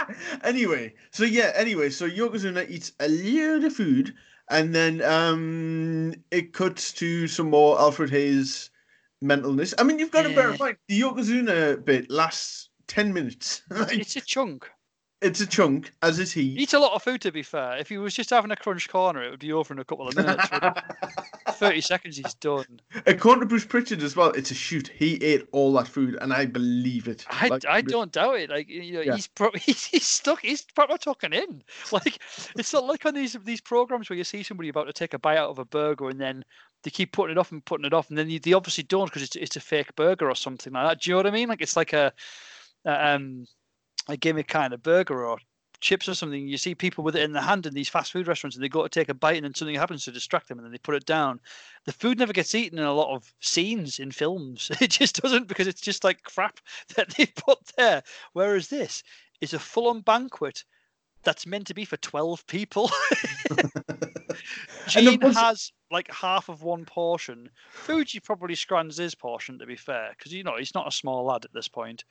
anyway, 0.43 0.93
so 1.11 1.23
yeah, 1.23 1.51
anyway, 1.55 1.89
so 1.89 2.09
Yokozuna 2.09 2.69
eats 2.69 2.91
a 2.99 3.07
load 3.07 3.63
of 3.63 3.73
food, 3.73 4.13
and 4.49 4.73
then 4.73 5.01
um, 5.03 6.13
it 6.31 6.53
cuts 6.53 6.91
to 6.93 7.27
some 7.27 7.49
more 7.49 7.79
Alfred 7.79 8.09
Hayes 8.09 8.69
mentalness. 9.23 9.73
I 9.77 9.83
mean, 9.83 9.99
you've 9.99 10.11
got 10.11 10.23
to 10.23 10.35
bear 10.35 10.51
in 10.51 10.57
mind 10.57 10.77
the 10.87 11.01
Yokozuna 11.01 11.83
bit 11.83 12.09
lasts 12.09 12.69
ten 12.87 13.13
minutes. 13.13 13.61
like, 13.69 13.97
it's 13.97 14.15
a 14.15 14.21
chunk. 14.21 14.69
It's 15.21 15.41
a 15.41 15.47
chunk, 15.47 15.91
as 16.01 16.17
is 16.19 16.31
He 16.31 16.49
he. 16.55 16.61
eats 16.63 16.73
a 16.73 16.79
lot 16.79 16.93
of 16.93 17.03
food, 17.03 17.21
to 17.21 17.31
be 17.31 17.43
fair. 17.43 17.77
If 17.77 17.89
he 17.89 17.97
was 17.97 18.13
just 18.13 18.29
having 18.29 18.51
a 18.51 18.55
crunch 18.55 18.87
corner, 18.89 19.21
it 19.23 19.29
would 19.31 19.39
be 19.39 19.51
over 19.51 19.73
in 19.73 19.79
a 19.79 19.83
couple 19.85 20.07
of 20.07 20.15
minutes. 20.15 20.47
30 21.49 21.81
seconds, 21.81 22.15
he's 22.17 22.33
done. 22.35 22.79
According 23.05 23.41
to 23.41 23.45
Bruce 23.47 23.65
Pritchard 23.65 24.01
as 24.01 24.15
well, 24.15 24.29
it's 24.31 24.51
a 24.51 24.53
shoot. 24.55 24.87
He 24.87 25.15
ate 25.15 25.47
all 25.51 25.73
that 25.73 25.87
food, 25.87 26.17
and 26.21 26.31
I 26.31 26.45
believe 26.45 27.07
it. 27.07 27.25
I, 27.29 27.47
Like, 27.47 27.65
I 27.65 27.81
don't 27.81 28.11
doubt 28.11 28.39
it. 28.39 28.49
Like 28.49 28.69
you 28.69 28.93
know, 28.93 29.01
Yeah. 29.01 29.15
he's 29.15 29.27
pro- 29.27 29.51
he's, 29.55 29.85
he's 29.85 30.05
stuck. 30.07 30.41
He's 30.41 30.61
proper 30.61 30.97
tucking 30.97 31.33
in. 31.33 31.63
Like 31.91 32.19
it's 32.57 32.71
not 32.73 32.85
like 32.85 33.05
on 33.05 33.13
these 33.13 33.33
these 33.43 33.61
programs 33.61 34.09
where 34.09 34.17
you 34.17 34.23
see 34.23 34.43
somebody 34.43 34.69
about 34.69 34.85
to 34.85 34.93
take 34.93 35.13
a 35.13 35.19
bite 35.19 35.37
out 35.37 35.49
of 35.49 35.59
a 35.59 35.65
burger 35.65 36.09
and 36.09 36.19
then 36.21 36.45
they 36.83 36.91
keep 36.91 37.11
putting 37.11 37.35
it 37.35 37.37
off 37.39 37.51
and 37.51 37.65
putting 37.65 37.85
it 37.85 37.93
off, 37.93 38.09
and 38.09 38.17
then 38.17 38.39
they 38.41 38.53
obviously 38.53 38.83
don't 38.85 39.05
because 39.05 39.23
it's 39.23 39.35
it's 39.35 39.55
a 39.57 39.59
fake 39.59 39.93
burger 39.95 40.29
or 40.29 40.35
something 40.35 40.71
like 40.73 40.87
that. 40.87 41.01
Do 41.01 41.09
you 41.09 41.13
know 41.13 41.17
what 41.17 41.27
I 41.27 41.31
mean? 41.31 41.49
Like 41.49 41.61
it's 41.61 41.75
like 41.75 41.91
a, 41.93 42.13
a 42.85 43.09
um, 43.15 43.45
a 44.09 44.17
gimmick 44.17 44.47
kind 44.47 44.73
of 44.73 44.83
burger 44.83 45.25
or 45.25 45.37
chips 45.79 46.09
or 46.09 46.13
something. 46.13 46.47
You 46.47 46.57
see 46.57 46.75
people 46.75 47.03
with 47.03 47.15
it 47.15 47.23
in 47.23 47.31
the 47.31 47.41
hand 47.41 47.65
in 47.65 47.73
these 47.73 47.87
fast 47.87 48.11
food 48.11 48.27
restaurants, 48.27 48.57
and 48.57 48.63
they 48.63 48.67
go 48.69 48.83
to 48.83 48.89
take 48.89 49.07
a 49.09 49.13
bite, 49.13 49.37
and 49.37 49.45
then 49.45 49.55
something 49.55 49.75
happens 49.75 50.03
to 50.03 50.11
distract 50.11 50.49
them, 50.49 50.57
and 50.57 50.65
then 50.65 50.71
they 50.71 50.77
put 50.77 50.95
it 50.95 51.05
down. 51.05 51.39
The 51.85 51.93
food 51.93 52.19
never 52.19 52.33
gets 52.33 52.53
eaten 52.53 52.79
in 52.79 52.85
a 52.85 52.93
lot 52.93 53.15
of 53.15 53.33
scenes 53.39 53.99
in 53.99 54.11
films. 54.11 54.71
It 54.81 54.91
just 54.91 55.21
doesn't 55.21 55.47
because 55.47 55.67
it's 55.67 55.81
just 55.81 56.03
like 56.03 56.23
crap 56.23 56.59
that 56.95 57.11
they 57.11 57.27
put 57.27 57.59
there. 57.77 58.03
Whereas 58.33 58.67
this 58.67 59.03
is 59.41 59.53
a 59.53 59.59
full-on 59.59 60.01
banquet 60.01 60.65
that's 61.23 61.47
meant 61.47 61.67
to 61.67 61.73
be 61.73 61.85
for 61.85 61.97
twelve 61.97 62.45
people. 62.47 62.91
And 64.95 65.05
Gene 65.05 65.19
was- 65.19 65.35
has 65.37 65.71
like 65.91 66.11
half 66.11 66.49
of 66.49 66.63
one 66.63 66.85
portion. 66.85 67.49
Fuji 67.71 68.19
probably 68.19 68.55
scrans 68.55 68.97
his 68.97 69.15
portion 69.15 69.59
to 69.59 69.65
be 69.65 69.75
fair, 69.75 70.13
because 70.17 70.33
you 70.33 70.43
know 70.43 70.55
he's 70.57 70.73
not 70.73 70.87
a 70.87 70.91
small 70.91 71.25
lad 71.25 71.45
at 71.45 71.53
this 71.53 71.67
point. 71.67 72.05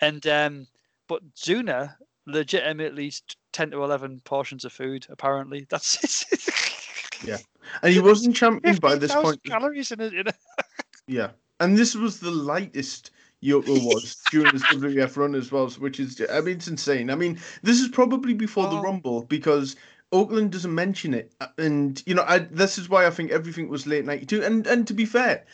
And 0.00 0.26
um, 0.26 0.66
but 1.08 1.22
Zuna 1.34 1.94
legitimately 2.26 3.12
ten 3.52 3.70
to 3.70 3.82
eleven 3.82 4.20
portions 4.20 4.64
of 4.64 4.72
food. 4.72 5.06
Apparently, 5.10 5.66
that's 5.70 6.02
it. 6.02 7.26
Yeah. 7.26 7.38
And 7.82 7.92
he 7.92 8.00
wasn't 8.00 8.36
champion 8.36 8.76
by 8.76 8.94
this 8.94 9.14
point. 9.14 9.42
Calories 9.44 9.90
in 9.90 10.00
a, 10.00 10.06
in 10.06 10.24
Yeah, 11.06 11.30
and 11.58 11.76
this 11.76 11.94
was 11.94 12.20
the 12.20 12.30
lightest 12.30 13.10
Yoko 13.42 13.84
was 13.84 14.16
during 14.30 14.52
his 14.52 14.62
WWF 14.64 15.16
run 15.16 15.34
as 15.34 15.50
well, 15.52 15.68
which 15.70 16.00
is 16.00 16.20
I 16.30 16.40
mean 16.40 16.56
it's 16.56 16.68
insane. 16.68 17.10
I 17.10 17.14
mean 17.14 17.38
this 17.62 17.80
is 17.80 17.88
probably 17.88 18.34
before 18.34 18.68
the 18.68 18.76
Oh. 18.76 18.82
Rumble 18.82 19.24
because 19.24 19.76
Okerlund 20.12 20.50
doesn't 20.50 20.74
mention 20.74 21.12
it, 21.14 21.34
uh, 21.40 21.48
and 21.58 22.02
you 22.06 22.14
know 22.14 22.24
I 22.26 22.38
this 22.38 22.78
is 22.78 22.88
why 22.88 23.06
I 23.06 23.10
think 23.10 23.30
everything 23.30 23.68
was 23.68 23.86
late 23.86 24.04
'92. 24.04 24.42
And 24.42 24.66
and 24.66 24.86
to 24.86 24.94
be 24.94 25.04
fair, 25.04 25.44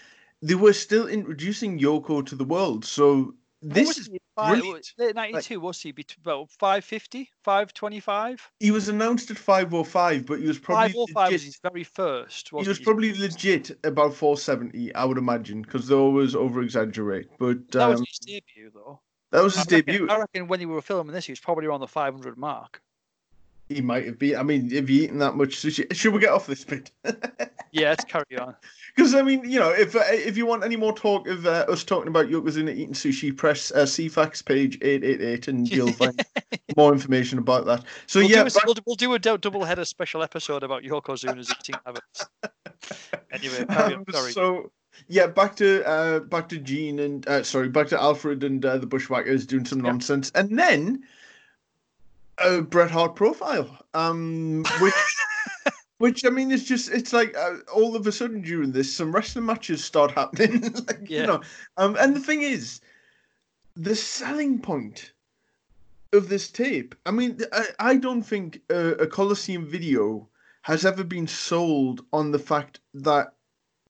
they 0.42 0.54
were 0.54 0.72
still 0.72 1.08
introducing 1.08 1.78
Yoko 1.78 2.24
to 2.26 2.34
the 2.36 2.44
world, 2.44 2.84
so 2.84 3.34
this 3.72 3.88
was 3.88 3.98
is 3.98 4.06
he, 4.08 4.18
five- 4.36 4.58
brilliant. 4.60 4.92
late 4.98 5.14
ninety 5.14 5.40
two. 5.40 5.60
was 5.60 5.80
he? 5.80 5.92
Bet- 5.92 6.16
About 6.20 6.50
550, 6.50 7.30
525? 7.42 8.50
He 8.60 8.70
was 8.70 8.88
announced 8.88 9.30
at 9.30 9.38
505, 9.38 10.26
but 10.26 10.40
he 10.40 10.46
was 10.46 10.58
probably 10.58 10.92
505 10.92 11.32
was 11.32 11.42
his 11.42 11.58
very 11.62 11.84
first. 11.84 12.48
he 12.50 12.54
Wasn't 12.56 12.68
was 12.68 12.78
he? 12.78 12.84
probably 12.84 13.14
legit 13.18 13.70
about 13.84 14.14
470, 14.14 14.94
I 14.94 15.04
would 15.04 15.18
imagine, 15.18 15.62
because 15.62 15.88
they 15.88 15.94
always 15.94 16.34
over 16.34 16.62
exaggerate. 16.62 17.28
But 17.38 17.70
that 17.72 17.86
was 17.88 18.00
um, 18.00 18.06
his 18.06 18.18
debut, 18.18 18.70
though. 18.74 19.00
that 19.32 19.42
was 19.42 19.54
I 19.56 19.60
his 19.60 19.72
reckon, 19.72 19.92
debut. 19.94 20.08
I 20.10 20.18
reckon 20.18 20.48
when 20.48 20.60
you 20.60 20.68
were 20.68 20.82
filming 20.82 21.14
this, 21.14 21.26
he 21.26 21.32
was 21.32 21.40
probably 21.40 21.66
around 21.66 21.80
the 21.80 21.88
500 21.88 22.36
mark. 22.36 22.80
He 23.68 23.80
might 23.80 24.04
have 24.06 24.18
been. 24.18 24.36
I 24.36 24.42
mean, 24.42 24.70
have 24.72 24.90
you 24.90 25.04
eaten 25.04 25.18
that 25.18 25.36
much 25.36 25.56
sushi? 25.56 25.92
Should 25.94 26.12
we 26.12 26.20
get 26.20 26.30
off 26.30 26.46
this 26.46 26.64
bit? 26.64 26.90
Yeah, 27.76 27.88
let's 27.88 28.04
carry 28.04 28.38
on. 28.38 28.54
Because 28.94 29.16
I 29.16 29.22
mean, 29.22 29.50
you 29.50 29.58
know, 29.58 29.70
if 29.70 29.96
uh, 29.96 30.02
if 30.10 30.36
you 30.36 30.46
want 30.46 30.62
any 30.62 30.76
more 30.76 30.92
talk 30.92 31.26
of 31.26 31.44
uh, 31.44 31.66
us 31.68 31.82
talking 31.82 32.06
about 32.06 32.26
Yokozuna 32.26 32.70
eating 32.70 32.92
sushi, 32.94 33.36
press 33.36 33.72
uh, 33.72 33.78
Ceefax 33.78 34.44
page 34.44 34.78
eight 34.80 35.02
eight 35.02 35.20
eight, 35.20 35.48
and 35.48 35.68
you'll 35.68 35.90
find 36.04 36.24
more 36.76 36.92
information 36.92 37.36
about 37.40 37.66
that. 37.66 37.82
So 38.06 38.20
we'll, 38.20 38.30
yeah, 38.30 38.42
do 38.44 38.46
a, 38.46 38.50
back- 38.52 38.66
we'll, 38.66 38.76
we'll 38.86 38.94
do 38.94 39.14
a 39.14 39.18
dou- 39.18 39.38
double 39.38 39.64
header 39.64 39.84
special 39.84 40.22
episode 40.22 40.62
about 40.62 40.84
Yokozuna's 40.84 41.50
eating 41.50 41.74
habits. 41.84 42.26
Anyway, 43.32 43.64
carry 43.68 43.94
on, 43.94 43.98
um, 44.00 44.04
sorry. 44.12 44.30
so 44.30 44.70
yeah, 45.08 45.26
back 45.26 45.56
to 45.56 45.84
uh, 45.84 46.20
back 46.20 46.48
to 46.50 46.58
Gene 46.58 47.00
and 47.00 47.26
uh, 47.26 47.42
sorry, 47.42 47.70
back 47.70 47.88
to 47.88 48.00
Alfred 48.00 48.44
and 48.44 48.64
uh, 48.64 48.78
the 48.78 48.86
Bushwhackers 48.86 49.46
doing 49.46 49.64
some 49.64 49.84
Yeah. 49.84 49.90
nonsense, 49.90 50.30
and 50.36 50.56
then 50.56 51.02
a 52.38 52.62
Bret 52.62 52.90
Hart 52.90 53.16
profile, 53.16 53.78
um, 53.94 54.64
which. 54.80 54.94
Which 55.98 56.26
I 56.26 56.28
mean, 56.28 56.50
it's 56.50 56.64
just 56.64 56.90
it's 56.90 57.12
like 57.12 57.36
uh, 57.36 57.58
all 57.72 57.94
of 57.94 58.06
a 58.06 58.12
sudden 58.12 58.42
during 58.42 58.72
this, 58.72 58.92
some 58.92 59.14
wrestling 59.14 59.46
matches 59.46 59.82
start 59.82 60.10
happening. 60.10 60.60
like, 60.88 61.08
Yeah. 61.08 61.20
You 61.20 61.26
know, 61.28 61.40
um, 61.76 61.96
and 62.00 62.16
the 62.16 62.20
thing 62.20 62.42
is, 62.42 62.80
the 63.76 63.94
selling 63.94 64.58
point 64.60 65.12
of 66.12 66.28
this 66.28 66.50
tape. 66.50 66.94
I 67.06 67.12
mean, 67.12 67.38
I, 67.52 67.66
I 67.78 67.96
don't 67.96 68.22
think 68.22 68.60
a, 68.70 68.92
a 68.94 69.06
Coliseum 69.06 69.66
video 69.66 70.28
has 70.62 70.84
ever 70.84 71.04
been 71.04 71.26
sold 71.26 72.04
on 72.12 72.32
the 72.32 72.38
fact 72.38 72.80
that 72.94 73.34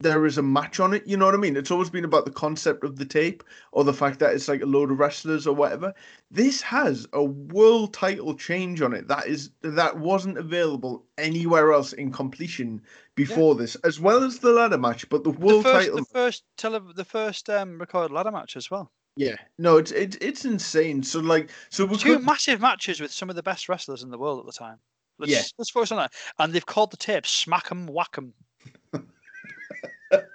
there 0.01 0.27
is 0.27 0.39
a 0.39 0.43
match 0.43 0.81
on 0.81 0.93
it. 0.93 1.07
You 1.07 1.16
know 1.16 1.25
what 1.27 1.35
I 1.35 1.39
mean? 1.39 1.57
It's 1.57 1.71
always 1.71 1.89
been 1.91 2.05
about 2.05 2.25
the 2.25 2.31
concept 2.31 2.85
of 2.85 2.97
the 2.97 3.05
tape 3.05 3.43
or 3.73 3.85
the 3.85 3.95
fact 3.95 4.19
that 4.19 4.35
it's 4.35 4.49
like 4.49 4.61
a 4.62 4.66
load 4.66 4.91
of 4.91 4.99
wrestlers 4.99 5.47
or 5.47 5.55
whatever. 5.55 5.95
This 6.31 6.61
has 6.62 7.07
a 7.12 7.23
world 7.23 7.95
title 7.95 8.35
change 8.35 8.83
on 8.83 8.93
it 8.93 9.07
that 9.09 9.27
is 9.27 9.51
that 9.62 9.99
wasn't 9.99 10.39
available 10.39 11.07
anywhere 11.16 11.73
else 11.73 11.93
in 11.93 12.11
completion 12.12 12.83
before 13.15 13.55
this, 13.55 13.77
as 13.77 14.01
well 14.01 14.25
as 14.25 14.41
the 14.41 14.51
ladder 14.51 14.79
match. 14.79 15.09
But 15.09 15.23
the 15.25 15.31
The 15.31 15.39
world 15.39 15.62
first, 15.62 15.87
title, 15.87 15.99
the 15.99 16.05
first, 16.07 16.45
tele- 16.57 16.93
the 16.95 17.05
first 17.05 17.49
um, 17.49 17.79
recorded 17.79 18.12
ladder 18.12 18.33
match 18.33 18.57
as 18.57 18.71
well. 18.71 18.91
yeah, 19.16 19.37
no, 19.59 19.77
it's 19.77 19.93
it's 19.93 20.16
it's 20.21 20.45
insane. 20.45 21.05
So 21.05 21.21
like, 21.21 21.51
so 21.71 21.85
we 21.87 21.97
Two 21.97 22.16
could, 22.16 22.27
massive 22.27 22.61
matches 22.61 23.01
with 23.01 23.12
some 23.12 23.31
of 23.31 23.37
the 23.37 23.43
best 23.45 23.69
wrestlers 23.69 24.03
in 24.03 24.11
the 24.11 24.19
world 24.19 24.41
at 24.41 24.47
the 24.47 24.53
time. 24.53 24.81
Let's, 25.21 25.31
Yeah. 25.31 25.43
let's 25.57 25.71
focus 25.71 25.93
on 25.93 25.99
that. 25.99 26.12
And 26.41 26.53
they've 26.53 26.66
called 26.66 26.91
the 26.91 26.97
tape 26.97 27.25
Smack 27.27 27.71
'em 27.71 27.87
Whack 27.87 28.16
'em. 28.19 28.35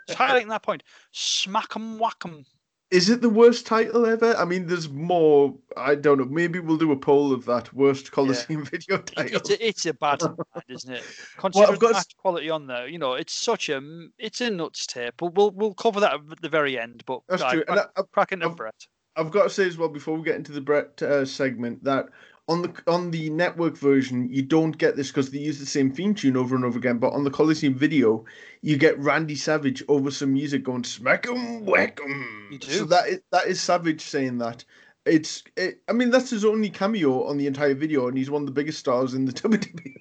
Just 0.08 0.20
highlighting 0.20 0.50
that 0.50 0.64
point. 0.64 0.84
Smack 1.12 1.76
'em 1.76 2.00
Whack 2.00 2.18
'em. 2.26 2.46
Is 2.92 3.08
it 3.08 3.22
the 3.22 3.30
worst 3.30 3.68
title 3.68 4.08
ever? 4.08 4.36
I 4.36 4.46
mean, 4.46 4.66
there's 4.66 4.90
more. 4.90 5.56
I 5.78 5.94
don't 5.94 6.18
know. 6.18 6.26
Maybe 6.26 6.60
we'll 6.60 6.78
do 6.78 6.92
a 6.92 6.98
poll 6.98 7.32
of 7.32 7.46
that 7.46 7.72
worst 7.72 8.12
Coliseum 8.12 8.62
yeah. 8.64 8.70
video 8.70 8.98
title. 8.98 9.38
It's 9.38 9.50
a, 9.52 9.68
it's 9.68 9.86
a 9.86 9.94
bad, 9.94 10.22
isn't 10.70 10.96
it? 10.96 11.04
Considering 11.38 11.80
well, 11.80 11.92
got... 11.92 12.06
quality 12.18 12.50
on 12.50 12.66
there, 12.66 12.88
you 12.88 12.98
know, 12.98 13.14
it's 13.14 13.34
such 13.34 13.70
a 13.70 13.80
it's 14.18 14.42
a 14.42 14.50
nuts 14.50 14.88
tape. 14.88 15.14
But 15.18 15.36
we'll 15.36 15.52
we'll 15.52 15.76
cover 15.76 16.00
that 16.00 16.16
at 16.16 16.42
the 16.42 16.50
very 16.50 16.80
end. 16.80 17.04
But 17.06 17.22
that's 17.30 17.44
true. 17.44 17.64
Crack, 17.64 17.90
I, 17.96 18.02
cracking 18.12 18.40
the 18.40 18.50
Bret. 18.50 18.88
I've 19.16 19.32
got 19.32 19.44
to 19.44 19.50
say 19.50 19.68
as 19.68 19.78
well 19.78 19.90
before 19.90 20.18
we 20.18 20.24
get 20.24 20.36
into 20.36 20.52
the 20.52 20.62
Bret 20.62 21.00
uh, 21.04 21.26
segment 21.26 21.84
that 21.84 22.08
on 22.50 22.64
the 22.64 22.74
on 22.88 23.12
the 23.12 23.30
network 23.30 23.78
version, 23.78 24.28
you 24.30 24.42
don't 24.42 24.78
get 24.78 24.96
this 24.96 25.10
because 25.10 25.30
they 25.30 25.38
use 25.38 25.60
the 25.60 25.66
same 25.68 25.92
theme 25.92 26.16
tune 26.16 26.36
over 26.36 26.56
and 26.56 26.66
over 26.66 26.80
again. 26.80 26.98
But 26.98 27.14
on 27.14 27.24
the 27.24 27.30
Coliseum 27.30 27.76
video, 27.76 28.26
you 28.62 28.76
get 28.76 28.98
Randy 28.98 29.36
Savage 29.36 29.84
over 29.88 30.10
some 30.10 30.34
music 30.34 30.64
going 30.64 30.84
"Smack 30.84 31.28
'em, 31.28 31.64
whack 31.66 32.00
'em." 32.04 32.60
So 32.62 32.86
that 32.86 33.08
is, 33.08 33.20
that 33.32 33.46
is 33.46 33.62
Savage 33.62 34.02
saying 34.02 34.40
that. 34.40 34.66
It's 35.06 35.44
it, 35.56 35.82
I 35.88 35.94
mean 35.94 36.10
that's 36.10 36.32
his 36.32 36.44
only 36.44 36.72
cameo 36.72 37.24
on 37.24 37.38
the 37.38 37.46
entire 37.46 37.76
video, 37.76 38.08
and 38.08 38.18
he's 38.18 38.32
one 38.32 38.42
of 38.42 38.48
the 38.48 38.52
biggest 38.52 38.80
stars 38.80 39.14
in 39.14 39.26
the 39.26 39.32
WWE 39.44 39.94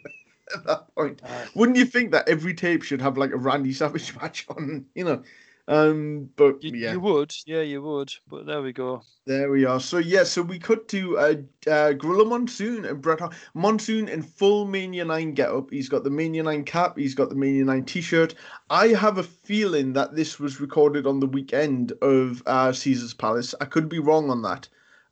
at 0.56 0.64
that 0.64 0.94
point. 0.94 1.20
Uh, 1.22 1.44
Wouldn't 1.54 1.76
you 1.76 1.84
think 1.84 2.12
that 2.12 2.30
every 2.30 2.54
tape 2.54 2.82
should 2.82 3.02
have 3.02 3.18
like 3.18 3.32
a 3.32 3.36
Randy 3.36 3.74
Savage 3.74 4.16
match 4.22 4.46
on? 4.48 4.86
You 4.94 5.04
know, 5.04 5.22
um, 5.68 6.30
but 6.36 6.62
you, 6.64 6.72
yeah, 6.74 6.92
you 6.92 7.00
would, 7.00 7.32
yeah, 7.46 7.60
you 7.60 7.82
would. 7.82 8.10
But 8.26 8.46
there 8.46 8.62
we 8.62 8.72
go. 8.72 9.02
There 9.26 9.50
we 9.50 9.66
are. 9.66 9.78
So 9.78 9.98
yeah, 9.98 10.24
so 10.24 10.40
we 10.40 10.58
cut 10.58 10.88
to 10.88 11.18
uh, 11.18 11.34
uh, 11.70 11.92
Gorilla 11.92 12.24
Monsoon 12.24 12.86
and 12.86 13.02
Bret 13.02 13.20
Hart. 13.20 13.34
Monsoon 13.52 14.08
in 14.08 14.22
full 14.22 14.64
Mania 14.64 15.04
Nine 15.04 15.34
getup. 15.34 15.70
He's 15.70 15.90
got 15.90 16.04
the 16.04 16.10
Mania 16.10 16.42
Nine 16.42 16.64
cap. 16.64 16.96
He's 16.96 17.14
got 17.14 17.28
the 17.28 17.34
Mania 17.34 17.64
Nine 17.64 17.84
T-shirt. 17.84 18.34
I 18.70 18.88
have 18.88 19.18
a 19.18 19.22
feeling 19.22 19.92
that 19.92 20.16
this 20.16 20.40
was 20.40 20.58
recorded 20.58 21.06
on 21.06 21.20
the 21.20 21.26
weekend 21.26 21.92
of 22.00 22.42
uh, 22.46 22.72
Caesar's 22.72 23.12
Palace. 23.12 23.54
I 23.60 23.66
could 23.66 23.90
be 23.90 23.98
wrong 23.98 24.30
on 24.30 24.40
that, 24.42 24.68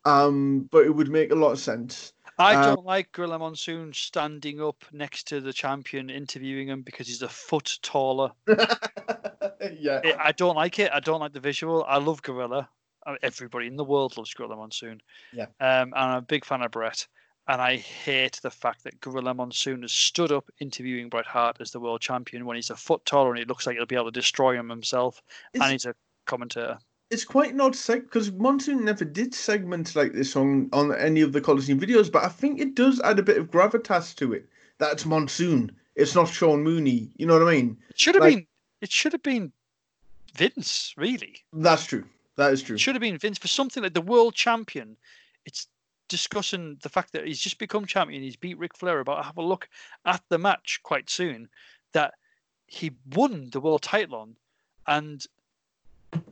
um, 0.07 0.69
but 0.73 0.87
it 0.87 0.95
would 0.95 1.11
make 1.11 1.31
a 1.31 1.37
lot 1.37 1.53
of 1.53 1.59
sense. 1.59 2.15
I 2.38 2.54
uh, 2.54 2.74
don't 2.74 2.84
like 2.84 3.12
Gorilla 3.12 3.38
Monsoon 3.38 3.92
standing 3.92 4.60
up 4.60 4.84
next 4.92 5.28
to 5.28 5.40
the 5.40 5.52
champion 5.52 6.10
interviewing 6.10 6.68
him 6.68 6.82
because 6.82 7.06
he's 7.06 7.22
a 7.22 7.28
foot 7.28 7.78
taller. 7.82 8.30
yeah. 8.46 10.00
It, 10.04 10.16
I 10.18 10.32
don't 10.32 10.56
like 10.56 10.78
it. 10.78 10.90
I 10.92 11.00
don't 11.00 11.20
like 11.20 11.32
the 11.32 11.40
visual. 11.40 11.84
I 11.88 11.98
love 11.98 12.22
Gorilla. 12.22 12.68
Uh, 13.06 13.14
everybody 13.22 13.68
in 13.68 13.76
the 13.76 13.84
world 13.84 14.16
loves 14.16 14.34
Gorilla 14.34 14.56
Monsoon. 14.56 15.00
Yeah. 15.32 15.46
Um, 15.60 15.92
and 15.92 15.94
I'm 15.94 16.18
a 16.18 16.22
big 16.22 16.44
fan 16.44 16.62
of 16.62 16.70
Bret. 16.72 17.06
And 17.48 17.62
I 17.62 17.76
hate 17.76 18.40
the 18.42 18.50
fact 18.50 18.82
that 18.84 19.00
Gorilla 19.00 19.32
Monsoon 19.32 19.82
has 19.82 19.92
stood 19.92 20.32
up 20.32 20.50
interviewing 20.60 21.08
Bret 21.08 21.26
Hart 21.26 21.58
as 21.60 21.70
the 21.70 21.80
world 21.80 22.00
champion 22.00 22.44
when 22.44 22.56
he's 22.56 22.70
a 22.70 22.76
foot 22.76 23.04
taller 23.04 23.30
and 23.30 23.38
it 23.40 23.48
looks 23.48 23.66
like 23.66 23.76
he'll 23.76 23.86
be 23.86 23.94
able 23.94 24.06
to 24.06 24.10
destroy 24.10 24.58
him 24.58 24.68
himself. 24.68 25.22
It's, 25.54 25.62
and 25.62 25.72
he's 25.72 25.86
a 25.86 25.94
commentator. 26.26 26.78
It's 27.11 27.24
quite 27.24 27.53
an 27.53 27.61
odd 27.61 27.74
seg 27.74 28.05
because 28.05 28.33
Monsoon 28.33 28.85
never 28.85 29.05
did 29.05 29.35
segments 29.35 29.95
like 29.95 30.12
this 30.12 30.35
on, 30.35 30.69
on 30.73 30.95
any 30.95 31.20
of 31.20 31.33
the 31.33 31.41
Coliseum 31.41 31.78
videos, 31.78 32.11
but 32.11 32.24
I 32.24 32.28
think 32.28 32.61
it 32.61 32.74
does 32.74 33.01
add 33.01 33.19
a 33.19 33.23
bit 33.23 33.39
of 33.39 33.51
gravitas 33.51 34.15
to 34.16 34.33
it. 34.33 34.49
That's 34.78 35.07
Monsoon. 35.07 35.70
It's 35.95 36.15
not 36.15 36.28
Sean 36.28 36.62
Mooney. 36.62 37.11
You 37.16 37.27
know 37.27 37.39
what 37.39 37.49
I 37.49 37.53
mean? 37.53 37.78
It 37.91 37.99
should 37.99 38.16
have 38.16 38.24
like, 38.24 38.35
been. 38.35 38.47
It 38.81 38.93
should 38.93 39.12
have 39.12 39.23
been 39.23 39.53
Vince, 40.35 40.95
really. 40.97 41.45
That's 41.53 41.87
true. 41.87 42.05
That 42.37 42.53
is 42.53 42.62
true. 42.62 42.74
It 42.74 42.81
should 42.81 42.95
have 42.95 43.01
been 43.01 43.19
Vince 43.19 43.39
for 43.39 43.49
something 43.49 43.83
like 43.83 43.95
the 43.95 44.01
world 44.01 44.35
champion. 44.35 44.97
It's 45.47 45.69
discussing 46.09 46.77
the 46.83 46.89
fact 46.89 47.12
that 47.12 47.27
he's 47.27 47.41
just 47.41 47.59
become 47.59 47.87
champion. 47.87 48.23
He's 48.23 48.37
beat 48.37 48.59
Ric 48.59 48.77
Flair. 48.77 49.01
About 49.01 49.24
have 49.24 49.39
a 49.39 49.43
look 49.43 49.69
at 50.05 50.23
the 50.28 50.39
match 50.39 50.81
quite 50.83 51.09
soon 51.09 51.49
that 51.93 52.15
he 52.66 52.91
won 53.15 53.49
the 53.51 53.61
world 53.61 53.83
title 53.83 54.16
on, 54.16 54.37
and 54.87 55.24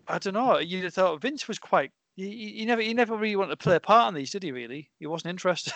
I 0.09 0.19
don't 0.19 0.35
know. 0.35 0.59
You 0.59 0.89
thought 0.91 1.21
Vince 1.21 1.49
was 1.49 1.59
quite. 1.59 1.93
He, 2.17 2.55
he 2.59 2.65
never, 2.65 2.81
he 2.81 2.95
never 2.95 3.17
really 3.17 3.37
wanted 3.37 3.51
to 3.51 3.57
play 3.57 3.77
a 3.77 3.81
part 3.81 4.09
in 4.09 4.15
these, 4.15 4.31
did 4.31 4.43
he? 4.43 4.53
Really, 4.53 4.91
he 4.99 5.07
wasn't 5.07 5.31
interested. 5.31 5.75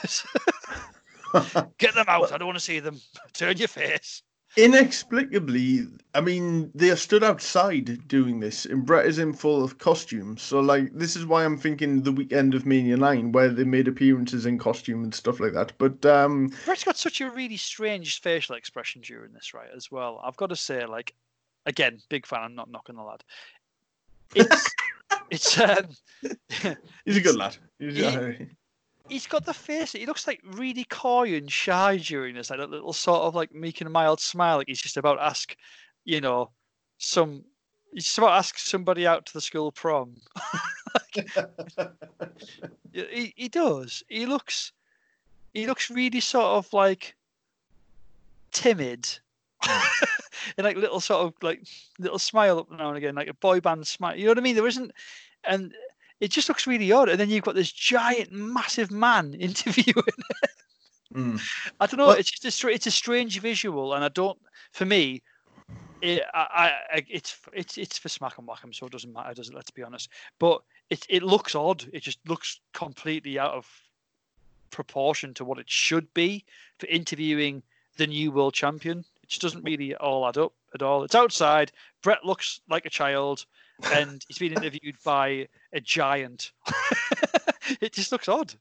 Get 1.78 1.94
them 1.94 2.06
out! 2.09 2.32
I 2.32 2.39
don't 2.39 2.47
want 2.47 2.59
to 2.59 2.64
see 2.64 2.80
them. 2.80 3.01
Turn 3.32 3.56
your 3.56 3.68
face 3.68 4.22
inexplicably, 4.56 5.86
I 6.14 6.20
mean, 6.20 6.70
they 6.74 6.90
are 6.90 6.97
stood 6.97 7.22
outside 7.22 8.09
doing 8.09 8.40
this, 8.40 8.64
and 8.64 8.85
Bret 8.85 9.06
is 9.06 9.18
in 9.18 9.32
full 9.32 9.62
of 9.62 9.78
costumes. 9.78 10.43
So, 10.43 10.60
like, 10.60 10.93
this 10.93 11.16
is 11.16 11.26
why 11.26 11.44
I'm 11.44 11.59
thinking 11.59 12.02
the 12.02 12.12
weekend 12.12 12.55
of 12.55 12.66
Mania 12.66 12.97
9, 12.97 13.32
where 13.32 13.51
they 13.51 13.64
made 13.64 13.89
appearances 13.89 14.47
in 14.47 14.59
costume 14.59 15.05
and 15.05 15.14
stuff 15.14 15.40
like 15.40 15.52
that. 15.52 15.72
But, 15.78 16.05
um. 16.06 16.51
Bret's 16.64 16.85
got 16.85 16.97
such 16.97 17.20
a 17.20 17.30
really 17.30 17.56
strange 17.56 18.20
facial 18.20 18.56
expression 18.56 19.02
during 19.02 19.32
this, 19.32 19.55
right, 19.55 19.70
as 19.74 19.90
well. 19.90 20.20
I've 20.24 20.36
got 20.36 20.48
to 20.48 20.56
say, 20.56 20.86
like, 20.86 21.14
again, 21.66 22.01
big 22.09 22.26
fan, 22.26 22.40
I'm 22.43 22.55
not 22.55 22.70
knocking 22.70 22.97
the 22.97 23.02
lad. 23.02 23.22
It's. 24.34 24.74
it's 25.30 25.60
um, 25.60 25.88
he's 27.05 27.16
a 27.16 27.20
good 27.20 27.36
lad. 27.36 27.56
He's, 27.78 27.96
he's 29.09 29.26
got 29.26 29.44
the 29.44 29.55
face. 29.55 29.92
He 29.92 30.06
looks 30.06 30.26
like 30.26 30.40
really 30.44 30.84
coy 30.84 31.34
and 31.36 31.50
shy 31.50 31.96
during 31.98 32.34
this, 32.34 32.50
like 32.50 32.60
a 32.60 32.64
little 32.64 32.92
sort 32.92 33.22
of 33.22 33.34
like 33.34 33.55
making 33.55 33.86
a 33.86 33.90
mild 33.90 34.20
smile, 34.20 34.59
like 34.59 34.68
he's 34.68 34.80
just 34.80 34.96
about 34.96 35.14
to 35.14 35.24
ask, 35.24 35.56
you 36.05 36.20
know, 36.20 36.50
some. 36.98 37.44
He's 37.92 38.05
just 38.05 38.18
about 38.18 38.28
to 38.28 38.34
ask 38.34 38.59
somebody 38.59 39.06
out 39.06 39.24
to 39.26 39.32
the 39.32 39.40
school 39.40 39.72
prom. 39.72 40.16
he 42.92 43.32
he 43.36 43.48
does. 43.48 44.02
He 44.09 44.26
looks. 44.26 44.72
He 45.55 45.66
looks 45.66 45.90
really 45.90 46.20
sort 46.20 46.44
of 46.44 46.72
like 46.72 47.16
timid. 48.52 49.09
and 50.56 50.64
like 50.64 50.76
little 50.76 51.01
sort 51.01 51.26
of 51.26 51.35
like 51.43 51.62
little 51.98 52.18
smile 52.18 52.59
up 52.59 52.70
now 52.70 52.89
and 52.89 52.97
again, 52.97 53.14
like 53.14 53.28
a 53.28 53.35
boy 53.35 53.60
band 53.60 53.86
smile. 53.86 54.16
You 54.16 54.24
know 54.24 54.30
what 54.32 54.39
I 54.39 54.43
mean? 54.43 54.56
There 54.56 54.66
isn't, 54.66 54.93
and 55.44 55.72
it 56.20 56.30
just 56.30 56.48
looks 56.48 56.66
really 56.66 56.90
odd. 56.93 57.09
And 57.09 57.18
then 57.18 57.30
you've 57.30 57.44
got 57.44 57.55
this 57.55 57.72
giant, 57.72 58.32
massive 58.32 58.90
man 58.90 59.35
interviewing. 59.39 60.05
mm. 61.14 61.40
I 61.80 61.86
don't 61.86 61.98
know. 61.98 62.10
it's 62.10 62.30
just 62.30 62.64
a 62.64 62.68
it's 62.68 62.86
a 62.86 62.93
strange 62.93 63.40
visual, 63.40 63.94
and 63.94 64.05
I 64.05 64.09
don't. 64.09 64.39
For 64.72 64.85
me, 64.85 65.22
it, 66.02 66.22
I, 66.35 66.72
I, 66.93 67.06
it's 67.09 67.36
it's 67.52 67.78
it's 67.78 67.98
for 67.98 68.09
smack 68.09 68.39
and 68.39 68.47
whack 68.47 68.60
'em, 68.62 68.72
so 68.72 68.86
it 68.86 68.93
doesn't 68.93 69.12
matter, 69.12 69.35
does 69.35 69.48
it? 69.48 69.55
Let's 69.55 69.70
be 69.70 69.82
honest. 69.82 70.10
But 70.39 70.62
it 70.90 71.05
it 71.09 71.22
looks 71.22 71.55
odd. 71.55 71.85
It 71.93 72.02
just 72.02 72.18
looks 72.28 72.60
completely 72.72 73.39
out 73.39 73.52
of 73.52 73.66
proportion 74.70 75.35
to 75.35 75.44
what 75.44 75.59
it 75.59 75.68
should 75.68 76.12
be 76.14 76.44
for 76.78 76.86
interviewing 76.86 77.62
the 77.97 78.06
new 78.06 78.30
world 78.30 78.55
champion. 78.55 79.05
Just 79.28 79.42
doesn't 79.42 79.64
really 79.64 79.94
all 79.94 80.26
add 80.26 80.38
up 80.38 80.52
at 80.74 80.82
all. 80.82 81.05
It's 81.05 81.14
outside. 81.14 81.72
Bret 82.02 82.24
looks 82.24 82.60
like 82.68 82.86
a 82.86 82.90
child 82.90 83.44
and 83.92 84.24
he's 84.26 84.38
been 84.38 84.52
interviewed 84.52 84.96
by 85.05 85.48
a 85.72 85.80
giant. 85.80 86.52
it 87.80 87.92
just 87.92 88.12
looks 88.12 88.28
odd. 88.28 88.55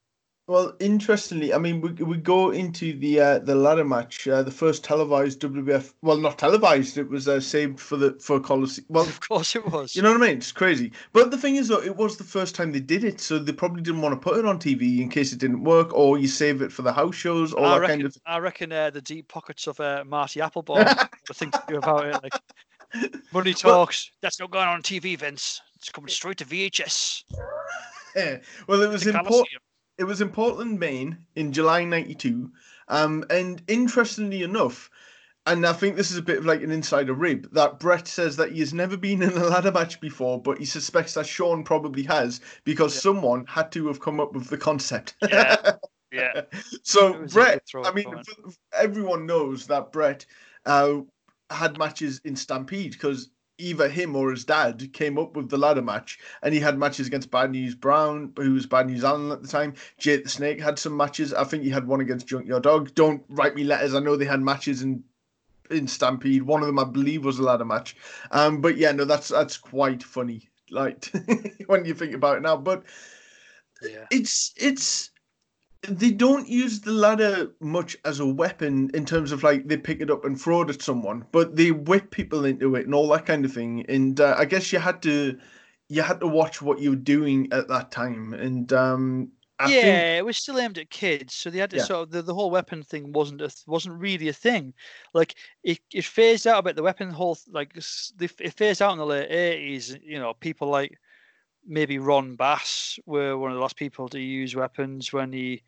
Well, 0.48 0.78
interestingly, 0.80 1.54
I 1.54 1.58
mean, 1.58 1.82
we, 1.82 1.92
we 1.92 2.16
go 2.16 2.52
into 2.52 2.98
the 2.98 3.20
uh, 3.20 3.40
the 3.40 3.54
ladder 3.54 3.84
match, 3.84 4.30
uh, 4.30 4.44
the 4.44 4.52
first 4.52 4.82
televised 4.82 5.42
WWF. 5.42 5.94
Well, 6.02 6.16
not 6.16 6.38
televised; 6.38 6.98
it 6.98 7.10
was 7.10 7.28
uh, 7.28 7.42
saved 7.42 7.82
for 7.82 7.98
the 7.98 8.14
for 8.22 8.40
Coliseum. 8.40 8.86
Well, 8.88 9.04
of 9.08 9.20
course 9.20 9.58
it 9.58 9.70
was. 9.70 9.94
You 9.94 10.04
know 10.04 10.14
what 10.14 10.24
I 10.24 10.28
mean? 10.28 10.38
It's 10.38 10.54
crazy. 10.54 10.94
But 11.12 11.32
the 11.32 11.38
thing 11.38 11.58
is, 11.58 11.68
though, 11.68 11.82
it 11.82 11.98
was 11.98 12.16
the 12.16 12.24
first 12.24 12.56
time 12.56 12.72
they 12.72 12.80
did 12.80 13.04
it, 13.04 13.20
so 13.20 13.40
they 13.40 13.52
probably 13.52 13.82
didn't 13.82 14.02
want 14.02 14.14
to 14.14 14.20
put 14.20 14.38
it 14.38 14.46
on 14.46 14.58
TV 14.58 15.02
in 15.02 15.10
case 15.10 15.34
it 15.34 15.40
didn't 15.40 15.66
work, 15.66 15.94
or 15.94 16.18
you 16.18 16.30
save 16.30 16.62
it 16.62 16.72
for 16.72 16.82
the 16.82 16.94
house 16.94 17.16
shows, 17.16 17.52
or 17.52 17.66
I 17.66 17.74
that 17.74 17.82
reckon, 17.82 17.96
kind 17.98 18.06
of. 18.06 18.18
I 18.26 18.38
reckon 18.38 18.72
uh, 18.72 18.90
the 18.90 19.02
deep 19.02 19.28
pockets 19.28 19.68
of 19.68 19.78
uh, 19.82 20.06
Marty 20.08 20.40
Applebaum. 20.40 20.86
the 21.28 21.34
thing 21.34 21.52
to 21.52 21.64
do 21.68 21.76
about 21.76 22.06
it, 22.06 22.24
like 22.24 23.12
money 23.34 23.54
talks. 23.54 24.12
Well, 24.12 24.18
That's 24.22 24.40
not 24.40 24.52
going 24.52 24.70
on 24.70 24.82
TV, 24.82 25.20
Vince. 25.20 25.62
It's 25.76 25.90
coming 25.90 26.08
straight 26.08 26.38
to 26.38 26.46
VHS. 26.46 27.24
Yeah. 28.16 28.38
Well, 28.68 28.82
it 28.82 28.90
was 28.90 29.06
important 29.06 29.62
it 29.98 30.04
was 30.04 30.22
in 30.22 30.30
Portland, 30.30 30.80
Maine 30.80 31.26
in 31.36 31.54
July 31.54 31.84
92. 31.84 32.52
Um, 32.88 33.26
and 33.30 33.62
interestingly 33.68 34.44
enough, 34.44 34.90
and 35.46 35.66
I 35.66 35.74
think 35.74 35.96
this 35.96 36.12
is 36.12 36.18
a 36.18 36.22
bit 36.22 36.38
of 36.38 36.46
like 36.46 36.62
an 36.62 36.72
insider 36.72 37.14
rib, 37.14 37.50
that 37.54 37.80
Bret 37.80 38.08
says 38.08 38.36
that 38.36 38.52
he 38.52 38.60
has 38.60 38.74
never 38.74 38.98
been 38.98 39.24
in 39.24 39.32
a 39.32 39.46
ladder 39.48 39.72
match 39.72 40.00
before, 40.00 40.42
but 40.42 40.60
he 40.60 40.66
suspects 40.66 41.14
that 41.14 41.26
Shawn 41.26 41.64
probably 41.64 42.04
has 42.04 42.42
because 42.64 42.94
yeah. 42.96 43.02
someone 43.02 43.46
had 43.48 43.72
to 43.72 43.88
have 43.88 44.00
come 44.00 44.20
up 44.20 44.34
with 44.34 44.50
the 44.50 44.58
concept. 44.58 45.16
Yeah. 45.30 45.74
yeah. 46.12 46.42
so 46.84 47.26
Bret, 47.28 47.64
I 47.84 47.92
mean, 47.92 48.14
everyone 48.74 49.26
knows 49.26 49.68
that 49.68 49.92
Bret 49.92 50.26
uh, 50.66 51.00
had 51.50 51.78
matches 51.78 52.22
in 52.24 52.36
Stampede 52.36 52.92
because 52.92 53.30
either 53.58 53.90
him 53.90 54.16
or 54.16 54.32
his 54.32 54.46
dad 54.46 54.92
came 54.94 55.18
up 55.18 55.36
with 55.36 55.50
the 55.50 55.58
ladder 55.58 55.82
match, 55.82 56.20
and 56.42 56.54
he 56.54 56.60
had 56.60 56.78
matches 56.78 57.08
against 57.08 57.32
Bad 57.32 57.52
News 57.52 57.76
Brown, 57.76 58.32
who 58.36 58.54
was 58.54 58.66
Bad 58.66 58.88
News 58.88 59.04
Allen 59.04 59.32
at 59.32 59.42
the 59.42 59.48
time. 59.48 59.74
Jake 59.98 60.24
the 60.24 60.30
Snake 60.30 60.62
had 60.62 60.80
some 60.80 60.96
matches. 60.96 61.34
I 61.34 61.44
think 61.44 61.64
he 61.64 61.70
had 61.70 61.88
one 61.88 62.02
against 62.02 62.28
Junkyard 62.28 62.64
Dog. 62.64 62.94
Don't 62.96 63.24
write 63.30 63.56
me 63.56 63.64
letters. 63.64 63.96
I 63.96 64.00
know 64.00 64.16
they 64.16 64.26
had 64.26 64.42
matches 64.42 64.82
in 64.82 65.04
in 65.70 65.88
Stampede. 65.88 66.44
One 66.44 66.62
of 66.62 66.68
them, 66.68 66.80
I 66.80 66.86
believe, 66.86 67.26
was 67.26 67.40
a 67.40 67.44
ladder 67.44 67.66
match. 67.66 67.98
Um, 68.32 68.62
but 68.62 68.78
yeah, 68.78 68.92
no, 68.92 69.06
that's 69.06 69.30
that's 69.30 69.58
quite 69.58 70.04
funny. 70.04 70.50
Like 70.70 71.12
when 71.68 71.86
you 71.86 71.94
think 71.94 72.14
about 72.14 72.38
it 72.38 72.42
now, 72.42 72.58
but 72.58 72.84
yeah. 73.82 74.06
it's 74.12 74.54
it's 74.58 75.12
they 75.88 76.12
don't 76.12 76.48
use 76.48 76.82
the 76.82 76.92
ladder 76.92 77.52
much 77.60 77.98
as 78.06 78.20
a 78.20 78.26
weapon 78.28 78.90
in 78.94 79.06
terms 79.06 79.32
of 79.32 79.44
like 79.44 79.68
they 79.68 79.78
pick 79.78 80.02
it 80.02 80.12
up 80.12 80.26
and 80.26 80.40
throw 80.40 80.62
it 80.62 80.70
at 80.70 80.82
someone, 80.82 81.26
but 81.32 81.56
they 81.56 81.72
whip 81.72 82.12
people 82.12 82.46
into 82.46 82.76
it 82.76 82.86
and 82.86 82.94
all 82.96 83.08
that 83.10 83.26
kind 83.26 83.46
of 83.46 83.54
thing. 83.54 83.86
And 83.90 84.20
uh, 84.20 84.36
I 84.38 84.46
guess 84.46 84.72
you 84.74 84.80
had 84.80 85.02
to 85.04 85.40
you 85.90 86.02
had 86.02 86.20
to 86.22 86.28
watch 86.28 86.62
what 86.62 86.80
you 86.80 86.92
were 86.92 86.96
doing 86.98 87.52
at 87.54 87.68
that 87.70 87.92
time, 87.92 88.34
and 88.34 88.72
um, 88.74 89.32
I 89.60 89.70
yeah, 89.70 89.72
think, 89.72 90.18
it 90.18 90.26
was 90.26 90.38
still 90.38 90.60
aimed 90.60 90.78
at 90.78 90.90
kids, 90.92 91.34
so 91.34 91.50
they 91.50 91.58
had 91.58 91.72
to 91.72 91.80
Yeah. 91.80 91.80
sort 91.80 92.04
of 92.04 92.12
the, 92.12 92.22
the 92.22 92.34
whole 92.34 92.52
weapon 92.52 92.84
thing 92.84 93.12
wasn't 93.12 93.42
a, 93.42 93.48
th- 93.48 93.66
wasn't 93.66 94.00
really 94.00 94.28
a 94.28 94.34
thing. 94.34 94.74
Like 95.14 95.36
it, 95.64 95.80
it 95.92 96.06
phased 96.06 96.46
out 96.46 96.60
a 96.60 96.64
bit. 96.64 96.76
The 96.76 96.84
weapon 96.84 97.10
whole 97.10 97.38
like 97.50 97.76
it 97.76 98.54
phased 98.56 98.82
out 98.84 98.92
in 98.92 99.00
the 99.00 99.06
late 99.06 99.32
eighties. 99.32 99.98
You 100.04 100.20
know, 100.20 100.34
people 100.36 100.70
like 100.70 101.00
maybe 101.68 102.00
Ron 102.00 102.36
Bass 102.36 103.00
were 103.06 103.38
one 103.38 103.52
of 103.52 103.56
the 103.56 103.62
last 103.62 103.76
people 103.76 104.08
to 104.10 104.20
use 104.20 104.56
weapons 104.56 105.12
when 105.12 105.32
he, 105.34 105.64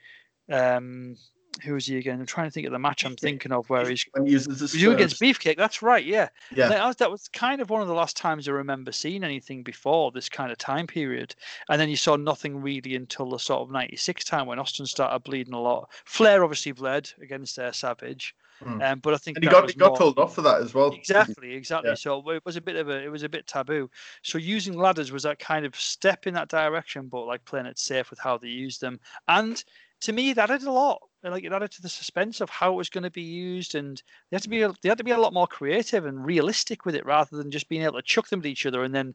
um, 0.51 1.15
who 1.63 1.73
was 1.73 1.85
he 1.85 1.97
again? 1.97 2.19
I'm 2.19 2.25
trying 2.25 2.47
to 2.47 2.51
think 2.51 2.65
of 2.65 2.71
the 2.71 2.79
match 2.79 3.03
I'm 3.05 3.15
thinking 3.15 3.51
of 3.51 3.69
where 3.69 3.87
he's 3.89 4.05
when 4.13 4.25
he 4.25 4.31
uses 4.31 4.59
the 4.59 4.63
was 4.63 4.75
you 4.75 4.91
against 4.91 5.21
Beefcake. 5.21 5.57
That's 5.57 5.81
right, 5.81 6.05
yeah. 6.05 6.29
Yeah, 6.55 6.69
That 6.69 6.85
was, 6.85 6.95
that 6.97 7.11
was 7.11 7.27
kind 7.29 7.61
of 7.61 7.69
one 7.69 7.81
of 7.81 7.87
the 7.87 7.93
last 7.93 8.15
times 8.15 8.47
I 8.47 8.51
remember 8.51 8.91
seeing 8.91 9.23
anything 9.23 9.63
before 9.63 10.11
this 10.11 10.29
kind 10.29 10.51
of 10.51 10.57
time 10.57 10.87
period. 10.87 11.35
And 11.69 11.79
then 11.79 11.89
you 11.89 11.97
saw 11.97 12.15
nothing 12.15 12.61
really 12.61 12.95
until 12.95 13.29
the 13.29 13.39
sort 13.39 13.61
of 13.61 13.71
96 13.71 14.23
time 14.23 14.47
when 14.47 14.59
Austin 14.59 14.85
started 14.85 15.23
bleeding 15.23 15.53
a 15.53 15.61
lot. 15.61 15.89
Flair 16.05 16.43
obviously 16.43 16.71
bled 16.71 17.09
against 17.21 17.59
uh, 17.59 17.71
Savage. 17.71 18.35
Hmm. 18.61 18.81
Um, 18.81 18.99
but 18.99 19.13
I 19.13 19.17
think 19.17 19.37
and 19.37 19.43
he 19.43 19.49
got 19.49 19.69
he 19.69 19.75
got 19.77 19.89
more- 19.89 19.97
told 19.97 20.19
off 20.19 20.35
for 20.35 20.41
that 20.41 20.61
as 20.61 20.73
well. 20.73 20.91
Exactly, 20.91 21.53
exactly. 21.53 21.91
Yeah. 21.91 21.95
So 21.95 22.29
it 22.31 22.43
was 22.45 22.55
a 22.57 22.61
bit 22.61 22.75
of 22.75 22.89
a 22.89 23.01
it 23.03 23.09
was 23.11 23.23
a 23.23 23.29
bit 23.29 23.47
taboo. 23.47 23.89
So 24.23 24.37
using 24.37 24.77
ladders 24.77 25.11
was 25.11 25.23
that 25.23 25.39
kind 25.39 25.65
of 25.65 25.75
step 25.75 26.27
in 26.27 26.33
that 26.33 26.49
direction, 26.49 27.07
but 27.07 27.25
like 27.25 27.45
playing 27.45 27.67
it 27.67 27.79
safe 27.79 28.09
with 28.09 28.19
how 28.19 28.37
they 28.37 28.47
used 28.49 28.81
them. 28.81 28.99
And 29.27 29.63
to 30.01 30.13
me, 30.13 30.33
that 30.33 30.49
added 30.49 30.67
a 30.67 30.71
lot. 30.71 31.01
Like 31.23 31.43
it 31.43 31.51
added 31.53 31.71
to 31.71 31.81
the 31.81 31.89
suspense 31.89 32.39
of 32.41 32.49
how 32.49 32.73
it 32.73 32.77
was 32.77 32.89
going 32.89 33.03
to 33.03 33.09
be 33.11 33.21
used, 33.21 33.75
and 33.75 34.01
they 34.29 34.35
had 34.35 34.43
to 34.43 34.49
be 34.49 34.61
a- 34.61 34.73
they 34.81 34.89
had 34.89 34.97
to 34.97 35.03
be 35.03 35.11
a 35.11 35.17
lot 35.19 35.33
more 35.33 35.47
creative 35.47 36.05
and 36.05 36.25
realistic 36.25 36.85
with 36.85 36.95
it, 36.95 37.05
rather 37.05 37.37
than 37.37 37.51
just 37.51 37.69
being 37.69 37.83
able 37.83 37.95
to 37.95 38.01
chuck 38.01 38.27
them 38.29 38.39
at 38.39 38.45
each 38.45 38.65
other 38.65 38.83
and 38.83 38.95
then, 38.95 39.13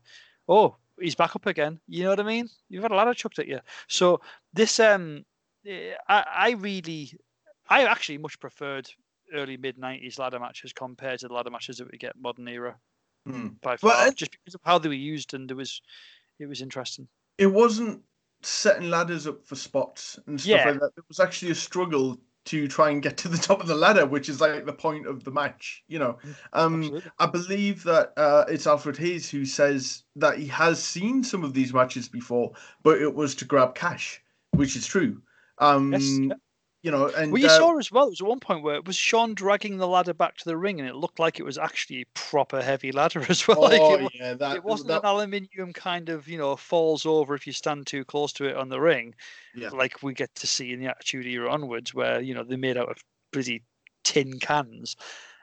oh, 0.49 0.77
he's 1.01 1.15
back 1.15 1.35
up 1.35 1.47
again. 1.47 1.81
You 1.89 2.05
know 2.05 2.11
what 2.11 2.21
I 2.21 2.25
mean? 2.25 2.49
You've 2.69 2.83
had 2.83 2.93
a 2.93 2.97
ladder 2.97 3.15
chucked 3.15 3.39
at 3.39 3.49
you. 3.49 3.61
So 3.89 4.21
this 4.53 4.79
um, 4.81 5.25
eh, 5.67 5.95
I 6.09 6.25
I 6.35 6.51
really, 6.51 7.13
I 7.71 7.85
actually 7.85 8.19
much 8.19 8.39
preferred 8.39 8.91
early 9.35 9.57
mid 9.57 9.77
'90s 9.77 10.19
ladder 10.19 10.39
matches 10.41 10.73
compared 10.73 11.21
to 11.21 11.29
the 11.29 11.35
ladder 11.35 11.51
matches 11.51 11.79
that 11.79 11.91
we 11.91 11.99
get 11.99 12.17
modern 12.17 12.49
era 12.49 12.79
Hmm. 13.27 13.49
by 13.63 13.77
far, 13.77 13.91
I- 13.93 14.11
just 14.11 14.33
because 14.33 14.55
of 14.55 14.61
how 14.65 14.79
they 14.79 14.89
were 14.89 14.95
used 14.95 15.35
and 15.35 15.51
it 15.51 15.55
was 15.55 15.81
it 16.39 16.47
was 16.47 16.61
interesting. 16.63 17.09
It 17.39 17.47
wasn't 17.47 18.03
setting 18.43 18.91
ladders 18.91 19.27
up 19.27 19.45
for 19.47 19.57
spots 19.57 20.19
and 20.27 20.41
stuff 20.41 20.65
Yeah. 20.65 20.71
like 20.73 20.81
that. 20.81 20.93
It 20.97 21.05
was 21.09 21.21
actually 21.21 21.53
a 21.53 21.55
struggle 21.55 22.21
to 22.47 22.69
try 22.69 22.91
and 22.91 23.03
get 23.03 23.17
to 23.17 23.29
the 23.29 23.39
top 23.49 23.61
of 23.61 23.67
the 23.67 23.75
ladder, 23.75 24.05
which 24.07 24.29
is 24.29 24.41
like 24.41 24.67
the 24.67 24.73
point 24.73 25.07
of 25.07 25.25
the 25.25 25.31
match. 25.31 25.83
You 25.89 25.99
know, 25.99 26.19
um, 26.53 26.83
Absolutely. 26.85 27.11
I 27.19 27.27
believe 27.27 27.83
that 27.85 28.13
uh, 28.19 28.45
it's 28.49 28.67
Alfred 28.67 28.99
Hayes 28.99 29.31
who 29.31 29.47
says 29.47 30.05
that 30.17 30.39
he 30.39 30.47
has 30.49 30.83
seen 30.83 31.25
some 31.25 31.43
of 31.43 31.55
these 31.55 31.73
matches 31.73 32.09
before, 32.09 32.53
but 32.83 33.01
it 33.01 33.15
was 33.15 33.35
to 33.37 33.47
grab 33.47 33.75
cash, 33.75 34.23
which 34.51 34.77
is 34.77 34.87
true. 34.87 35.23
Um, 35.59 35.93
Yes. 35.93 36.39
You 36.85 36.91
know, 36.91 37.09
and 37.17 37.33
Well, 37.33 37.41
you 37.41 37.47
uh, 37.49 37.57
saw 37.57 37.79
as 37.79 37.91
well. 37.91 38.05
There 38.05 38.11
was 38.11 38.21
at 38.21 38.27
one 38.27 38.41
point 38.41 38.63
where 38.63 38.75
it 38.75 38.87
was 38.87 38.95
Shawn 38.95 39.35
dragging 39.35 39.79
the 39.79 39.89
ladder 39.89 40.13
back 40.13 40.37
to 40.37 40.45
the 40.45 40.59
ring, 40.59 40.79
and 40.81 40.87
it 40.87 40.95
looked 40.95 41.19
like 41.19 41.41
it 41.41 41.43
was 41.43 41.57
actually 41.57 42.03
a 42.03 42.07
proper 42.13 42.61
heavy 42.61 42.93
ladder 42.93 43.25
as 43.31 43.49
well. 43.49 43.63
like 43.63 43.81
oh 43.81 43.95
it, 43.95 44.13
yeah, 44.15 44.35
that 44.35 44.57
it 44.57 44.63
wasn't 44.63 44.89
that, 44.89 45.01
an 45.03 45.07
aluminium 45.07 45.73
kind 45.73 46.11
of 46.11 46.29
you 46.29 46.37
know 46.37 46.55
falls 46.57 47.07
over 47.07 47.35
if 47.35 47.47
you 47.47 47.55
stand 47.55 47.87
too 47.87 48.05
close 48.05 48.35
to 48.35 48.45
it 48.45 48.55
on 48.55 48.69
the 48.69 48.79
ring, 48.79 49.15
Yeah. 49.55 49.71
like 49.71 50.03
we 50.03 50.13
get 50.13 50.35
to 50.35 50.47
see 50.47 50.75
in 50.75 50.81
the 50.81 50.89
Attitude 50.89 51.25
Era 51.25 51.51
onwards, 51.51 51.95
where 51.95 52.21
you 52.21 52.35
know 52.35 52.45
they're 52.45 52.59
made 52.59 52.77
out 52.77 52.91
of 52.91 52.99
bloody 53.33 53.63
tin 54.03 54.39
cans. 54.39 54.95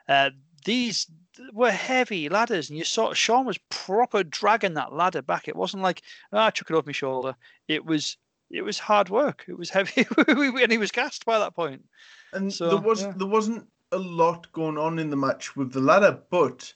Uh, 0.08 0.30
these 0.64 1.10
were 1.52 1.72
heavy 1.72 2.28
ladders, 2.28 2.70
and 2.70 2.78
you 2.78 2.84
saw 2.84 3.12
Shawn 3.14 3.46
was 3.46 3.58
proper 3.68 4.22
dragging 4.22 4.74
that 4.74 4.92
ladder 4.92 5.22
back. 5.22 5.48
It 5.48 5.56
wasn't 5.56 5.82
like 5.82 6.02
"Ah, 6.32 6.46
I 6.46 6.50
took 6.50 6.70
it 6.70 6.76
off 6.76 6.86
my 6.86 6.92
shoulder. 6.92 7.34
It 7.66 7.84
was 7.84 8.16
it 8.52 8.62
was 8.62 8.78
hard 8.78 9.08
work. 9.08 9.44
It 9.48 9.58
was 9.58 9.70
heavy, 9.70 10.06
and 10.28 10.72
he 10.72 10.78
was 10.78 10.92
gassed 10.92 11.24
by 11.24 11.38
that 11.38 11.54
point. 11.54 11.84
and 12.32 12.52
so, 12.52 12.68
there 12.68 12.78
was 12.78 13.02
yeah. 13.02 13.12
there 13.16 13.26
wasn't 13.26 13.66
a 13.90 13.98
lot 13.98 14.50
going 14.52 14.78
on 14.78 14.98
in 14.98 15.10
the 15.10 15.16
match 15.16 15.56
with 15.56 15.72
the 15.72 15.80
ladder, 15.80 16.18
but 16.30 16.72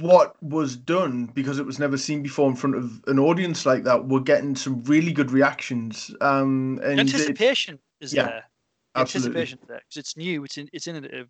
what 0.00 0.40
was 0.42 0.74
done 0.74 1.26
because 1.26 1.60
it 1.60 1.66
was 1.66 1.78
never 1.78 1.96
seen 1.96 2.22
before 2.22 2.50
in 2.50 2.56
front 2.56 2.74
of 2.74 3.00
an 3.06 3.18
audience 3.18 3.64
like 3.64 3.84
that, 3.84 4.06
we're 4.06 4.20
getting 4.20 4.56
some 4.56 4.82
really 4.84 5.12
good 5.12 5.30
reactions. 5.30 6.14
Um, 6.20 6.80
and 6.82 6.98
anticipation 6.98 7.78
is 8.00 8.12
yeah, 8.12 8.24
there. 8.24 8.44
absolutely. 8.96 9.40
Anticipation 9.40 9.58
is 9.62 9.68
there 9.68 9.78
because 9.78 9.96
it's 9.96 10.16
new. 10.16 10.44
It's 10.44 10.58
in, 10.58 10.68
it's 10.72 10.88
innovative. 10.88 11.28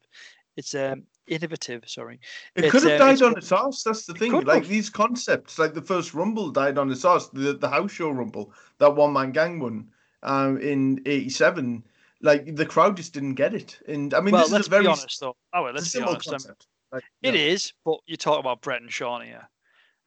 It's 0.57 0.75
um 0.75 1.05
innovative. 1.29 1.89
Sorry. 1.89 2.19
It 2.55 2.65
It's, 2.65 2.73
could 2.73 2.83
have 2.85 3.01
uh, 3.01 3.05
died 3.05 3.13
it's 3.15 3.23
on 3.23 3.37
its 3.39 3.53
ass. 3.53 3.83
That's 3.83 4.07
the 4.07 4.15
thing. 4.15 4.33
Like 4.33 4.63
have. 4.63 4.69
these 4.69 4.91
concepts, 4.91 5.59
like 5.59 5.75
the 5.75 5.83
first 5.83 6.15
Rumble 6.15 6.51
died 6.51 6.79
on 6.79 6.91
its 6.91 7.05
ass. 7.05 7.29
The 7.29 7.55
the 7.55 7.69
house 7.69 7.93
show 7.93 8.11
Rumble, 8.11 8.53
that 8.79 8.95
one 8.95 9.13
man 9.13 9.33
gang 9.33 9.61
one, 9.61 9.89
um, 10.23 10.59
in 10.61 11.01
'87. 11.07 11.85
Like 12.21 12.57
the 12.57 12.67
crowd 12.67 12.97
just 12.97 13.13
didn't 13.15 13.35
get 13.35 13.55
it. 13.55 13.79
And 13.87 14.13
I 14.15 14.21
mean, 14.21 14.33
well, 14.33 14.43
this 14.43 14.53
let's 14.53 14.63
is 14.63 14.67
a 14.69 14.71
very 14.71 14.83
be 14.85 14.89
honest 14.89 15.21
though. 15.21 15.37
Oh 15.53 15.63
well, 15.65 15.73
let's 15.73 15.95
be 15.95 16.03
honest. 16.03 16.27
um, 16.29 16.33
concept. 16.33 16.67
Like, 16.91 17.05
It 17.23 17.35
is, 17.35 17.73
but 17.85 17.99
you 18.07 18.17
talk 18.17 18.41
about 18.41 18.63
Bret 18.63 18.81
and 18.81 18.91
Shawn 18.91 19.23
here, 19.25 19.47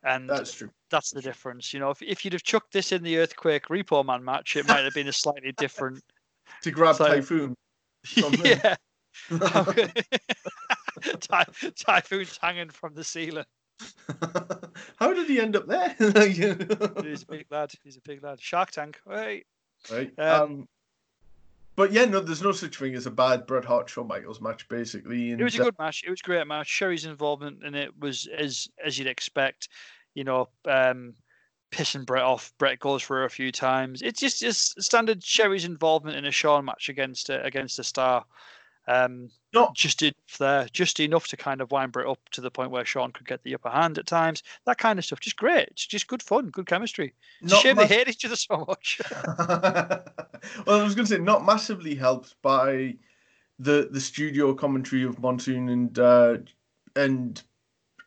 and 0.04 0.28
That's 0.28 0.52
true. 0.54 0.72
that's 0.90 1.12
the 1.12 1.22
difference. 1.22 1.74
You 1.74 1.80
know, 1.80 1.92
if, 1.92 2.02
if 2.02 2.26
you'd 2.26 2.34
have 2.34 2.42
chucked 2.44 2.74
this 2.74 2.92
in 2.92 3.04
the 3.04 3.18
Earthquake 3.20 3.66
Repo 3.68 4.04
Man 4.04 4.24
match, 4.26 4.56
it 4.56 4.68
might 4.68 4.84
have 4.84 4.94
been 4.96 5.08
a 5.08 5.14
slightly 5.14 5.52
different. 5.58 6.04
To 6.64 6.72
grab 6.72 6.96
So- 6.96 7.06
Typhoon. 7.08 7.56
Yeah. 8.44 8.76
Ty- 11.20 11.46
Typhoon's 11.76 12.38
hanging 12.42 12.70
from 12.70 12.94
the 12.94 13.04
ceiling. 13.04 13.46
How 14.98 15.14
did 15.14 15.28
he 15.28 15.40
end 15.40 15.56
up 15.56 15.68
there? 15.68 15.96
He's 16.00 17.24
a 17.24 17.26
big 17.28 17.46
lad. 17.50 17.72
He's 17.84 17.98
a 17.98 18.02
big 18.02 18.24
lad. 18.24 18.40
Shark 18.40 18.72
Tank. 18.72 19.00
Hey. 19.08 19.44
right. 19.92 20.14
Um, 20.20 20.42
Um, 20.42 20.68
but 21.76 21.94
yeah, 21.94 22.06
no, 22.06 22.20
there's 22.20 22.44
no 22.44 22.52
such 22.52 22.78
thing 22.78 22.96
as 22.96 23.06
a 23.06 23.12
bad 23.12 23.48
Bret 23.48 23.66
Hart 23.66 23.90
Shawn 23.90 24.08
Michaels 24.08 24.42
match, 24.42 24.68
basically. 24.68 25.32
It 25.32 25.42
was 25.42 25.56
a 25.56 25.64
good 25.64 25.80
match. 25.80 26.04
It 26.06 26.10
was 26.10 26.20
a 26.20 26.28
great 26.28 26.46
match. 26.46 26.68
Sherri's 26.68 27.06
involvement 27.06 27.64
in 27.64 27.76
it 27.76 27.98
was 28.00 28.28
as 28.38 28.68
as 28.84 28.98
you'd 29.00 29.08
expect. 29.08 29.70
You 30.14 30.26
know, 30.26 30.50
um, 30.68 31.14
pissing 31.72 32.06
Bret 32.06 32.24
off. 32.24 32.54
Bret 32.58 32.80
goes 32.80 33.02
for 33.02 33.18
her 33.18 33.26
a 33.26 33.30
few 33.30 33.52
times. 33.52 34.02
It's 34.02 34.20
just 34.20 34.42
just 34.42 34.82
standard 34.82 35.24
Sherri's 35.24 35.66
involvement 35.66 36.18
in 36.18 36.26
a 36.26 36.32
Shawn 36.32 36.66
match 36.66 36.90
against 36.90 37.30
a, 37.30 37.42
against 37.44 37.80
a 37.80 37.84
star. 37.84 38.26
Um, 38.88 39.30
Not- 39.54 39.76
just 39.76 40.02
enough 40.02 40.38
there, 40.40 40.68
just 40.74 41.00
enough 41.00 41.28
to 41.28 41.38
kind 41.38 41.62
of 41.62 41.72
wind 41.72 41.92
Bret 41.92 42.08
up 42.08 42.20
to 42.32 42.42
the 42.42 42.50
point 42.52 42.72
where 42.72 42.84
Shawn 42.86 43.12
could 43.12 43.28
get 43.28 43.44
the 43.44 43.54
upper 43.54 43.70
hand 43.70 43.98
at 43.98 44.08
times. 44.08 44.44
That 44.66 44.78
kind 44.78 44.98
of 44.98 45.06
stuff, 45.06 45.20
just 45.20 45.36
great. 45.38 45.68
It's 45.70 45.86
just 45.86 46.08
good 46.08 46.24
fun, 46.24 46.50
good 46.50 46.66
chemistry. 46.66 47.14
It's 47.42 47.54
a 47.54 47.56
shame 47.58 47.76
mass- 47.76 47.90
they 47.90 47.96
hate 47.96 48.08
each 48.10 48.26
other 48.26 48.36
so 48.36 48.66
much. 48.68 49.00
well, 49.38 50.80
I 50.80 50.84
was 50.84 50.96
going 50.96 51.06
to 51.06 51.14
say 51.14 51.20
not 51.20 51.46
massively 51.46 51.96
helped 51.96 52.36
by 52.42 52.96
the 53.60 53.88
the 53.92 54.02
studio 54.02 54.54
commentary 54.54 55.04
of 55.04 55.20
Monsoon 55.20 55.70
and 55.70 56.00
uh, 56.00 56.38
and 56.96 57.42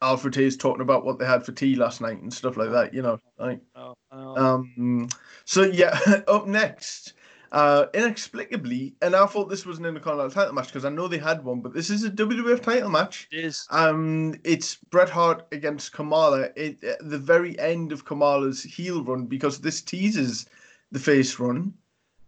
Alfred 0.02 0.34
Hayes 0.34 0.56
talking 0.56 0.82
about 0.82 1.05
what 1.05 1.18
they 1.18 1.26
had 1.26 1.44
for 1.46 1.52
tea 1.52 1.76
last 1.76 2.01
night 2.01 2.20
and 2.20 2.32
stuff 2.34 2.56
like 2.56 2.70
that. 2.72 2.92
You 2.92 3.02
know, 3.02 3.20
like 3.38 3.60
Oh, 3.76 3.94
I 4.10 4.16
know. 4.16 4.36
um. 4.36 5.09
So 5.44 5.62
yeah, 5.62 5.98
up 6.28 6.46
next. 6.46 7.12
Uh, 7.52 7.86
inexplicably, 7.94 8.94
and 9.00 9.14
I 9.14 9.26
thought 9.26 9.48
this 9.48 9.64
was 9.64 9.78
an 9.78 9.84
Intercontinental 9.86 10.30
title 10.32 10.54
match 10.54 10.66
because 10.66 10.84
I 10.84 10.88
know 10.88 11.06
they 11.06 11.18
had 11.18 11.44
one, 11.44 11.60
but 11.60 11.72
this 11.72 11.88
is 11.90 12.02
a 12.02 12.10
WWF 12.10 12.62
title 12.62 12.90
match. 12.90 13.28
it 13.30 13.44
is. 13.44 13.66
Um, 13.70 14.34
it's 14.42 14.76
Bret 14.90 15.08
Hart 15.08 15.46
against 15.52 15.92
Kamala 15.92 16.48
it, 16.56 16.82
at 16.82 16.98
the 17.08 17.18
very 17.18 17.56
end 17.60 17.92
of 17.92 18.04
Kamala's 18.04 18.62
heel 18.62 19.04
run 19.04 19.26
because 19.26 19.60
this 19.60 19.80
teases 19.82 20.46
the 20.90 20.98
face 20.98 21.38
run. 21.38 21.72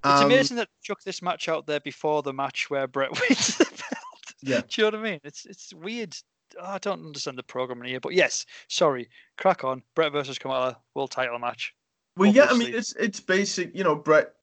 It's 0.04 0.20
Um, 0.20 0.26
amazing 0.26 0.56
that 0.58 0.68
chuck 0.82 1.02
this 1.02 1.22
match 1.22 1.48
out 1.48 1.66
there 1.66 1.80
before 1.80 2.22
the 2.22 2.32
match 2.32 2.70
where 2.70 2.86
Bret 2.86 3.10
wins 3.28 3.56
the 3.56 3.64
belt. 3.64 4.34
Yeah. 4.42 4.60
Do 4.68 4.82
you 4.82 4.90
know 4.90 4.98
what 4.98 5.06
I 5.06 5.10
mean? 5.10 5.20
It's 5.24 5.44
it's 5.46 5.74
weird. 5.74 6.16
Oh, 6.60 6.64
I 6.64 6.78
don't 6.78 7.04
understand 7.04 7.36
the 7.36 7.42
programming 7.42 7.88
here, 7.88 7.98
but 7.98 8.14
yes, 8.14 8.46
sorry. 8.68 9.08
Crack 9.36 9.64
on. 9.64 9.82
Bret 9.96 10.12
versus 10.12 10.38
Kamala, 10.38 10.78
world 10.94 11.10
title 11.10 11.38
match. 11.40 11.74
Well, 12.16 12.30
yeah, 12.30 12.46
I 12.48 12.56
mean 12.56 12.72
it's 12.72 12.94
it's 12.94 13.18
basic. 13.18 13.74
You 13.74 13.82
know, 13.82 13.96
Bret, 13.96 14.35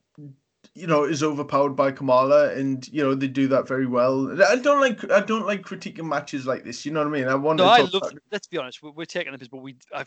you 0.75 0.87
know, 0.87 1.03
is 1.03 1.21
overpowered 1.21 1.75
by 1.75 1.91
Kamala, 1.91 2.51
and 2.53 2.87
you 2.89 3.03
know 3.03 3.13
they 3.13 3.27
do 3.27 3.47
that 3.49 3.67
very 3.67 3.85
well. 3.85 4.41
I 4.49 4.55
don't 4.55 4.79
like 4.81 5.09
I 5.11 5.19
don't 5.19 5.45
like 5.45 5.61
critiquing 5.61 6.05
matches 6.07 6.45
like 6.47 6.63
this. 6.63 6.85
You 6.85 6.91
know 6.91 7.01
what 7.01 7.07
I 7.09 7.11
mean? 7.19 7.27
I 7.27 7.35
want 7.35 7.57
No, 7.57 7.65
to 7.65 7.69
I 7.69 7.79
love. 7.81 7.93
about- 7.95 8.13
Let's 8.31 8.47
be 8.47 8.57
honest. 8.57 8.81
We're, 8.81 8.91
we're 8.91 9.05
taking 9.05 9.31
the 9.31 9.37
piss, 9.37 9.47
but 9.49 9.57
we 9.61 9.75
I 9.93 10.05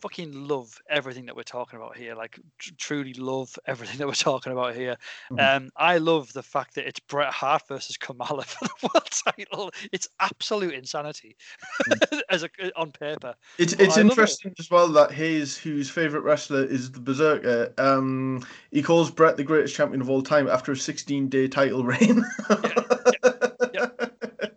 fucking 0.00 0.32
love 0.32 0.80
everything 0.88 1.26
that 1.26 1.34
we're 1.36 1.42
talking 1.42 1.76
about 1.76 1.96
here. 1.96 2.14
Like 2.14 2.38
tr- 2.58 2.70
truly 2.78 3.14
love 3.14 3.56
everything 3.66 3.98
that 3.98 4.06
we're 4.08 4.12
talking 4.14 4.52
about 4.52 4.74
here. 4.74 4.96
Mhm. 5.30 5.56
Um, 5.56 5.70
I 5.76 5.98
love 5.98 6.32
the 6.32 6.42
fact 6.42 6.74
that 6.74 6.86
it's 6.88 7.00
Bret 7.00 7.32
Hart 7.32 7.62
versus 7.68 7.96
Kamala 7.96 8.42
for 8.44 8.64
the 8.64 8.88
world 8.92 9.10
title. 9.10 9.70
It's 9.92 10.08
absolute 10.20 10.74
insanity 10.74 11.36
as 12.30 12.42
a, 12.42 12.50
on 12.76 12.90
paper. 12.92 13.34
It's 13.58 13.76
Well, 13.76 13.86
it's 13.86 13.96
I 13.96 14.00
love 14.02 14.06
it. 14.06 14.10
interesting 14.12 14.54
as 14.58 14.70
well 14.70 14.88
that 14.88 15.12
Hayes, 15.12 15.56
whose 15.56 15.90
favorite 15.90 16.22
wrestler 16.22 16.64
is 16.64 16.90
the 16.92 17.00
Berserker, 17.00 17.72
um, 17.78 18.44
he 18.70 18.82
calls 18.82 19.10
Bret 19.10 19.36
the 19.36 19.44
greatest 19.44 19.74
champion 19.74 20.02
of 20.08 20.10
all 20.10 20.22
time 20.22 20.48
after 20.48 20.72
a 20.72 20.76
16 20.76 21.28
day 21.28 21.48
title 21.48 21.84
reign. 21.84 22.24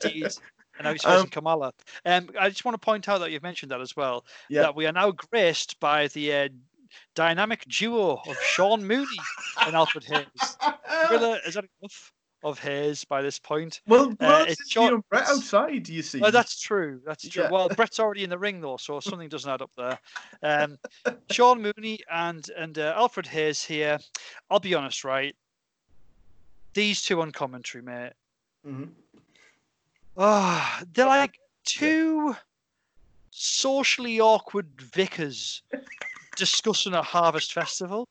Indeed. 0.04 0.24
and 0.24 0.84
now 0.84 0.94
he's 0.94 1.04
facing 1.04 1.20
um, 1.20 1.28
Kamala. 1.28 1.74
Um, 2.06 2.30
I 2.40 2.50
just 2.50 2.66
want 2.66 2.74
to 2.80 2.86
point 2.86 3.08
out 3.10 3.20
that 3.20 3.32
you've 3.32 3.44
mentioned 3.44 3.72
that 3.72 3.82
as 3.82 3.96
well. 3.96 4.26
Yeah. 4.50 4.62
That 4.64 4.76
we 4.76 4.88
are 4.88 4.92
now 4.92 5.12
graced 5.12 5.80
by 5.80 6.08
the 6.08 6.34
uh, 6.34 6.50
dynamic 7.16 7.66
duo 7.68 8.22
of 8.28 8.38
Sean 8.42 8.86
Mooney 8.86 9.06
and 9.66 9.76
Alfred 9.76 10.06
Hayes. 10.06 10.58
Really, 11.10 11.40
is 11.46 11.56
that 11.56 11.66
enough? 11.82 12.14
of 12.44 12.60
Hayes 12.60 13.04
by 13.06 13.22
this 13.22 13.40
point. 13.40 13.82
Well, 13.88 14.14
uh, 14.20 14.46
it's 14.48 14.70
Sean... 14.70 15.04
Bret 15.10 15.28
outside. 15.28 15.84
Do 15.84 15.94
you 15.94 16.02
see? 16.02 16.22
Oh, 16.22 16.32
that's 16.32 16.60
true. 16.60 17.00
That's 17.06 17.28
true. 17.28 17.44
Yeah. 17.44 17.50
Well, 17.52 17.70
Bret's 17.70 18.00
already 18.00 18.24
in 18.24 18.30
the 18.30 18.38
ring 18.38 18.62
though, 18.62 18.78
so 18.78 19.00
something 19.00 19.30
doesn't 19.30 19.50
add 19.50 19.62
up 19.62 19.72
there. 19.78 20.00
Um, 20.44 20.78
Sean 21.32 21.62
Mooney 21.62 22.00
and 22.12 22.46
and 22.58 22.78
uh, 22.78 22.94
Alfred 22.96 23.28
Hayes 23.28 23.64
here. 23.64 24.00
I'll 24.50 24.60
be 24.60 24.74
honest, 24.74 25.04
right? 25.04 25.36
These 26.74 27.02
two 27.02 27.22
on 27.22 27.32
commentary, 27.32 27.84
mate. 27.84 28.14
Mm-hmm. 28.66 28.86
Oh, 30.18 30.80
they're 30.94 31.06
like 31.06 31.38
two 31.66 32.36
socially 33.32 34.20
awkward 34.20 34.68
vicars 34.80 35.64
discussing 36.36 36.94
a 36.94 37.02
harvest 37.02 37.54
festival. 37.54 38.08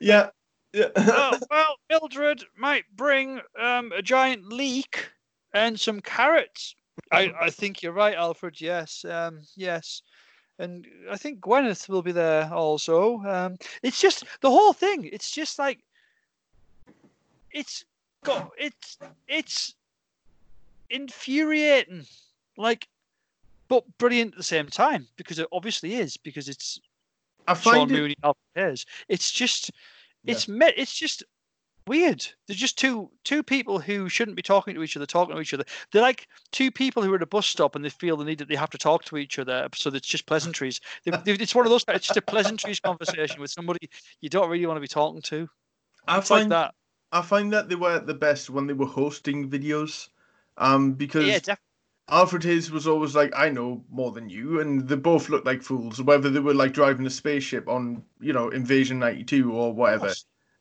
Yeah. 0.00 0.30
Yeah. 0.72 0.88
well, 0.96 1.38
well, 1.50 1.76
Mildred 1.88 2.44
might 2.56 2.84
bring 2.94 3.40
um, 3.58 3.92
a 3.92 4.02
giant 4.02 4.52
leek 4.52 5.08
and 5.54 5.78
some 5.78 6.00
carrots. 6.00 6.74
I, 7.12 7.32
I 7.40 7.50
think 7.50 7.82
you're 7.82 7.92
right, 7.92 8.14
Alfred. 8.14 8.60
Yes, 8.60 9.04
um, 9.04 9.40
yes. 9.56 10.02
And 10.58 10.86
I 11.10 11.16
think 11.16 11.40
Gwyneth 11.40 11.88
will 11.88 12.02
be 12.02 12.12
there 12.12 12.52
also. 12.52 13.20
Um, 13.20 13.56
it's 13.82 14.00
just 14.00 14.24
the 14.40 14.50
whole 14.50 14.72
thing. 14.72 15.08
It's 15.12 15.30
just 15.30 15.58
like 15.58 15.80
it's 17.56 17.84
got 18.22 18.50
it's 18.58 18.98
it's 19.26 19.74
infuriating. 20.90 22.04
Like 22.56 22.86
but 23.68 23.84
brilliant 23.98 24.32
at 24.32 24.38
the 24.38 24.44
same 24.44 24.68
time 24.68 25.06
because 25.16 25.38
it 25.38 25.48
obviously 25.50 25.94
is 25.94 26.16
because 26.16 26.48
it's 26.48 26.80
I 27.48 27.54
find 27.54 27.88
Sean 27.88 27.90
it... 27.90 28.00
Mooney 28.00 28.14
Alvarez. 28.22 28.86
It's 29.08 29.32
just 29.32 29.70
it's 30.24 30.46
yeah. 30.46 30.70
it's 30.76 30.94
just 30.94 31.24
weird. 31.86 32.26
They're 32.46 32.56
just 32.56 32.78
two 32.78 33.10
two 33.24 33.42
people 33.42 33.78
who 33.78 34.08
shouldn't 34.08 34.36
be 34.36 34.42
talking 34.42 34.74
to 34.74 34.82
each 34.82 34.96
other, 34.96 35.06
talking 35.06 35.34
to 35.34 35.40
each 35.40 35.54
other. 35.54 35.64
They're 35.92 36.02
like 36.02 36.28
two 36.52 36.70
people 36.70 37.02
who 37.02 37.12
are 37.12 37.16
at 37.16 37.22
a 37.22 37.26
bus 37.26 37.46
stop 37.46 37.74
and 37.74 37.84
they 37.84 37.90
feel 37.90 38.18
the 38.18 38.24
need 38.24 38.38
that 38.38 38.48
they 38.48 38.56
have 38.56 38.70
to 38.70 38.78
talk 38.78 39.04
to 39.04 39.16
each 39.16 39.38
other, 39.38 39.68
so 39.74 39.90
it's 39.90 40.06
just 40.06 40.26
pleasantries. 40.26 40.80
they 41.04 41.12
it's 41.24 41.54
one 41.54 41.64
of 41.64 41.70
those. 41.70 41.84
It's 41.88 42.08
just 42.08 42.18
a 42.18 42.22
pleasantries 42.22 42.80
conversation 42.80 43.40
with 43.40 43.50
somebody 43.50 43.88
you 44.20 44.28
don't 44.28 44.50
really 44.50 44.66
want 44.66 44.76
to 44.76 44.82
be 44.82 44.88
talking 44.88 45.22
to. 45.22 45.48
I 46.06 46.18
it's 46.18 46.28
find 46.28 46.50
like 46.50 46.66
that. 46.66 46.74
I 47.12 47.22
find 47.22 47.52
that 47.52 47.68
they 47.68 47.74
were 47.74 47.92
at 47.92 48.06
the 48.06 48.14
best 48.14 48.50
when 48.50 48.66
they 48.66 48.72
were 48.72 48.86
hosting 48.86 49.48
videos, 49.48 50.08
um, 50.58 50.92
because 50.92 51.26
yeah, 51.26 51.38
definitely. 51.38 51.62
Alfred 52.08 52.44
Hayes 52.44 52.70
was 52.70 52.86
always 52.86 53.16
like, 53.16 53.32
I 53.36 53.48
know 53.48 53.84
more 53.90 54.12
than 54.12 54.30
you, 54.30 54.60
and 54.60 54.88
they 54.88 54.94
both 54.96 55.28
looked 55.28 55.46
like 55.46 55.62
fools, 55.62 56.00
whether 56.00 56.30
they 56.30 56.40
were 56.40 56.54
like 56.54 56.72
driving 56.72 57.06
a 57.06 57.10
spaceship 57.10 57.68
on, 57.68 58.04
you 58.20 58.32
know, 58.32 58.48
Invasion 58.48 58.98
92 58.98 59.52
or 59.52 59.72
whatever. 59.72 60.12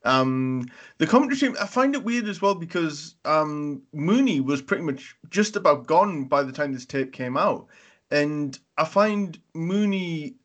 Um, 0.03 0.67
the 0.99 1.07
commentary 1.07 1.37
team, 1.37 1.55
I 1.59 1.65
find 1.65 1.95
it 1.95 2.03
weird 2.03 2.27
as 2.27 2.41
well 2.41 2.55
because 2.55 3.15
um, 3.25 3.81
Mooney 3.91 4.39
was 4.39 4.61
pretty 4.61 4.83
much 4.83 5.15
just 5.29 5.55
about 5.55 5.87
gone 5.87 6.25
by 6.25 6.43
the 6.43 6.51
time 6.51 6.73
this 6.73 6.85
tape 6.85 7.11
came 7.11 7.37
out. 7.37 7.67
And 8.11 8.57
I 8.77 8.85
find 8.85 9.37
Mooney 9.53 10.35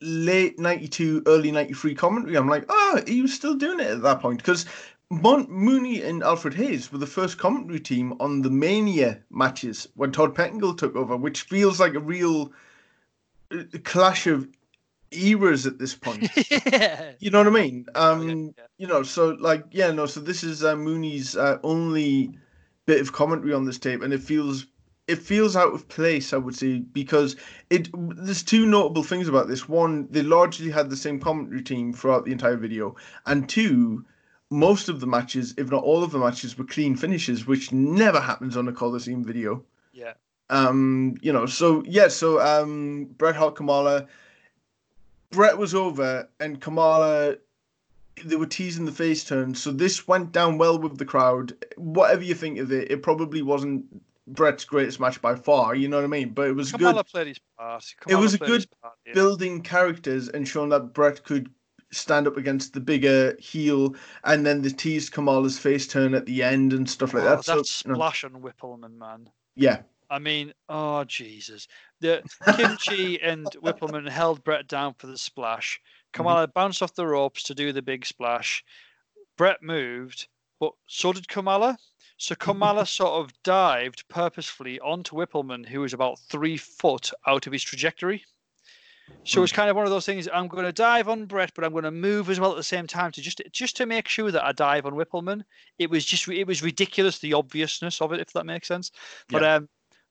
late 0.00 0.58
92, 0.58 1.22
early 1.26 1.52
93 1.52 1.94
commentary, 1.94 2.36
I'm 2.36 2.48
like, 2.48 2.64
oh, 2.68 3.02
he 3.06 3.22
was 3.22 3.32
still 3.32 3.54
doing 3.54 3.80
it 3.80 3.86
at 3.86 4.02
that 4.02 4.20
point. 4.20 4.38
Because 4.38 4.66
Mon- 5.12 5.50
Mooney 5.50 6.02
and 6.02 6.22
Alfred 6.22 6.54
Hayes 6.54 6.90
were 6.90 6.96
the 6.96 7.06
first 7.06 7.36
commentary 7.36 7.80
team 7.80 8.14
on 8.18 8.40
the 8.40 8.48
Mania 8.48 9.20
matches 9.30 9.86
when 9.94 10.10
Todd 10.10 10.34
Pettengill 10.34 10.74
took 10.74 10.96
over, 10.96 11.16
which 11.16 11.42
feels 11.42 11.78
like 11.78 11.94
a 11.94 12.00
real 12.00 12.50
uh, 13.50 13.64
clash 13.84 14.26
of 14.26 14.48
eras 15.10 15.66
at 15.66 15.78
this 15.78 15.94
point. 15.94 16.30
yeah. 16.50 17.12
You 17.18 17.30
know 17.30 17.38
what 17.38 17.46
I 17.46 17.50
mean? 17.50 17.86
Um, 17.94 18.28
yeah, 18.28 18.34
yeah. 18.56 18.64
You 18.78 18.86
know, 18.86 19.02
so 19.02 19.36
like, 19.38 19.64
yeah, 19.70 19.90
no. 19.90 20.06
So 20.06 20.18
this 20.20 20.42
is 20.42 20.64
uh, 20.64 20.76
Mooney's 20.76 21.36
uh, 21.36 21.58
only 21.62 22.30
bit 22.86 23.02
of 23.02 23.12
commentary 23.12 23.52
on 23.52 23.66
this 23.66 23.78
tape, 23.78 24.02
and 24.02 24.14
it 24.14 24.22
feels 24.22 24.66
it 25.08 25.18
feels 25.18 25.56
out 25.56 25.74
of 25.74 25.88
place, 25.88 26.32
I 26.32 26.38
would 26.38 26.56
say, 26.56 26.78
because 26.78 27.36
it. 27.68 27.90
There's 27.92 28.42
two 28.42 28.64
notable 28.64 29.02
things 29.02 29.28
about 29.28 29.46
this. 29.46 29.68
One, 29.68 30.08
they 30.10 30.22
largely 30.22 30.70
had 30.70 30.88
the 30.88 30.96
same 30.96 31.20
commentary 31.20 31.62
team 31.62 31.92
throughout 31.92 32.24
the 32.24 32.32
entire 32.32 32.56
video, 32.56 32.96
and 33.26 33.46
two, 33.46 34.06
most 34.52 34.90
of 34.90 35.00
the 35.00 35.06
matches, 35.06 35.54
if 35.56 35.70
not 35.70 35.82
all 35.82 36.04
of 36.04 36.12
the 36.12 36.18
matches, 36.18 36.58
were 36.58 36.64
clean 36.64 36.94
finishes, 36.94 37.46
which 37.46 37.72
never 37.72 38.20
happens 38.20 38.56
on 38.56 38.68
a 38.68 38.72
Coliseum 38.72 39.24
video. 39.24 39.64
Yeah. 39.92 40.12
Um, 40.50 41.16
you 41.22 41.32
know, 41.32 41.46
so 41.46 41.82
yeah, 41.86 42.08
so 42.08 42.38
um, 42.38 43.06
Bret 43.16 43.34
Hart 43.34 43.56
Kamala, 43.56 44.06
Bret 45.30 45.56
was 45.56 45.74
over, 45.74 46.28
and 46.38 46.60
Kamala, 46.60 47.36
they 48.22 48.36
were 48.36 48.46
teasing 48.46 48.84
the 48.84 48.92
face 48.92 49.24
turn. 49.24 49.54
So 49.54 49.72
this 49.72 50.06
went 50.06 50.32
down 50.32 50.58
well 50.58 50.78
with 50.78 50.98
the 50.98 51.06
crowd. 51.06 51.54
Whatever 51.76 52.22
you 52.22 52.34
think 52.34 52.58
of 52.58 52.70
it, 52.70 52.90
it 52.90 53.02
probably 53.02 53.40
wasn't 53.40 53.86
Bret's 54.26 54.66
greatest 54.66 55.00
match 55.00 55.22
by 55.22 55.34
far. 55.34 55.74
You 55.74 55.88
know 55.88 55.96
what 55.96 56.04
I 56.04 56.08
mean? 56.08 56.34
But 56.34 56.48
it 56.48 56.52
was 56.52 56.72
Kamala 56.72 57.02
good. 57.02 57.06
Played 57.06 57.26
his 57.28 57.40
part. 57.58 57.84
Kamala 58.00 58.20
it 58.20 58.22
was 58.22 58.34
a 58.34 58.38
good 58.38 58.66
part, 58.82 58.94
yeah. 59.06 59.14
building 59.14 59.62
characters 59.62 60.28
and 60.28 60.46
showing 60.46 60.68
that 60.68 60.92
Bret 60.92 61.24
could 61.24 61.48
stand 61.92 62.26
up 62.26 62.36
against 62.36 62.72
the 62.72 62.80
bigger 62.80 63.36
heel, 63.38 63.94
and 64.24 64.44
then 64.44 64.62
the 64.62 64.70
teased 64.70 65.12
Kamala's 65.12 65.58
face 65.58 65.86
turn 65.86 66.14
at 66.14 66.26
the 66.26 66.42
end 66.42 66.72
and 66.72 66.88
stuff 66.88 67.14
like 67.14 67.24
oh, 67.24 67.26
that. 67.26 67.44
That 67.44 67.44
so, 67.44 67.62
splash 67.62 68.22
you 68.22 68.30
know. 68.30 68.36
on 68.36 68.42
Wippleman, 68.42 68.98
man. 68.98 69.28
Yeah. 69.54 69.82
I 70.10 70.18
mean, 70.18 70.52
oh 70.68 71.04
Jesus! 71.04 71.68
The 72.00 72.22
Kim 72.56 72.76
Chee 72.76 73.18
and 73.22 73.46
Wippleman 73.62 74.08
held 74.08 74.44
Bret 74.44 74.68
down 74.68 74.94
for 74.98 75.06
the 75.06 75.16
splash. 75.16 75.80
Kamala 76.12 76.46
mm-hmm. 76.46 76.52
bounced 76.52 76.82
off 76.82 76.94
the 76.94 77.06
ropes 77.06 77.42
to 77.44 77.54
do 77.54 77.72
the 77.72 77.80
big 77.80 78.04
splash. 78.04 78.62
Bret 79.38 79.62
moved, 79.62 80.28
but 80.60 80.72
so 80.86 81.12
did 81.14 81.28
Kamala. 81.28 81.78
So 82.18 82.34
Kamala 82.34 82.84
sort 83.00 83.24
of 83.24 83.32
dived 83.42 84.06
purposefully 84.08 84.78
onto 84.80 85.16
Wippleman, 85.16 85.66
who 85.66 85.80
was 85.80 85.94
about 85.94 86.18
three 86.18 86.58
foot 86.58 87.10
out 87.26 87.46
of 87.46 87.52
his 87.52 87.62
trajectory. 87.62 88.24
So 89.24 89.42
it's 89.42 89.52
kind 89.52 89.70
of 89.70 89.76
one 89.76 89.84
of 89.84 89.90
those 89.90 90.06
things. 90.06 90.28
I'm 90.32 90.48
going 90.48 90.64
to 90.64 90.72
dive 90.72 91.08
on 91.08 91.26
Bret, 91.26 91.52
but 91.54 91.64
I'm 91.64 91.72
going 91.72 91.84
to 91.84 91.92
move 91.92 92.28
as 92.28 92.40
well 92.40 92.50
at 92.50 92.56
the 92.56 92.62
same 92.62 92.86
time 92.86 93.12
to 93.12 93.20
just 93.20 93.40
just 93.52 93.76
to 93.76 93.86
make 93.86 94.08
sure 94.08 94.32
that 94.32 94.44
I 94.44 94.52
dive 94.52 94.84
on 94.84 94.94
Wippleman. 94.94 95.44
It 95.78 95.90
was 95.90 96.04
just 96.04 96.26
it 96.28 96.46
was 96.46 96.62
ridiculous 96.62 97.20
the 97.20 97.34
obviousness 97.34 98.00
of 98.00 98.12
it, 98.12 98.20
if 98.20 98.32
that 98.32 98.46
makes 98.46 98.66
sense. 98.66 98.90
But 99.28 99.42
yeah. 99.42 99.54
um, 99.54 99.68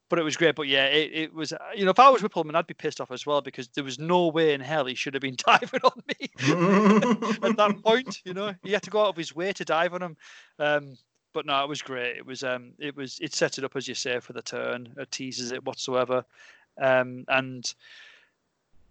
but 0.08 0.18
it 0.18 0.24
was 0.24 0.36
great. 0.36 0.54
But 0.54 0.68
yeah, 0.68 0.86
it, 0.86 1.10
it 1.12 1.34
was 1.34 1.52
you 1.74 1.84
know 1.84 1.90
if 1.90 1.98
I 1.98 2.08
was 2.08 2.22
Wippleman, 2.22 2.54
I'd 2.54 2.66
be 2.66 2.74
pissed 2.74 3.00
off 3.00 3.10
as 3.10 3.26
well 3.26 3.40
because 3.42 3.68
there 3.68 3.84
was 3.84 3.98
no 3.98 4.28
way 4.28 4.54
in 4.54 4.60
hell 4.60 4.86
he 4.86 4.94
should 4.94 5.14
have 5.14 5.22
been 5.22 5.36
diving 5.46 5.80
on 5.84 6.02
me 6.06 6.30
at 7.48 7.56
that 7.56 7.80
point. 7.84 8.20
You 8.24 8.34
know, 8.34 8.54
he 8.62 8.72
had 8.72 8.82
to 8.82 8.90
go 8.90 9.02
out 9.02 9.08
of 9.08 9.16
his 9.16 9.34
way 9.34 9.52
to 9.52 9.64
dive 9.64 9.94
on 9.94 10.02
him. 10.02 10.16
Um, 10.58 10.96
but 11.34 11.46
no, 11.46 11.62
it 11.62 11.68
was 11.68 11.82
great. 11.82 12.16
It 12.16 12.26
was 12.26 12.42
um, 12.44 12.72
it 12.78 12.96
was 12.96 13.18
it 13.20 13.34
set 13.34 13.58
it 13.58 13.64
up 13.64 13.76
as 13.76 13.88
you 13.88 13.94
say 13.94 14.20
for 14.20 14.32
the 14.32 14.42
turn. 14.42 14.94
It 14.96 15.10
teases 15.10 15.52
it 15.52 15.64
whatsoever, 15.64 16.24
um, 16.80 17.24
and 17.28 17.74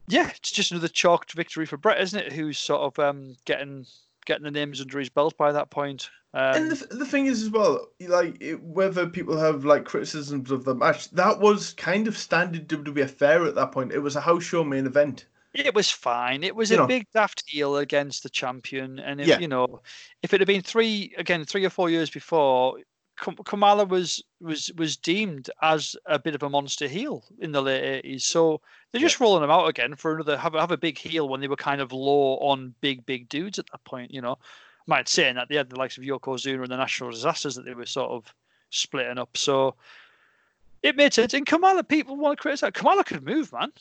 yeah, 0.08 0.30
it's 0.30 0.52
just 0.52 0.72
another 0.72 0.88
chalked 0.88 1.34
victory 1.34 1.66
for 1.66 1.78
Bret, 1.78 2.02
isn't 2.02 2.20
it? 2.20 2.34
Who's 2.34 2.60
sort 2.60 2.82
of 2.82 3.00
um, 3.00 3.36
getting 3.46 3.86
getting 4.26 4.44
the 4.44 4.52
names 4.52 4.82
under 4.82 5.00
his 5.00 5.10
belt 5.10 5.36
by 5.38 5.52
that 5.52 5.70
point. 5.70 6.10
Um, 6.34 6.56
and 6.56 6.72
the, 6.72 6.96
the 6.96 7.06
thing 7.06 7.26
is 7.26 7.44
as 7.44 7.50
well, 7.50 7.88
like 8.00 8.38
it, 8.40 8.62
whether 8.62 9.08
people 9.08 9.38
have 9.38 9.66
like 9.66 9.84
criticisms 9.86 10.52
of 10.52 10.64
the 10.64 10.76
match, 10.76 11.10
that 11.12 11.40
was 11.40 11.74
kind 11.74 12.08
of 12.08 12.18
standard 12.18 12.68
WWE 12.70 13.10
fare 13.10 13.46
at 13.46 13.56
that 13.56 13.72
point. 13.72 13.92
It 13.92 14.00
was 14.00 14.16
a 14.16 14.22
house 14.22 14.44
show 14.44 14.64
main 14.64 14.86
event. 14.86 15.26
It 15.54 15.76
was 15.76 15.92
fine. 15.92 16.44
It 16.44 16.56
was 16.56 16.72
you 16.72 16.78
a 16.78 16.80
know. 16.80 16.88
big 16.88 17.08
daft 17.14 17.44
heel 17.46 17.76
against 17.76 18.24
the 18.24 18.30
champion, 18.30 19.00
and 19.00 19.20
if, 19.20 19.28
yeah. 19.28 19.40
you 19.40 19.50
know, 19.50 19.82
if 20.24 20.34
it 20.34 20.40
had 20.40 20.48
been 20.48 20.62
three 20.62 21.14
again, 21.18 21.44
three 21.44 21.66
or 21.66 21.70
four 21.70 21.90
years 21.90 22.10
before, 22.10 22.78
Kamala 23.18 23.86
was 23.86 24.24
was 24.40 24.72
was 24.78 24.98
deemed 24.98 25.50
as 25.62 25.96
a 26.06 26.18
bit 26.18 26.36
of 26.36 26.44
a 26.44 26.50
monster 26.50 26.88
heel 26.88 27.24
in 27.40 27.52
the 27.52 27.62
late 27.62 27.84
eighties. 27.84 28.24
So 28.24 28.62
they're 28.92 29.02
just 29.02 29.20
yeah. 29.20 29.26
rolling 29.26 29.44
him 29.44 29.52
out 29.52 29.68
again 29.68 29.96
for 29.96 30.16
another 30.16 30.38
have 30.38 30.54
have 30.54 30.72
a 30.72 30.78
big 30.78 30.98
heel 30.98 31.30
when 31.30 31.40
they 31.40 31.48
were 31.48 31.56
kind 31.56 31.82
of 31.82 31.92
low 31.92 32.38
on 32.38 32.74
big 32.82 33.06
big 33.06 33.30
dudes 33.30 33.60
at 33.60 33.70
that 33.72 33.84
point. 33.84 34.12
You 34.12 34.22
know, 34.22 34.34
I 34.34 34.38
might 34.88 35.08
say 35.08 35.32
that 35.32 35.50
they 35.50 35.56
had 35.56 35.70
the 35.70 35.78
likes 35.78 35.98
of 35.98 36.04
Yokozuna 36.04 36.64
and 36.64 36.72
the 36.72 36.78
National 36.78 37.12
Disasters 37.12 37.56
that 37.56 37.66
they 37.66 37.74
were 37.74 37.86
sort 37.86 38.12
of 38.12 38.34
splitting 38.72 39.20
up. 39.20 39.38
So 39.38 39.76
it 40.82 40.96
made 40.96 41.14
sense. 41.14 41.34
And 41.34 41.46
Kamala, 41.46 41.84
people 41.84 42.16
want 42.16 42.38
to 42.38 42.42
criticize. 42.42 42.72
Kamala 42.74 43.04
could 43.04 43.24
move, 43.24 43.54
man. 43.54 43.72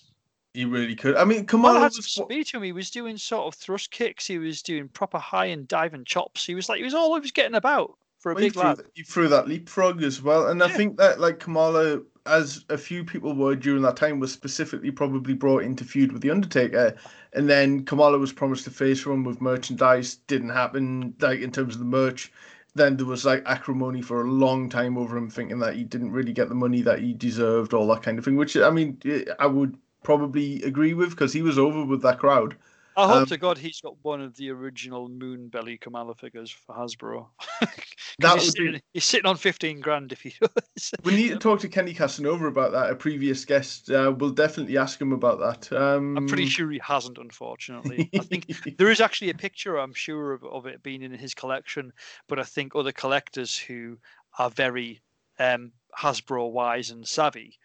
He 0.52 0.65
really 0.65 0.97
could. 0.97 1.16
I 1.16 1.24
mean, 1.24 1.47
Kamala, 1.47 1.74
Kamala 1.74 1.81
had 1.85 1.93
was... 1.97 2.07
speed 2.07 2.48
to 2.48 2.57
him. 2.59 2.65
He 2.65 2.73
was 2.73 2.90
doing 2.90 3.16
sort 3.16 3.47
of 3.47 3.55
thrust 3.59 3.90
kicks. 3.90 4.27
He 4.27 4.39
was 4.39 4.62
doing 4.62 4.89
proper 4.89 5.19
high 5.19 5.47
and 5.47 5.66
diving 5.69 6.05
chops. 6.05 6.44
He 6.44 6.55
was 6.55 6.69
like 6.69 6.78
he 6.78 6.85
was 6.85 6.94
all 6.94 7.15
he 7.15 7.20
was 7.20 7.31
getting 7.31 7.55
about 7.55 7.97
for 8.20 8.32
a 8.32 8.34
well, 8.34 8.44
big 8.44 8.55
he 8.55 8.60
lad. 8.60 8.80
he 8.94 9.02
threw 9.02 9.28
that 9.28 9.48
leapfrog 9.48 10.02
as 10.02 10.22
well, 10.22 10.47
and 10.47 10.60
yeah. 10.60 10.66
I 10.66 10.68
think 10.68 10.98
that 10.98 11.18
like 11.18 11.40
Kamala, 11.40 12.02
as 12.26 12.64
a 12.68 12.78
few 12.78 13.02
people 13.02 13.34
were 13.34 13.56
during 13.56 13.82
that 13.82 13.97
time, 13.97 14.20
was 14.20 14.30
specifically 14.30 14.90
probably 14.90 15.34
brought 15.34 15.64
into 15.64 15.84
feud 15.84 16.12
with 16.12 16.22
the 16.22 16.30
Undertaker, 16.30 16.94
and 17.32 17.48
then 17.48 17.84
Kamala 17.84 18.18
was 18.18 18.32
promised 18.32 18.66
a 18.66 18.70
face 18.70 19.05
run 19.06 19.24
with 19.24 19.40
merchandise, 19.40 20.16
didn't 20.26 20.51
happen. 20.51 21.14
Like 21.20 21.40
in 21.40 21.51
terms 21.51 21.74
of 21.74 21.80
the 21.80 21.86
merch, 21.86 22.30
then 22.74 22.97
there 22.97 23.06
was 23.06 23.24
like 23.24 23.42
acrimony 23.47 24.02
for 24.02 24.20
a 24.20 24.30
long 24.30 24.68
time 24.68 24.98
over 24.98 25.16
him, 25.16 25.30
thinking 25.30 25.59
that 25.60 25.74
he 25.74 25.82
didn't 25.82 26.12
really 26.12 26.32
get 26.32 26.51
the 26.51 26.55
money 26.55 26.82
that 26.82 27.01
he 27.01 27.14
deserved, 27.14 27.72
all 27.72 27.88
that 27.88 28.02
kind 28.02 28.18
of 28.18 28.24
thing. 28.24 28.36
Which 28.36 28.55
I 28.56 28.70
mean, 28.70 28.98
eh, 29.06 29.24
I 29.38 29.47
would 29.47 29.76
probably 30.02 30.62
agree 30.62 30.92
with 30.94 31.10
because 31.10 31.32
he 31.32 31.42
was 31.42 31.59
over 31.59 31.84
with 31.84 32.02
that 32.02 32.18
crowd. 32.18 32.56
I 32.96 33.06
hope 33.06 33.16
um, 33.16 33.26
to 33.26 33.36
God 33.36 33.58
he's 33.58 33.80
got 33.80 33.96
one 34.02 34.20
of 34.20 34.36
the 34.36 34.50
original 34.50 35.08
Moonbelly 35.08 35.80
Kamala 35.80 36.14
figures 36.14 36.50
for 36.50 36.74
Hasbro. 36.74 37.26
that 38.18 38.38
he's, 38.38 38.52
sitting, 38.52 38.72
be... 38.72 38.82
he's 38.92 39.04
sitting 39.04 39.26
on 39.26 39.36
15 39.36 39.80
grand 39.80 40.12
if 40.12 40.20
he 40.22 40.34
does. 40.40 40.92
we 41.04 41.14
need 41.14 41.28
to 41.28 41.36
talk 41.36 41.60
to 41.60 41.68
Kenny 41.68 41.94
Casanova 41.94 42.46
about 42.46 42.72
that. 42.72 42.90
A 42.90 42.94
previous 42.94 43.44
guest. 43.44 43.90
Uh, 43.90 44.14
we'll 44.16 44.30
definitely 44.30 44.76
ask 44.76 45.00
him 45.00 45.12
about 45.12 45.38
that. 45.38 45.76
Um... 45.76 46.16
I'm 46.16 46.26
pretty 46.26 46.46
sure 46.46 46.70
he 46.70 46.80
hasn't, 46.82 47.18
unfortunately. 47.18 48.10
I 48.14 48.18
think 48.18 48.46
there 48.78 48.90
is 48.90 49.00
actually 49.00 49.30
a 49.30 49.34
picture, 49.34 49.78
I'm 49.78 49.94
sure, 49.94 50.32
of, 50.32 50.44
of 50.44 50.66
it 50.66 50.82
being 50.82 51.02
in 51.02 51.12
his 51.12 51.34
collection, 51.34 51.92
but 52.28 52.38
I 52.38 52.44
think 52.44 52.74
other 52.74 52.92
collectors 52.92 53.56
who 53.56 53.98
are 54.38 54.50
very 54.50 55.00
um, 55.38 55.72
Hasbro 55.98 56.50
wise 56.50 56.90
and 56.90 57.06
savvy 57.06 57.58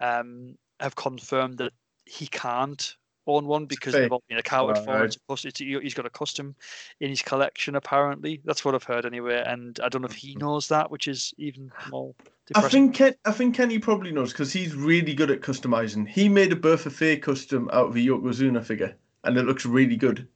um, 0.00 0.56
have 0.80 0.96
confirmed 0.96 1.58
that 1.58 1.72
he 2.04 2.26
can't 2.26 2.96
own 3.26 3.46
one 3.46 3.66
because 3.66 3.92
they've 3.94 4.10
all 4.10 4.22
been 4.28 4.38
accounted 4.38 4.76
right. 4.86 5.16
for. 5.26 5.36
It's, 5.46 5.58
he's 5.58 5.94
got 5.94 6.06
a 6.06 6.10
custom 6.10 6.54
in 7.00 7.10
his 7.10 7.22
collection, 7.22 7.76
apparently. 7.76 8.40
That's 8.44 8.64
what 8.64 8.74
I've 8.74 8.84
heard 8.84 9.06
anyway. 9.06 9.42
And 9.46 9.78
I 9.82 9.88
don't 9.88 10.02
know 10.02 10.08
if 10.08 10.14
he 10.14 10.34
knows 10.36 10.68
that, 10.68 10.90
which 10.90 11.08
is 11.08 11.32
even 11.38 11.70
more. 11.90 12.14
Depressing. 12.46 12.66
I 12.66 12.70
think 12.70 12.94
Ken, 12.94 13.14
I 13.24 13.32
think 13.32 13.54
Kenny 13.54 13.78
probably 13.78 14.12
knows 14.12 14.32
because 14.32 14.52
he's 14.52 14.74
really 14.74 15.14
good 15.14 15.30
at 15.30 15.40
customizing. 15.40 16.08
He 16.08 16.28
made 16.28 16.52
a 16.52 16.56
Bertha 16.56 16.90
Faye 16.90 17.16
custom 17.16 17.70
out 17.72 17.88
of 17.88 17.96
a 17.96 18.00
Yokozuna 18.00 18.64
figure, 18.64 18.96
and 19.24 19.36
it 19.36 19.44
looks 19.44 19.64
really 19.64 19.96
good. 19.96 20.26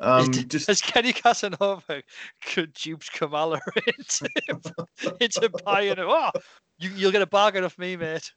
Um, 0.00 0.32
just... 0.32 0.66
Has 0.66 0.80
Kenny 0.80 1.12
Casanova 1.12 2.02
could 2.42 2.72
duped 2.72 3.12
Kamala 3.12 3.60
into, 3.86 4.28
into 5.20 5.50
buying 5.64 5.92
it? 5.92 5.98
Oh, 5.98 6.30
you, 6.78 6.90
you'll 6.96 7.12
get 7.12 7.22
a 7.22 7.26
bargain 7.26 7.64
off 7.64 7.78
me, 7.78 7.96
mate. 7.96 8.32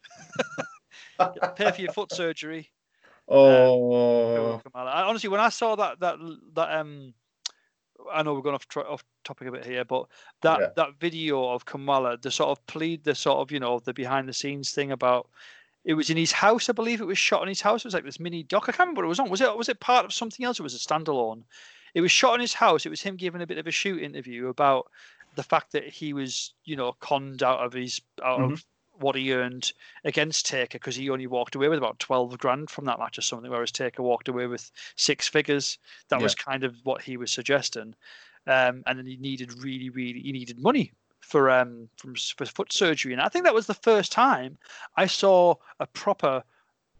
Pay 1.55 1.71
for 1.71 1.81
your 1.81 1.93
foot 1.93 2.11
surgery. 2.11 2.69
Oh, 3.27 4.53
um, 4.53 4.61
I, 4.75 5.03
honestly, 5.03 5.29
when 5.29 5.39
I 5.39 5.49
saw 5.49 5.75
that 5.75 5.99
that 6.01 6.17
that 6.55 6.71
um, 6.77 7.13
I 8.11 8.23
know 8.23 8.33
we're 8.33 8.41
going 8.41 8.55
off 8.55 8.67
off 8.77 9.03
topic 9.23 9.47
a 9.47 9.51
bit 9.51 9.65
here, 9.65 9.85
but 9.85 10.07
that 10.41 10.59
yeah. 10.59 10.67
that 10.75 10.99
video 10.99 11.49
of 11.49 11.65
Kamala, 11.65 12.17
the 12.17 12.31
sort 12.31 12.49
of 12.49 12.65
plead, 12.67 13.03
the 13.03 13.15
sort 13.15 13.39
of 13.39 13.51
you 13.51 13.59
know 13.59 13.79
the 13.79 13.93
behind 13.93 14.27
the 14.27 14.33
scenes 14.33 14.71
thing 14.71 14.91
about 14.91 15.29
it 15.85 15.93
was 15.95 16.09
in 16.09 16.17
his 16.17 16.31
house, 16.31 16.69
I 16.69 16.73
believe 16.73 17.01
it 17.01 17.05
was 17.07 17.17
shot 17.17 17.41
in 17.41 17.49
his 17.49 17.61
house. 17.61 17.81
It 17.81 17.87
was 17.87 17.93
like 17.93 18.05
this 18.05 18.19
mini 18.19 18.43
doc. 18.43 18.63
I 18.63 18.71
can't 18.71 18.79
remember 18.79 19.01
what 19.01 19.05
it 19.05 19.09
was 19.09 19.19
on. 19.19 19.29
Was 19.29 19.41
it 19.41 19.57
was 19.57 19.69
it 19.69 19.79
part 19.79 20.05
of 20.05 20.13
something 20.13 20.45
else? 20.45 20.59
It 20.59 20.63
was 20.63 20.75
a 20.75 20.77
standalone. 20.77 21.43
It 21.93 22.01
was 22.01 22.11
shot 22.11 22.35
in 22.35 22.41
his 22.41 22.53
house. 22.53 22.85
It 22.85 22.89
was 22.89 23.01
him 23.01 23.15
giving 23.15 23.41
a 23.41 23.47
bit 23.47 23.57
of 23.57 23.67
a 23.67 23.71
shoot 23.71 24.01
interview 24.01 24.47
about 24.47 24.87
the 25.35 25.43
fact 25.43 25.71
that 25.73 25.87
he 25.87 26.13
was, 26.13 26.53
you 26.65 26.75
know, 26.75 26.93
conned 26.99 27.43
out 27.43 27.59
of 27.59 27.73
his 27.73 28.01
out 28.23 28.39
mm-hmm. 28.39 28.53
of 28.53 28.65
what 28.99 29.15
he 29.15 29.33
earned 29.33 29.73
against 30.03 30.45
Taker 30.45 30.77
because 30.77 30.95
he 30.95 31.09
only 31.09 31.27
walked 31.27 31.55
away 31.55 31.67
with 31.67 31.77
about 31.77 31.99
12 31.99 32.37
grand 32.37 32.69
from 32.69 32.85
that 32.85 32.99
match 32.99 33.17
or 33.17 33.21
something, 33.21 33.49
whereas 33.49 33.71
Taker 33.71 34.03
walked 34.03 34.27
away 34.27 34.47
with 34.47 34.71
six 34.95 35.27
figures. 35.27 35.77
That 36.09 36.19
yeah. 36.19 36.23
was 36.23 36.35
kind 36.35 36.63
of 36.63 36.75
what 36.83 37.01
he 37.01 37.17
was 37.17 37.31
suggesting. 37.31 37.95
Um, 38.45 38.83
and 38.85 38.99
then 38.99 39.05
he 39.05 39.17
needed 39.17 39.63
really, 39.63 39.89
really, 39.89 40.19
he 40.19 40.31
needed 40.31 40.59
money 40.59 40.91
for 41.21 41.49
um 41.49 41.87
from 41.95 42.15
for 42.15 42.45
foot 42.45 42.73
surgery, 42.73 43.13
and 43.13 43.21
I 43.21 43.29
think 43.29 43.45
that 43.45 43.53
was 43.53 43.67
the 43.67 43.73
first 43.73 44.11
time 44.11 44.57
I 44.97 45.05
saw 45.05 45.55
a 45.79 45.87
proper 45.87 46.43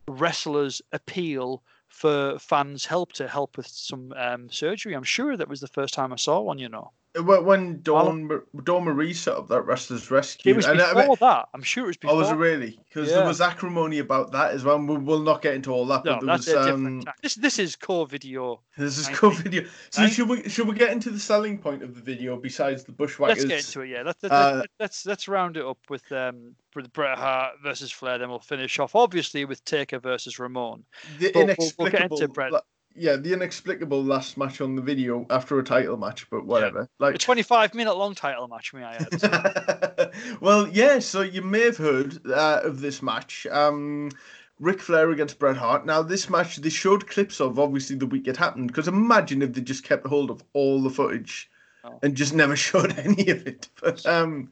wrestler's 0.08 0.82
appeal 0.94 1.62
for 1.90 2.40
fans' 2.40 2.86
help 2.86 3.12
to 3.14 3.28
help 3.28 3.58
with 3.58 3.68
some 3.68 4.14
um, 4.16 4.50
surgery. 4.50 4.96
I'm 4.96 5.04
sure 5.04 5.36
that 5.36 5.50
was 5.50 5.60
the 5.60 5.68
first 5.68 5.94
time 5.94 6.14
I 6.14 6.16
saw 6.16 6.40
one. 6.40 6.58
You 6.58 6.70
know 6.70 6.92
when 7.22 7.82
Dawn 7.82 8.42
Dawn 8.64 8.84
Marie 8.84 9.14
set 9.14 9.36
up 9.36 9.48
that 9.50 9.62
Wrestlers 9.62 10.10
Rescue. 10.10 10.52
It 10.52 10.56
was 10.56 10.66
and 10.66 10.78
before 10.78 11.02
I 11.02 11.08
mean, 11.08 11.18
that. 11.20 11.50
I'm 11.54 11.62
sure 11.62 11.84
it 11.84 11.88
was 11.88 11.98
before. 11.98 12.16
Oh, 12.16 12.20
was 12.20 12.32
it 12.32 12.36
really? 12.36 12.80
Because 12.90 13.10
yeah. 13.10 13.18
there 13.18 13.28
was 13.28 13.40
acrimony 13.40 14.00
about 14.00 14.32
that 14.32 14.52
as 14.52 14.64
well. 14.64 14.84
We'll, 14.84 14.98
we'll 14.98 15.22
not 15.22 15.42
get 15.42 15.54
into 15.54 15.72
all 15.72 15.86
that. 15.88 16.06
No, 16.06 16.18
but 16.20 16.26
that's 16.26 16.48
was, 16.48 16.56
a 16.56 16.66
different. 16.66 17.08
Um, 17.08 17.14
this 17.22 17.36
this 17.36 17.60
is 17.60 17.76
core 17.76 18.08
video. 18.08 18.62
This 18.78 18.98
is 18.98 19.10
core 19.10 19.32
video. 19.32 19.66
So 19.92 20.08
should 20.08 20.28
we 20.28 20.50
should 20.50 20.68
we 20.68 20.74
get 20.74 20.92
into 20.92 21.12
the 21.12 21.20
selling 21.20 21.60
point 21.60 21.84
of 21.84 21.94
the 21.94 22.02
video 22.02 22.36
besides 22.36 22.84
the 22.84 22.92
bushwhackers? 22.92 23.46
Let's 23.46 23.48
get 23.48 23.60
into 23.60 23.82
it. 23.82 23.90
Yeah, 23.96 24.04
let's 24.04 24.24
let's, 24.24 24.34
uh, 24.34 24.64
let's, 24.80 25.06
let's 25.06 25.28
round 25.28 25.58
it 25.58 25.66
up 25.66 25.78
with 25.90 26.12
um 26.12 26.56
with 26.76 26.92
Bret 26.94 27.20
Hart 27.20 27.56
versus 27.62 27.92
Flair. 27.92 28.18
Then 28.18 28.30
we'll 28.30 28.40
finish 28.40 28.80
off 28.80 28.96
obviously 28.96 29.46
with 29.46 29.64
Taker 29.66 30.00
versus 30.00 30.40
Ramon. 30.40 30.84
The 31.20 31.32
but 31.32 31.42
inexplicable. 31.42 31.76
We'll, 31.78 31.92
we'll 31.92 31.92
get 31.92 32.12
into 32.24 32.28
Bret 32.34 32.54
yeah, 32.96 33.16
the 33.16 33.34
inexplicable 33.34 34.04
last 34.04 34.38
match 34.38 34.62
on 34.62 34.76
the 34.76 34.82
video 34.82 35.26
after 35.30 35.58
a 35.60 35.64
title 35.64 35.98
match, 35.98 36.30
but 36.30 36.46
whatever. 36.46 36.82
Yeah. 37.00 37.06
Like 37.06 37.16
a 37.16 37.18
25 37.18 37.74
minute 37.74 37.96
long 37.96 38.14
title 38.16 38.48
match, 38.48 38.74
may 38.74 38.84
I 38.84 38.96
add? 38.96 40.12
well, 40.42 40.68
yeah. 40.68 41.00
So 41.00 41.22
you 41.22 41.42
may 41.42 41.62
have 41.62 41.78
heard 41.78 42.20
uh, 42.30 42.62
of 42.64 42.82
this 42.82 43.02
match. 43.02 43.48
Um, 43.52 44.12
Ric 44.60 44.80
Flair 44.80 45.12
against 45.12 45.40
Bret 45.40 45.58
Hart. 45.58 45.86
Now, 45.86 46.04
this 46.04 46.30
match 46.30 46.58
they 46.58 46.70
showed 46.70 47.08
clips 47.08 47.42
of 47.42 47.60
obviously 47.60 47.96
the 47.96 48.06
week 48.06 48.28
it 48.28 48.38
happened. 48.38 48.68
Because 48.68 48.88
imagine 48.88 49.42
if 49.42 49.54
they 49.54 49.62
just 49.62 49.84
kept 49.84 50.06
hold 50.06 50.30
of 50.30 50.44
all 50.54 50.82
the 50.82 50.90
footage 50.90 51.50
oh. 51.84 52.00
and 52.04 52.16
just 52.16 52.34
never 52.34 52.56
showed 52.58 52.98
any 52.98 53.30
of 53.30 53.48
it. 53.48 53.70
But 53.82 54.06
um, 54.06 54.52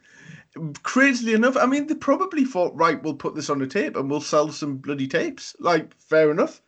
crazily 0.81 1.33
enough, 1.33 1.57
I 1.57 1.67
mean, 1.67 1.87
they 1.87 1.95
probably 1.95 2.45
thought, 2.45 2.75
right, 2.75 3.01
we'll 3.01 3.13
put 3.13 3.35
this 3.35 3.49
on 3.49 3.61
a 3.61 3.67
tape 3.67 3.95
and 3.95 4.09
we'll 4.09 4.21
sell 4.21 4.51
some 4.51 4.77
bloody 4.77 5.07
tapes. 5.07 5.55
Like, 5.59 5.93
fair 5.99 6.31
enough 6.31 6.61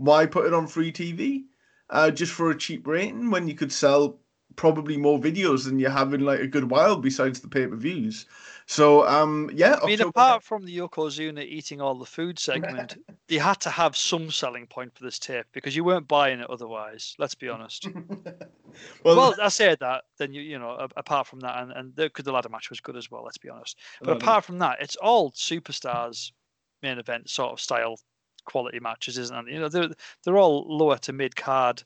why 0.00 0.26
put 0.26 0.46
it 0.46 0.54
on 0.54 0.66
free 0.66 0.92
TV 0.92 1.44
uh, 1.90 2.10
just 2.10 2.32
for 2.32 2.50
a 2.50 2.56
cheap 2.56 2.86
rating 2.86 3.30
when 3.30 3.46
you 3.46 3.54
could 3.54 3.72
sell 3.72 4.18
probably 4.56 4.96
more 4.96 5.18
videos 5.18 5.64
than 5.64 5.78
you 5.78 5.88
have 5.88 6.12
in 6.14 6.24
like 6.24 6.40
a 6.40 6.46
good 6.46 6.70
while 6.70 6.96
besides 6.96 7.40
the 7.40 7.48
pay 7.48 7.66
per 7.66 7.76
views? 7.76 8.26
So 8.64 9.06
um, 9.06 9.50
yeah. 9.52 9.78
I 9.82 9.86
mean, 9.86 9.94
October... 9.94 10.08
apart 10.08 10.42
from 10.42 10.64
the 10.64 10.78
Yokozuna 10.78 11.44
eating 11.44 11.80
all 11.80 11.96
the 11.96 12.06
food 12.06 12.38
segment, 12.38 12.96
they 13.28 13.36
had 13.36 13.60
to 13.60 13.70
have 13.70 13.96
some 13.96 14.30
selling 14.30 14.66
point 14.66 14.94
for 14.94 15.04
this 15.04 15.18
tape 15.18 15.46
because 15.52 15.76
you 15.76 15.84
weren't 15.84 16.08
buying 16.08 16.40
it 16.40 16.48
otherwise. 16.48 17.14
Let's 17.18 17.34
be 17.34 17.48
honest. 17.48 17.86
well, 19.04 19.16
well, 19.16 19.34
I 19.42 19.48
said 19.48 19.80
that. 19.80 20.04
Then 20.18 20.32
you 20.32 20.40
you 20.40 20.58
know 20.58 20.88
apart 20.96 21.26
from 21.26 21.40
that, 21.40 21.62
and 21.62 21.72
and 21.72 21.94
the, 21.94 22.10
the 22.22 22.32
ladder 22.32 22.48
match 22.48 22.70
was 22.70 22.80
good 22.80 22.96
as 22.96 23.10
well. 23.10 23.22
Let's 23.24 23.38
be 23.38 23.50
honest. 23.50 23.76
But 24.00 24.16
apart 24.16 24.44
from 24.44 24.60
that, 24.60 24.78
it's 24.80 24.96
all 24.96 25.32
superstars 25.32 26.32
main 26.82 26.98
event 26.98 27.28
sort 27.28 27.52
of 27.52 27.60
style 27.60 27.98
quality 28.44 28.80
matches, 28.80 29.18
isn't 29.18 29.48
it? 29.48 29.52
You 29.52 29.60
know, 29.60 29.68
they're 29.68 29.90
they're 30.24 30.38
all 30.38 30.66
lower 30.68 30.98
to 30.98 31.12
mid 31.12 31.36
card 31.36 31.82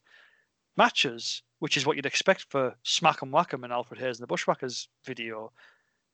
matches, 0.77 1.43
which 1.59 1.77
is 1.77 1.87
what 1.87 1.97
you'd 1.97 2.07
expect 2.07 2.47
for 2.51 2.75
Smack 2.83 3.23
and 3.23 3.33
Whack'em 3.33 3.65
and 3.65 3.73
Alfred 3.73 4.01
Hayes 4.01 4.19
and 4.19 4.23
the 4.23 4.27
Bushwhackers 4.27 4.89
video. 5.05 5.53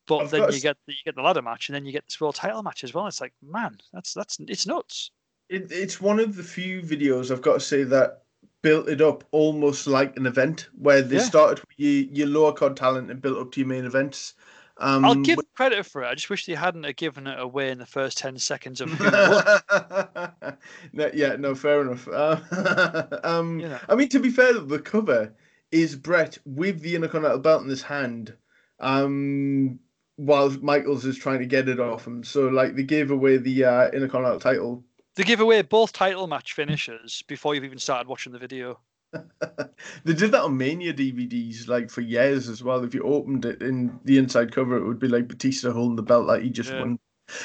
But 0.06 0.22
of 0.22 0.30
then 0.30 0.52
you 0.52 0.60
get 0.60 0.76
the, 0.86 0.92
you 0.92 0.98
get 1.04 1.14
the 1.14 1.22
ladder 1.22 1.42
match, 1.42 1.68
and 1.68 1.76
then 1.76 1.84
you 1.84 1.92
get 1.92 2.06
this 2.06 2.20
world 2.20 2.34
title 2.34 2.62
match 2.62 2.84
as 2.84 2.94
well. 2.94 3.06
It's 3.06 3.20
like, 3.20 3.32
man, 3.42 3.78
that's 3.92 4.12
that's 4.12 4.38
it's 4.40 4.66
nuts. 4.66 5.10
It, 5.48 5.70
it's 5.70 6.00
one 6.00 6.20
of 6.20 6.36
the 6.36 6.42
few 6.42 6.80
videos 6.82 7.30
I've 7.30 7.42
got 7.42 7.54
to 7.54 7.60
say 7.60 7.82
that 7.84 8.22
built 8.62 8.88
it 8.88 9.00
up 9.00 9.24
almost 9.30 9.86
like 9.86 10.16
an 10.16 10.26
event 10.26 10.68
where 10.78 11.02
they 11.02 11.16
yeah. 11.16 11.22
started 11.22 11.60
with 11.60 11.78
your, 11.78 12.12
your 12.12 12.26
lower 12.26 12.52
card 12.52 12.76
talent 12.76 13.10
and 13.10 13.22
built 13.22 13.38
up 13.38 13.52
to 13.52 13.60
your 13.60 13.68
main 13.68 13.84
events. 13.84 14.34
Um, 14.80 15.04
I'll 15.04 15.14
give 15.14 15.38
credit 15.54 15.84
for 15.84 16.02
it. 16.02 16.08
I 16.08 16.14
just 16.14 16.30
wish 16.30 16.46
they 16.46 16.54
hadn't 16.54 16.84
have 16.84 16.96
given 16.96 17.26
it 17.26 17.38
away 17.38 17.70
in 17.70 17.78
the 17.78 17.86
first 17.86 18.16
ten 18.16 18.38
seconds 18.38 18.80
of. 18.80 18.98
no, 20.92 21.10
yeah, 21.12 21.36
no, 21.36 21.54
fair 21.54 21.82
enough. 21.82 22.08
Uh, 22.08 23.04
um, 23.24 23.60
yeah. 23.60 23.78
I 23.88 23.94
mean, 23.94 24.08
to 24.08 24.18
be 24.18 24.30
fair, 24.30 24.54
the 24.54 24.78
cover 24.78 25.34
is 25.70 25.96
Bret 25.96 26.38
with 26.46 26.80
the 26.80 26.94
Intercontinental 26.94 27.40
belt 27.40 27.62
in 27.62 27.68
his 27.68 27.82
hand, 27.82 28.34
um, 28.80 29.78
while 30.16 30.48
Michaels 30.62 31.04
is 31.04 31.18
trying 31.18 31.40
to 31.40 31.46
get 31.46 31.68
it 31.68 31.78
off 31.78 32.06
him. 32.06 32.24
So, 32.24 32.48
like, 32.48 32.74
they 32.74 32.82
gave 32.82 33.10
away 33.10 33.36
the 33.36 33.64
uh, 33.64 33.90
Intercontinental 33.90 34.40
title. 34.40 34.82
They 35.16 35.24
give 35.24 35.40
away 35.40 35.60
both 35.60 35.92
title 35.92 36.26
match 36.26 36.54
finishes 36.54 37.22
before 37.28 37.54
you've 37.54 37.64
even 37.64 37.78
started 37.78 38.08
watching 38.08 38.32
the 38.32 38.38
video. 38.38 38.80
They 39.12 40.14
did 40.14 40.32
that 40.32 40.42
on 40.42 40.56
Mania 40.56 40.92
DVDs 40.92 41.68
like 41.68 41.90
for 41.90 42.00
years 42.00 42.48
as 42.48 42.62
well. 42.62 42.84
If 42.84 42.94
you 42.94 43.02
opened 43.02 43.44
it 43.44 43.62
in 43.62 43.98
the 44.04 44.18
inside 44.18 44.52
cover, 44.52 44.76
it 44.76 44.86
would 44.86 44.98
be 44.98 45.08
like 45.08 45.28
Batista 45.28 45.72
holding 45.72 45.96
the 45.96 46.02
belt 46.02 46.26
like 46.26 46.42
he 46.42 46.50
just 46.50 46.70
yeah. 46.70 46.80
won. 46.80 46.98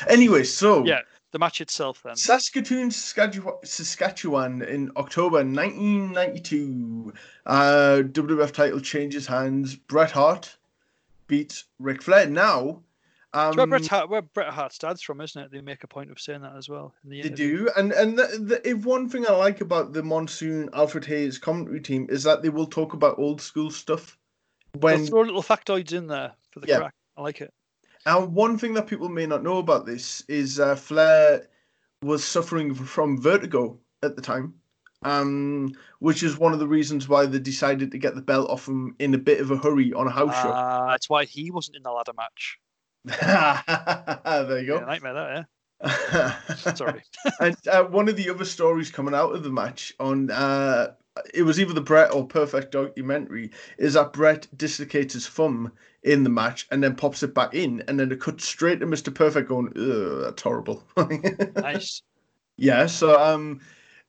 Anyway, 0.08 0.44
so 0.44 0.84
yeah, 0.84 1.02
the 1.32 1.40
match 1.40 1.62
itself 1.62 2.02
then. 2.04 2.16
Saskatoon, 2.16 2.92
Saskatchewan 2.92 4.62
in 4.62 4.92
October 4.96 5.38
1992. 5.38 7.14
Uh, 7.46 8.02
WWF 8.06 8.52
title 8.52 8.80
changes 8.80 9.28
hands. 9.28 9.76
Bret 9.76 10.12
Hart 10.12 10.58
beats 11.28 11.66
Ric 11.80 12.02
Flair. 12.02 12.28
Now, 12.28 12.82
um, 13.36 13.56
where, 13.56 13.68
Bret 13.68 13.88
Hart, 13.88 14.10
where 14.10 14.22
Bret 14.22 14.54
Hart's 14.54 14.78
dad's 14.78 15.02
from, 15.02 15.20
isn't 15.20 15.42
it? 15.42 15.52
They 15.52 15.62
make 15.62 15.84
a 15.84 15.88
point 15.88 16.10
of 16.10 16.20
saying 16.20 16.42
that 16.42 16.56
as 16.56 16.70
well. 16.70 16.94
The 17.04 17.22
they 17.22 17.30
do, 17.30 17.70
and 17.76 17.92
and 17.92 18.18
the, 18.18 18.24
the, 18.40 18.70
if 18.70 18.86
one 18.86 19.10
thing 19.10 19.26
I 19.28 19.34
like 19.34 19.62
about 19.62 19.92
the 19.94 20.02
Monsoon 20.02 20.70
Alfred 20.74 21.06
Hayes 21.06 21.38
commentary 21.38 21.82
team 21.82 22.08
is 22.10 22.24
that 22.24 22.42
they 22.42 22.50
will 22.50 22.66
talk 22.66 22.94
about 22.94 23.20
old 23.20 23.42
school 23.42 23.70
stuff. 23.70 24.18
When 24.80 25.00
They'll 25.00 25.08
throw 25.08 25.22
little 25.22 25.44
factoids 25.44 25.92
in 25.92 26.08
there 26.08 26.32
for 26.52 26.62
the 26.62 26.68
yeah. 26.68 26.78
crack. 26.78 26.94
I 27.18 27.22
like 27.22 27.42
it. 27.42 27.54
And 28.06 28.34
one 28.34 28.58
thing 28.58 28.74
that 28.76 28.88
people 28.88 29.10
may 29.10 29.26
not 29.26 29.44
know 29.44 29.58
about 29.58 29.86
this 29.86 30.22
is 30.28 30.60
uh, 30.60 30.76
Flair 30.76 31.48
was 32.02 32.24
suffering 32.24 32.74
from 32.74 33.22
vertigo 33.22 33.80
at 34.04 34.16
the 34.16 34.22
time. 34.22 34.54
um, 35.06 35.72
which 36.00 36.24
is 36.24 36.38
one 36.38 36.52
of 36.52 36.60
the 36.60 36.68
reasons 36.68 37.08
why 37.08 37.26
they 37.26 37.40
decided 37.40 37.92
to 37.92 37.98
get 37.98 38.16
the 38.16 38.22
belt 38.22 38.50
off 38.50 38.68
him 38.68 38.96
in 39.00 39.14
a 39.14 39.18
bit 39.18 39.40
of 39.40 39.52
a 39.52 39.58
hurry 39.58 39.94
on 39.94 40.08
a 40.08 40.12
house 40.12 40.36
show. 40.42 40.50
Uh, 40.50 40.88
that's 40.90 41.10
why 41.10 41.26
he 41.26 41.52
wasn't 41.52 41.78
in 41.78 41.84
the 41.84 41.92
ladder 41.92 42.14
match. 42.18 42.60
there 43.22 44.60
you 44.60 44.66
Yeah, 44.72 44.80
go. 44.80 44.86
nightmare 44.86 45.14
that, 45.14 45.48
yeah. 45.84 46.64
Sorry. 46.74 47.04
and 47.40 47.56
uh, 47.68 47.84
one 47.86 48.10
of 48.10 48.16
the 48.16 48.30
other 48.30 48.46
stories 48.46 48.90
coming 48.92 49.14
out 49.14 49.36
of 49.36 49.44
the 49.44 49.50
match 49.50 49.94
on 50.00 50.32
uh, 50.32 50.94
it 51.34 51.44
was 51.44 51.60
either 51.60 51.74
the 51.74 51.82
Bret 51.82 52.14
or 52.14 52.26
Perfect 52.28 52.72
documentary 52.72 53.52
is 53.78 53.94
that 53.94 54.14
Bret 54.14 54.48
dislocates 54.58 55.14
his 55.14 55.28
thumb 55.28 55.72
in 56.04 56.24
the 56.24 56.30
match 56.30 56.68
and 56.72 56.84
then 56.84 56.96
pops 56.96 57.24
it 57.24 57.34
back 57.34 57.54
in, 57.54 57.82
and 57.88 58.00
then 58.00 58.12
it 58.12 58.20
cuts 58.20 58.46
straight 58.46 58.80
to 58.80 58.86
Mr. 58.86 59.12
Perfect 59.12 59.50
going, 59.50 59.68
Ugh, 59.78 60.24
that's 60.24 60.42
horrible. 60.42 60.84
nice. 61.56 62.02
Yeah, 62.58 62.86
so 62.86 63.20
um, 63.20 63.62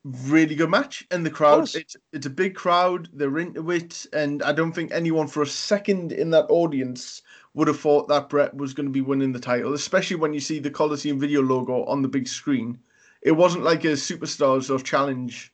really 0.05 0.55
good 0.55 0.71
match, 0.71 1.07
and 1.11 1.25
the 1.25 1.31
crowd. 1.31 1.75
It's 1.75 1.97
it's 2.13 2.27
a 2.27 2.31
big 2.31 2.55
crowd. 2.55 3.09
They're 3.13 3.39
into 3.39 3.71
it, 3.71 4.07
and 4.13 4.43
I 4.43 4.53
don't 4.53 4.73
think 4.73 4.93
anyone 4.93 5.27
for 5.27 5.43
a 5.43 5.47
second 5.47 6.13
in 6.13 6.31
that 6.31 6.47
audience 6.49 7.23
would 7.57 7.69
have 7.69 7.81
thought 7.81 8.07
that 8.07 8.29
Bret 8.29 8.55
was 8.55 8.75
going 8.75 8.85
to 8.87 8.93
be 8.93 9.01
winning 9.01 9.33
the 9.33 9.41
title, 9.41 9.73
especially 9.73 10.17
when 10.17 10.35
you 10.35 10.41
see 10.41 10.59
the 10.59 10.71
Coliseum 10.71 11.19
video 11.19 11.41
logo 11.41 11.85
on 11.87 12.03
the 12.03 12.09
big 12.09 12.29
screen. 12.29 12.79
It 13.23 13.33
wasn't 13.33 13.65
like 13.65 13.83
a 13.85 13.93
Superstars 13.93 14.69
or 14.69 14.79
Challenge, 14.79 15.51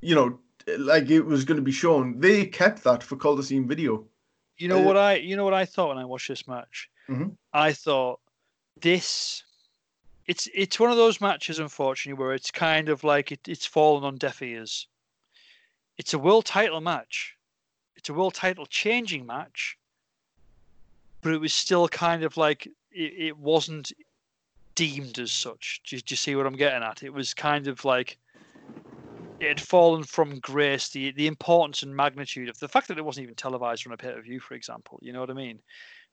you 0.00 0.16
know, 0.16 0.40
like 0.76 1.08
it 1.08 1.20
was 1.22 1.44
going 1.44 1.56
to 1.56 1.62
be 1.62 1.70
shown. 1.70 2.18
They 2.18 2.46
kept 2.46 2.82
that 2.82 3.04
for 3.04 3.14
Coliseum 3.14 3.68
video. 3.68 4.04
You 4.56 4.66
know 4.66 4.80
Uh, 4.80 4.86
what 4.86 4.96
I 4.96 5.14
you 5.14 5.36
know 5.36 5.44
what 5.44 5.54
I 5.54 5.64
thought 5.64 5.90
when 5.90 5.98
I 5.98 6.04
watched 6.04 6.26
this 6.26 6.48
match? 6.48 6.90
Mhm. 7.08 7.36
I 7.52 7.72
thought 7.72 8.18
this 8.80 9.44
it's 10.26 10.48
it's 10.52 10.80
one 10.80 10.90
of 10.90 10.96
those 10.96 11.20
matches 11.20 11.60
unfortunately 11.60 12.20
where 12.20 12.34
it's 12.34 12.50
kind 12.50 12.88
of 12.88 13.04
like 13.04 13.30
it, 13.30 13.46
it's 13.46 13.66
fallen 13.66 14.02
on 14.02 14.16
deaf 14.16 14.42
ears. 14.42 14.88
It's 15.96 16.12
a 16.12 16.18
world 16.18 16.44
title 16.44 16.80
match. 16.80 17.36
It's 17.94 18.08
a 18.08 18.14
world 18.14 18.34
title 18.34 18.66
changing 18.66 19.24
match. 19.26 19.77
But 21.28 21.34
it 21.34 21.42
was 21.42 21.52
still 21.52 21.86
kind 21.88 22.24
of 22.24 22.38
like 22.38 22.66
it, 22.90 23.12
it 23.18 23.36
wasn't 23.36 23.92
deemed 24.74 25.18
as 25.18 25.30
such. 25.30 25.82
Do, 25.86 25.96
you- 25.96 26.00
do 26.00 26.12
you 26.14 26.16
see 26.16 26.34
what 26.34 26.46
I'm 26.46 26.56
getting 26.56 26.82
at? 26.82 27.02
It 27.02 27.12
was 27.12 27.34
kind 27.34 27.68
of 27.68 27.84
like 27.84 28.16
it 29.38 29.48
had 29.48 29.60
fallen 29.60 30.04
from 30.04 30.38
grace. 30.38 30.88
The 30.88 31.10
the 31.10 31.26
importance 31.26 31.82
and 31.82 31.94
magnitude 31.94 32.48
of 32.48 32.58
the 32.60 32.66
fact 32.68 32.88
that 32.88 32.96
it 32.96 33.04
wasn't 33.04 33.24
even 33.24 33.34
televised 33.34 33.86
on 33.86 33.92
a 33.92 33.98
pay 33.98 34.12
per 34.12 34.22
view, 34.22 34.40
for 34.40 34.54
example. 34.54 34.98
You 35.02 35.12
know 35.12 35.20
what 35.20 35.28
I 35.28 35.34
mean? 35.34 35.58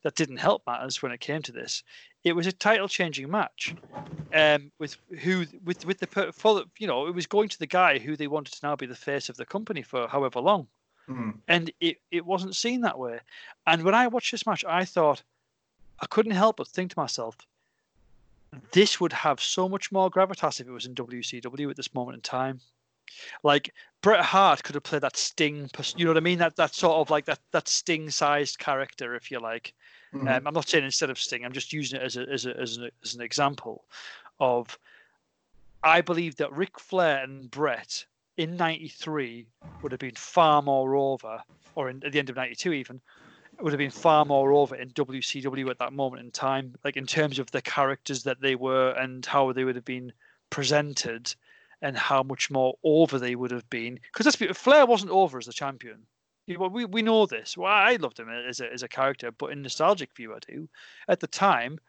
That 0.03 0.15
didn't 0.15 0.35
help 0.35 0.63
matters 0.67 1.01
when 1.01 1.13
it 1.13 1.21
came 1.21 1.41
to 1.43 1.53
this. 1.53 1.81
It 2.25 2.33
was 2.33 2.45
a 2.45 2.51
title 2.51 2.89
changing 2.89 3.31
match, 3.31 3.73
um, 4.33 4.69
with 4.79 4.97
who 5.21 5.45
with 5.63 5.85
with 5.85 5.99
the 5.99 6.07
for 6.33 6.55
the- 6.55 6.65
you 6.77 6.87
know 6.87 7.07
it 7.07 7.15
was 7.15 7.25
going 7.25 7.47
to 7.47 7.59
the 7.59 7.67
guy 7.67 7.99
who 7.99 8.17
they 8.17 8.27
wanted 8.27 8.53
to 8.55 8.67
now 8.67 8.75
be 8.75 8.85
the 8.85 8.95
face 8.95 9.29
of 9.29 9.37
the 9.37 9.45
company 9.45 9.81
for 9.81 10.09
however 10.09 10.41
long, 10.41 10.67
Mhm. 11.07 11.39
and 11.47 11.71
it 11.79 12.01
it 12.11 12.25
wasn't 12.25 12.55
seen 12.55 12.81
that 12.81 12.97
way. 12.97 13.19
And 13.67 13.83
when 13.83 13.93
I 13.95 14.07
watched 14.07 14.31
this 14.31 14.45
match, 14.45 14.63
I 14.65 14.85
thought 14.85 15.21
I 15.99 16.05
couldn't 16.07 16.31
help 16.33 16.57
but 16.57 16.67
think 16.67 16.91
to 16.93 16.99
myself, 16.99 17.37
this 18.71 18.99
would 18.99 19.13
have 19.13 19.41
so 19.41 19.67
much 19.69 19.91
more 19.91 20.09
gravitas 20.09 20.59
if 20.59 20.67
it 20.67 20.71
was 20.71 20.85
in 20.85 20.95
WCW 20.95 21.69
at 21.69 21.75
this 21.75 21.93
moment 21.93 22.15
in 22.15 22.21
time. 22.21 22.59
Like 23.43 23.73
Bret 24.01 24.23
Hart 24.25 24.63
could 24.63 24.75
have 24.75 24.83
played 24.83 25.01
that 25.03 25.15
Sting, 25.15 25.69
you 25.95 26.05
know 26.05 26.11
what 26.11 26.17
I 26.17 26.21
mean? 26.21 26.39
That 26.39 26.55
that 26.55 26.73
sort 26.73 26.97
of 26.97 27.09
like 27.09 27.25
that 27.25 27.39
that 27.51 27.67
Sting-sized 27.67 28.57
character, 28.57 29.15
if 29.15 29.29
you 29.29 29.39
like. 29.39 29.73
Mhm. 30.13 30.37
Um, 30.37 30.47
I'm 30.47 30.53
not 30.53 30.67
saying 30.67 30.85
instead 30.85 31.09
of 31.09 31.19
Sting. 31.19 31.45
I'm 31.45 31.53
just 31.53 31.71
using 31.73 31.99
it 31.99 32.03
as 32.03 32.17
a, 32.17 32.21
as 32.29 32.45
a, 32.45 32.57
as, 32.59 32.77
an, 32.77 32.89
as 33.03 33.13
an 33.15 33.21
example 33.21 33.85
of. 34.39 34.77
I 35.83 36.01
believe 36.01 36.35
that 36.37 36.51
Ric 36.51 36.79
Flair 36.79 37.23
and 37.23 37.51
Bret 37.51 38.07
in 38.37 38.57
'93 38.57 39.47
would 39.81 39.91
have 39.91 39.99
been 39.99 40.15
far 40.15 40.61
more 40.61 40.95
over, 40.95 41.41
or 41.75 41.89
in, 41.89 42.03
at 42.03 42.11
the 42.11 42.19
end 42.19 42.29
of 42.29 42.35
'92 42.35 42.73
even, 42.73 43.01
it 43.57 43.63
would 43.63 43.73
have 43.73 43.79
been 43.79 43.91
far 43.91 44.25
more 44.25 44.51
over 44.51 44.75
in 44.75 44.89
WCW 44.89 45.69
at 45.69 45.79
that 45.79 45.93
moment 45.93 46.23
in 46.23 46.31
time, 46.31 46.75
like 46.83 46.97
in 46.97 47.05
terms 47.05 47.39
of 47.39 47.49
the 47.51 47.61
characters 47.61 48.23
that 48.23 48.41
they 48.41 48.55
were 48.55 48.91
and 48.91 49.25
how 49.25 49.51
they 49.53 49.63
would 49.63 49.75
have 49.75 49.85
been 49.85 50.11
presented, 50.49 51.33
and 51.81 51.97
how 51.97 52.23
much 52.23 52.49
more 52.49 52.75
over 52.83 53.19
they 53.19 53.35
would 53.35 53.51
have 53.51 53.69
been. 53.69 53.99
Because 54.13 54.35
be 54.35 54.47
Flair 54.53 54.85
wasn't 54.85 55.11
over 55.11 55.37
as 55.37 55.45
the 55.45 55.53
champion. 55.53 56.05
You 56.47 56.57
know, 56.57 56.67
we, 56.67 56.85
we 56.85 57.01
know 57.01 57.25
this. 57.25 57.57
Well, 57.57 57.71
I 57.71 57.95
loved 57.95 58.19
him 58.19 58.29
as 58.29 58.59
a, 58.59 58.71
as 58.71 58.83
a 58.83 58.87
character, 58.87 59.31
but 59.31 59.51
in 59.51 59.61
nostalgic 59.61 60.15
view, 60.15 60.33
I 60.33 60.39
do. 60.39 60.69
At 61.07 61.19
the 61.19 61.27
time, 61.27 61.79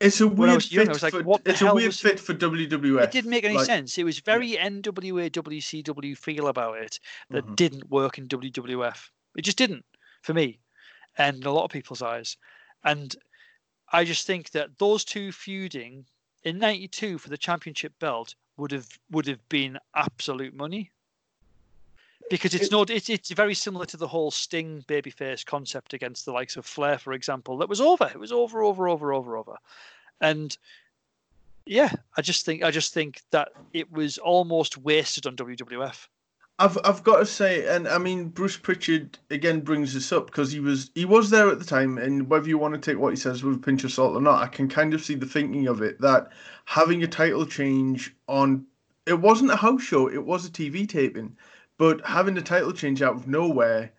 It's 0.00 0.20
a 0.20 0.28
weird 0.28 0.70
young, 0.70 0.82
I 0.82 0.84
fit 0.86 0.92
was 0.92 1.02
like, 1.02 1.12
for, 1.12 1.38
it's 1.44 1.60
a 1.62 1.74
weird 1.74 1.94
fit 1.94 2.20
for 2.20 2.32
WWF. 2.32 3.02
it 3.02 3.10
didn't 3.10 3.30
make 3.30 3.44
any 3.44 3.56
like- 3.56 3.66
sense. 3.66 3.98
It 3.98 4.04
was 4.04 4.20
very 4.20 4.56
NWA 4.56 5.28
WCW 5.30 6.16
feel 6.16 6.46
about 6.46 6.78
it 6.78 7.00
that 7.30 7.44
Mhm. 7.44 7.56
didn't 7.56 7.90
work 7.90 8.16
in 8.18 8.28
WWF. 8.28 9.10
It 9.36 9.42
just 9.42 9.58
didn't 9.58 9.84
for 10.22 10.34
me, 10.34 10.60
and 11.16 11.38
in 11.38 11.46
a 11.46 11.52
lot 11.52 11.64
of 11.64 11.70
people's 11.72 12.02
eyes. 12.02 12.36
And 12.84 13.16
I 13.92 14.04
just 14.04 14.26
think 14.26 14.50
that 14.50 14.78
those 14.78 15.04
two 15.04 15.32
feuding 15.32 16.06
in 16.44 16.58
'92 16.58 17.18
for 17.18 17.28
the 17.28 17.38
championship 17.38 17.98
belt 17.98 18.36
would 18.56 18.70
have 18.70 18.86
would 19.10 19.26
have 19.26 19.48
been 19.48 19.78
absolute 19.96 20.54
money. 20.54 20.92
Because 22.30 22.54
it's 22.54 22.70
not 22.70 22.90
it's 22.90 23.08
it's 23.08 23.30
very 23.30 23.54
similar 23.54 23.86
to 23.86 23.96
the 23.96 24.08
whole 24.08 24.30
Sting 24.30 24.84
babyface 24.88 25.44
concept 25.44 25.94
against 25.94 26.24
the 26.24 26.32
likes 26.32 26.56
of 26.56 26.66
Flair, 26.66 26.98
for 26.98 27.12
example. 27.12 27.58
That 27.58 27.68
was 27.68 27.80
over. 27.80 28.10
It 28.12 28.18
was 28.18 28.32
over, 28.32 28.62
over, 28.62 28.88
over, 28.88 29.12
over, 29.12 29.36
over. 29.36 29.56
And 30.20 30.56
yeah, 31.66 31.92
I 32.16 32.22
just 32.22 32.44
think 32.44 32.62
I 32.62 32.70
just 32.70 32.94
think 32.94 33.22
that 33.30 33.50
it 33.72 33.90
was 33.92 34.18
almost 34.18 34.78
wasted 34.78 35.26
on 35.26 35.36
WWF. 35.36 36.06
I've 36.60 36.76
I've 36.84 37.04
got 37.04 37.18
to 37.18 37.26
say, 37.26 37.66
and 37.72 37.86
I 37.86 37.98
mean 37.98 38.28
Bruce 38.28 38.56
Pritchard 38.56 39.18
again 39.30 39.60
brings 39.60 39.94
this 39.94 40.12
up 40.12 40.26
because 40.26 40.50
he 40.50 40.60
was 40.60 40.90
he 40.94 41.04
was 41.04 41.30
there 41.30 41.48
at 41.48 41.58
the 41.58 41.64
time, 41.64 41.98
and 41.98 42.28
whether 42.28 42.48
you 42.48 42.58
want 42.58 42.74
to 42.74 42.80
take 42.80 42.98
what 43.00 43.10
he 43.10 43.16
says 43.16 43.44
with 43.44 43.56
a 43.56 43.58
pinch 43.58 43.84
of 43.84 43.92
salt 43.92 44.16
or 44.16 44.20
not, 44.20 44.42
I 44.42 44.48
can 44.48 44.68
kind 44.68 44.92
of 44.92 45.02
see 45.02 45.14
the 45.14 45.26
thinking 45.26 45.68
of 45.68 45.82
it 45.82 46.00
that 46.00 46.30
having 46.64 47.02
a 47.02 47.06
title 47.06 47.46
change 47.46 48.14
on 48.26 48.66
it 49.06 49.20
wasn't 49.20 49.50
a 49.50 49.56
house 49.56 49.82
show, 49.82 50.08
it 50.08 50.24
was 50.24 50.46
a 50.46 50.50
TV 50.50 50.86
taping, 50.88 51.36
but 51.78 52.04
having 52.04 52.34
the 52.34 52.42
title 52.42 52.72
change 52.72 53.02
out 53.02 53.14
of 53.14 53.26
nowhere, 53.28 53.92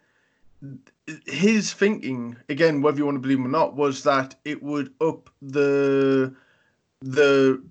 his 1.25 1.73
thinking 1.73 2.35
again, 2.49 2.81
whether 2.81 2.97
you 2.97 3.05
want 3.05 3.15
to 3.15 3.21
believe 3.21 3.39
him 3.39 3.45
or 3.45 3.49
not, 3.49 3.75
was 3.75 4.03
that 4.03 4.35
it 4.45 4.61
would 4.61 4.93
up 5.01 5.29
the 5.41 6.33
the 7.01 7.63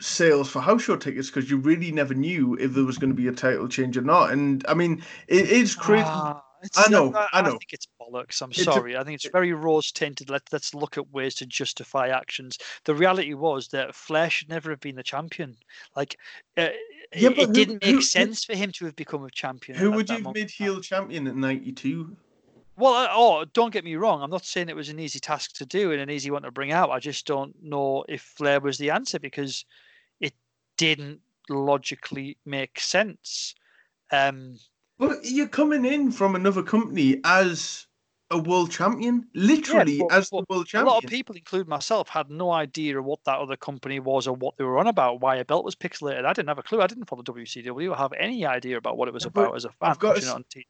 sales 0.00 0.50
for 0.50 0.60
house 0.60 0.82
show 0.82 0.96
tickets 0.96 1.30
because 1.30 1.50
you 1.50 1.56
really 1.56 1.90
never 1.90 2.14
knew 2.14 2.54
if 2.56 2.74
there 2.74 2.84
was 2.84 2.98
going 2.98 3.10
to 3.10 3.16
be 3.16 3.28
a 3.28 3.32
title 3.32 3.68
change 3.68 3.96
or 3.96 4.02
not. 4.02 4.30
And 4.30 4.64
I 4.68 4.74
mean, 4.74 5.02
it 5.28 5.48
is 5.48 5.74
crazy. 5.74 6.04
Ah, 6.06 6.42
I 6.76 6.88
know, 6.88 7.12
I 7.32 7.42
know. 7.42 7.50
think 7.50 7.72
it's 7.72 7.86
bollocks. 8.00 8.40
I'm 8.40 8.50
It's 8.50 8.64
sorry. 8.64 8.96
I 8.96 9.04
think 9.04 9.16
it's 9.16 9.28
very 9.30 9.52
rose 9.52 9.92
tinted. 9.92 10.30
Let, 10.30 10.42
let's 10.52 10.74
look 10.74 10.96
at 10.96 11.10
ways 11.12 11.34
to 11.36 11.46
justify 11.46 12.08
actions. 12.08 12.58
The 12.84 12.94
reality 12.94 13.34
was 13.34 13.68
that 13.68 13.94
Flair 13.94 14.30
should 14.30 14.48
never 14.48 14.70
have 14.70 14.80
been 14.80 14.96
the 14.96 15.02
champion. 15.02 15.56
Like, 15.94 16.18
uh, 16.56 16.68
Yeah, 17.16 17.30
it, 17.30 17.36
but 17.36 17.42
it 17.42 17.46
who- 17.48 17.52
didn't 17.52 17.82
make 17.82 17.94
who- 17.94 18.02
sense 18.02 18.44
for 18.44 18.54
him 18.54 18.72
to 18.72 18.84
have 18.86 18.96
become 18.96 19.24
a 19.24 19.30
champion. 19.30 19.78
Who 19.78 19.92
would 19.92 20.08
you 20.08 20.22
have 20.22 20.34
made 20.34 20.50
heel 20.50 20.80
champion 20.80 21.26
at 21.26 21.36
'92? 21.36 22.16
Well, 22.76 22.94
uh, 22.94 23.08
oh, 23.10 23.44
don't 23.52 23.72
get 23.72 23.84
me 23.84 23.94
wrong. 23.94 24.20
I'm 24.20 24.30
not 24.30 24.44
saying 24.44 24.68
it 24.68 24.74
was 24.74 24.88
an 24.88 24.98
easy 24.98 25.20
task 25.20 25.54
to 25.56 25.66
do 25.66 25.92
and 25.92 26.00
an 26.00 26.10
easy 26.10 26.30
one 26.32 26.42
to 26.42 26.50
bring 26.50 26.72
out. 26.72 26.90
I 26.90 26.98
just 26.98 27.24
don't 27.24 27.54
know 27.62 28.04
if 28.08 28.20
Flair 28.20 28.60
was 28.60 28.78
the 28.78 28.90
answer 28.90 29.20
because 29.20 29.64
it 30.18 30.34
didn't 30.76 31.20
logically 31.48 32.36
make 32.44 32.80
sense. 32.80 33.54
Um, 34.10 34.58
But 34.98 35.24
you're 35.24 35.46
coming 35.46 35.84
in 35.84 36.10
from 36.10 36.34
another 36.34 36.62
company 36.64 37.20
as 37.24 37.86
a 38.30 38.38
world 38.38 38.70
champion, 38.70 39.26
literally 39.34 39.98
but- 39.98 40.12
as 40.12 40.30
but 40.30 40.44
the 40.48 40.54
world 40.54 40.66
champion. 40.66 40.88
a 40.88 40.90
lot 40.90 41.04
of 41.04 41.10
people, 41.10 41.36
including 41.36 41.68
myself, 41.68 42.08
had 42.08 42.30
no 42.30 42.50
idea 42.50 43.00
what 43.00 43.20
that 43.24 43.38
other 43.38 43.56
company 43.56 44.00
was 44.00 44.26
or 44.26 44.34
what 44.34 44.56
they 44.56 44.64
were 44.64 44.78
on 44.78 44.86
about, 44.86 45.20
why 45.20 45.36
a 45.36 45.44
belt 45.44 45.64
was 45.64 45.76
pixelated. 45.76 46.24
I 46.24 46.32
didn't 46.32 46.48
have 46.48 46.58
a 46.58 46.62
clue. 46.62 46.80
I 46.80 46.86
didn't 46.86 47.04
follow 47.04 47.22
WCW 47.22 47.90
or 47.90 47.96
have 47.96 48.12
any 48.18 48.46
idea 48.46 48.76
about 48.76 48.96
what 48.96 49.08
it 49.08 49.14
was 49.14 49.24
Yeah, 49.24 49.28
about 49.28 49.56
as 49.56 49.64
a 49.64 49.68
fan 49.68 49.90
I've 49.90 49.98
got 49.98 50.16
to 50.16 50.28
on 50.32 50.44
TV. 50.44 50.64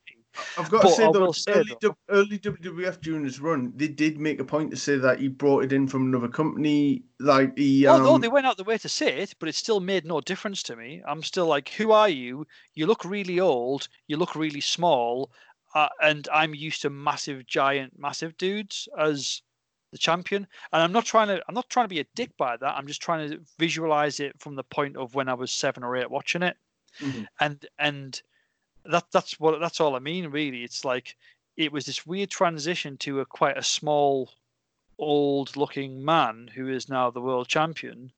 I've 0.58 0.68
got 0.68 0.82
to 0.82 0.88
say 0.88 1.04
I 1.04 1.12
though, 1.12 1.30
say, 1.30 1.52
early, 1.52 1.76
though- 1.80 1.96
early 2.08 2.38
WWF 2.40 3.00
during 3.00 3.24
his 3.24 3.40
run, 3.40 3.72
they 3.76 3.86
did 3.86 4.18
make 4.18 4.40
a 4.40 4.44
point 4.44 4.70
to 4.72 4.76
say 4.76 4.96
that 4.98 5.20
he 5.20 5.28
brought 5.28 5.64
it 5.64 5.72
in 5.72 5.86
from 5.86 6.02
another 6.02 6.28
company. 6.28 7.04
Like 7.20 7.56
he, 7.56 7.86
um, 7.86 8.20
they 8.20 8.28
went 8.28 8.46
out 8.46 8.56
the 8.56 8.64
way 8.64 8.76
to 8.78 8.88
say 8.88 9.20
it, 9.20 9.34
but 9.38 9.48
it 9.48 9.54
still 9.54 9.78
made 9.78 10.04
no 10.04 10.20
difference 10.20 10.62
to 10.64 10.76
me. 10.76 11.02
I'm 11.06 11.22
still 11.22 11.46
like, 11.46 11.68
who 11.68 11.92
are 11.92 12.08
you? 12.08 12.46
You 12.74 12.86
look 12.86 13.04
really 13.04 13.38
old. 13.38 13.88
You 14.08 14.16
look 14.16 14.34
really 14.34 14.60
small, 14.60 15.30
uh, 15.74 15.88
and 16.02 16.28
I'm 16.32 16.54
used 16.54 16.82
to 16.82 16.90
massive, 16.90 17.46
giant, 17.46 17.98
massive 17.98 18.36
dudes 18.36 18.88
as 18.98 19.42
the 19.92 19.98
champion. 19.98 20.46
And 20.72 20.82
I'm 20.82 20.92
not 20.92 21.04
trying 21.04 21.28
to. 21.28 21.42
I'm 21.48 21.54
not 21.54 21.68
trying 21.68 21.84
to 21.84 21.94
be 21.94 22.00
a 22.00 22.06
dick 22.14 22.36
by 22.36 22.56
that. 22.56 22.76
I'm 22.76 22.86
just 22.86 23.02
trying 23.02 23.30
to 23.30 23.40
visualize 23.58 24.20
it 24.20 24.38
from 24.40 24.54
the 24.56 24.64
point 24.64 24.96
of 24.96 25.14
when 25.14 25.28
I 25.28 25.34
was 25.34 25.50
seven 25.52 25.82
or 25.84 25.96
eight 25.96 26.10
watching 26.10 26.42
it, 26.42 26.56
Mhm. 27.00 27.26
and 27.40 27.66
and 27.78 28.22
that 28.84 29.04
that's 29.12 29.38
what 29.40 29.58
that's 29.60 29.80
all 29.80 29.96
I 29.96 30.00
mean. 30.00 30.28
Really, 30.28 30.62
it's 30.64 30.84
like 30.84 31.16
it 31.56 31.72
was 31.72 31.86
this 31.86 32.04
weird 32.06 32.30
transition 32.30 32.96
to 32.98 33.20
a 33.20 33.26
quite 33.26 33.56
a 33.56 33.62
small 33.62 34.32
old 34.98 35.56
looking 35.56 36.04
man 36.04 36.48
who 36.54 36.68
is 36.68 36.88
now 36.88 37.10
the 37.10 37.20
world 37.20 37.48
champion 37.48 38.12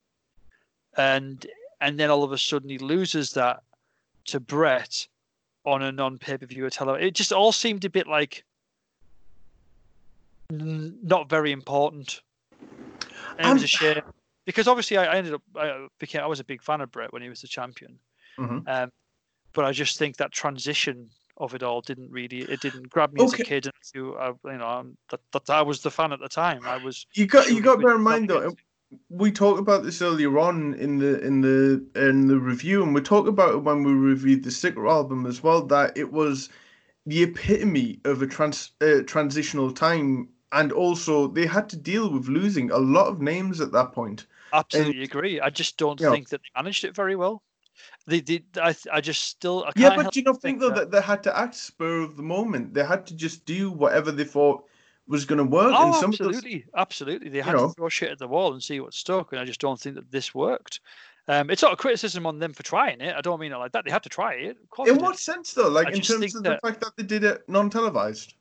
and 0.95 1.47
and 1.81 1.99
then 1.99 2.09
all 2.09 2.23
of 2.23 2.31
a 2.31 2.37
sudden 2.37 2.69
he 2.69 2.77
loses 2.77 3.33
that 3.33 3.63
to 4.25 4.39
Bret 4.39 5.07
on 5.67 5.83
a 5.83 5.91
non 5.91 6.17
pay 6.17 6.37
per 6.37 6.45
view 6.45 6.65
or 6.65 6.69
television. 6.69 7.07
It 7.07 7.13
just 7.13 7.33
all 7.33 7.51
seemed 7.51 7.83
a 7.83 7.89
bit 7.89 8.07
like 8.07 8.43
n- 10.49 10.97
not 11.03 11.29
very 11.29 11.51
important. 11.51 12.21
And 13.37 13.49
it 13.49 13.53
was 13.53 13.61
a 13.61 13.65
Um, 13.65 13.67
shame 13.67 14.01
because 14.45 14.67
obviously 14.67 14.97
I, 14.97 15.05
I 15.05 15.17
ended 15.17 15.33
up 15.33 15.41
I 15.55 15.87
became 15.99 16.21
I 16.23 16.27
was 16.27 16.39
a 16.39 16.45
big 16.45 16.63
fan 16.63 16.79
of 16.81 16.89
Bret 16.91 17.11
when 17.11 17.21
he 17.21 17.29
was 17.29 17.41
the 17.41 17.47
champion. 17.47 17.99
Mhm. 18.39 18.67
Um, 18.67 18.91
but 19.53 19.65
I 19.65 19.71
just 19.73 19.97
think 19.97 20.17
that 20.17 20.31
transition 20.31 21.09
of 21.35 21.53
it 21.53 21.61
all 21.63 21.81
didn't 21.81 22.09
really 22.09 22.41
it 22.43 22.61
didn't 22.61 22.89
grab 22.89 23.11
me 23.11 23.21
as 23.23 23.33
a 23.33 23.37
kid. 23.43 23.65
And 23.65 23.73
you, 23.93 24.15
I, 24.17 24.29
you 24.45 24.57
know, 24.57 24.65
I'm, 24.65 24.97
that, 25.09 25.19
that 25.33 25.49
I 25.49 25.61
was 25.61 25.81
the 25.81 25.91
fan 25.91 26.13
at 26.13 26.19
the 26.19 26.29
time. 26.29 26.65
I 26.65 26.77
was. 26.77 27.05
You 27.13 27.27
got 27.27 27.49
you 27.51 27.61
got 27.61 27.75
to 27.75 27.81
bear 27.81 27.95
in 27.97 28.01
mind 28.03 28.29
though. 28.29 28.55
We 29.09 29.31
talked 29.31 29.59
about 29.59 29.83
this 29.83 30.01
earlier 30.01 30.39
on 30.39 30.73
in 30.75 30.97
the 30.99 31.19
in 31.19 31.41
the 31.41 31.85
in 31.95 32.27
the 32.27 32.39
review, 32.39 32.83
and 32.83 32.93
we 32.95 33.01
talked 33.01 33.27
about 33.27 33.53
it 33.53 33.63
when 33.63 33.83
we 33.83 33.91
reviewed 33.91 34.43
the 34.43 34.51
Sticker 34.51 34.87
album 34.87 35.25
as 35.25 35.43
well. 35.43 35.65
That 35.65 35.97
it 35.97 36.11
was 36.11 36.49
the 37.05 37.23
epitome 37.23 37.99
of 38.05 38.21
a 38.21 38.27
trans 38.27 38.71
uh, 38.79 39.01
transitional 39.05 39.71
time, 39.71 40.29
and 40.53 40.71
also 40.71 41.27
they 41.27 41.45
had 41.45 41.67
to 41.69 41.77
deal 41.77 42.09
with 42.09 42.27
losing 42.27 42.71
a 42.71 42.77
lot 42.77 43.07
of 43.07 43.21
names 43.21 43.59
at 43.59 43.73
that 43.73 43.91
point. 43.91 44.25
Absolutely 44.53 45.03
agree. 45.03 45.41
I 45.41 45.49
just 45.49 45.77
don't 45.77 45.99
you 45.99 46.05
know- 46.05 46.13
think 46.13 46.29
that 46.29 46.41
they 46.41 46.61
managed 46.61 46.85
it 46.85 46.95
very 46.95 47.17
well. 47.17 47.43
They 48.07 48.21
did. 48.21 48.45
I, 48.59 48.73
I 48.91 49.01
just 49.01 49.25
still. 49.25 49.65
I 49.65 49.71
Yeah, 49.75 49.95
but 49.95 50.13
do 50.13 50.19
you 50.19 50.23
not 50.23 50.41
think 50.41 50.59
though 50.59 50.71
that 50.71 50.91
they 50.91 51.01
had 51.01 51.23
to 51.23 51.37
act 51.37 51.55
spur 51.55 52.01
of 52.01 52.15
the 52.15 52.23
moment? 52.23 52.73
They 52.73 52.85
had 52.85 53.05
to 53.07 53.15
just 53.15 53.45
do 53.45 53.69
whatever 53.69 54.11
they 54.11 54.23
thought 54.23 54.63
was 55.07 55.25
going 55.25 55.37
to 55.37 55.43
work. 55.43 55.73
Oh, 55.75 55.85
and 55.87 55.95
some 55.95 56.11
of 56.11 56.17
those- 56.17 56.35
absolutely, 56.35 56.65
absolutely. 56.75 57.29
They 57.29 57.41
had 57.41 57.55
know. 57.55 57.67
to 57.69 57.73
throw 57.73 57.89
shit 57.89 58.11
at 58.11 58.19
the 58.19 58.27
wall 58.27 58.53
and 58.53 58.61
see 58.61 58.79
what 58.79 58.93
stuck, 58.93 59.31
and 59.31 59.39
I 59.41 59.45
just 59.45 59.61
don't 59.61 59.79
think 59.79 59.95
that 59.95 60.11
this 60.11 60.33
worked. 60.35 60.79
Um, 61.29 61.49
it's 61.49 61.61
not 61.61 61.73
a 61.73 61.75
criticism 61.75 62.25
on 62.25 62.39
them 62.39 62.53
for 62.53 62.63
trying 62.63 63.01
it. 63.01 63.13
I 63.15 63.19
don't 63.21 63.39
mean 63.39 63.51
it 63.51 63.57
like 63.57 63.73
that. 63.73 63.83
They 63.83 63.91
had 63.91 64.03
to 64.03 64.09
try 64.09 64.33
it. 64.35 64.57
In 64.79 64.85
they 64.85 64.91
did. 64.93 65.01
what 65.01 65.19
sense 65.19 65.53
though? 65.53 65.67
Like 65.67 65.87
I 65.87 65.91
in 65.91 66.01
terms 66.01 66.35
of 66.35 66.43
the 66.43 66.57
fact 66.63 66.79
that 66.81 66.95
they 66.95 67.03
did 67.03 67.23
it 67.25 67.43
non-televised. 67.49 68.33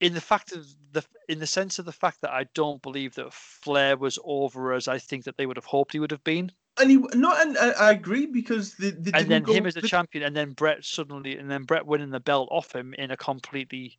in 0.00 0.14
the 0.14 0.20
fact 0.20 0.52
of 0.52 0.66
the 0.92 1.04
in 1.28 1.38
the 1.38 1.46
sense 1.46 1.78
of 1.78 1.84
the 1.84 1.92
fact 1.92 2.22
that 2.22 2.30
I 2.30 2.44
don't 2.54 2.80
believe 2.80 3.14
that 3.16 3.32
Flair 3.32 3.96
was 3.98 4.18
over 4.24 4.72
as 4.72 4.88
I 4.88 4.98
think 4.98 5.24
that 5.24 5.36
they 5.36 5.44
would 5.44 5.56
have 5.58 5.66
hoped 5.66 5.92
he 5.92 5.98
would 5.98 6.10
have 6.10 6.24
been, 6.24 6.50
And 6.80 6.90
he 6.90 6.96
no, 7.14 7.34
and 7.36 7.58
I, 7.58 7.70
I 7.72 7.90
agree 7.92 8.24
because 8.24 8.74
the, 8.76 8.90
they 8.92 9.10
and 9.12 9.28
then 9.28 9.44
him 9.44 9.66
as 9.66 9.76
a 9.76 9.80
with- 9.82 9.90
champion, 9.90 10.24
and 10.24 10.34
then 10.34 10.52
Bret 10.52 10.84
suddenly, 10.86 11.36
and 11.36 11.50
then 11.50 11.64
Bret 11.64 11.84
winning 11.84 12.08
the 12.10 12.20
belt 12.20 12.48
off 12.50 12.74
him 12.74 12.94
in 12.94 13.10
a 13.10 13.18
completely 13.18 13.98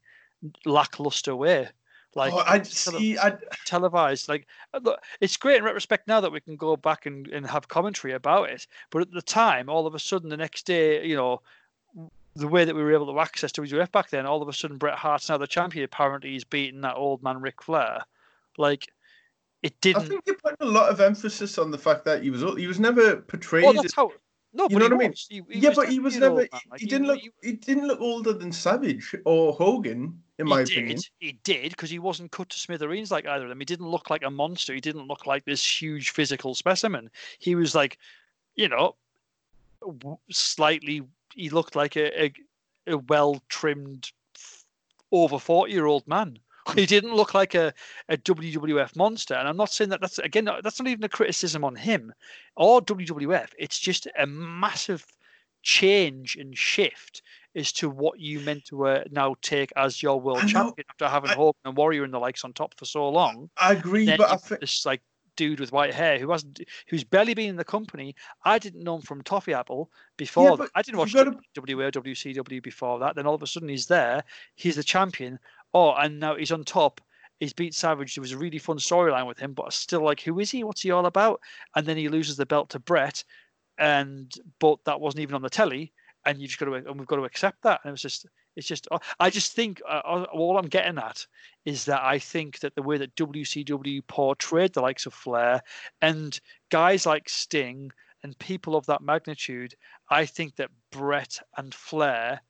lackluster 0.66 1.36
way. 1.36 1.70
Like 2.16 2.34
oh, 2.34 2.44
I 2.46 2.60
tele- 2.60 3.00
see. 3.00 3.18
I 3.20 3.38
televised. 3.66 4.28
Like, 4.30 4.48
uh, 4.74 4.80
it's 5.22 5.38
great 5.38 5.58
in 5.58 5.64
retrospect 5.64 6.08
now 6.08 6.20
that 6.22 6.32
we 6.32 6.40
can 6.42 6.56
go 6.56 6.76
back 6.76 7.06
and, 7.06 7.28
and 7.28 7.46
have 7.46 7.68
commentary 7.68 8.14
about 8.14 8.50
it. 8.50 8.66
But 8.90 9.04
at 9.04 9.12
the 9.12 9.22
time, 9.22 9.70
all 9.70 9.86
of 9.86 9.94
a 9.94 10.00
sudden, 10.00 10.30
the 10.30 10.38
next 10.38 10.66
day, 10.66 11.06
you 11.06 11.16
know, 11.16 11.42
the 12.36 12.48
way 12.48 12.66
that 12.66 12.76
we 12.76 12.82
were 12.82 12.94
able 12.94 13.14
to 13.14 13.20
access 13.20 13.52
WWF 13.52 13.92
back 13.92 14.10
then, 14.10 14.26
all 14.26 14.42
of 14.42 14.48
a 14.48 14.54
sudden, 14.54 14.78
Bret 14.78 14.98
Hart's 14.98 15.30
now 15.30 15.38
the 15.38 15.46
champion. 15.46 15.86
Apparently, 15.86 16.32
he's 16.32 16.44
beating 16.44 16.82
that 16.82 16.96
old 16.96 17.22
man 17.22 17.42
Ric 17.42 17.62
Flair. 17.62 18.02
Like, 18.58 18.92
it 19.62 19.80
didn't. 19.82 20.04
I 20.04 20.08
think 20.08 20.26
they 20.26 20.34
put 20.34 20.56
a 20.60 20.66
lot 20.66 20.90
of 20.90 21.00
emphasis 21.00 21.60
on 21.60 21.70
the 21.70 21.78
fact 21.78 22.06
that 22.06 22.24
he 22.24 22.32
was 22.32 22.42
he 22.58 22.66
was 22.66 22.80
never 22.80 23.18
portrayed. 23.18 23.66
Well, 23.66 23.74
that's 23.74 23.94
how. 23.94 24.12
No, 24.52 24.64
You 24.64 24.70
but 24.70 24.80
know 24.80 24.86
he 24.86 24.92
what 24.94 24.94
I 24.94 25.08
mean? 25.08 25.14
He, 25.30 25.54
he 25.54 25.60
yeah, 25.60 25.74
but 25.76 25.90
he 25.90 26.00
was 26.00 26.18
never. 26.18 26.42
He. 26.42 26.50
Like, 26.52 26.80
he 26.80 26.86
didn't 26.88 27.08
look. 27.08 27.20
He 27.44 27.52
didn't 27.54 27.88
look 27.88 28.02
older 28.02 28.34
than 28.34 28.52
Savage 28.52 29.14
or 29.26 29.54
Hogan, 29.54 30.22
in 30.40 30.48
my 30.48 30.58
he 30.58 30.64
opinion. 30.64 30.98
Did, 30.98 31.10
he 31.20 31.32
did 31.44 31.70
because 31.72 31.92
he 31.92 32.00
wasn't 32.00 32.32
cut 32.32 32.50
to 32.50 32.60
smithereens 32.60 33.12
like 33.12 33.28
either 33.28 33.44
of 33.44 33.50
them. 33.50 33.60
He 33.60 33.66
didn't 33.66 33.90
look 33.90 34.10
like 34.10 34.24
a 34.24 34.32
monster. 34.32 34.74
He 34.74 34.82
didn't 34.82 35.08
look 35.08 35.28
like 35.28 35.46
this 35.46 35.82
huge 35.82 36.10
physical 36.10 36.56
specimen. 36.56 37.12
He 37.38 37.54
was 37.54 37.76
like, 37.76 38.00
you 38.56 38.68
know, 38.68 38.96
slightly. 40.32 41.04
He 41.36 41.52
looked 41.52 41.76
like 41.76 41.96
a, 41.96 42.24
a, 42.24 42.34
a 42.88 42.98
well 42.98 43.42
trimmed, 43.50 44.12
over 45.12 45.38
forty 45.38 45.74
year 45.74 45.86
old 45.86 46.08
man. 46.08 46.40
He 46.76 46.86
didn't 46.86 47.16
look 47.16 47.34
like 47.34 47.56
a, 47.56 47.74
a 48.10 48.18
WWF 48.18 48.96
monster. 48.96 49.34
And 49.34 49.48
I'm 49.48 49.58
not 49.58 49.72
saying 49.72 49.90
that 49.92 50.02
that's 50.02 50.20
again 50.20 50.46
that's 50.46 50.80
not 50.80 50.88
even 50.88 51.04
a 51.04 51.10
criticism 51.10 51.64
on 51.64 51.76
him 51.76 52.14
or 52.56 52.82
WWF. 52.82 53.50
It's 53.58 53.80
just 53.80 54.08
a 54.18 54.26
massive 54.26 55.06
change 55.62 56.36
and 56.36 56.58
shift 56.58 57.22
as 57.56 57.72
to 57.74 57.90
what 57.90 58.20
you 58.20 58.40
meant 58.42 58.66
to 58.66 58.86
uh, 58.88 59.04
now 59.12 59.36
take 59.42 59.72
as 59.76 60.02
your 60.02 60.20
world 60.22 60.48
champion 60.48 60.86
after 60.90 61.08
having 61.08 61.32
I- 61.32 61.36
Hogan 61.36 61.60
and 61.66 61.76
Warrior 61.78 62.04
and 62.04 62.14
the 62.14 62.20
likes 62.20 62.44
on 62.44 62.54
top 62.54 62.74
for 62.78 62.86
so 62.86 63.10
long. 63.10 63.50
I 63.58 63.74
agree, 63.74 64.06
but 64.18 64.32
I 64.32 64.38
think 64.38 64.62
this 64.62 64.86
like 64.86 65.02
dude 65.36 65.60
with 65.62 65.72
white 65.72 65.94
hair 65.94 66.20
who 66.20 66.30
hasn't 66.32 66.60
who's 66.90 67.04
barely 67.06 67.34
been 67.34 67.50
in 67.50 67.56
the 67.56 67.64
company. 67.64 68.14
I 68.44 68.60
didn't 68.60 68.84
know 68.84 68.96
him 68.96 69.02
from 69.02 69.22
Toffee 69.24 69.54
Apple 69.54 69.90
before. 70.18 70.52
that. 70.52 70.58
but 70.58 70.72
I 70.76 70.82
didn't 70.82 70.98
watch 71.00 71.14
gotta- 71.14 71.38
WWA, 71.56 71.92
WCW 71.92 72.62
before 72.62 73.00
that. 73.00 73.16
Then 73.16 73.26
all 73.26 73.36
of 73.36 73.44
a 73.44 73.48
sudden 73.48 73.70
he's 73.70 73.88
there. 73.88 74.24
He's 74.56 74.76
the 74.76 74.84
champion. 74.84 75.40
Oh, 75.74 75.94
and 75.94 76.20
now 76.20 76.36
he's 76.36 76.52
on 76.52 76.64
top. 76.64 77.02
He's 77.40 77.54
beat 77.54 77.74
Savage. 77.74 78.16
There 78.16 78.22
was 78.22 78.34
a 78.34 78.38
really 78.38 78.58
fun 78.58 78.78
storyline 78.78 79.28
with 79.28 79.40
him, 79.40 79.54
but 79.54 79.64
I 79.64 79.70
still 79.70 80.04
like, 80.04 80.22
who 80.22 80.40
is 80.40 80.52
he? 80.52 80.64
What's 80.64 80.82
he 80.82 80.92
all 80.92 81.06
about? 81.06 81.40
And 81.76 81.86
then 81.86 81.96
he 81.96 82.10
loses 82.10 82.36
the 82.36 82.46
belt 82.46 82.70
to 82.72 82.80
Bret, 82.80 83.24
and 83.78 84.34
but 84.60 84.80
that 84.86 85.00
wasn't 85.00 85.22
even 85.22 85.36
on 85.36 85.42
the 85.42 85.50
telly, 85.50 85.94
and 86.26 86.40
you 86.40 86.48
just 86.48 86.60
got 86.60 86.66
to 86.66 86.74
and 86.74 86.98
we've 86.98 87.08
got 87.08 87.16
to 87.16 87.24
accept 87.24 87.64
that. 87.64 87.80
And 87.84 87.90
it 87.90 87.94
was 87.94 88.02
just, 88.02 88.26
it's 88.56 88.68
just, 88.68 88.88
I 89.20 89.30
just 89.30 89.54
think 89.54 89.82
uh, 89.88 90.02
uh, 90.04 90.26
all 90.34 90.58
I'm 90.58 90.68
getting 90.68 90.98
at 90.98 91.26
is 91.66 91.86
that 91.86 92.02
I 92.02 92.20
think 92.20 92.60
that 92.60 92.76
the 92.76 92.84
way 92.84 92.98
that 92.98 93.16
WCW 93.16 94.06
portrayed 94.08 94.74
the 94.74 94.82
likes 94.82 95.06
of 95.06 95.14
Flair 95.14 95.62
and 96.02 96.38
guys 96.70 97.06
like 97.06 97.30
Sting 97.30 97.92
and 98.24 98.38
people 98.40 98.76
of 98.76 98.86
that 98.88 99.02
magnitude, 99.02 99.76
I 100.10 100.26
think 100.26 100.58
that 100.58 100.72
Bret 100.92 101.40
and 101.58 101.74
Flair 101.74 102.42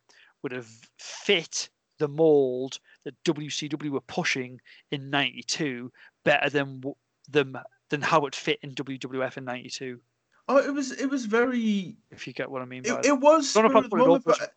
would 0.42 0.52
have 0.52 0.70
fit 0.98 1.70
the 2.00 2.08
mold 2.08 2.80
that 3.06 3.22
WCW 3.24 3.90
were 3.90 4.02
pushing 4.02 4.60
in 4.92 5.10
'92 5.10 5.92
better 6.24 6.50
than 6.50 6.82
them 7.30 7.58
than 7.90 8.02
how 8.02 8.26
it 8.26 8.36
fit 8.36 8.60
in 8.62 8.74
WWF 8.76 9.38
in 9.38 9.46
'92. 9.46 10.00
oh, 10.48 10.58
it 10.58 10.74
was 10.74 10.92
it 10.92 11.08
was 11.10 11.26
very 11.26 11.96
If 12.12 12.28
you 12.28 12.34
get 12.34 12.50
what 12.50 12.62
I 12.62 12.66
mean 12.66 12.84
by 12.84 13.00
it, 13.00 13.06
it 13.06 13.20
was 13.20 13.54
Don't 13.54 13.72
know 13.72 13.80
if 13.80 13.86
spur 13.86 14.00
I'm 14.00 14.06
of 14.06 14.24
the 14.24 14.32
it 14.32 14.38
but 14.38 14.42
uh, 14.42 14.48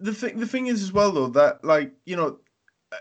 the 0.00 0.12
thing 0.12 0.38
the 0.38 0.46
thing 0.46 0.66
is 0.68 0.82
as 0.82 0.92
well 0.92 1.12
though 1.12 1.28
that 1.28 1.64
like 1.64 1.92
you 2.04 2.16
know 2.16 2.38
uh, 2.92 2.96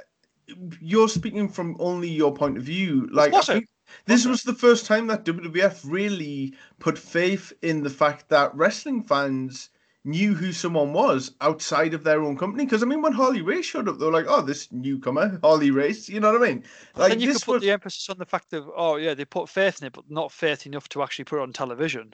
you're 0.82 1.10
speaking 1.10 1.48
from 1.50 1.76
only 1.80 2.10
your 2.10 2.34
point 2.34 2.58
of 2.58 2.64
view 2.64 3.08
like 3.12 3.34
I 3.34 3.64
this 4.06 4.26
I- 4.26 4.30
was 4.30 4.44
the 4.44 4.54
first 4.54 4.86
time 4.86 5.08
that 5.08 5.24
WWF 5.26 5.82
really 5.86 6.54
put 6.80 6.98
faith 6.98 7.54
in 7.62 7.84
the 7.84 7.90
fact 7.90 8.30
that 8.30 8.56
wrestling 8.56 9.04
fans 9.04 9.70
knew 10.06 10.34
who 10.34 10.54
someone 10.54 10.94
was 10.94 11.34
outside 11.42 11.94
of 11.94 12.04
their 12.04 12.22
own 12.22 12.38
company 12.38 12.64
because 12.64 12.84
I 12.84 12.86
mean 12.86 13.02
when 13.02 13.14
Harley 13.14 13.42
Race 13.42 13.66
showed 13.66 13.90
up 13.90 14.00
they 14.00 14.06
were 14.06 14.12
like 14.12 14.28
oh 14.30 14.42
this 14.42 14.72
newcomer 14.72 15.40
Harley 15.44 15.72
Race 15.72 16.08
you 16.08 16.20
know 16.20 16.32
what 16.32 16.42
I 16.42 16.48
mean 16.52 16.64
like 16.96 17.10
then 17.10 17.20
you 17.20 17.28
could 17.28 17.36
this 17.36 17.44
put 17.44 17.54
was 17.56 17.64
the 17.64 17.72
emphasis 17.72 18.10
on 18.10 18.18
the 18.18 18.26
fact 18.26 18.54
of 18.54 18.70
oh 18.76 18.96
yeah 18.96 19.14
they 19.14 19.26
put 19.26 19.50
faith 19.50 19.82
in 19.82 19.88
it, 19.88 19.94
but 19.94 20.10
not 20.10 20.32
faith 20.32 20.66
enough 20.66 20.88
to 20.90 21.04
actually 21.04 21.26
put 21.26 21.40
it 21.40 21.42
on 21.42 21.54
television. 21.54 22.14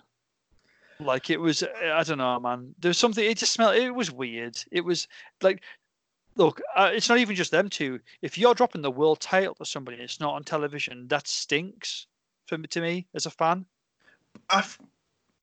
Like 0.99 1.30
it 1.30 1.39
was, 1.39 1.63
I 1.63 2.03
don't 2.03 2.19
know, 2.19 2.39
man. 2.39 2.76
There 2.80 2.89
was 2.89 2.97
something. 2.97 3.23
It 3.23 3.38
just 3.38 3.53
smelled. 3.53 3.76
It 3.76 3.93
was 3.93 4.11
weird. 4.11 4.57
It 4.72 4.85
was 4.85 5.07
like, 5.41 5.63
look, 6.35 6.61
uh, 6.76 6.91
it's 6.93 7.09
not 7.09 7.18
even 7.18 7.35
just 7.35 7.51
them 7.51 7.69
two. 7.69 7.99
If 8.22 8.38
you're 8.38 8.53
dropping 8.53 8.81
the 8.81 8.91
world 8.91 9.19
title 9.19 9.55
to 9.55 9.65
somebody, 9.65 9.95
and 9.95 10.03
it's 10.03 10.19
not 10.19 10.35
on 10.35 10.43
television. 10.43 11.07
That 11.07 11.27
stinks 11.27 12.07
for 12.45 12.57
me, 12.57 12.68
to 12.68 12.81
me 12.81 13.07
as 13.15 13.26
a 13.26 13.31
fan. 13.31 13.65
I, 14.49 14.59
f- 14.59 14.80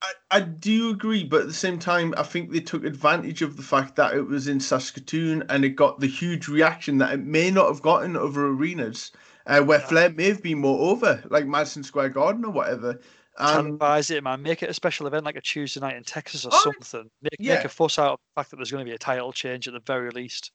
I, 0.00 0.12
I 0.30 0.40
do 0.40 0.90
agree, 0.90 1.24
but 1.24 1.40
at 1.42 1.46
the 1.48 1.52
same 1.52 1.78
time, 1.78 2.14
I 2.16 2.22
think 2.22 2.52
they 2.52 2.60
took 2.60 2.84
advantage 2.84 3.42
of 3.42 3.56
the 3.56 3.62
fact 3.62 3.96
that 3.96 4.14
it 4.14 4.22
was 4.22 4.46
in 4.46 4.60
Saskatoon 4.60 5.44
and 5.48 5.64
it 5.64 5.70
got 5.70 5.98
the 5.98 6.06
huge 6.06 6.46
reaction 6.48 6.98
that 6.98 7.12
it 7.12 7.20
may 7.24 7.50
not 7.50 7.66
have 7.68 7.82
gotten 7.82 8.16
other 8.16 8.46
arenas 8.46 9.10
uh, 9.46 9.60
where 9.60 9.80
Yeah. 9.80 9.86
Flair 9.86 10.10
may 10.10 10.28
have 10.28 10.42
been 10.42 10.58
more 10.58 10.90
over, 10.90 11.22
like 11.30 11.46
Madison 11.46 11.82
Square 11.82 12.10
Garden 12.10 12.44
or 12.44 12.52
whatever. 12.52 13.00
Um, 13.38 13.78
Televise 13.78 14.10
it, 14.10 14.22
man. 14.22 14.42
Make 14.42 14.62
it 14.62 14.70
a 14.70 14.74
special 14.74 15.06
event 15.06 15.24
like 15.24 15.36
a 15.36 15.40
Tuesday 15.40 15.80
night 15.80 15.96
in 15.96 16.04
Texas 16.04 16.44
or 16.44 16.50
Oh, 16.52 16.60
something. 16.62 17.10
Make, 17.22 17.36
yeah. 17.38 17.54
make 17.56 17.64
a 17.64 17.68
fuss 17.68 17.98
out 17.98 18.12
of 18.12 18.18
the 18.18 18.40
fact 18.40 18.50
that 18.50 18.56
there's 18.56 18.70
going 18.70 18.84
to 18.84 18.88
be 18.90 18.94
a 18.94 18.98
title 18.98 19.32
change 19.32 19.66
at 19.66 19.74
the 19.74 19.80
very 19.80 20.10
least. 20.10 20.52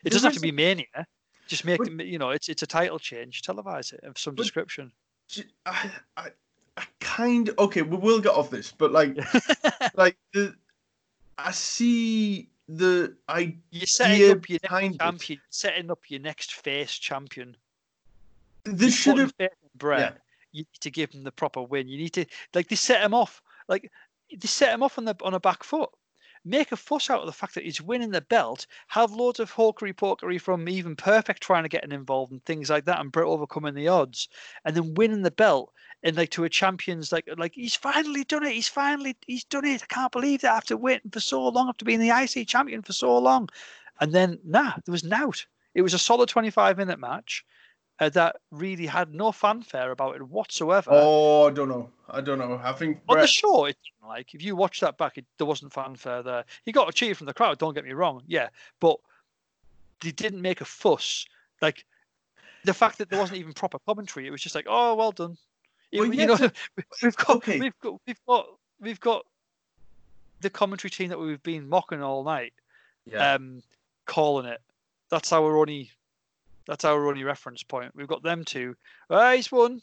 It 0.00 0.04
There 0.04 0.10
doesn't 0.16 0.28
have 0.28 0.34
to 0.34 0.40
be 0.40 0.52
mania. 0.52 0.86
Just 1.46 1.64
make 1.64 1.78
But- 1.78 2.06
you 2.06 2.18
know, 2.18 2.30
it's 2.30 2.48
it's 2.48 2.62
a 2.62 2.66
title 2.66 2.98
change. 2.98 3.42
Televise 3.42 3.92
it 3.92 4.00
of 4.04 4.18
some 4.18 4.34
But- 4.34 4.42
description. 4.42 4.92
I, 5.66 5.90
I, 6.16 6.28
I 6.78 6.84
kind 7.00 7.50
okay, 7.58 7.82
we 7.82 7.96
will 7.96 8.20
get 8.20 8.32
off 8.32 8.50
this, 8.50 8.70
but 8.70 8.92
like, 8.92 9.16
like 9.96 10.16
the, 10.32 10.54
I 11.36 11.50
see 11.50 12.48
the 12.68 13.16
I 13.28 13.56
You're 13.70 13.86
setting 13.86 14.30
up 14.30 14.48
your 14.48 14.60
behind 14.60 14.92
next 14.92 14.94
it. 14.94 15.04
champion, 15.04 15.40
setting 15.50 15.90
up 15.90 15.98
your 16.08 16.20
next 16.20 16.54
face 16.54 16.92
champion. 16.92 17.56
this 18.64 18.94
should 18.94 19.18
have 19.18 19.34
faith 19.36 19.50
in 19.60 19.70
Bret. 19.74 20.18
You 20.52 20.60
need 20.60 20.80
to 20.80 20.90
give 20.90 21.10
him 21.10 21.24
the 21.24 21.32
proper 21.32 21.62
win. 21.62 21.88
You 21.88 21.98
need 21.98 22.12
to 22.12 22.26
like 22.54 22.68
they 22.68 22.76
set 22.76 23.02
him 23.02 23.12
off. 23.12 23.42
Like 23.66 23.90
they 24.30 24.46
set 24.46 24.72
him 24.72 24.84
off 24.84 24.98
on 24.98 25.04
the 25.04 25.16
on 25.24 25.34
a 25.34 25.40
back 25.40 25.64
foot. 25.64 25.90
Make 26.48 26.72
a 26.72 26.76
fuss 26.76 27.10
out 27.10 27.20
of 27.20 27.26
the 27.26 27.32
fact 27.32 27.54
that 27.54 27.64
he's 27.64 27.80
winning 27.80 28.10
the 28.10 28.20
belt, 28.20 28.66
have 28.88 29.12
loads 29.12 29.40
of 29.40 29.52
hawkery 29.52 29.92
pokery 29.92 30.40
from 30.40 30.68
even 30.68 30.96
Perfect 30.96 31.42
trying 31.42 31.62
to 31.62 31.68
get 31.68 31.84
him 31.84 31.92
involved 31.92 32.32
and 32.32 32.44
things 32.44 32.70
like 32.70 32.84
that, 32.86 33.00
and 33.00 33.12
Bret 33.12 33.26
overcoming 33.26 33.74
the 33.74 33.88
odds, 33.88 34.28
and 34.64 34.74
then 34.74 34.94
winning 34.94 35.22
the 35.22 35.30
belt 35.30 35.72
and 36.02 36.16
like 36.16 36.30
to 36.30 36.44
a 36.44 36.48
champion's 36.48 37.12
like 37.12 37.28
like 37.36 37.54
he's 37.54 37.74
finally 37.74 38.24
done 38.24 38.44
it. 38.44 38.52
He's 38.52 38.68
finally 38.68 39.16
he's 39.26 39.44
done 39.44 39.64
it. 39.64 39.82
I 39.82 39.86
can't 39.86 40.12
believe 40.12 40.42
that 40.42 40.54
after 40.54 40.76
waiting 40.76 41.10
for 41.10 41.20
so 41.20 41.48
long, 41.48 41.68
after 41.68 41.84
being 41.84 42.00
the 42.00 42.10
IC 42.10 42.48
champion 42.48 42.82
for 42.82 42.92
so 42.92 43.18
long, 43.18 43.48
and 44.00 44.12
then 44.12 44.38
nah, 44.44 44.74
there 44.84 44.92
was 44.92 45.04
nout. 45.04 45.44
It 45.74 45.82
was 45.82 45.94
a 45.94 45.98
solid 45.98 46.28
25 46.28 46.76
minute 46.78 46.98
match 46.98 47.44
uh, 48.00 48.08
that 48.10 48.36
really 48.50 48.86
had 48.86 49.14
no 49.14 49.32
fanfare 49.32 49.90
about 49.90 50.16
it 50.16 50.22
whatsoever. 50.22 50.90
Oh, 50.92 51.48
I 51.48 51.50
don't 51.50 51.68
know. 51.68 51.90
I 52.08 52.20
don't 52.20 52.38
know. 52.38 52.60
I 52.62 52.72
think 52.72 53.00
on 53.08 53.18
the 53.18 53.26
show, 53.26 53.64
it, 53.66 53.76
like 54.06 54.34
if 54.34 54.42
you 54.42 54.56
watch 54.56 54.80
that 54.80 54.96
back, 54.98 55.18
it, 55.18 55.26
there 55.36 55.46
wasn't 55.46 55.72
fanfare 55.72 56.22
there. 56.22 56.44
He 56.64 56.72
got 56.72 56.88
a 56.88 56.92
cheer 56.92 57.14
from 57.14 57.26
the 57.26 57.34
crowd. 57.34 57.58
Don't 57.58 57.74
get 57.74 57.84
me 57.84 57.92
wrong. 57.92 58.22
Yeah, 58.26 58.48
but 58.80 58.98
they 60.00 60.12
didn't 60.12 60.42
make 60.42 60.60
a 60.60 60.64
fuss. 60.64 61.26
Like 61.60 61.84
the 62.64 62.74
fact 62.74 62.98
that 62.98 63.10
there 63.10 63.18
wasn't 63.18 63.40
even 63.40 63.52
proper 63.52 63.78
commentary, 63.80 64.26
it 64.26 64.30
was 64.30 64.42
just 64.42 64.54
like, 64.54 64.66
oh, 64.68 64.94
well 64.94 65.12
done. 65.12 65.36
Well, 65.92 66.12
you, 66.12 66.26
know, 66.26 66.36
we've 67.02 67.16
got, 67.16 67.36
okay. 67.36 67.58
we've 67.58 67.78
got, 67.80 68.00
we've 68.06 68.24
got, 68.26 68.46
we've 68.80 69.00
got 69.00 69.26
the 70.40 70.50
commentary 70.50 70.90
team 70.90 71.08
that 71.08 71.18
we've 71.18 71.42
been 71.42 71.68
mocking 71.68 72.02
all 72.02 72.22
night, 72.24 72.52
yeah. 73.06 73.34
um, 73.34 73.62
calling 74.04 74.46
it. 74.46 74.60
That's 75.10 75.32
our 75.32 75.56
only 75.56 75.90
that's 76.68 76.84
our 76.84 77.08
only 77.08 77.24
reference 77.24 77.62
point. 77.62 77.96
We've 77.96 78.06
got 78.06 78.22
them 78.22 78.44
two. 78.44 78.76
Nice 79.10 79.50
one. 79.50 79.80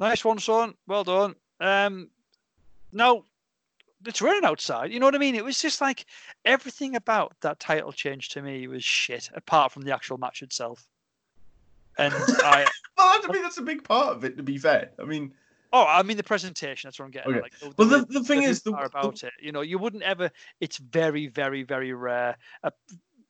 Nice 0.00 0.24
one, 0.24 0.38
son. 0.38 0.74
Well 0.86 1.04
done. 1.04 1.36
Um, 1.60 2.08
no, 2.90 3.24
it's 4.04 4.22
raining 4.22 4.44
outside. 4.44 4.92
You 4.92 4.98
know 4.98 5.06
what 5.06 5.14
I 5.14 5.18
mean? 5.18 5.34
It 5.34 5.44
was 5.44 5.60
just 5.60 5.80
like 5.82 6.06
everything 6.46 6.96
about 6.96 7.36
that 7.42 7.60
title 7.60 7.92
change 7.92 8.30
to 8.30 8.42
me 8.42 8.66
was 8.66 8.82
shit, 8.82 9.30
apart 9.34 9.72
from 9.72 9.82
the 9.82 9.94
actual 9.94 10.16
match 10.16 10.42
itself. 10.42 10.86
And 11.98 12.14
I. 12.42 12.66
well, 12.96 13.20
I 13.22 13.32
mean, 13.32 13.42
that's 13.42 13.58
a 13.58 13.62
big 13.62 13.84
part 13.84 14.16
of 14.16 14.24
it. 14.24 14.38
To 14.38 14.42
be 14.42 14.56
fair, 14.56 14.90
I 14.98 15.04
mean. 15.04 15.32
Oh, 15.72 15.84
I 15.86 16.02
mean 16.02 16.16
the 16.16 16.22
presentation. 16.22 16.88
That's 16.88 16.98
what 16.98 17.06
I'm 17.06 17.10
getting. 17.10 17.34
Okay. 17.34 17.42
Like, 17.42 17.58
the, 17.58 17.74
well, 17.76 17.88
the, 17.88 17.98
the, 17.98 18.20
the 18.20 18.24
thing 18.24 18.42
is, 18.42 18.62
the, 18.62 18.72
about 18.72 19.22
it, 19.22 19.32
you 19.38 19.52
know, 19.52 19.60
you 19.60 19.78
wouldn't 19.78 20.02
ever. 20.02 20.30
It's 20.60 20.78
very, 20.78 21.26
very, 21.26 21.62
very 21.62 21.92
rare. 21.92 22.38
Uh, 22.64 22.70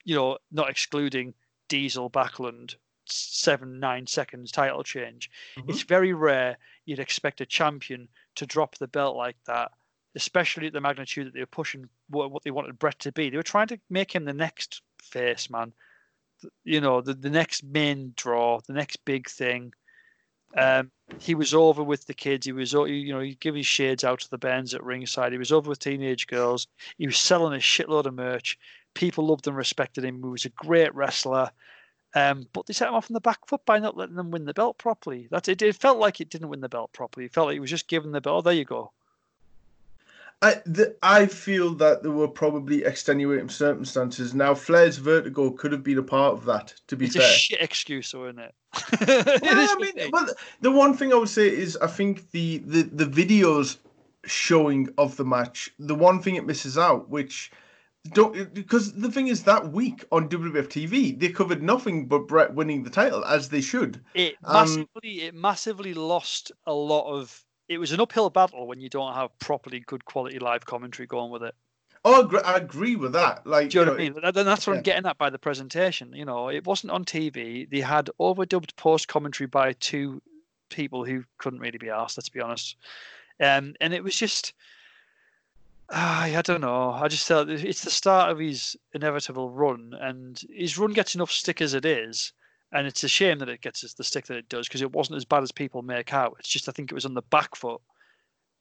you 0.05 0.15
know, 0.15 0.39
not 0.53 0.71
excluding 0.71 1.35
Diesel 1.69 2.11
Backlund 2.11 2.77
seven 3.09 3.79
nine 3.79 4.07
seconds 4.07 4.51
title 4.51 4.83
change. 4.83 5.31
Mm-hmm. 5.57 5.71
It's 5.71 5.83
very 5.83 6.13
rare 6.13 6.59
you'd 6.85 6.99
expect 6.99 7.41
a 7.41 7.47
champion 7.47 8.09
to 8.35 8.47
drop 8.47 8.77
the 8.77 8.89
belt 8.89 9.17
like 9.17 9.37
that, 9.47 9.71
especially 10.15 10.67
at 10.67 10.73
the 10.73 10.81
magnitude 10.81 11.27
that 11.27 11.35
they 11.35 11.41
were 11.41 11.47
pushing 11.47 11.89
what, 12.09 12.43
they 12.43 12.51
wanted 12.51 12.79
Bret 12.79 12.99
to 13.01 13.13
be. 13.13 13.31
They 13.31 13.37
were 13.37 13.43
trying 13.43 13.69
to 13.69 13.79
make 13.91 14.13
him 14.13 14.25
the 14.25 14.33
next 14.33 14.83
face 15.03 15.49
man, 15.51 15.73
you 16.65 16.81
know, 16.81 17.01
the, 17.01 17.15
the 17.15 17.31
next 17.31 17.65
main 17.65 18.13
draw, 18.17 18.61
the 18.67 18.73
next 18.73 19.05
big 19.05 19.29
thing. 19.29 19.73
Um, 20.57 20.91
he 21.19 21.35
was 21.35 21.53
over 21.53 21.83
with 21.83 22.07
the 22.07 22.15
kids. 22.15 22.47
He 22.47 22.53
was, 22.53 22.73
you 22.73 23.13
know, 23.13 23.21
he 23.21 23.35
gave 23.35 23.55
his 23.55 23.67
shades 23.67 24.05
out 24.05 24.21
to 24.21 24.31
the 24.31 24.39
bands 24.39 24.75
at 24.75 24.83
ringside. 24.83 25.33
He 25.33 25.39
was 25.39 25.53
over 25.53 25.69
with 25.69 25.79
teenage 25.79 26.27
girls. 26.27 26.67
He 26.97 27.07
was 27.07 27.19
selling 27.19 27.53
a 27.53 27.59
shitload 27.59 28.07
of 28.07 28.15
merch. 28.15 28.59
People 28.97 29.27
loved 29.27 29.47
and 29.47 29.57
respected 29.57 30.05
him. 30.05 30.23
He 30.23 30.29
was 30.29 30.47
a 30.47 30.51
great 30.51 30.95
wrestler. 30.95 31.51
Um, 32.15 32.47
but 32.55 32.65
they 32.65 32.73
set 32.73 32.89
him 32.89 32.95
off 32.95 33.11
on 33.11 33.15
the 33.15 33.21
back 33.21 33.47
foot 33.47 33.61
by 33.67 33.79
not 33.79 33.97
letting 33.97 34.15
them 34.17 34.31
win 34.31 34.47
the 34.47 34.55
belt 34.55 34.79
properly. 34.79 35.29
That 35.31 35.49
it. 35.49 35.61
It 35.61 35.77
felt 35.77 35.99
like 35.99 36.21
it 36.21 36.31
didn't 36.31 36.49
win 36.49 36.63
the 36.63 36.69
belt 36.69 36.93
properly. 36.95 37.27
It 37.27 37.35
felt 37.35 37.49
like 37.49 37.57
it 37.57 37.61
was 37.61 37.71
just 37.71 37.89
given 37.89 38.13
the 38.13 38.23
belt. 38.23 38.39
Oh, 38.39 38.41
there 38.41 38.55
you 38.55 38.65
go. 38.65 38.91
I 40.41 40.63
the, 40.65 40.97
I 41.03 41.27
feel 41.27 41.75
that 41.75 42.03
there 42.03 42.13
were 42.13 42.29
probably 42.29 42.85
extenuating 42.85 43.51
circumstances. 43.51 44.35
Now 44.35 44.55
Flair's 44.55 44.97
vertigo 44.97 45.51
could 45.51 45.73
have 45.73 45.83
been 45.83 45.99
a 45.99 46.03
part 46.03 46.35
of 46.35 46.45
that. 46.47 46.75
To 46.89 46.97
be 46.97 47.07
it's 47.07 47.17
fair, 47.17 47.25
a 47.25 47.35
shit 47.35 47.61
excuse, 47.61 48.13
though, 48.13 48.25
isn't 48.25 48.39
it? 48.39 48.55
well, 49.07 49.25
I 49.45 49.77
mean, 49.79 50.11
but 50.11 50.37
the 50.61 50.71
one 50.71 50.95
thing 50.95 51.13
I 51.13 51.17
would 51.17 51.29
say 51.29 51.49
is 51.49 51.77
I 51.79 51.87
think 51.87 52.31
the 52.31 52.59
the 52.59 52.83
the 52.83 53.07
videos 53.07 53.77
showing 54.25 54.89
of 54.99 55.17
the 55.17 55.25
match, 55.25 55.71
the 55.79 55.95
one 55.95 56.21
thing 56.21 56.37
it 56.37 56.47
misses 56.47 56.77
out, 56.77 57.09
which 57.09 57.51
don't 58.07 58.53
because 58.55 58.93
the 58.93 59.11
thing 59.11 59.29
is 59.29 59.45
that 59.45 59.73
week 59.73 60.05
on 60.13 60.29
WWF 60.29 60.69
TV 60.69 61.19
they 61.19 61.29
covered 61.29 61.63
nothing 61.63 62.07
but 62.07 62.27
Bret 62.27 62.55
winning 62.55 62.83
the 62.83 62.91
title 62.91 63.25
as 63.25 63.49
they 63.49 63.61
should. 63.61 64.03
It 64.15 64.37
massively 64.43 65.23
um, 65.23 65.29
it 65.29 65.35
massively 65.35 65.95
lost 65.95 66.53
a 66.67 66.75
lot 66.75 67.11
of. 67.13 67.45
It 67.69 67.79
was 67.79 67.93
an 67.93 68.01
uphill 68.01 68.31
battle 68.31 68.67
when 68.67 68.81
you 68.81 68.89
don't 68.89 69.15
have 69.15 69.37
properly 69.41 69.81
good 69.81 70.05
quality 70.05 70.39
live 70.39 70.65
commentary 70.65 71.07
going 71.07 71.33
with 71.33 71.43
it. 71.43 71.55
Oh, 72.05 72.31
I 72.45 72.59
agree 72.59 72.95
with 72.95 73.15
that. 73.15 73.45
Like, 73.45 73.71
do 73.71 73.81
you, 73.81 73.85
know, 73.85 73.91
know 73.91 73.97
what 73.97 74.01
I 74.01 74.05
mean? 74.05 74.33
Then 74.35 74.47
that's 74.47 74.65
what 74.65 74.75
yeah. 74.75 74.79
I'm 74.79 74.83
getting 74.85 75.07
at 75.07 75.19
by 75.19 75.29
the 75.29 75.41
presentation. 75.41 76.13
You 76.15 76.25
know, 76.25 76.49
it 76.49 76.65
wasn't 76.65 76.93
on 76.93 77.05
TV. 77.05 77.69
They 77.69 77.81
had 77.81 78.11
overdubbed 78.21 78.77
post 78.77 79.09
commentary 79.09 79.49
by 79.49 79.73
two 79.73 80.23
people 80.71 81.05
who 81.05 81.25
couldn't 81.39 81.59
really 81.59 81.79
be 81.79 81.91
asked. 81.91 82.17
Let's 82.17 82.29
be 82.29 82.41
honest. 82.41 82.77
Um, 83.41 83.75
and 83.81 83.93
it 83.93 84.05
was 84.05 84.15
just 84.15 84.55
I 85.89 86.43
don't 86.43 86.61
know. 86.61 86.91
I 86.91 87.09
just 87.09 87.27
felt 87.27 87.49
it's 87.49 87.85
the 87.85 87.91
start 87.91 88.31
of 88.31 88.39
his 88.39 88.77
inevitable 88.93 89.51
run, 89.51 89.93
and 90.01 90.41
his 90.51 90.77
run 90.79 90.93
gets 90.93 91.15
enough 91.15 91.31
stick 91.31 91.61
as 91.61 91.75
it 91.75 91.85
is, 91.85 92.33
and 92.73 92.87
it's 92.87 93.05
a 93.05 93.09
shame 93.09 93.39
that 93.39 93.49
it 93.49 93.61
gets 93.61 93.95
the 93.95 94.05
stick 94.05 94.27
that 94.27 94.37
it 94.37 94.49
does 94.49 94.67
because 94.67 94.83
it 94.83 94.93
wasn't 94.93 95.17
as 95.17 95.25
bad 95.25 95.43
as 95.43 95.53
people 95.53 95.83
make 95.83 96.13
out. 96.13 96.37
It's 96.39 96.49
just 96.49 96.69
I 96.69 96.73
think 96.73 96.91
it 96.91 96.95
was 96.95 97.07
on 97.07 97.15
the 97.15 97.23
back 97.23 97.55
foot 97.55 97.81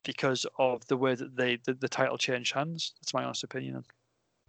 because 0.03 0.45
of 0.59 0.85
the 0.87 0.97
way 0.97 1.15
that 1.15 1.35
they 1.35 1.57
the, 1.65 1.73
the 1.73 1.89
title 1.89 2.17
changed 2.17 2.53
hands. 2.53 2.93
That's 3.01 3.13
my 3.13 3.23
honest 3.23 3.43
opinion. 3.43 3.83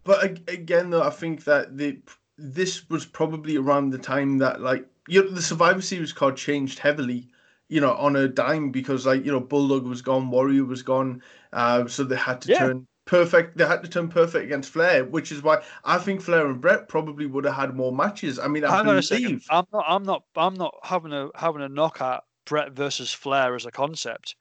But 0.05 0.23
again, 0.48 0.90
though, 0.90 1.03
I 1.03 1.11
think 1.11 1.44
that 1.44 1.77
the 1.77 1.98
this 2.36 2.89
was 2.90 3.07
probably 3.07 3.57
around 3.57 3.90
the 3.90 3.98
time 3.98 4.39
that 4.39 4.61
like 4.61 4.86
you 5.09 5.24
know, 5.24 5.31
the 5.31 5.43
Survivor 5.43 5.81
Series 5.81 6.12
card 6.12 6.36
changed 6.36 6.78
heavily 6.78 7.28
you 7.69 7.81
know, 7.81 7.95
on 7.95 8.17
a 8.17 8.29
dime 8.29 8.71
because 8.71 9.07
like 9.07 9.25
you 9.25 9.33
know, 9.33 9.41
Bulldog 9.41 9.85
was 9.85 10.03
gone, 10.03 10.31
Warrior 10.31 10.65
was 10.65 10.83
gone, 10.83 11.23
uh, 11.53 11.87
so 11.87 12.05
they 12.05 12.17
had 12.17 12.41
to 12.43 12.53
yeah. 12.53 12.59
turn 12.59 12.87
perfect. 13.07 13.57
They 13.57 13.67
had 13.67 13.83
to 13.83 13.89
turn 13.89 14.09
perfect 14.09 14.45
against 14.45 14.73
Flair, 14.73 15.05
which 15.05 15.33
is 15.33 15.43
why 15.43 15.63
I 15.85 15.99
think 15.99 16.21
Flair 16.21 16.47
and 16.47 16.61
Bret 16.61 16.89
probably 16.89 17.27
would 17.27 17.45
have 17.45 17.55
had 17.55 17.75
more 17.75 17.93
matches. 17.93 18.39
I 18.39 18.49
mean, 18.49 18.65
I 18.65 18.77
Hang 18.77 18.85
believe. 18.85 19.47
I'm 19.51 19.67
not. 19.73 19.85
I'm 19.89 20.05
not. 20.05 20.25
I'm 20.37 20.55
not 20.55 20.75
having 20.83 21.13
a 21.13 21.31
having 21.35 21.63
a 21.63 21.69
knock 21.69 22.01
at 22.01 22.23
Bret 22.45 22.73
versus 22.73 23.13
Flair 23.13 23.55
as 23.55 23.67
a 23.67 23.73
concept. 23.73 24.37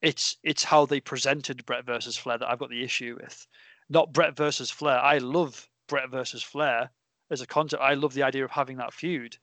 It's 0.00 0.36
it's 0.42 0.64
how 0.64 0.86
they 0.86 1.00
presented 1.00 1.66
Bret 1.66 1.84
versus 1.84 2.16
Flair 2.16 2.38
that 2.38 2.48
I've 2.48 2.58
got 2.58 2.70
the 2.70 2.84
issue 2.84 3.16
with. 3.20 3.46
Not 3.88 4.12
Bret 4.12 4.36
versus 4.36 4.70
Flair. 4.70 4.98
I 4.98 5.18
love 5.18 5.68
Bret 5.88 6.10
versus 6.10 6.42
Flair 6.42 6.90
as 7.30 7.40
a 7.40 7.46
concept. 7.46 7.82
I 7.82 7.94
love 7.94 8.14
the 8.14 8.22
idea 8.22 8.44
of 8.44 8.50
having 8.50 8.78
that 8.78 8.94
feud. 8.94 9.36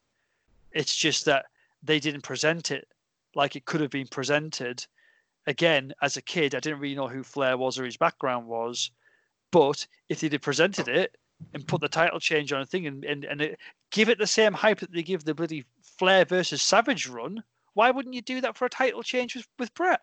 It's 0.72 0.96
just 0.96 1.26
that 1.26 1.46
they 1.84 2.00
didn't 2.00 2.22
present 2.22 2.72
it 2.72 2.88
like 3.38 3.56
it 3.56 3.66
could 3.66 3.80
have 3.80 3.92
been 3.92 4.08
presented. 4.08 4.86
Again, 5.46 5.94
as 6.02 6.18
a 6.18 6.22
kid, 6.22 6.56
I 6.56 6.60
didn't 6.60 6.80
really 6.80 6.96
know 6.96 7.08
who 7.08 7.24
Flair 7.24 7.58
was 7.58 7.80
or 7.80 7.86
his 7.86 7.96
background 7.96 8.48
was. 8.48 8.92
But 9.52 9.88
if 10.10 10.20
they'd 10.20 10.34
have 10.34 10.42
presented 10.42 10.90
it 10.90 11.16
and 11.54 11.66
put 11.68 11.80
the 11.80 11.88
title 11.88 12.20
change 12.20 12.52
on 12.52 12.62
a 12.62 12.66
thing 12.66 12.88
and, 12.88 13.06
and, 13.06 13.24
and 13.24 13.42
it, 13.42 13.60
give 13.92 14.10
it 14.10 14.18
the 14.18 14.28
same 14.28 14.52
hype 14.52 14.80
that 14.80 14.92
they 14.92 15.04
give 15.04 15.24
the 15.24 15.34
bloody 15.34 15.64
Flair 15.82 16.26
versus 16.26 16.62
Savage 16.62 17.08
run, 17.08 17.42
why 17.76 17.92
wouldn't 17.92 18.16
you 18.16 18.22
do 18.22 18.42
that 18.42 18.58
for 18.58 18.66
a 18.66 18.70
title 18.70 19.04
change 19.04 19.36
with, 19.36 19.48
with 19.58 19.74
Bret? 19.74 20.02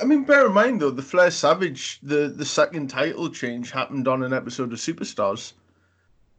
I 0.00 0.04
mean, 0.04 0.24
bear 0.24 0.46
in 0.46 0.52
mind 0.52 0.80
though, 0.80 0.90
the 0.90 1.02
Flair 1.02 1.30
Savage, 1.30 1.98
the 2.02 2.28
the 2.28 2.44
second 2.44 2.88
title 2.88 3.28
change 3.28 3.70
happened 3.70 4.06
on 4.08 4.22
an 4.22 4.32
episode 4.32 4.72
of 4.72 4.78
Superstars. 4.78 5.52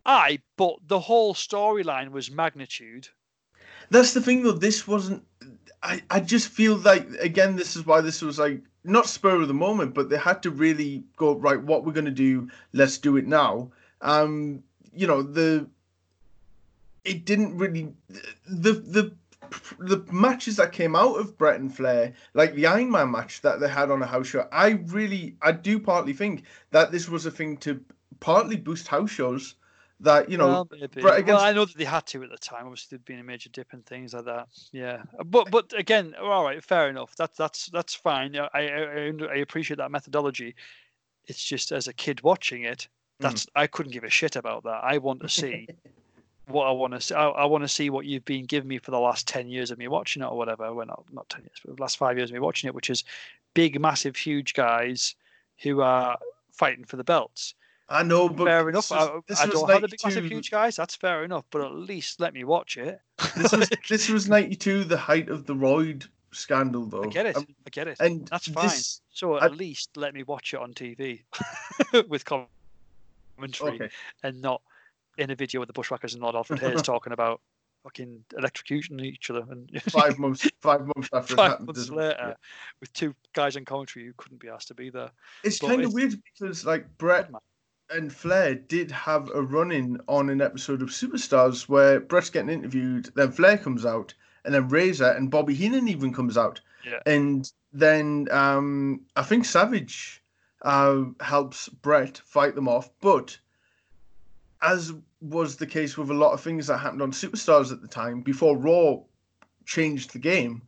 Aye, 0.06 0.40
but 0.58 0.78
the 0.88 1.00
whole 1.00 1.34
storyline 1.34 2.12
was 2.12 2.32
magnitude. 2.32 3.10
That's 3.90 4.14
the 4.14 4.22
thing 4.22 4.44
though. 4.44 4.54
This 4.54 4.88
wasn't. 4.88 5.24
I, 5.84 6.02
I 6.10 6.20
just 6.20 6.50
feel 6.50 6.76
like 6.78 7.10
again 7.20 7.56
this 7.56 7.76
is 7.76 7.86
why 7.86 8.02
this 8.02 8.22
was 8.22 8.38
like 8.40 8.62
not 8.84 9.08
spur 9.08 9.42
of 9.42 9.48
the 9.48 9.54
moment 9.54 9.94
but 9.94 10.10
they 10.10 10.18
had 10.18 10.44
to 10.44 10.52
really 10.52 11.04
go 11.18 11.36
right 11.36 11.62
what 11.62 11.86
we're 11.86 11.92
going 11.92 12.06
to 12.06 12.12
do 12.12 12.50
let's 12.74 12.98
do 12.98 13.18
it 13.18 13.28
now. 13.28 13.72
Um 14.02 14.64
you 14.94 15.08
know 15.08 15.22
the 15.22 15.68
it 17.04 17.26
didn't 17.26 17.58
really 17.58 17.94
the 18.48 18.74
the 18.74 19.16
the 19.80 20.06
matches 20.12 20.56
that 20.58 20.72
came 20.72 20.96
out 20.96 21.20
of 21.20 21.38
Bret 21.38 21.60
and 21.60 21.76
Flair, 21.76 22.14
like 22.34 22.54
the 22.56 22.68
Iron 22.68 22.92
Man 22.92 23.12
match 23.12 23.42
that 23.42 23.60
they 23.60 23.68
had 23.68 23.92
on 23.92 24.02
a 24.02 24.06
house 24.06 24.28
show, 24.28 24.48
I 24.52 24.70
really, 24.88 25.36
I 25.42 25.52
do 25.52 25.80
partly 25.80 26.14
think 26.14 26.44
that 26.72 26.92
this 26.92 27.10
was 27.10 27.26
a 27.26 27.32
thing 27.32 27.58
to 27.58 27.84
partly 28.22 28.56
boost 28.56 28.88
house 28.88 29.10
shows 29.10 29.56
that 30.02 30.30
you 30.30 30.38
know. 30.38 30.68
Well, 30.98 31.14
against... 31.14 31.44
I 31.44 31.54
know 31.54 31.66
that 31.66 31.78
they 31.78 31.86
had 31.86 32.06
to 32.08 32.24
at 32.24 32.30
the 32.30 32.38
time. 32.38 32.66
Obviously, 32.66 32.98
there'd 32.98 33.06
been 33.06 33.20
a 33.20 33.24
major 33.24 33.50
dip 33.50 33.74
and 33.74 33.86
things 33.86 34.14
like 34.14 34.26
that. 34.26 34.48
Yeah, 34.72 35.04
but 35.26 35.52
but 35.52 35.74
again, 35.78 36.16
all 36.22 36.44
right, 36.44 36.64
fair 36.64 36.90
enough. 36.90 37.16
That's 37.16 37.38
that's 37.38 37.68
that's 37.68 37.94
fine. 37.94 38.36
I 38.36 38.50
I, 38.54 39.14
I 39.32 39.36
appreciate 39.38 39.78
that 39.78 39.92
methodology. 39.92 40.56
It's 41.28 41.44
just 41.44 41.72
as 41.72 41.88
a 41.88 41.94
kid 41.94 42.22
watching 42.24 42.64
it, 42.64 42.88
hmm. 43.20 43.24
that's 43.24 43.46
mm. 43.46 43.50
I 43.56 43.68
couldn't 43.68 43.92
give 43.94 44.04
a 44.04 44.10
shit 44.10 44.36
about 44.36 44.64
that. 44.64 44.82
I 44.84 44.98
want 44.98 45.22
to 45.22 45.30
see. 45.30 45.68
what 46.48 46.68
I 46.68 46.72
want 46.72 46.92
to 46.92 47.00
see, 47.00 47.16
I, 47.16 47.30
I 47.30 47.46
want 47.46 47.64
to 47.64 47.68
see 47.68 47.90
what 47.90 48.06
you've 48.06 48.26
been 48.26 48.46
giving 48.46 48.68
me 48.68 48.78
for 48.80 48.92
the 48.92 49.00
last 49.00 49.28
ten 49.28 49.48
years 49.48 49.72
of 49.72 49.78
me 49.78 49.88
watching 49.88 50.22
it, 50.22 50.26
or 50.26 50.38
whatever. 50.38 50.74
Well, 50.74 50.88
not 50.88 51.06
not 51.12 51.30
ten 51.30 51.42
years, 51.42 51.60
but 51.64 51.78
the 51.78 51.82
last 51.82 51.98
five 51.98 52.18
years 52.18 52.30
of 52.30 52.34
me 52.34 52.40
watching 52.40 52.68
it, 52.68 52.76
which 52.76 52.90
is 52.90 53.04
big, 53.54 53.80
massive, 53.80 54.16
huge 54.16 54.54
guys 54.54 55.16
who 55.60 55.82
are 55.82 56.18
fighting 56.52 56.84
for 56.84 56.98
the 56.98 57.04
belts 57.04 57.54
I 57.92 58.04
know, 58.04 58.30
but 58.30 58.46
fair 58.46 58.70
enough. 58.70 58.88
this 58.88 58.92
was- 58.92 59.40
I, 59.40 59.44
I 59.44 59.46
don't 59.48 59.70
have 59.70 59.82
the 59.82 59.88
big 59.90 60.00
massive 60.04 60.26
huge 60.26 60.50
guys. 60.52 60.76
That's 60.76 60.96
fair 60.96 61.24
enough. 61.24 61.46
But 61.52 61.62
at 61.62 61.74
least 61.74 62.20
let 62.20 62.34
me 62.34 62.44
watch 62.44 62.78
it. 62.78 63.00
This 63.36 63.52
was 63.52 63.70
this 63.90 64.10
was 64.10 64.30
ninety 64.30 64.56
two, 64.56 64.84
the 64.84 64.98
height 64.98 65.30
of 65.30 65.46
the 65.46 65.54
roid 65.54 66.08
scandal, 66.32 66.86
though. 66.86 67.04
I 67.04 67.08
get 67.08 67.26
it. 67.26 67.36
Um, 67.38 67.46
I 67.68 67.70
get 67.70 67.88
it. 67.88 67.98
and 68.00 68.28
That's 68.28 68.48
fine. 68.48 68.66
this- 68.70 69.02
So 69.14 69.36
I- 69.36 69.46
at 69.46 69.56
least 69.58 69.98
let 69.98 70.14
me 70.14 70.24
watch 70.24 70.54
it 70.54 70.60
on 70.60 70.74
TV 70.74 71.24
with 72.08 72.24
commentary 72.26 73.76
okay, 73.76 73.90
and 74.24 74.42
not 74.42 74.62
in 75.18 75.30
a 75.30 75.36
video 75.36 75.60
with 75.60 75.68
the 75.68 75.74
bushwhackers 75.74 76.14
and 76.14 76.24
Lord 76.24 76.36
Alfred 76.36 76.60
Hayes 76.60 76.82
talking 76.84 77.12
about 77.14 77.42
fucking 77.84 78.24
electrocuting 78.40 79.02
each 79.04 79.30
other 79.32 79.44
and 79.50 79.70
five 79.90 80.20
months, 80.20 80.48
five 80.62 80.82
months 80.96 81.10
after 81.14 81.34
it 81.34 81.38
five 81.38 81.50
happened. 81.52 81.68
months 81.68 81.90
later 81.90 82.16
Yeah. 82.20 82.34
with 82.80 82.94
two 82.94 83.16
guys 83.34 83.56
in 83.56 83.66
commentary 83.66 84.06
who 84.06 84.14
couldn't 84.18 84.40
be 84.40 84.50
asked 84.50 84.68
to 84.70 84.76
be 84.76 84.90
there. 84.92 85.10
It's 85.44 85.58
But 85.60 85.68
kind 85.70 85.84
of 85.84 85.92
weird 85.94 86.14
because 86.24 86.64
like 86.66 86.86
Bret 87.00 87.30
and 87.94 88.12
Flair 88.14 88.56
did 88.56 88.92
have 88.92 89.30
a 89.34 89.42
run 89.42 89.72
in 89.72 90.00
on 90.08 90.30
an 90.30 90.42
episode 90.42 90.82
of 90.82 90.90
Superstars 90.90 91.68
where 91.68 92.00
Bret's 92.00 92.30
getting 92.30 92.50
interviewed, 92.50 93.12
then 93.16 93.32
Flair 93.32 93.58
comes 93.58 93.86
out, 93.86 94.14
and 94.46 94.54
then 94.54 94.68
Razor 94.70 95.12
and 95.12 95.30
Bobby 95.30 95.54
Heenan 95.54 95.88
even 95.88 96.14
comes 96.14 96.38
out. 96.38 96.62
Yeah. 96.86 97.00
And 97.06 97.52
then 97.74 98.28
um, 98.32 99.02
I 99.16 99.24
think 99.24 99.46
Savage 99.46 100.24
uh, 100.64 101.04
helps 101.20 101.70
Bret 101.70 102.18
fight 102.26 102.56
them 102.56 102.68
off. 102.68 102.90
But 103.02 103.38
as 104.62 104.94
was 105.22 105.58
the 105.58 105.68
case 105.68 105.98
with 105.98 106.10
a 106.10 106.16
lot 106.16 106.34
of 106.34 106.42
things 106.42 106.68
that 106.68 106.78
happened 106.78 107.02
on 107.02 107.12
Superstars 107.12 107.72
at 107.72 107.82
the 107.82 107.88
time, 107.88 108.22
before 108.22 108.58
Raw 108.58 108.98
changed 109.66 110.14
the 110.14 110.20
game, 110.20 110.62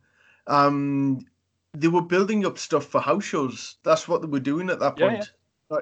um, 0.46 1.26
they 1.72 1.88
were 1.88 2.02
building 2.02 2.46
up 2.46 2.58
stuff 2.58 2.86
for 2.86 3.00
house 3.00 3.24
shows. 3.24 3.76
That's 3.82 4.06
what 4.06 4.22
they 4.22 4.28
were 4.28 4.40
doing 4.40 4.70
at 4.70 4.78
that 4.80 4.98
Yeah, 4.98 5.08
point. 5.08 5.32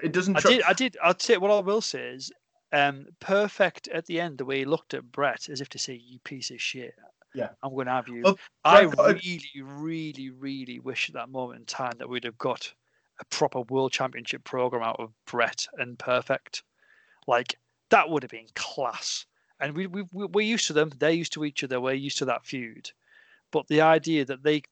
It 0.03 0.13
doesn't. 0.13 0.37
I 0.37 0.41
tr- 0.41 0.49
did. 0.49 0.63
I 0.63 0.73
did. 0.73 0.97
I'd 1.03 1.23
say 1.23 1.37
what 1.37 1.51
I 1.51 1.61
will 1.61 1.81
say 1.81 2.11
is, 2.11 2.31
um, 2.73 3.07
perfect 3.21 3.89
at 3.89 4.07
the 4.07 4.21
end. 4.21 4.39
The 4.39 4.45
way 4.45 4.59
he 4.61 4.65
looked 4.65 4.95
at 4.95 5.11
Bret, 5.13 5.49
as 5.49 5.61
if 5.61 5.69
to 5.71 5.79
say, 5.79 5.95
"You 5.95 6.19
piece 6.21 6.51
of 6.51 6.61
shit." 6.61 6.95
Yeah. 7.35 7.49
I'm 7.63 7.73
going 7.75 7.87
to 7.87 7.93
have 7.93 8.09
you. 8.09 8.23
Well, 8.23 8.39
I 8.65 8.85
got 8.85 9.11
a- 9.11 9.15
really, 9.15 9.51
really, 9.63 10.31
really 10.31 10.79
wish 10.81 11.09
at 11.09 11.15
that 11.15 11.31
moment 11.31 11.61
in 11.61 11.65
time 11.67 11.95
that 11.99 12.09
we'd 12.09 12.25
have 12.25 12.37
got 12.37 12.73
a 13.21 13.25
proper 13.27 13.61
world 13.63 13.91
championship 13.93 14.45
program 14.45 14.83
out 14.83 15.01
of 15.01 15.13
Bret 15.27 15.67
and 15.79 15.99
Perfect. 15.99 16.63
Like 17.27 17.59
that 17.91 18.11
would 18.11 18.23
have 18.23 18.31
been 18.31 18.49
class. 18.55 19.25
And 19.61 19.75
we, 19.77 19.87
we 19.87 20.03
we- 20.13 20.27
we're 20.27 20.47
used 20.47 20.67
to 20.67 20.73
them. 20.75 20.91
They're 20.99 21.11
used 21.11 21.33
to 21.35 21.45
each 21.45 21.65
other. 21.65 21.81
We're 21.81 21.93
used 21.95 22.19
to 22.19 22.25
that 22.27 22.45
feud. 22.45 22.91
But 23.51 23.67
the 23.69 23.81
idea 23.83 24.25
that 24.27 24.43
they 24.43 24.63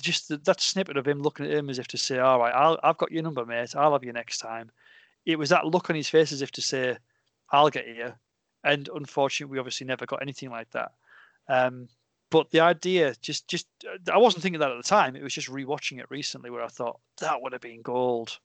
just 0.00 0.28
that, 0.28 0.44
that 0.44 0.60
snippet 0.60 0.96
of 0.96 1.06
him 1.06 1.22
looking 1.22 1.46
at 1.46 1.52
him 1.52 1.70
as 1.70 1.78
if 1.78 1.88
to 1.88 1.98
say, 1.98 2.18
"All 2.18 2.38
right, 2.38 2.54
I'll, 2.54 2.78
I've 2.82 2.98
got 2.98 3.12
your 3.12 3.22
number, 3.22 3.44
mate. 3.44 3.74
I'll 3.76 3.92
have 3.92 4.04
you 4.04 4.12
next 4.12 4.38
time." 4.38 4.70
It 5.24 5.38
was 5.38 5.48
that 5.50 5.66
look 5.66 5.90
on 5.90 5.96
his 5.96 6.08
face 6.08 6.32
as 6.32 6.42
if 6.42 6.50
to 6.52 6.62
say, 6.62 6.96
"I'll 7.50 7.70
get 7.70 7.86
you." 7.88 8.12
And 8.64 8.88
unfortunately, 8.94 9.52
we 9.52 9.58
obviously 9.58 9.86
never 9.86 10.06
got 10.06 10.22
anything 10.22 10.50
like 10.50 10.70
that. 10.70 10.92
Um, 11.48 11.88
but 12.30 12.50
the 12.50 12.60
idea, 12.60 13.14
just, 13.20 13.46
just, 13.46 13.66
uh, 13.88 14.12
I 14.12 14.18
wasn't 14.18 14.42
thinking 14.42 14.58
that 14.60 14.70
at 14.70 14.76
the 14.76 14.88
time. 14.88 15.14
It 15.14 15.22
was 15.22 15.34
just 15.34 15.48
rewatching 15.48 16.00
it 16.00 16.06
recently 16.10 16.50
where 16.50 16.62
I 16.62 16.68
thought 16.68 16.98
that 17.20 17.40
would 17.40 17.52
have 17.52 17.60
been 17.60 17.82
gold. 17.82 18.38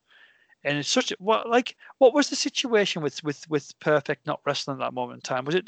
And 0.64 0.78
it's 0.78 0.90
such 0.90 1.12
a 1.12 1.16
what 1.18 1.50
like 1.50 1.76
what 1.98 2.14
was 2.14 2.30
the 2.30 2.36
situation 2.36 3.02
with 3.02 3.24
with 3.24 3.50
with 3.50 3.74
Perfect 3.80 4.28
not 4.28 4.42
wrestling 4.46 4.76
at 4.76 4.80
that 4.80 4.94
moment 4.94 5.18
in 5.18 5.22
time? 5.22 5.44
Was 5.44 5.56
it 5.56 5.68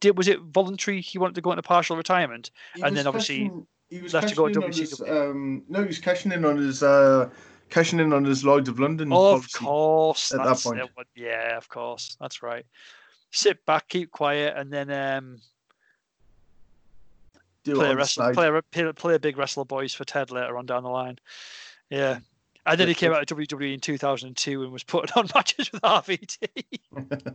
did 0.00 0.18
was 0.18 0.28
it 0.28 0.38
voluntary? 0.40 1.00
He 1.00 1.18
wanted 1.18 1.34
to 1.36 1.40
go 1.40 1.52
into 1.52 1.62
partial 1.62 1.96
retirement. 1.96 2.50
He 2.74 2.82
and 2.82 2.94
then 2.94 3.06
obviously 3.06 3.50
he 3.90 4.00
was 4.00 4.14
left 4.14 4.28
to 4.28 4.34
go 4.34 4.46
cashing 4.46 4.54
to 4.54 4.60
in 4.60 4.64
on 4.64 4.72
his, 4.72 5.00
um, 5.02 5.62
no, 5.68 5.80
he 5.80 5.86
was 5.86 5.98
cashing 5.98 6.32
in 6.32 6.44
on 6.44 6.56
his 6.56 6.82
uh, 6.82 7.28
cashing 7.70 8.00
in 8.00 8.12
on 8.12 8.24
his 8.24 8.44
Lloyd's 8.44 8.68
of 8.68 8.78
London. 8.78 9.12
of 9.12 9.50
course, 9.52 10.32
at 10.32 10.42
that 10.42 10.58
point. 10.58 10.80
it, 10.80 10.90
yeah, 11.14 11.56
of 11.56 11.68
course, 11.68 12.16
that's 12.20 12.42
right. 12.42 12.66
Sit 13.30 13.64
back, 13.66 13.88
keep 13.88 14.10
quiet, 14.10 14.56
and 14.56 14.72
then 14.72 14.90
um, 14.90 15.40
Do 17.64 17.74
play 17.74 17.90
a 17.90 17.96
wrestler, 17.96 18.32
play 18.32 18.48
a, 18.48 18.62
play, 18.62 18.92
play 18.92 19.14
a 19.14 19.18
big 19.18 19.36
wrestler 19.36 19.64
boys 19.64 19.92
for 19.92 20.04
Ted 20.04 20.30
later 20.30 20.56
on 20.56 20.66
down 20.66 20.82
the 20.82 20.90
line. 20.90 21.18
Yeah. 21.90 22.18
And 22.66 22.80
then 22.80 22.88
he 22.88 22.94
came 22.94 23.12
out 23.12 23.30
of 23.30 23.38
WWE 23.38 23.74
in 23.74 23.80
2002 23.80 24.62
and 24.62 24.72
was 24.72 24.84
putting 24.84 25.12
on 25.16 25.28
matches 25.34 25.70
with 25.70 25.82
RVD. 25.82 26.64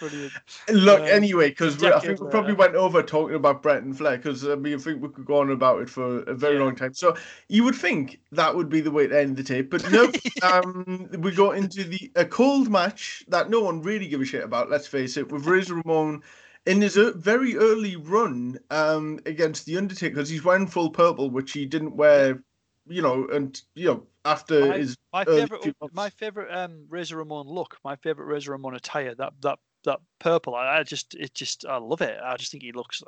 Brilliant. 0.00 0.32
Look, 0.70 1.00
Uh, 1.00 1.04
anyway, 1.04 1.50
because 1.50 1.82
I 1.82 1.98
think 2.00 2.20
we 2.20 2.30
probably 2.30 2.54
went 2.54 2.74
over 2.74 3.02
talking 3.02 3.36
about 3.36 3.62
Bret 3.62 3.82
and 3.82 3.96
Flair 3.96 4.16
because 4.16 4.46
I 4.46 4.54
mean 4.54 4.74
I 4.74 4.78
think 4.78 5.02
we 5.02 5.08
could 5.08 5.24
go 5.24 5.38
on 5.38 5.50
about 5.50 5.82
it 5.82 5.90
for 5.90 6.20
a 6.22 6.34
very 6.34 6.56
Yeah. 6.56 6.64
long 6.64 6.76
time. 6.76 6.94
So 6.94 7.16
you 7.48 7.64
would 7.64 7.74
think 7.74 8.20
that 8.32 8.54
would 8.54 8.68
be 8.68 8.80
the 8.80 8.90
way 8.90 9.06
to 9.06 9.18
end 9.18 9.36
the 9.36 9.42
tape, 9.42 9.70
but 9.70 9.90
no. 9.90 10.10
um, 10.42 11.08
we 11.18 11.32
go 11.32 11.52
into 11.52 11.84
the 11.84 12.10
a 12.16 12.24
cold 12.24 12.70
match 12.70 13.24
that 13.28 13.50
no 13.50 13.60
one 13.60 13.82
really 13.82 14.08
give 14.08 14.20
a 14.20 14.24
shit 14.24 14.44
about. 14.44 14.70
Let's 14.70 14.86
face 14.86 15.16
it, 15.16 15.30
with 15.30 15.46
Razor 15.46 15.76
Ramon 15.76 16.22
in 16.66 16.80
his 16.80 16.96
very 16.96 17.56
early 17.56 17.96
run 17.96 18.58
um, 18.70 19.20
against 19.26 19.66
the 19.66 19.76
Undertaker 19.76 20.14
because 20.14 20.28
he's 20.28 20.44
wearing 20.44 20.66
full 20.66 20.90
purple, 20.90 21.30
which 21.30 21.52
he 21.52 21.66
didn't 21.66 21.96
wear, 21.96 22.42
you 22.86 23.02
know, 23.02 23.26
and 23.28 23.60
you 23.74 23.86
know 23.86 24.06
after 24.24 24.66
My- 24.66 24.78
his 24.78 24.96
My 25.12 25.24
favorite, 25.24 25.76
my 25.92 26.10
favorite 26.10 26.54
um, 26.54 26.86
Razor 26.88 27.16
Ramon 27.16 27.46
look, 27.46 27.78
my 27.84 27.96
favorite 27.96 28.26
Razor 28.26 28.52
Ramon 28.52 28.74
attire, 28.74 29.14
that 29.14 29.32
that 29.42 29.58
that 29.84 30.00
purple. 30.18 30.54
I, 30.54 30.78
I 30.78 30.82
just, 30.82 31.14
it 31.14 31.34
just, 31.34 31.64
I 31.66 31.76
love 31.76 32.00
it. 32.00 32.18
I 32.22 32.36
just 32.36 32.50
think 32.50 32.62
he 32.62 32.72
looks 32.72 33.02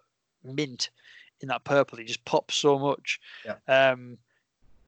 mint 0.45 0.91
in 1.41 1.49
that 1.49 1.65
purple. 1.65 1.99
He 1.99 2.05
just 2.05 2.25
pops 2.25 2.55
so 2.55 2.79
much. 2.79 3.21
Yeah. 3.45 3.57
Um, 3.67 4.19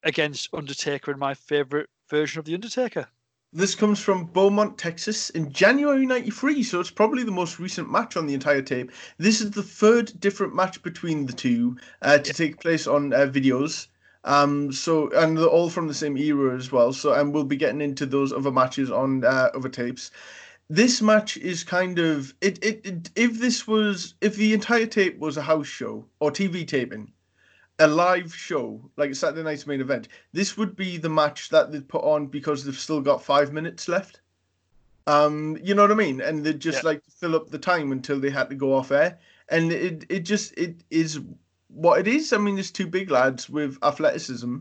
against 0.04 0.52
Undertaker 0.54 1.10
and 1.10 1.20
my 1.20 1.34
favorite 1.34 1.88
version 2.08 2.38
of 2.38 2.44
the 2.44 2.54
Undertaker. 2.54 3.08
This 3.52 3.74
comes 3.74 3.98
from 3.98 4.26
Beaumont, 4.26 4.76
Texas 4.76 5.30
in 5.30 5.50
January 5.50 6.04
93, 6.04 6.62
so 6.62 6.80
it's 6.80 6.90
probably 6.90 7.22
the 7.22 7.32
most 7.32 7.58
recent 7.58 7.90
match 7.90 8.16
on 8.16 8.26
the 8.26 8.34
entire 8.34 8.60
tape. 8.60 8.92
This 9.16 9.40
is 9.40 9.52
the 9.52 9.62
third 9.62 10.12
different 10.20 10.54
match 10.54 10.82
between 10.82 11.24
the 11.24 11.32
two 11.32 11.78
uh, 12.02 12.18
to 12.18 12.32
take 12.34 12.60
place 12.60 12.86
on 12.86 13.14
uh, 13.14 13.20
videos. 13.26 13.86
Um, 14.24 14.72
so, 14.72 15.10
and 15.10 15.36
they're 15.38 15.46
all 15.46 15.70
from 15.70 15.88
the 15.88 15.94
same 15.94 16.16
era 16.16 16.56
as 16.56 16.70
well. 16.72 16.92
So, 16.92 17.12
and 17.14 17.32
we'll 17.32 17.44
be 17.44 17.56
getting 17.56 17.80
into 17.80 18.06
those 18.06 18.32
other 18.32 18.50
matches 18.52 18.90
on 18.90 19.24
uh, 19.24 19.50
other 19.54 19.68
tapes. 19.68 20.10
This 20.68 21.00
match 21.00 21.36
is 21.38 21.64
kind 21.64 21.98
of 21.98 22.34
it, 22.40 22.62
it, 22.64 22.84
it. 22.84 23.10
If 23.16 23.38
this 23.40 23.66
was, 23.66 24.14
if 24.20 24.36
the 24.36 24.52
entire 24.52 24.86
tape 24.86 25.18
was 25.18 25.36
a 25.36 25.42
house 25.42 25.66
show 25.66 26.04
or 26.20 26.30
TV 26.30 26.66
taping, 26.66 27.12
a 27.78 27.86
live 27.86 28.34
show 28.34 28.90
like 28.96 29.14
Saturday 29.14 29.42
night's 29.44 29.66
main 29.66 29.80
event, 29.80 30.08
this 30.32 30.56
would 30.56 30.76
be 30.76 30.96
the 30.98 31.08
match 31.08 31.48
that 31.50 31.72
they'd 31.72 31.88
put 31.88 32.04
on 32.04 32.26
because 32.26 32.64
they've 32.64 32.78
still 32.78 33.00
got 33.00 33.22
five 33.24 33.52
minutes 33.52 33.88
left. 33.88 34.20
Um, 35.06 35.56
you 35.62 35.74
know 35.74 35.82
what 35.82 35.92
I 35.92 35.94
mean? 35.94 36.20
And 36.20 36.44
they'd 36.44 36.60
just 36.60 36.82
Yeah. 36.82 36.90
like 36.90 37.02
fill 37.06 37.34
up 37.34 37.50
the 37.50 37.58
time 37.58 37.92
until 37.92 38.20
they 38.20 38.30
had 38.30 38.50
to 38.50 38.54
go 38.56 38.74
off 38.74 38.90
air. 38.90 39.18
And 39.48 39.72
it 39.72 40.04
it 40.10 40.20
just 40.20 40.52
it 40.58 40.84
is 40.90 41.20
what 41.68 42.00
it 42.00 42.08
is. 42.08 42.32
I 42.32 42.38
mean, 42.38 42.54
there's 42.56 42.70
two 42.70 42.86
big 42.86 43.10
lads 43.10 43.48
with 43.48 43.78
athleticism. 43.82 44.58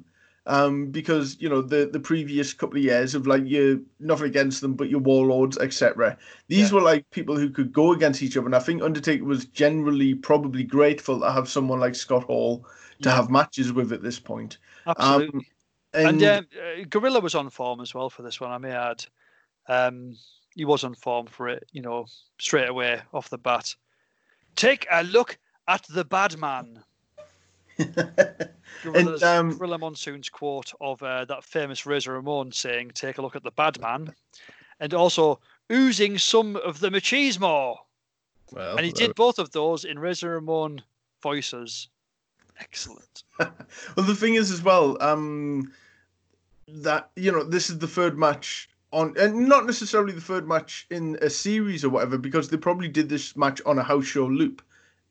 Um, 0.50 0.92
because 0.92 1.36
you 1.42 1.50
know 1.50 1.62
the 1.62 1.90
the 1.92 2.00
previous 2.00 2.54
couple 2.54 2.78
of 2.78 2.84
years 2.84 3.14
of 3.16 3.28
like 3.28 3.46
you 3.46 3.86
nothing 4.00 4.28
against 4.28 4.62
them, 4.62 4.76
but 4.76 4.88
your 4.90 5.02
warlords, 5.02 5.58
etc. 5.58 6.18
These 6.48 6.72
Yeah. 6.72 6.76
were 6.76 6.82
like 6.82 7.10
people 7.12 7.38
who 7.38 7.50
could 7.50 7.74
go 7.74 7.92
against 7.92 8.24
each 8.24 8.38
other, 8.38 8.46
and 8.46 8.56
I 8.56 8.60
think 8.60 8.82
Undertaker 8.82 9.26
was 9.26 9.44
generally 9.44 10.16
probably 10.16 10.64
grateful 10.64 11.20
to 11.20 11.32
have 11.34 11.50
someone 11.50 11.82
like 11.82 11.96
Scott 11.96 12.24
Hall 12.24 12.66
to 13.02 13.10
Yeah. 13.10 13.16
have 13.16 13.30
matches 13.30 13.74
with 13.74 13.92
at 13.92 14.02
this 14.02 14.22
point. 14.22 14.58
Absolutely. 14.86 15.48
And, 15.94 16.24
and 16.24 16.24
um, 16.24 16.48
uh, 16.58 16.86
Gorilla 16.90 17.20
was 17.20 17.36
on 17.36 17.50
form 17.50 17.82
as 17.82 17.94
well 17.94 18.10
for 18.10 18.22
this 18.22 18.40
one. 18.40 18.52
I 18.52 18.58
may 18.58 18.72
add, 18.72 19.06
um, 19.68 20.16
he 20.56 20.64
was 20.64 20.86
on 20.86 20.94
form 20.96 21.28
for 21.28 21.50
it. 21.50 21.68
You 21.74 21.82
know, 21.82 22.06
straight 22.40 22.70
away 22.70 23.02
off 23.14 23.30
the 23.30 23.38
bat. 23.38 23.76
Take 24.56 24.88
a 24.90 25.04
look 25.04 25.38
at 25.68 25.84
the 25.90 26.06
bad 26.06 26.38
man. 26.38 26.84
Gorilla's, 28.84 29.24
um, 29.24 29.58
Gorilla 29.58 29.78
Monsoon's 29.78 30.30
quote 30.30 30.72
of 30.82 31.02
uh, 31.04 31.26
that 31.26 31.44
famous 31.44 31.86
Razor 31.86 32.14
Ramon 32.14 32.52
saying, 32.52 32.92
"Take 32.94 33.18
a 33.18 33.22
look 33.22 33.36
at 33.36 33.44
the 33.44 33.52
bad 33.52 33.80
man," 33.80 34.14
and 34.80 34.94
also 34.94 35.40
oozing 35.72 36.18
some 36.18 36.56
of 36.58 36.80
the 36.80 36.90
machismo. 36.90 37.78
well, 38.52 38.78
And 38.78 38.86
he 38.86 38.92
did 38.92 39.16
both 39.16 39.40
of 39.40 39.52
those 39.52 39.86
in 39.86 40.00
Razor 40.00 40.32
Ramon 40.32 40.82
voices. 41.22 41.90
Excellent. 42.60 43.24
Well, 43.96 44.06
the 44.06 44.16
thing 44.16 44.36
is 44.36 44.52
as 44.52 44.64
well, 44.64 44.98
um, 45.02 45.72
that 46.68 47.10
you 47.16 47.32
know 47.32 47.44
this 47.44 47.70
is 47.70 47.78
the 47.80 47.88
third 47.88 48.18
match 48.18 48.70
on, 48.92 49.16
and 49.20 49.48
not 49.48 49.66
necessarily 49.66 50.14
the 50.14 50.22
third 50.22 50.48
match 50.48 50.88
in 50.90 51.18
a 51.22 51.30
series 51.30 51.84
or 51.84 51.90
whatever, 51.90 52.18
because 52.18 52.50
they 52.50 52.58
probably 52.58 52.88
did 52.88 53.10
this 53.10 53.36
match 53.36 53.62
on 53.66 53.78
a 53.78 53.84
house 53.84 54.06
show 54.06 54.26
loop, 54.26 54.62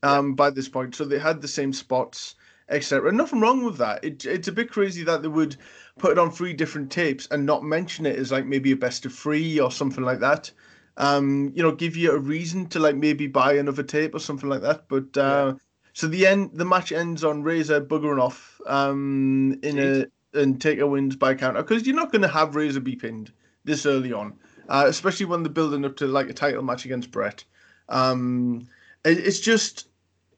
um, 0.02 0.34
by 0.34 0.50
this 0.50 0.68
point, 0.68 0.94
so 0.94 1.04
they 1.04 1.18
had 1.18 1.40
the 1.40 1.48
same 1.48 1.72
spots, 1.72 2.34
etc. 2.68 3.12
Nothing 3.12 3.40
wrong 3.40 3.64
with 3.64 3.78
that. 3.78 4.04
It, 4.04 4.24
it's 4.24 4.48
a 4.48 4.52
bit 4.52 4.70
crazy 4.70 5.04
that 5.04 5.22
they 5.22 5.28
would 5.28 5.56
put 5.98 6.12
it 6.12 6.18
on 6.18 6.30
three 6.30 6.52
different 6.52 6.90
tapes 6.90 7.26
and 7.30 7.46
not 7.46 7.62
mention 7.62 8.06
it 8.06 8.16
as 8.16 8.32
like 8.32 8.46
maybe 8.46 8.72
a 8.72 8.76
best 8.76 9.06
of 9.06 9.14
three 9.14 9.58
or 9.60 9.70
something 9.70 10.04
like 10.04 10.20
that. 10.20 10.50
Um, 10.98 11.52
you 11.54 11.62
know, 11.62 11.72
give 11.72 11.96
you 11.96 12.12
a 12.12 12.18
reason 12.18 12.66
to 12.68 12.78
like 12.78 12.96
maybe 12.96 13.26
buy 13.26 13.54
another 13.54 13.82
tape 13.82 14.14
or 14.14 14.18
something 14.18 14.48
like 14.48 14.62
that. 14.62 14.88
But 14.88 15.16
uh, 15.16 15.54
so 15.92 16.06
the 16.08 16.26
end, 16.26 16.50
the 16.54 16.64
match 16.64 16.92
ends 16.92 17.22
on 17.24 17.42
Razor 17.42 17.82
buggering 17.82 18.20
off 18.20 18.60
um, 18.66 19.58
in 19.62 19.78
a 19.78 20.06
and 20.38 20.60
Taker 20.60 20.86
wins 20.86 21.16
by 21.16 21.34
counter 21.34 21.62
because 21.62 21.86
you're 21.86 21.96
not 21.96 22.12
going 22.12 22.22
to 22.22 22.28
have 22.28 22.56
Razor 22.56 22.80
be 22.80 22.96
pinned 22.96 23.32
this 23.64 23.86
early 23.86 24.12
on. 24.12 24.34
uh, 24.68 24.84
especially 24.86 25.26
when 25.26 25.42
they're 25.42 25.52
building 25.52 25.84
up 25.84 25.96
to 25.96 26.06
like 26.06 26.28
a 26.28 26.34
title 26.34 26.62
match 26.62 26.84
against 26.84 27.10
Bret. 27.10 27.44
Um, 27.88 28.68
it, 29.04 29.18
it's 29.18 29.40
just 29.40 29.88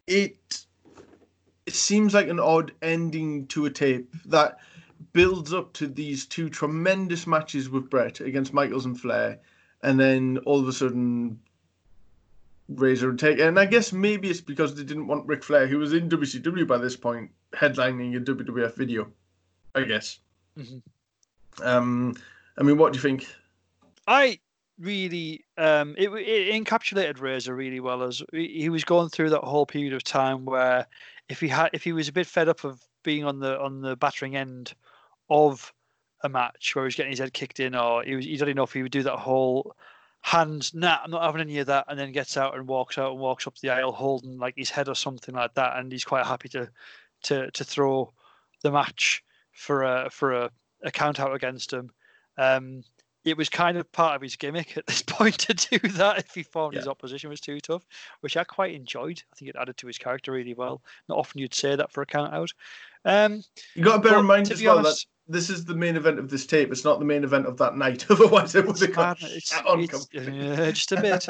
it. 0.06 0.66
It 1.68 1.74
seems 1.74 2.14
like 2.14 2.28
an 2.28 2.40
odd 2.40 2.72
ending 2.80 3.46
to 3.48 3.66
a 3.66 3.70
tape 3.70 4.10
that 4.24 4.56
builds 5.12 5.52
up 5.52 5.74
to 5.74 5.86
these 5.86 6.24
two 6.24 6.48
tremendous 6.48 7.26
matches 7.26 7.68
with 7.68 7.90
Bret 7.90 8.20
against 8.20 8.54
Michaels 8.54 8.86
and 8.86 8.98
Flair, 8.98 9.38
and 9.82 10.00
then 10.00 10.38
all 10.46 10.58
of 10.58 10.66
a 10.66 10.72
sudden 10.72 11.38
Razor 12.70 13.10
and 13.10 13.18
Taker. 13.18 13.46
And 13.46 13.60
I 13.60 13.66
guess 13.66 13.92
maybe 13.92 14.30
it's 14.30 14.40
because 14.40 14.76
they 14.76 14.82
didn't 14.82 15.08
want 15.08 15.26
Ric 15.26 15.44
Flair, 15.44 15.66
who 15.66 15.76
was 15.76 15.92
in 15.92 16.08
WCW 16.08 16.66
by 16.66 16.78
this 16.78 16.96
point, 16.96 17.30
headlining 17.52 18.16
a 18.16 18.20
WWF 18.20 18.74
video. 18.74 19.06
I 19.74 19.82
guess. 19.82 20.20
Mm-hmm. 20.58 21.66
Um, 21.66 22.16
I 22.56 22.62
mean, 22.62 22.78
what 22.78 22.94
do 22.94 22.96
you 22.96 23.02
think? 23.02 23.28
I 24.06 24.38
really 24.80 25.44
um, 25.58 25.94
it, 25.98 26.08
it 26.08 26.64
encapsulated 26.64 27.20
Razor 27.20 27.54
really 27.54 27.80
well 27.80 28.02
as 28.02 28.22
he 28.32 28.70
was 28.70 28.84
going 28.84 29.10
through 29.10 29.30
that 29.30 29.44
whole 29.44 29.66
period 29.66 29.92
of 29.92 30.02
time 30.02 30.46
where 30.46 30.86
if 31.28 31.40
he 31.40 31.48
had 31.48 31.70
if 31.72 31.84
he 31.84 31.92
was 31.92 32.08
a 32.08 32.12
bit 32.12 32.26
fed 32.26 32.48
up 32.48 32.64
of 32.64 32.80
being 33.02 33.24
on 33.24 33.40
the 33.40 33.60
on 33.60 33.80
the 33.80 33.96
battering 33.96 34.36
end 34.36 34.74
of 35.30 35.72
a 36.24 36.28
match 36.28 36.74
where 36.74 36.84
he 36.84 36.86
was 36.86 36.94
getting 36.94 37.12
his 37.12 37.20
head 37.20 37.32
kicked 37.32 37.60
in 37.60 37.74
or 37.74 38.02
he 38.02 38.16
was 38.16 38.24
he 38.24 38.36
didn't 38.36 38.56
know 38.56 38.64
if 38.64 38.72
he 38.72 38.82
would 38.82 38.92
do 38.92 39.02
that 39.02 39.16
whole 39.16 39.74
hands 40.22 40.74
nah 40.74 40.98
I'm 41.04 41.10
not 41.10 41.22
having 41.22 41.40
any 41.40 41.58
of 41.58 41.68
that 41.68 41.84
and 41.88 41.98
then 41.98 42.10
gets 42.12 42.36
out 42.36 42.56
and 42.56 42.66
walks 42.66 42.98
out 42.98 43.12
and 43.12 43.20
walks 43.20 43.46
up 43.46 43.56
the 43.58 43.70
aisle 43.70 43.92
holding 43.92 44.38
like 44.38 44.54
his 44.56 44.70
head 44.70 44.88
or 44.88 44.94
something 44.94 45.34
like 45.34 45.54
that 45.54 45.78
and 45.78 45.92
he's 45.92 46.04
quite 46.04 46.26
happy 46.26 46.48
to 46.50 46.68
to 47.24 47.50
to 47.52 47.64
throw 47.64 48.12
the 48.62 48.72
match 48.72 49.22
for 49.52 49.82
a 49.82 50.08
for 50.10 50.32
a, 50.32 50.50
a 50.82 50.90
count 50.90 51.20
out 51.20 51.34
against 51.34 51.72
him. 51.72 51.90
Um, 52.36 52.84
it 53.30 53.36
was 53.36 53.48
kind 53.48 53.76
of 53.76 53.90
part 53.92 54.16
of 54.16 54.22
his 54.22 54.36
gimmick 54.36 54.76
at 54.76 54.86
this 54.86 55.02
point 55.06 55.38
to 55.38 55.54
do 55.54 55.78
that 55.88 56.18
if 56.18 56.34
he 56.34 56.42
found 56.42 56.74
yeah. 56.74 56.80
his 56.80 56.88
opposition 56.88 57.30
was 57.30 57.40
too 57.40 57.60
tough, 57.60 57.86
which 58.20 58.36
I 58.36 58.44
quite 58.44 58.74
enjoyed. 58.74 59.22
I 59.32 59.36
think 59.36 59.50
it 59.50 59.56
added 59.58 59.76
to 59.78 59.86
his 59.86 59.98
character 59.98 60.32
really 60.32 60.54
well. 60.54 60.82
Not 61.08 61.18
often 61.18 61.40
you'd 61.40 61.54
say 61.54 61.76
that 61.76 61.92
for 61.92 62.02
a 62.02 62.06
count 62.06 62.32
out. 62.32 62.50
Um, 63.04 63.42
you 63.74 63.84
got 63.84 64.02
to 64.02 64.08
bear 64.08 64.18
in 64.18 64.26
mind 64.26 64.50
as 64.50 64.62
well 64.62 64.78
honest, 64.78 65.06
that 65.06 65.17
this 65.28 65.50
is 65.50 65.64
the 65.64 65.74
main 65.74 65.96
event 65.96 66.18
of 66.18 66.30
this 66.30 66.46
tape. 66.46 66.72
It's 66.72 66.84
not 66.84 66.98
the 66.98 67.04
main 67.04 67.22
event 67.22 67.46
of 67.46 67.58
that 67.58 67.76
night. 67.76 68.06
Otherwise, 68.10 68.54
it 68.54 68.66
would 68.66 68.78
have 68.80 68.92
got 68.92 69.22
it's, 69.22 69.52
it's, 69.52 70.16
uh, 70.16 70.72
just 70.72 70.92
a 70.92 71.00
bit. 71.00 71.28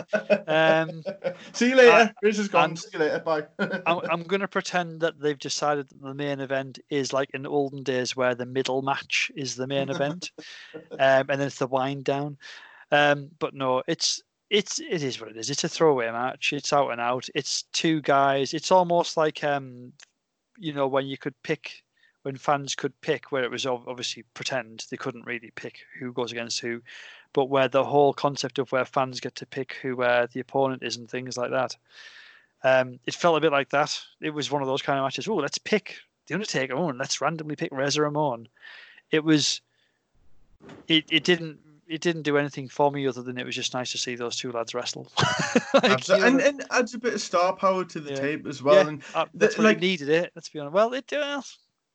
Um, 0.48 1.02
See 1.52 1.70
you 1.70 1.76
later. 1.76 2.14
Chris 2.20 2.38
is 2.38 2.48
gone. 2.48 2.76
See 2.76 2.90
you 2.92 3.00
later. 3.00 3.18
Bye. 3.18 3.44
I'm, 3.58 4.00
I'm 4.10 4.22
going 4.22 4.40
to 4.40 4.48
pretend 4.48 5.00
that 5.00 5.20
they've 5.20 5.38
decided 5.38 5.88
that 5.88 6.00
the 6.00 6.14
main 6.14 6.40
event 6.40 6.78
is 6.90 7.12
like 7.12 7.30
in 7.34 7.46
olden 7.46 7.82
days 7.82 8.14
where 8.14 8.34
the 8.34 8.46
middle 8.46 8.82
match 8.82 9.32
is 9.34 9.56
the 9.56 9.66
main 9.66 9.88
event, 9.90 10.30
um, 10.74 10.90
and 11.00 11.28
then 11.28 11.42
it's 11.42 11.58
the 11.58 11.66
wind 11.66 12.04
down. 12.04 12.38
Um, 12.92 13.30
but 13.38 13.52
no, 13.52 13.82
it's 13.88 14.22
it's 14.48 14.78
it 14.78 15.02
is 15.02 15.20
what 15.20 15.30
it 15.30 15.36
is. 15.36 15.50
It's 15.50 15.64
a 15.64 15.68
throwaway 15.68 16.10
match. 16.10 16.52
It's 16.52 16.72
out 16.72 16.90
and 16.90 17.00
out. 17.00 17.28
It's 17.34 17.64
two 17.72 18.00
guys. 18.00 18.54
It's 18.54 18.70
almost 18.70 19.16
like 19.16 19.42
um, 19.42 19.92
you 20.56 20.72
know, 20.72 20.86
when 20.86 21.06
you 21.06 21.18
could 21.18 21.34
pick 21.42 21.82
when 22.23 22.36
fans 22.36 22.74
could 22.74 22.99
pick 23.01 23.31
where 23.31 23.45
it 23.45 23.51
was 23.51 23.66
obviously 23.66 24.24
pretend 24.35 24.85
they 24.90 24.97
couldn't 24.97 25.27
really 25.27 25.51
pick 25.55 25.81
who 25.99 26.12
goes 26.12 26.32
against 26.32 26.61
who 26.61 26.81
but 27.32 27.47
where 27.47 27.69
the 27.69 27.85
whole 27.85 28.12
concept 28.12 28.59
of 28.59 28.70
where 28.73 28.85
fans 28.85 29.20
get 29.20 29.35
to 29.36 29.47
pick 29.47 29.74
who 29.82 30.03
uh, 30.03 30.27
the 30.32 30.40
opponent 30.40 30.82
is 30.82 30.97
and 30.97 31.11
things 31.11 31.36
like 31.36 31.51
that 31.51 31.77
um, 32.65 32.99
it 33.07 33.15
felt 33.15 33.36
a 33.36 33.40
bit 33.40 33.53
like 33.53 33.70
that 33.70 33.99
it 34.20 34.31
was 34.31 34.51
one 34.51 34.62
of 34.62 34.69
those 34.69 34.82
kind 34.82 34.99
of 34.99 35.05
matches 35.05 35.28
oh 35.28 35.36
let's 35.36 35.59
pick 35.59 35.97
the 36.27 36.35
undertaker 36.35 36.74
oh 36.74 36.89
and 36.89 36.99
let's 36.99 37.20
randomly 37.20 37.57
pick 37.57 37.73
Razor 37.73 38.03
Ramon 38.03 38.49
it 39.11 39.23
was 39.23 39.61
it, 40.89 41.05
it 41.11 41.24
didn't 41.24 41.59
it 41.89 42.03
didn't 42.03 42.23
do 42.23 42.36
anything 42.36 42.69
for 42.69 42.90
me 42.90 43.07
other 43.07 43.23
than 43.23 43.39
it 43.39 43.47
was 43.47 43.55
just 43.55 43.73
nice 43.73 43.90
to 43.93 43.99
see 43.99 44.15
those 44.15 44.36
two 44.36 44.53
lads 44.53 44.74
wrestle. 44.74 45.11
like, 45.74 46.07
you 46.07 46.19
know, 46.19 46.27
and, 46.27 46.40
and 46.40 46.65
adds 46.70 46.93
a 46.93 46.99
bit 46.99 47.15
of 47.15 47.20
star 47.20 47.55
power 47.57 47.82
to 47.86 47.99
the 47.99 48.11
yeah. 48.11 48.20
tape 48.20 48.47
as 48.47 48.62
well. 48.62 48.74
Yeah, 48.74 48.89
and 48.89 49.03
uh, 49.15 49.24
that's 49.32 49.57
the, 49.57 49.62
like, 49.62 49.81
needed 49.81 50.11
it. 50.11 50.31
Let's 50.36 50.51
be 50.51 50.59
honest. 50.59 50.74
Well, 50.74 50.93
it 50.93 51.11
uh, 51.12 51.40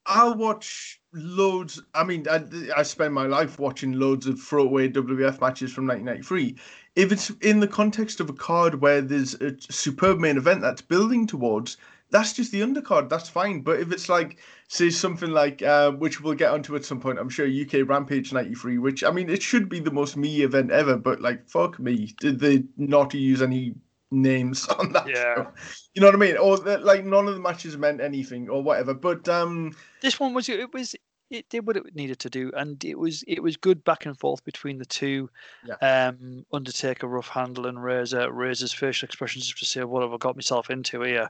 I'll 0.05 0.35
watch 0.35 1.01
loads. 1.13 1.81
I 1.93 2.03
mean, 2.03 2.25
I, 2.30 2.43
I 2.75 2.84
spend 2.84 3.13
my 3.13 3.25
life 3.25 3.59
watching 3.59 3.93
loads 3.93 4.27
of 4.27 4.39
throwaway 4.39 4.89
WWF 4.89 5.39
matches 5.39 5.71
from 5.71 5.88
1993. 5.88 6.57
If 6.95 7.11
it's 7.11 7.30
in 7.41 7.59
the 7.59 7.67
context 7.67 8.19
of 8.19 8.30
a 8.30 8.34
card 8.34 8.81
where 8.81 9.01
there's 9.01 9.35
a 9.35 9.55
superb 9.59 10.19
main 10.19 10.38
event 10.38 10.61
that's 10.61 10.81
building 10.81 11.25
towards, 11.25 11.77
that's 12.09 12.34
just 12.34 12.51
the 12.51 12.61
undercard. 12.61 13.09
That's 13.09 13.30
fine. 13.30 13.61
But 13.61 13.80
if 13.80 13.91
it's 13.91 14.09
like, 14.09 14.38
say, 14.67 14.89
something 14.89 15.31
like, 15.31 15.61
uh, 15.61 15.91
which 15.91 16.21
we'll 16.21 16.35
get 16.35 16.51
onto 16.51 16.75
at 16.75 16.85
some 16.85 16.99
point, 16.99 17.17
I'm 17.17 17.30
sure 17.30 17.47
UK 17.47 17.88
Rampage 17.88 18.34
93, 18.34 18.77
which, 18.77 19.03
I 19.03 19.11
mean, 19.11 19.30
it 19.30 19.41
should 19.41 19.69
be 19.69 19.80
the 19.80 19.91
most 19.91 20.17
me 20.17 20.41
event 20.41 20.69
ever, 20.71 20.97
but 20.97 21.21
like, 21.21 21.47
fuck 21.49 21.80
me. 21.80 22.13
Did 22.19 22.39
they 22.39 22.65
not 22.77 23.13
use 23.13 23.41
any 23.41 23.75
names 24.14 24.68
on 24.80 24.94
that 24.94 25.07
yeah. 25.07 25.35
show. 25.35 25.48
You 25.94 26.02
know 26.02 26.07
what 26.07 26.15
I 26.15 26.19
mean? 26.19 26.38
Or 26.38 26.57
like 26.57 27.03
none 27.06 27.27
of 27.27 27.34
the 27.34 27.40
matches 27.40 27.77
meant 27.77 28.02
anything 28.02 28.49
or 28.49 28.64
whatever. 28.64 28.94
But 28.94 29.27
um 29.27 29.76
this 30.02 30.19
one 30.19 30.34
was 30.34 30.48
it 30.49 30.73
was 30.73 30.95
it 31.30 31.49
did 31.49 31.65
what 31.65 31.77
it 31.77 31.95
needed 31.95 32.19
to 32.19 32.30
do 32.30 32.52
and 32.56 32.84
it 32.85 32.98
was 32.98 33.23
it 33.27 33.41
was 33.41 33.57
good 33.57 33.84
back 33.84 34.06
and 34.06 34.18
forth 34.18 34.44
between 34.44 34.77
the 34.77 34.85
two 34.85 35.30
yeah. 35.65 36.07
um 36.07 36.45
undertaker 36.53 37.07
rough 37.07 37.27
handle 37.27 37.65
and 37.65 37.84
razor 37.84 38.31
razor's 38.31 38.72
facial 38.72 39.06
expressions 39.06 39.52
to 39.52 39.65
say 39.65 39.84
what 39.84 40.03
have 40.03 40.14
i 40.14 40.18
got 40.18 40.35
myself 40.35 40.69
into 40.69 41.02
here 41.02 41.30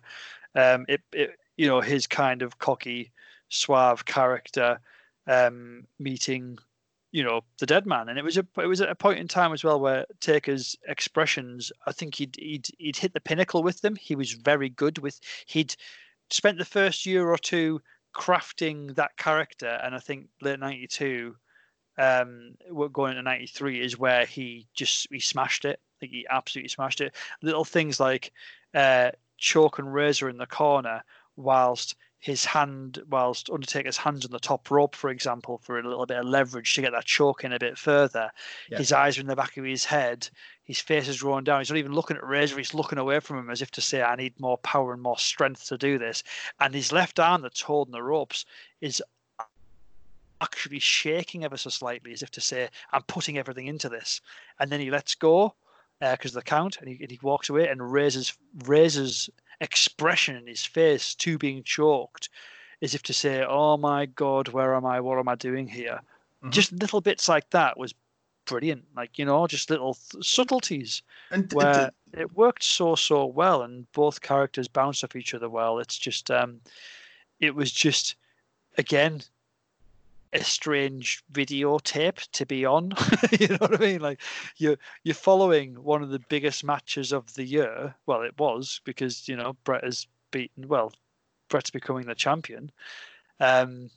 um 0.56 0.86
it, 0.90 1.02
it 1.14 1.32
you 1.56 1.68
know 1.68 1.80
his 1.80 2.06
kind 2.06 2.42
of 2.42 2.60
cocky 2.60 3.12
suave 3.50 4.06
character 4.06 4.80
um 5.28 5.88
meeting 6.00 6.58
you 7.14 7.24
know 7.24 7.42
the 7.60 7.66
dead 7.66 7.86
man. 7.86 8.10
And 8.10 8.20
it 8.20 8.26
was 8.26 8.38
a 8.38 8.46
it 8.58 8.66
was 8.66 8.82
at 8.82 8.90
a 8.90 8.96
point 8.96 9.20
in 9.20 9.28
time 9.30 9.54
as 9.54 9.64
well 9.64 9.80
where 9.80 10.06
taker's 10.20 10.76
expressions 10.88 11.72
i 11.88 11.94
think 11.94 12.16
he'd 12.16 12.36
he'd, 12.38 12.68
he'd 12.78 12.98
hit 12.98 13.14
the 13.14 13.22
pinnacle 13.22 13.64
with 13.64 13.80
them. 13.82 13.96
He 13.96 14.16
was 14.16 14.34
very 14.34 14.68
good 14.68 14.98
with 14.98 15.22
he'd 15.46 15.76
spent 16.30 16.58
the 16.58 16.66
first 16.66 17.06
year 17.06 17.30
or 17.30 17.38
two 17.38 17.82
crafting 18.14 18.96
that 18.96 19.16
character. 19.16 19.80
And 19.84 19.96
i 19.96 20.00
think 20.00 20.28
late 20.42 20.60
92 20.60 21.36
um 22.00 22.56
going 22.92 23.12
into 23.12 23.22
93 23.22 23.80
is 23.80 24.00
where 24.00 24.26
he 24.26 24.68
just 24.74 25.08
he 25.12 25.20
smashed 25.20 25.66
it. 25.66 25.80
I 25.80 25.96
think 26.00 26.12
he 26.12 26.26
absolutely 26.30 26.70
smashed 26.70 27.00
it. 27.00 27.14
Little 27.44 27.64
things 27.64 28.00
like 28.00 28.34
uh 28.74 29.12
choke 29.38 29.78
and 29.78 29.94
razor 29.94 30.30
in 30.30 30.38
the 30.38 30.48
corner 30.48 31.04
whilst 31.36 31.96
his 32.24 32.46
hand, 32.46 33.04
whilst 33.10 33.50
Undertaker's 33.50 33.98
hands 33.98 34.24
on 34.24 34.32
the 34.32 34.40
top 34.40 34.72
rope, 34.72 34.96
for 34.96 35.10
example, 35.10 35.58
for 35.58 35.78
a 35.78 35.84
little 35.84 36.06
bit 36.06 36.20
of 36.20 36.26
leverage 36.26 36.74
to 36.74 36.82
get 36.82 36.94
that 36.94 37.04
choke 37.04 37.44
in 37.44 37.52
a 37.52 37.60
bit 37.60 37.78
further. 37.78 38.32
Yeah. 38.72 38.78
His 38.78 38.94
eyes 38.94 39.18
are 39.18 39.22
in 39.22 39.28
the 39.28 39.36
back 39.36 39.58
of 39.58 39.66
his 39.66 39.84
head. 39.84 40.30
His 40.64 40.80
face 40.80 41.10
is 41.10 41.18
drawn 41.18 41.44
down. 41.44 41.60
He's 41.60 41.70
not 41.70 41.80
even 41.80 41.92
looking 41.92 42.16
at 42.16 42.26
Razor. 42.26 42.58
He's 42.58 42.74
looking 42.74 42.98
away 42.98 43.20
from 43.20 43.40
him 43.40 43.50
as 43.50 43.62
if 43.62 43.72
to 43.72 43.82
say, 43.82 44.02
I 44.02 44.16
need 44.16 44.40
more 44.40 44.58
power 44.60 44.94
and 44.94 45.02
more 45.02 45.18
strength 45.18 45.68
to 45.68 45.78
do 45.78 45.98
this. 45.98 46.24
And 46.62 46.74
his 46.74 46.94
left 46.94 47.20
arm 47.20 47.42
that's 47.42 47.60
holding 47.60 47.92
the 47.92 48.02
ropes 48.02 48.46
is 48.80 49.04
actually 50.40 50.80
shaking 50.80 51.44
ever 51.44 51.58
so 51.58 51.72
slightly 51.72 52.14
as 52.14 52.24
if 52.24 52.32
to 52.32 52.42
say, 52.42 52.70
I'm 52.94 53.04
putting 53.04 53.38
everything 53.38 53.68
into 53.68 53.90
this. 53.90 54.22
And 54.62 54.72
then 54.72 54.80
he 54.80 54.92
lets 54.92 55.14
go 55.14 55.56
because 56.00 56.36
uh, 56.36 56.40
of 56.40 56.46
the 56.46 56.50
count 56.50 56.78
and 56.80 56.88
he, 56.88 56.98
and 57.02 57.12
he 57.12 57.20
walks 57.22 57.50
away 57.50 57.68
and 57.68 57.92
raises 57.92 58.38
raises 58.66 59.30
expression 59.64 60.36
in 60.36 60.46
his 60.46 60.64
face 60.64 61.16
to 61.16 61.38
being 61.38 61.64
choked, 61.64 62.30
as 62.82 62.94
if 62.94 63.02
to 63.04 63.14
say, 63.14 63.44
"Oh 63.48 63.78
my 63.78 64.06
God, 64.06 64.50
where 64.50 64.76
am 64.76 64.86
I? 64.86 65.00
What 65.00 65.18
am 65.18 65.30
I 65.30 65.36
doing 65.36 65.68
here?" 65.68 66.00
Mm-hmm. 66.44 66.52
Just 66.52 66.72
little 66.74 67.02
bits 67.02 67.28
like 67.30 67.50
that 67.52 67.78
was 67.78 67.96
brilliant. 68.46 68.84
Like 68.96 69.18
you 69.18 69.26
know, 69.26 69.48
just 69.48 69.70
little 69.70 69.96
th- 69.96 70.24
subtleties 70.24 71.02
and 71.32 71.52
where 71.54 71.92
it 72.14 72.36
worked 72.36 72.64
so 72.64 72.96
so 72.96 73.26
well, 73.26 73.64
and 73.64 73.92
both 73.94 74.22
characters 74.22 74.68
bounced 74.68 75.04
off 75.04 75.16
each 75.16 75.34
other 75.34 75.50
well. 75.50 75.80
It's 75.80 75.98
just, 75.98 76.30
um, 76.30 76.62
it 77.40 77.56
was 77.56 77.72
just, 77.72 78.16
again, 78.78 79.22
a 80.34 80.44
strange 80.44 81.24
videotape 81.32 82.28
to 82.32 82.46
be 82.46 82.66
on. 82.66 82.94
you 83.40 83.48
know 83.50 83.58
what 83.60 83.76
I 83.76 83.86
mean? 83.86 84.02
Like 84.02 84.22
you're 84.58 84.78
you're 85.04 85.16
following 85.16 85.76
one 85.76 86.02
of 86.04 86.10
the 86.10 86.22
biggest 86.30 86.64
matches 86.64 87.14
of 87.14 87.34
the 87.36 87.44
year. 87.44 87.96
Well, 88.06 88.22
it 88.22 88.38
was 88.38 88.82
because 88.84 89.28
you 89.28 89.36
know 89.36 89.56
Bret 89.64 89.84
has 89.84 90.08
beaten. 90.32 90.68
Well, 90.68 90.92
Bret's 91.50 91.70
becoming 91.70 92.08
the 92.08 92.16
champion. 92.16 92.72
Um, 93.40 93.90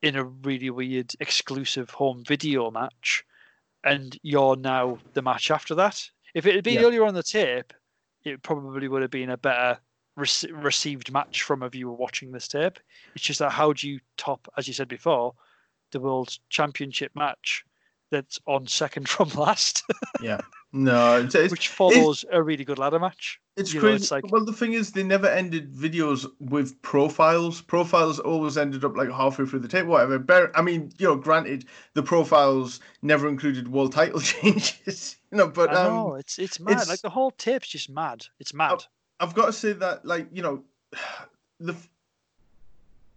in 0.00 0.14
a 0.16 0.24
really 0.24 0.70
weird 0.70 1.12
exclusive 1.20 1.90
home 1.90 2.22
video 2.24 2.70
match, 2.70 3.24
and 3.84 4.16
you're 4.22 4.56
now 4.56 4.98
the 5.14 5.22
match 5.22 5.50
after 5.50 5.74
that. 5.74 6.08
If 6.34 6.46
it 6.46 6.54
had 6.54 6.64
been 6.64 6.74
yeah. 6.74 6.86
earlier 6.86 7.04
on 7.04 7.14
the 7.14 7.22
tape, 7.22 7.72
it 8.24 8.42
probably 8.42 8.88
would 8.88 9.02
have 9.02 9.10
been 9.10 9.30
a 9.30 9.36
better 9.36 9.78
re- 10.16 10.52
received 10.52 11.12
match 11.12 11.42
from 11.42 11.62
a 11.62 11.68
viewer 11.68 11.92
watching 11.92 12.30
this 12.30 12.48
tape. 12.48 12.78
It's 13.14 13.24
just 13.24 13.40
that 13.40 13.50
how 13.50 13.72
do 13.72 13.88
you 13.88 14.00
top, 14.16 14.48
as 14.56 14.68
you 14.68 14.74
said 14.74 14.88
before, 14.88 15.34
the 15.92 16.00
World 16.00 16.36
Championship 16.48 17.12
match 17.14 17.64
that's 18.10 18.38
on 18.46 18.66
second 18.66 19.08
from 19.08 19.28
last. 19.30 19.82
yeah. 20.20 20.40
No, 20.70 21.20
it's, 21.20 21.34
it's, 21.34 21.50
which 21.50 21.68
follows 21.68 22.26
a 22.30 22.42
really 22.42 22.62
good 22.62 22.78
ladder 22.78 22.98
match. 22.98 23.40
it's 23.56 23.72
you 23.72 23.80
know, 23.80 23.86
crazy. 23.88 24.02
it's 24.02 24.10
like- 24.10 24.30
well, 24.30 24.44
the 24.44 24.52
thing 24.52 24.74
is, 24.74 24.92
they 24.92 25.02
never 25.02 25.26
ended 25.26 25.72
videos 25.72 26.26
with 26.40 26.80
profiles. 26.82 27.62
Profiles 27.62 28.18
always 28.18 28.58
ended 28.58 28.84
up 28.84 28.94
like 28.94 29.10
halfway 29.10 29.46
through 29.46 29.60
the 29.60 29.68
tape, 29.68 29.86
whatever. 29.86 30.50
I 30.54 30.60
mean, 30.60 30.92
you 30.98 31.06
know, 31.06 31.16
granted, 31.16 31.64
the 31.94 32.02
profiles 32.02 32.80
never 33.00 33.28
included 33.28 33.68
world 33.68 33.92
title 33.92 34.20
changes, 34.34 35.16
you 35.32 35.38
know, 35.38 35.48
but 35.48 35.70
I 35.70 35.84
um, 35.84 35.94
know 35.94 36.14
it's 36.16 36.38
it's 36.38 36.60
mad. 36.60 36.72
it's- 36.72 36.88
like 36.88 37.00
the 37.00 37.08
whole 37.10 37.30
tape's 37.30 37.68
just 37.68 37.88
mad. 37.88 38.26
It's 38.38 38.52
mad. 38.52 38.84
I've 39.20 39.34
got 39.34 39.46
to 39.46 39.52
say 39.54 39.72
that, 39.72 40.04
like, 40.04 40.28
you 40.32 40.42
know, 40.42 40.64
the 41.60 41.74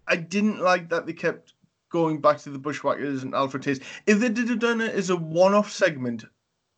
I 0.08 0.16
didn't 0.16 0.60
like 0.60 0.88
that 0.88 1.06
they 1.06 1.12
kept 1.12 1.52
going 1.92 2.20
back 2.20 2.38
to 2.38 2.50
the 2.50 2.58
Bushwhackers 2.58 3.22
and 3.22 3.34
Alfred 3.34 3.64
Hayes. 3.66 3.80
If 4.06 4.18
they 4.18 4.30
did 4.30 4.48
have 4.48 4.58
done 4.58 4.80
it 4.80 4.94
as 4.94 5.10
a 5.10 5.16
one-off 5.16 5.70
segment 5.70 6.24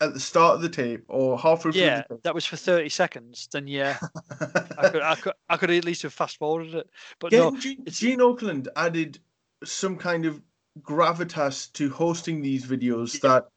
at 0.00 0.12
the 0.12 0.20
start 0.20 0.56
of 0.56 0.60
the 0.60 0.68
tape 0.68 1.04
or 1.08 1.38
halfway 1.38 1.72
through 1.72 1.80
yeah, 1.80 2.02
that 2.24 2.34
was 2.34 2.44
for 2.44 2.56
thirty 2.56 2.88
seconds. 2.88 3.48
Then 3.50 3.66
yeah, 3.66 3.96
I 4.78 4.88
could 4.90 5.02
I 5.02 5.14
could 5.14 5.32
I 5.48 5.56
could 5.56 5.70
at 5.70 5.84
least 5.84 6.02
have 6.02 6.12
fast 6.12 6.36
forwarded 6.36 6.74
it. 6.74 6.90
But 7.20 7.32
no, 7.32 7.52
Getting 7.52 7.60
Gene, 7.60 7.84
Gene 7.86 8.18
Okerlund 8.18 8.66
added 8.76 9.20
some 9.64 9.96
kind 9.96 10.26
of 10.26 10.42
gravitas 10.82 11.72
to 11.74 11.88
hosting 11.88 12.42
these 12.42 12.66
videos 12.66 13.20
that 13.20 13.48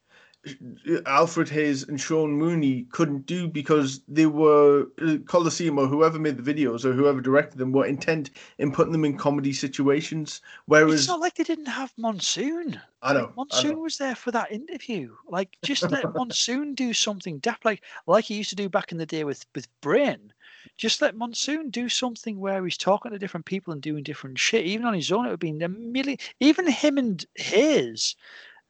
Alfred 1.06 1.50
Hayes 1.50 1.84
and 1.84 2.00
Sean 2.00 2.32
Mooney 2.32 2.88
couldn't 2.92 3.26
do 3.26 3.48
because 3.48 4.02
they 4.08 4.26
were 4.26 4.88
uh, 5.02 5.18
Coliseum 5.26 5.78
or 5.78 5.88
whoever 5.88 6.20
made 6.20 6.38
the 6.38 6.54
videos 6.54 6.86
or 6.86 6.94
whoever 6.94 7.22
directed 7.22 7.58
them 7.58 7.72
were 7.72 7.86
intent 7.86 8.32
in 8.58 8.72
putting 8.72 8.92
them 8.92 9.06
in 9.06 9.18
comedy 9.18 9.52
situations. 9.52 10.42
Whereas 10.66 10.94
it's 11.02 11.08
not 11.08 11.20
like 11.20 11.36
they 11.36 11.44
didn't 11.44 11.66
have 11.66 11.94
Monsoon. 11.98 12.80
I 13.02 13.14
know, 13.14 13.32
I 13.32 13.36
Monsoon 13.36 13.74
know. 13.74 13.82
was 13.82 13.98
there 13.98 14.16
for 14.16 14.32
that 14.32 14.52
interview. 14.52 15.16
Like, 15.28 15.58
just 15.64 15.92
let 15.92 16.14
Monsoon 16.16 16.76
do 16.76 16.94
something 16.94 17.40
daft, 17.40 17.66
like 17.66 17.84
like 18.06 18.26
he 18.26 18.36
used 18.36 18.50
to 18.52 18.56
do 18.56 18.70
back 18.70 18.92
in 18.92 18.98
the 18.98 19.06
day 19.06 19.24
with 19.24 19.46
with 19.54 19.68
Brain. 19.82 20.34
Just 20.78 21.02
let 21.02 21.16
Monsoon 21.16 21.70
do 21.70 21.90
something 21.90 22.40
where 22.40 22.64
he's 22.64 22.78
talking 22.78 23.12
to 23.12 23.20
different 23.20 23.46
people 23.46 23.74
and 23.74 23.82
doing 23.82 24.04
different 24.04 24.38
shit. 24.38 24.66
Even 24.66 24.86
on 24.86 24.94
his 24.94 25.12
own, 25.12 25.26
it 25.26 25.30
would 25.30 25.40
be 25.40 25.50
a 25.50 25.70
million. 25.70 26.18
Even 26.40 26.68
him 26.68 26.98
and 26.98 27.26
Hayes, 27.36 28.16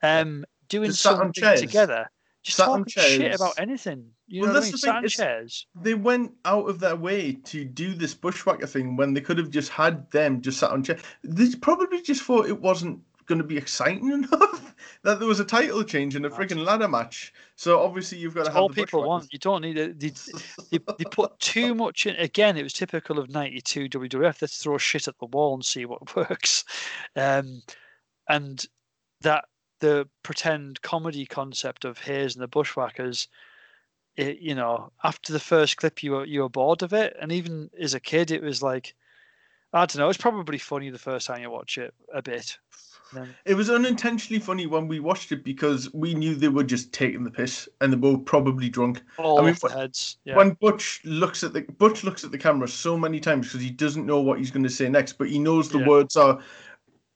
um, 0.03 0.45
doing 0.69 0.89
Just 0.89 1.02
sat 1.02 1.14
on 1.14 1.34
something 1.34 1.57
together, 1.57 2.10
just 2.44 2.57
Sat 2.57 2.69
on 2.69 2.85
talking 2.85 3.03
shit 3.03 3.35
about 3.35 3.60
anything. 3.60 4.11
You 4.27 4.41
Well, 4.41 4.53
know 4.53 4.60
what 4.60 4.64
I 4.64 4.65
mean? 4.65 4.72
the 4.72 4.77
thing, 4.77 4.89
on 4.91 5.07
chairs. 5.07 5.68
they 5.76 5.94
went 5.94 6.34
out 6.45 6.68
of 6.69 6.80
their 6.80 6.95
way 6.95 7.34
to 7.34 7.64
do 7.65 7.94
this 7.94 8.14
bushwhacker 8.14 8.68
thing 8.68 8.95
when 8.98 9.14
they 9.14 9.22
could 9.22 9.38
have 9.38 9.49
just 9.49 9.69
had 9.69 10.10
them 10.11 10.41
just 10.41 10.60
sat 10.60 10.72
on 10.72 10.84
chair. 10.84 10.98
They 11.23 11.49
probably 11.61 12.02
just 12.02 12.23
thought 12.23 12.48
it 12.48 12.61
wasn't 12.61 13.02
going 13.26 13.39
to 13.39 13.44
be 13.44 13.57
exciting 13.57 14.11
enough 14.14 14.73
that 15.03 15.19
there 15.19 15.27
was 15.27 15.39
a 15.39 15.45
title 15.45 15.84
change 15.84 16.15
in 16.15 16.23
a 16.26 16.30
freaking 16.30 16.65
ladder 16.65 16.88
match. 16.88 17.34
So 17.56 17.81
obviously 17.81 18.18
you've 18.18 18.34
got 18.34 18.41
to 18.41 18.44
That's 18.45 18.56
have 18.56 18.61
all 18.64 18.69
the 18.69 18.76
people 18.76 19.03
want. 19.03 19.31
You 19.34 19.39
don't 19.39 19.61
need 19.61 19.77
it. 19.77 19.99
They, 19.99 20.10
they, 20.72 20.80
they 20.98 21.03
put 21.11 21.38
too 21.39 21.76
much 21.76 22.06
in. 22.06 22.15
Again, 22.15 22.57
it 22.57 22.64
was 22.64 22.73
typical 22.73 23.19
of 23.19 23.30
'92 23.30 23.89
WWF. 23.89 24.41
Let's 24.41 24.64
throw 24.64 24.77
shit 24.77 25.07
at 25.07 25.18
the 25.19 25.26
wall 25.26 25.53
and 25.56 25.65
see 25.65 25.85
what 25.85 26.15
works. 26.15 26.64
Um, 27.15 27.61
and 28.30 28.64
that 29.22 29.45
the 29.80 30.08
pretend 30.24 30.82
comedy 30.82 31.26
concept 31.26 31.86
of 31.86 31.98
Hayes 31.99 32.36
and 32.36 32.44
the 32.44 32.48
Bushwhackers. 32.48 33.28
It, 34.16 34.40
you 34.40 34.56
know, 34.56 34.91
after 35.04 35.32
the 35.32 35.40
first 35.40 35.78
clip, 35.78 36.02
you 36.02 36.12
were 36.14 36.26
you 36.26 36.41
were 36.41 36.49
bored 36.49 36.82
of 36.82 36.94
it, 36.94 37.16
and 37.22 37.32
even 37.32 37.70
as 37.80 37.94
a 37.94 37.99
kid, 37.99 38.32
it 38.32 38.41
was 38.41 38.64
like, 38.64 38.95
I 39.74 39.86
don't 39.86 39.98
know. 39.98 40.10
It's 40.10 40.18
probably 40.18 40.58
funny 40.58 40.90
the 40.90 40.98
first 40.98 41.28
time 41.28 41.41
you 41.41 41.52
watch 41.52 41.78
it 41.78 41.94
a 42.14 42.22
bit. 42.24 42.58
Then, 43.14 43.34
It 43.45 43.54
was 43.54 43.70
unintentionally 43.70 44.41
funny 44.41 44.66
when 44.66 44.88
we 44.90 44.99
watched 44.99 45.32
it 45.32 45.44
because 45.44 45.94
we 45.94 46.14
knew 46.14 46.36
they 46.36 46.49
were 46.49 46.64
just 46.64 46.91
taking 46.91 47.24
the 47.24 47.32
piss 47.32 47.70
and 47.80 47.94
they 47.94 47.95
were 47.98 48.18
probably 48.18 48.68
drunk. 48.70 49.02
all 49.18 49.41
mean, 49.41 49.52
off 49.52 49.62
the 49.62 49.70
heads. 49.70 50.18
Yeah. 50.26 50.36
When 50.36 50.58
Butch 50.60 50.99
looks 51.06 51.44
at 51.44 51.54
the 51.54 51.62
Butch 51.62 52.04
looks 52.04 52.24
at 52.24 52.32
the 52.32 52.38
camera 52.38 52.68
so 52.68 52.98
many 52.98 53.20
times 53.20 53.48
because 53.48 53.62
he 53.62 53.70
doesn't 53.70 54.06
know 54.06 54.20
what 54.20 54.40
he's 54.40 54.52
going 54.52 54.64
to 54.64 54.70
say 54.70 54.90
next, 54.90 55.14
but 55.14 55.30
he 55.30 55.40
knows 55.40 55.70
the 55.70 55.80
Yeah. 55.80 55.88
words 55.88 56.16
are 56.18 56.40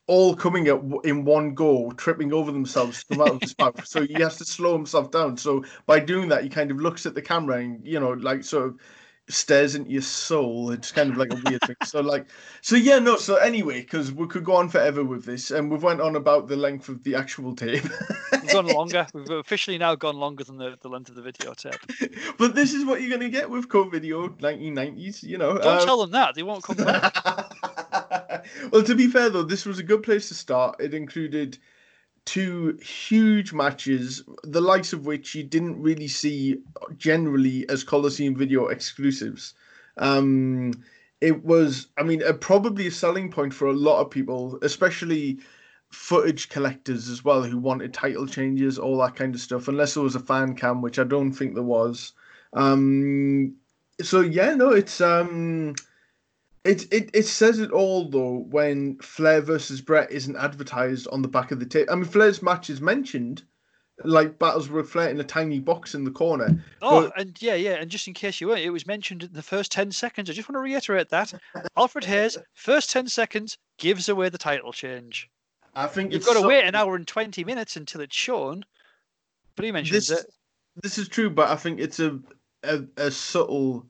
all 0.08 0.36
coming 0.36 0.68
at 0.68 0.82
in 1.04 1.24
one 1.26 1.54
go, 1.54 1.92
tripping 1.92 2.34
over 2.34 2.52
themselves 2.52 3.04
to 3.04 3.16
come 3.16 3.22
out 3.22 3.36
of 3.36 3.42
his 3.42 3.58
mouth. 3.58 3.86
So 3.88 4.06
he 4.06 4.14
has 4.16 4.38
to 4.38 4.46
slow 4.46 4.74
himself 4.74 5.12
down. 5.12 5.38
So 5.38 5.64
by 5.86 6.00
doing 6.00 6.30
that, 6.30 6.44
he 6.44 6.50
kind 6.50 6.72
of 6.72 6.78
looks 6.78 7.06
at 7.06 7.16
the 7.16 7.22
camera 7.22 7.58
and 7.58 7.86
you 7.86 8.00
know, 8.00 8.12
like 8.12 8.44
sort 8.44 8.68
of 8.68 8.80
stares 9.30 9.76
into 9.76 9.90
your 9.92 10.02
soul. 10.02 10.72
It's 10.72 10.92
kind 10.92 11.10
of 11.12 11.18
like 11.18 11.32
a 11.32 11.42
weird 11.46 11.62
thing. 11.62 11.76
So 11.86 12.02
like, 12.02 12.28
so 12.62 12.76
yeah, 12.76 13.00
no. 13.00 13.16
So 13.18 13.36
anyway, 13.36 13.82
because 13.82 14.12
we 14.12 14.28
could 14.28 14.44
go 14.44 14.56
on 14.56 14.70
forever 14.70 15.04
with 15.04 15.26
this, 15.26 15.52
and 15.52 15.72
we've 15.72 15.84
went 15.84 16.02
on 16.02 16.16
about 16.16 16.48
the 16.48 16.56
length 16.56 16.90
of 16.90 17.04
the 17.04 17.16
actual 17.16 17.56
tape. 17.56 17.84
We've 18.32 18.52
gone 18.52 18.68
longer. 18.68 19.08
We've 19.14 19.30
officially 19.30 19.78
now 19.78 19.96
gone 19.96 20.18
longer 20.18 20.44
than 20.44 20.58
the, 20.58 20.78
the 20.82 20.90
length 20.90 21.10
of 21.10 21.16
the 21.16 21.22
videotape. 21.22 22.36
but 22.38 22.56
this 22.56 22.74
is 22.74 22.86
what 22.86 23.02
you're 23.02 23.12
gonna 23.12 23.30
get 23.30 23.50
with 23.50 23.70
co-video 23.70 24.30
1990s. 24.30 25.24
You 25.24 25.38
know, 25.38 25.58
Don't 25.58 25.80
Um, 25.80 25.86
tell 25.86 26.02
them 26.02 26.12
that. 26.12 26.36
They 26.36 26.44
won't 26.44 26.64
come 26.64 26.78
back. 26.78 27.16
well, 28.72 28.84
to 28.84 28.96
be 28.96 29.08
fair 29.08 29.30
though, 29.30 29.44
this 29.44 29.66
was 29.66 29.80
a 29.80 29.84
good 29.84 30.04
place 30.04 30.28
to 30.30 30.36
start. 30.36 30.76
It 30.80 30.94
included 30.94 31.58
two 32.26 32.78
huge 32.82 33.54
matches, 33.54 34.24
the 34.44 34.62
likes 34.62 34.94
of 34.94 35.06
which 35.06 35.34
you 35.36 35.44
didn't 35.44 35.82
really 35.82 36.08
see 36.08 36.62
generally 36.98 37.68
as 37.70 37.84
Coliseum 37.84 38.36
video 38.36 38.68
exclusives. 38.68 39.54
Um, 39.98 40.74
it 41.20 41.44
was, 41.44 41.88
I 41.98 42.04
mean, 42.04 42.22
a, 42.24 42.34
probably 42.34 42.88
a 42.88 42.92
selling 42.92 43.32
point 43.32 43.54
for 43.54 43.68
a 43.68 43.74
lot 43.74 44.02
of 44.02 44.10
people, 44.10 44.58
especially 44.62 45.40
footage 45.90 46.50
collectors 46.50 47.10
as 47.10 47.24
well, 47.24 47.44
who 47.44 47.58
wanted 47.58 47.94
title 47.94 48.26
changes, 48.26 48.80
all 48.80 48.98
that 49.00 49.16
kind 49.16 49.36
of 49.36 49.42
stuff. 49.42 49.68
Unless 49.68 49.94
there 49.94 50.04
was 50.04 50.16
a 50.16 50.20
fan 50.20 50.56
cam, 50.56 50.82
which 50.82 51.00
I 51.00 51.04
don't 51.04 51.34
think 51.34 51.54
there 51.54 51.64
was. 51.64 52.14
Um, 52.54 53.56
so 54.02 54.22
yeah, 54.22 54.56
no, 54.56 54.70
it's 54.70 55.02
um, 55.02 55.76
it, 56.64 56.92
it 56.94 57.10
it 57.14 57.24
says 57.26 57.60
it 57.60 57.72
all 57.72 58.10
though 58.10 58.46
when 58.50 58.98
Flair 59.00 59.42
versus 59.42 59.82
Bret 59.82 60.12
isn't 60.12 60.36
advertised 60.36 61.08
on 61.12 61.22
the 61.22 61.28
back 61.28 61.52
of 61.52 61.60
the 61.60 61.66
tape. 61.66 61.88
I 61.92 61.96
mean, 61.96 62.06
Flair's 62.06 62.42
match 62.42 62.70
is 62.70 62.80
mentioned, 62.82 63.44
like 64.04 64.38
battles 64.40 64.70
with 64.70 64.90
Flair 64.90 65.10
in 65.10 65.20
a 65.20 65.24
tiny 65.24 65.60
box 65.60 65.96
in 65.96 66.04
the 66.04 66.12
corner. 66.12 66.64
Oh, 66.82 67.10
But- 67.10 67.20
and 67.20 67.42
yeah, 67.42 67.56
yeah. 67.56 67.74
And 67.76 67.90
just 67.90 68.08
in 68.08 68.14
case 68.14 68.40
you 68.42 68.48
weren't, 68.48 68.62
it 68.62 68.70
was 68.70 68.86
mentioned 68.88 69.24
in 69.24 69.34
the 69.34 69.42
first 69.44 69.72
10 69.72 69.92
seconds. 69.92 70.30
I 70.30 70.34
just 70.34 70.48
want 70.50 70.56
to 70.58 70.60
reiterate 70.60 71.10
that. 71.10 71.34
Alfred 71.78 72.06
Hayes, 72.06 72.38
first 72.54 72.92
10 72.92 73.08
seconds, 73.08 73.58
gives 73.78 74.08
away 74.10 74.30
the 74.30 74.38
title 74.38 74.72
change. 74.72 75.30
I 75.74 75.88
think 75.88 76.12
You've 76.14 76.26
got 76.26 76.34
to 76.34 76.40
so- 76.42 76.48
wait 76.48 76.66
an 76.66 76.76
hour 76.76 76.96
and 76.96 77.08
20 77.08 77.44
minutes 77.44 77.76
until 77.76 78.02
it's 78.02 78.16
shown. 78.16 78.64
But 79.56 79.66
he 79.66 79.72
mentions 79.72 80.08
This, 80.08 80.20
it. 80.20 80.26
this 80.84 80.98
is 80.98 81.08
true, 81.10 81.30
but 81.30 81.50
I 81.50 81.56
think 81.56 81.80
it's 81.80 82.00
a, 82.00 82.20
a 82.64 82.84
a 82.98 83.12
subtle 83.12 83.86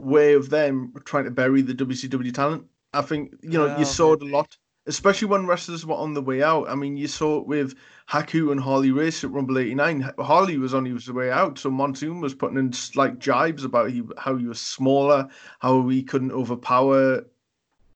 way 0.00 0.34
of 0.34 0.50
them 0.50 0.92
trying 1.04 1.24
to 1.24 1.30
bury 1.30 1.62
the 1.62 1.74
WCW 1.74 2.32
talent. 2.32 2.64
I 2.92 3.02
think 3.02 3.34
you 3.42 3.58
know 3.58 3.68
Oh, 3.68 3.78
you 3.78 3.84
saw 3.84 4.14
it 4.14 4.22
a 4.22 4.26
lot, 4.26 4.56
especially 4.86 5.28
when 5.28 5.46
wrestlers 5.46 5.86
were 5.86 5.94
on 5.94 6.14
the 6.14 6.22
way 6.22 6.42
out. 6.42 6.68
I 6.68 6.74
mean, 6.74 6.96
you 6.96 7.06
saw 7.06 7.38
it 7.40 7.46
with 7.46 7.74
Haku 8.08 8.50
and 8.50 8.60
Harley 8.60 8.90
Race 8.90 9.22
at 9.22 9.30
Rumble 9.30 9.58
'89. 9.58 10.12
Harley 10.18 10.58
was 10.58 10.74
on 10.74 10.84
his 10.84 11.10
way 11.10 11.30
out, 11.30 11.58
so 11.58 11.70
Monsoon 11.70 12.20
was 12.20 12.34
putting 12.34 12.58
in 12.58 12.72
slight 12.72 13.18
jibes 13.20 13.64
about 13.64 13.90
he, 13.90 14.02
how 14.18 14.36
he 14.36 14.46
was 14.46 14.60
smaller, 14.60 15.28
how 15.60 15.88
he 15.88 16.02
couldn't 16.02 16.32
overpower 16.32 17.24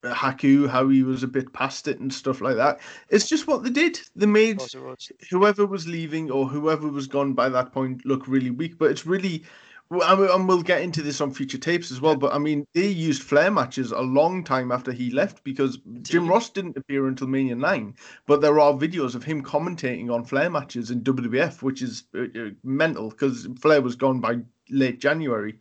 uh, 0.05 0.15
Haku, 0.15 0.69
how 0.69 0.89
he 0.89 1.03
was 1.03 1.23
a 1.23 1.29
bit 1.29 1.53
past 1.53 1.89
it 1.89 1.99
and 1.99 2.13
stuff 2.13 2.41
like 2.41 2.57
that. 2.57 2.81
It's 3.09 3.29
just 3.29 3.47
what 3.47 3.65
they 3.65 3.71
did. 3.71 3.99
They 4.15 4.27
made 4.27 4.57
Of 4.57 4.59
course 4.59 4.75
it 4.75 4.83
was. 4.83 5.13
whoever 5.31 5.67
was 5.67 5.89
leaving 5.89 6.31
or 6.31 6.47
whoever 6.47 6.89
was 6.89 7.07
gone 7.09 7.33
by 7.33 7.49
that 7.49 7.73
point 7.73 8.05
look 8.07 8.29
really 8.29 8.51
weak. 8.51 8.79
But 8.79 8.91
it's 8.91 9.07
really, 9.07 9.43
well, 9.43 9.43
I 9.43 9.43
mean, 9.43 9.74
and 9.91 10.49
we'll 10.49 10.63
get 10.63 10.83
into 10.83 11.03
this 11.03 11.21
on 11.21 11.33
future 11.33 11.59
tapes 11.59 11.91
as 11.91 12.01
well. 12.01 12.17
But 12.17 12.33
I 12.35 12.39
mean, 12.39 12.67
they 12.75 12.87
used 12.89 13.23
Flair 13.23 13.51
matches 13.51 13.93
a 13.93 14.01
long 14.01 14.43
time 14.43 14.73
after 14.73 14.93
he 14.93 15.11
left 15.11 15.45
because 15.45 15.79
Jim 16.03 16.27
Ross 16.29 16.51
didn't 16.51 16.77
appear 16.77 17.07
until 17.07 17.27
Mania 17.29 17.55
9. 17.55 17.95
But 18.27 18.41
there 18.41 18.59
are 18.61 18.73
videos 18.73 19.15
of 19.15 19.23
him 19.25 19.43
commentating 19.43 20.11
on 20.13 20.25
Flair 20.25 20.51
matches 20.51 20.91
in 20.91 21.03
WWF, 21.03 21.63
which 21.63 21.83
is 21.83 22.05
uh, 22.15 22.23
uh, 22.39 22.51
mental 22.65 23.11
because 23.11 23.47
Flair 23.61 23.83
was 23.83 23.95
gone 23.97 24.21
by 24.21 24.39
late 24.71 25.01
January. 25.01 25.59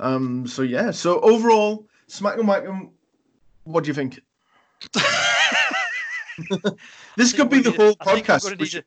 Um, 0.00 0.46
so 0.46 0.62
yeah, 0.62 0.90
so 0.90 1.20
overall, 1.20 1.86
Smack 2.08 2.38
and 2.38 2.46
Whack 2.48 2.64
'em, 2.64 2.90
what 3.64 3.84
do 3.84 3.88
you 3.88 3.94
think? 3.94 4.20
this 7.16 7.32
could 7.32 7.48
be 7.50 7.60
the 7.60 7.70
whole 7.72 7.86
need- 7.88 7.96
I 8.00 8.14
think 8.14 8.28
I'm 8.30 8.38
podcast. 8.38 8.42
gonna 8.44 8.56
which- 8.56 8.74
need 8.74 8.82
a- 8.82 8.86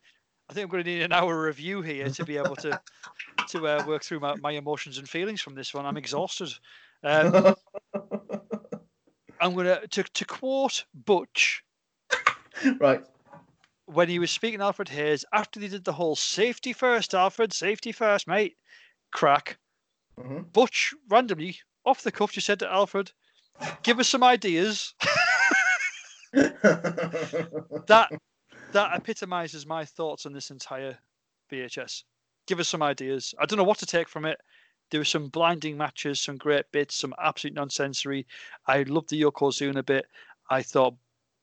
I 0.49 0.53
think 0.53 0.65
I'm 0.65 0.71
going 0.71 0.83
to 0.83 0.89
need 0.89 1.03
an 1.03 1.13
hour 1.13 1.39
review 1.39 1.81
here 1.81 2.09
to 2.09 2.25
be 2.25 2.37
able 2.37 2.55
to 2.57 2.81
to 3.49 3.67
uh, 3.67 3.83
work 3.85 4.03
through 4.03 4.19
my, 4.19 4.35
my 4.37 4.51
emotions 4.51 4.97
and 4.97 5.07
feelings 5.07 5.41
from 5.41 5.53
this 5.53 5.73
one. 5.73 5.85
I'm 5.85 5.97
exhausted. 5.97 6.53
Um, 7.01 7.55
I'm 9.39 9.53
going 9.53 9.67
to 9.67 9.87
to 9.87 10.03
to 10.03 10.25
quote 10.25 10.83
Butch 10.93 11.63
right. 12.77 13.01
when 13.85 14.09
he 14.09 14.19
was 14.19 14.31
speaking 14.31 14.59
Alfred 14.59 14.89
Hayes 14.89 15.23
after 15.31 15.61
they 15.61 15.69
did 15.69 15.85
the 15.85 15.93
whole 15.93 16.17
safety 16.17 16.73
first, 16.73 17.13
Alfred, 17.13 17.53
safety 17.53 17.93
first, 17.93 18.27
mate. 18.27 18.57
Crack. 19.13 19.57
Mhm. 20.19 20.51
Butch 20.51 20.93
randomly 21.07 21.57
off 21.85 22.03
the 22.03 22.11
cuff 22.11 22.33
just 22.33 22.47
said 22.47 22.59
to 22.59 22.69
Alfred, 22.69 23.13
"Give 23.81 23.97
us 23.97 24.09
some 24.09 24.25
ideas." 24.25 24.93
that 26.33 28.09
that 28.71 28.95
epitomizes 28.95 29.65
my 29.65 29.85
thoughts 29.85 30.25
on 30.25 30.33
this 30.33 30.51
entire 30.51 30.97
VHS 31.51 32.03
give 32.49 32.59
us 32.59 32.67
some 32.67 32.81
ideas. 32.81 33.35
I 33.39 33.45
don't 33.45 33.57
know 33.57 33.63
what 33.63 33.77
to 33.77 33.85
take 33.85 34.09
from 34.09 34.25
it. 34.25 34.41
There 34.89 34.99
were 34.99 35.05
some 35.05 35.27
blinding 35.27 35.77
matches, 35.77 36.19
some 36.19 36.35
great 36.35 36.65
bits, 36.71 36.95
some 36.95 37.13
absolute 37.23 37.53
nonsensory. 37.53 38.25
I 38.65 38.81
loved 38.83 39.11
the 39.11 39.21
Yokozuna 39.21 39.85
bit. 39.85 40.07
I 40.49 40.63
thought 40.63 40.95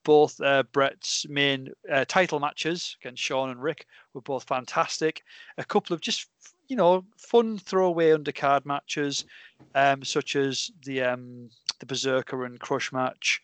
both 0.02 0.40
uh, 0.40 0.64
Bret's 0.72 1.24
main 1.28 1.68
uh, 1.90 2.04
title 2.08 2.40
matches 2.40 2.96
against 3.00 3.22
Shawn 3.22 3.50
and 3.50 3.62
Ric 3.62 3.86
were 4.14 4.20
both 4.20 4.42
fantastic. 4.44 5.22
A 5.58 5.64
couple 5.64 5.94
of 5.94 6.00
just 6.00 6.26
you 6.66 6.74
know 6.74 7.04
fun 7.16 7.58
throwaway 7.58 8.10
undercard 8.10 8.66
matches, 8.66 9.24
um, 9.76 10.02
such 10.02 10.34
as 10.34 10.72
the 10.84 11.02
um, 11.02 11.50
the 11.78 11.86
Berserker 11.86 12.44
and 12.44 12.58
Crush 12.58 12.92
match. 12.92 13.40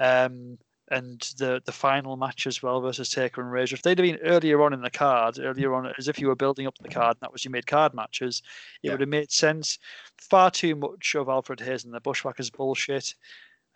Um, 0.00 0.56
and 0.92 1.20
the 1.38 1.60
the 1.64 1.72
final 1.72 2.16
match 2.16 2.46
as 2.46 2.62
well 2.62 2.80
versus 2.80 3.08
Taker 3.08 3.40
and 3.40 3.50
Razor. 3.50 3.74
If 3.74 3.82
they'd 3.82 3.98
have 3.98 4.04
been 4.04 4.18
earlier 4.18 4.62
on 4.62 4.74
in 4.74 4.82
the 4.82 4.90
card, 4.90 5.38
earlier 5.40 5.74
on, 5.74 5.92
as 5.98 6.06
if 6.06 6.20
you 6.20 6.28
were 6.28 6.36
building 6.36 6.66
up 6.66 6.76
the 6.78 6.88
card, 6.88 7.16
and 7.16 7.22
that 7.22 7.32
was 7.32 7.44
your 7.44 7.50
mid 7.50 7.66
card 7.66 7.94
matches, 7.94 8.42
it 8.82 8.86
yeah. 8.86 8.92
would 8.92 9.00
have 9.00 9.08
made 9.08 9.32
sense. 9.32 9.78
Far 10.18 10.50
too 10.50 10.76
much 10.76 11.14
of 11.14 11.28
Alfred 11.28 11.60
Hayes 11.60 11.84
and 11.84 11.94
the 11.94 12.00
Bushwhackers 12.00 12.50
bullshit. 12.50 13.14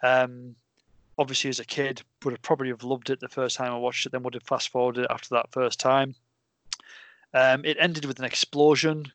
Um, 0.02 0.54
obviously, 1.18 1.48
as 1.48 1.58
a 1.58 1.64
kid, 1.64 2.02
would 2.22 2.32
have 2.32 2.42
probably 2.42 2.68
have 2.68 2.84
loved 2.84 3.08
it 3.08 3.18
the 3.20 3.28
first 3.28 3.56
time 3.56 3.72
I 3.72 3.78
watched 3.78 4.04
it, 4.04 4.12
then 4.12 4.22
would 4.22 4.34
have 4.34 4.42
fast 4.42 4.68
forwarded 4.68 5.06
after 5.08 5.30
that 5.30 5.50
first 5.52 5.80
time. 5.80 6.14
Um, 7.32 7.64
it 7.64 7.78
ended 7.80 8.04
with 8.04 8.18
an 8.18 8.26
explosion, 8.26 9.10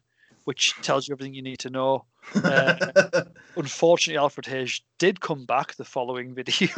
which 0.46 0.74
tells 0.82 1.08
you 1.08 1.14
everything 1.14 1.34
you 1.34 1.42
need 1.42 1.60
to 1.60 1.70
know. 1.70 2.06
Uh, 2.36 3.24
unfortunately, 3.56 4.18
Alfred 4.18 4.46
Hayes 4.46 4.82
did 5.00 5.20
come 5.22 5.44
back 5.44 5.74
the 5.74 5.84
following 5.84 6.36
video. 6.36 6.70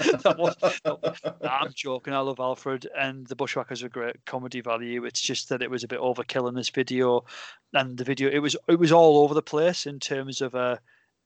that 0.00 0.34
was, 0.36 0.56
I'm 1.48 1.72
joking. 1.72 2.12
I 2.12 2.18
love 2.18 2.40
Alfred, 2.40 2.88
and 2.98 3.26
the 3.28 3.36
Bushwhackers 3.36 3.84
are 3.84 3.88
great 3.88 4.24
comedy 4.24 4.60
value. 4.60 5.04
It's 5.04 5.20
just 5.20 5.48
that 5.50 5.62
it 5.62 5.70
was 5.70 5.84
a 5.84 5.88
bit 5.88 6.00
overkill 6.00 6.48
in 6.48 6.56
this 6.56 6.70
video, 6.70 7.24
and 7.72 7.96
the 7.96 8.02
video 8.02 8.28
it 8.28 8.40
was 8.40 8.56
it 8.68 8.80
was 8.80 8.90
all 8.90 9.18
over 9.18 9.34
the 9.34 9.42
place 9.42 9.86
in 9.86 10.00
terms 10.00 10.40
of 10.40 10.54
a 10.54 10.58
uh, 10.58 10.76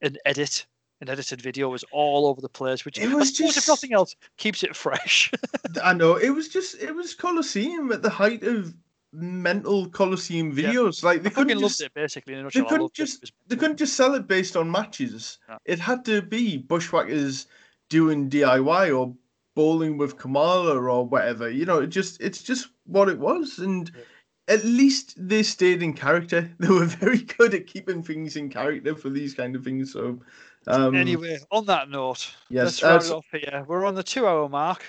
an 0.01 0.17
edit. 0.25 0.65
An 1.01 1.09
edited 1.09 1.41
video 1.41 1.67
was 1.67 1.83
all 1.91 2.27
over 2.27 2.41
the 2.41 2.47
place, 2.47 2.85
which 2.85 2.99
it 2.99 3.09
was 3.11 3.31
just, 3.31 3.57
if 3.57 3.67
nothing 3.67 3.91
else 3.91 4.15
keeps 4.37 4.61
it 4.61 4.75
fresh. 4.75 5.31
I 5.83 5.93
know 5.93 6.15
it 6.15 6.29
was 6.29 6.47
just 6.47 6.79
it 6.79 6.93
was 6.93 7.15
Coliseum 7.15 7.91
at 7.91 8.03
the 8.03 8.09
height 8.11 8.43
of 8.43 8.71
mental 9.13 9.89
Coliseum 9.89 10.55
videos. 10.55 11.01
Yeah. 11.01 11.09
Like 11.09 11.23
they 11.23 11.29
I 11.29 11.33
couldn't 11.33 11.59
just 11.59 11.81
it 11.81 11.93
basically. 11.93 12.41
They 12.41 12.63
couldn't 12.63 12.93
just 12.93 13.31
they 13.47 13.55
couldn't 13.55 13.77
just 13.77 13.95
sell 13.95 14.15
it 14.15 14.27
based 14.27 14.55
on 14.55 14.71
matches. 14.71 15.39
Yeah. 15.49 15.57
It 15.65 15.79
had 15.79 16.05
to 16.05 16.21
be 16.21 16.57
bushwhackers 16.57 17.47
doing 17.89 18.29
DIY 18.29 18.97
or 18.97 19.15
bowling 19.55 19.97
with 19.97 20.17
Kamala 20.17 20.77
or 20.77 21.05
whatever. 21.05 21.49
You 21.49 21.65
know, 21.65 21.79
it 21.79 21.87
just 21.87 22.21
it's 22.21 22.41
just 22.41 22.69
what 22.85 23.09
it 23.09 23.19
was, 23.19 23.59
and 23.59 23.91
yeah. 23.93 24.55
at 24.55 24.63
least 24.63 25.15
they 25.17 25.43
stayed 25.43 25.83
in 25.83 25.93
character. 25.93 26.49
They 26.59 26.69
were 26.69 26.85
very 26.85 27.19
good 27.19 27.53
at 27.53 27.67
keeping 27.67 28.03
things 28.03 28.35
in 28.35 28.49
character 28.49 28.95
for 28.95 29.09
these 29.09 29.33
kind 29.33 29.55
of 29.55 29.63
things. 29.63 29.93
So. 29.93 30.19
Um, 30.67 30.93
anyway, 30.93 31.39
on 31.49 31.65
that 31.65 31.89
note, 31.89 32.35
yes, 32.49 32.83
let's 32.83 33.09
round 33.09 33.13
uh, 33.13 33.17
off 33.17 33.25
here. 33.31 33.65
We're 33.67 33.83
on 33.83 33.95
the 33.95 34.03
two-hour 34.03 34.47
mark 34.47 34.83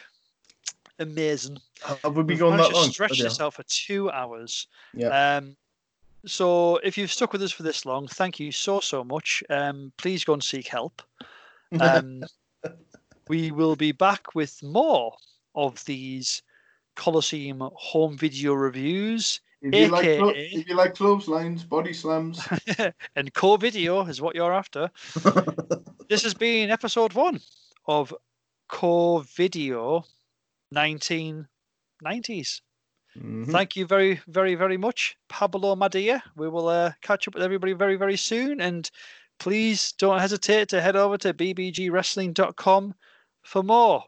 amazing. 1.03 1.59
Have 2.03 2.17
we 2.17 2.23
been 2.23 2.39
going 2.39 2.57
that 2.57 2.73
long? 2.73 2.91
Stretch 2.91 3.21
oh, 3.21 3.25
yourself 3.25 3.57
for 3.57 3.65
two 3.65 4.11
hours. 4.11 4.67
Yeah. 4.95 5.37
Um, 5.37 5.57
so 6.25 6.77
if 6.79 6.97
you've 6.97 7.13
stuck 7.13 7.33
with 7.33 7.43
us 7.43 7.53
for 7.53 7.63
this 7.65 7.85
long, 7.85 8.07
thank 8.07 8.39
you 8.39 8.53
so 8.53 8.81
so 8.81 9.05
much. 9.05 9.43
Um, 9.51 9.93
please 9.97 10.25
go 10.25 10.33
and 10.33 10.43
seek 10.43 10.69
help. 10.69 11.03
Um, 11.81 12.23
we 13.29 13.51
will 13.51 13.77
be 13.77 13.93
back 13.93 14.35
with 14.35 14.63
more 14.63 15.15
of 15.55 15.85
these 15.85 16.43
Coliseum 16.95 17.69
home 17.75 18.17
video 18.17 18.55
reviews. 18.55 19.41
If 19.63 19.75
you, 19.75 19.97
AKA, 19.97 20.21
like, 20.21 20.37
if 20.37 20.69
you 20.69 20.75
like 20.75 20.95
clotheslines, 20.95 21.63
body 21.63 21.93
slams, 21.93 22.47
and 23.17 23.33
core 23.33 23.59
video 23.59 24.05
is 24.07 24.21
what 24.21 24.35
you're 24.35 24.53
after. 24.53 24.91
this 26.09 26.25
has 26.25 26.35
been 26.35 26.71
episode 26.71 27.13
one 27.13 27.41
of 27.87 28.13
core 28.69 29.23
video 29.23 30.05
1990s. 30.73 32.61
Mm-hmm. 33.17 33.45
Thank 33.51 33.77
you 33.77 33.87
very, 33.87 34.21
very, 34.27 34.55
very 34.55 34.77
much, 34.77 35.17
Pablo 35.29 35.77
Madia. 35.77 36.23
We 36.37 36.49
will 36.49 36.69
uh, 36.69 36.93
catch 37.03 37.29
up 37.29 37.35
with 37.35 37.43
everybody 37.43 37.75
very, 37.75 37.97
very 37.97 38.17
soon. 38.17 38.61
And 38.61 38.91
please 39.39 39.93
don't 39.93 40.19
hesitate 40.19 40.69
to 40.71 40.81
head 40.81 40.97
over 40.97 41.19
to 41.19 41.35
bbgwrestling.com 41.35 42.95
for 43.43 43.63
more. 43.63 44.05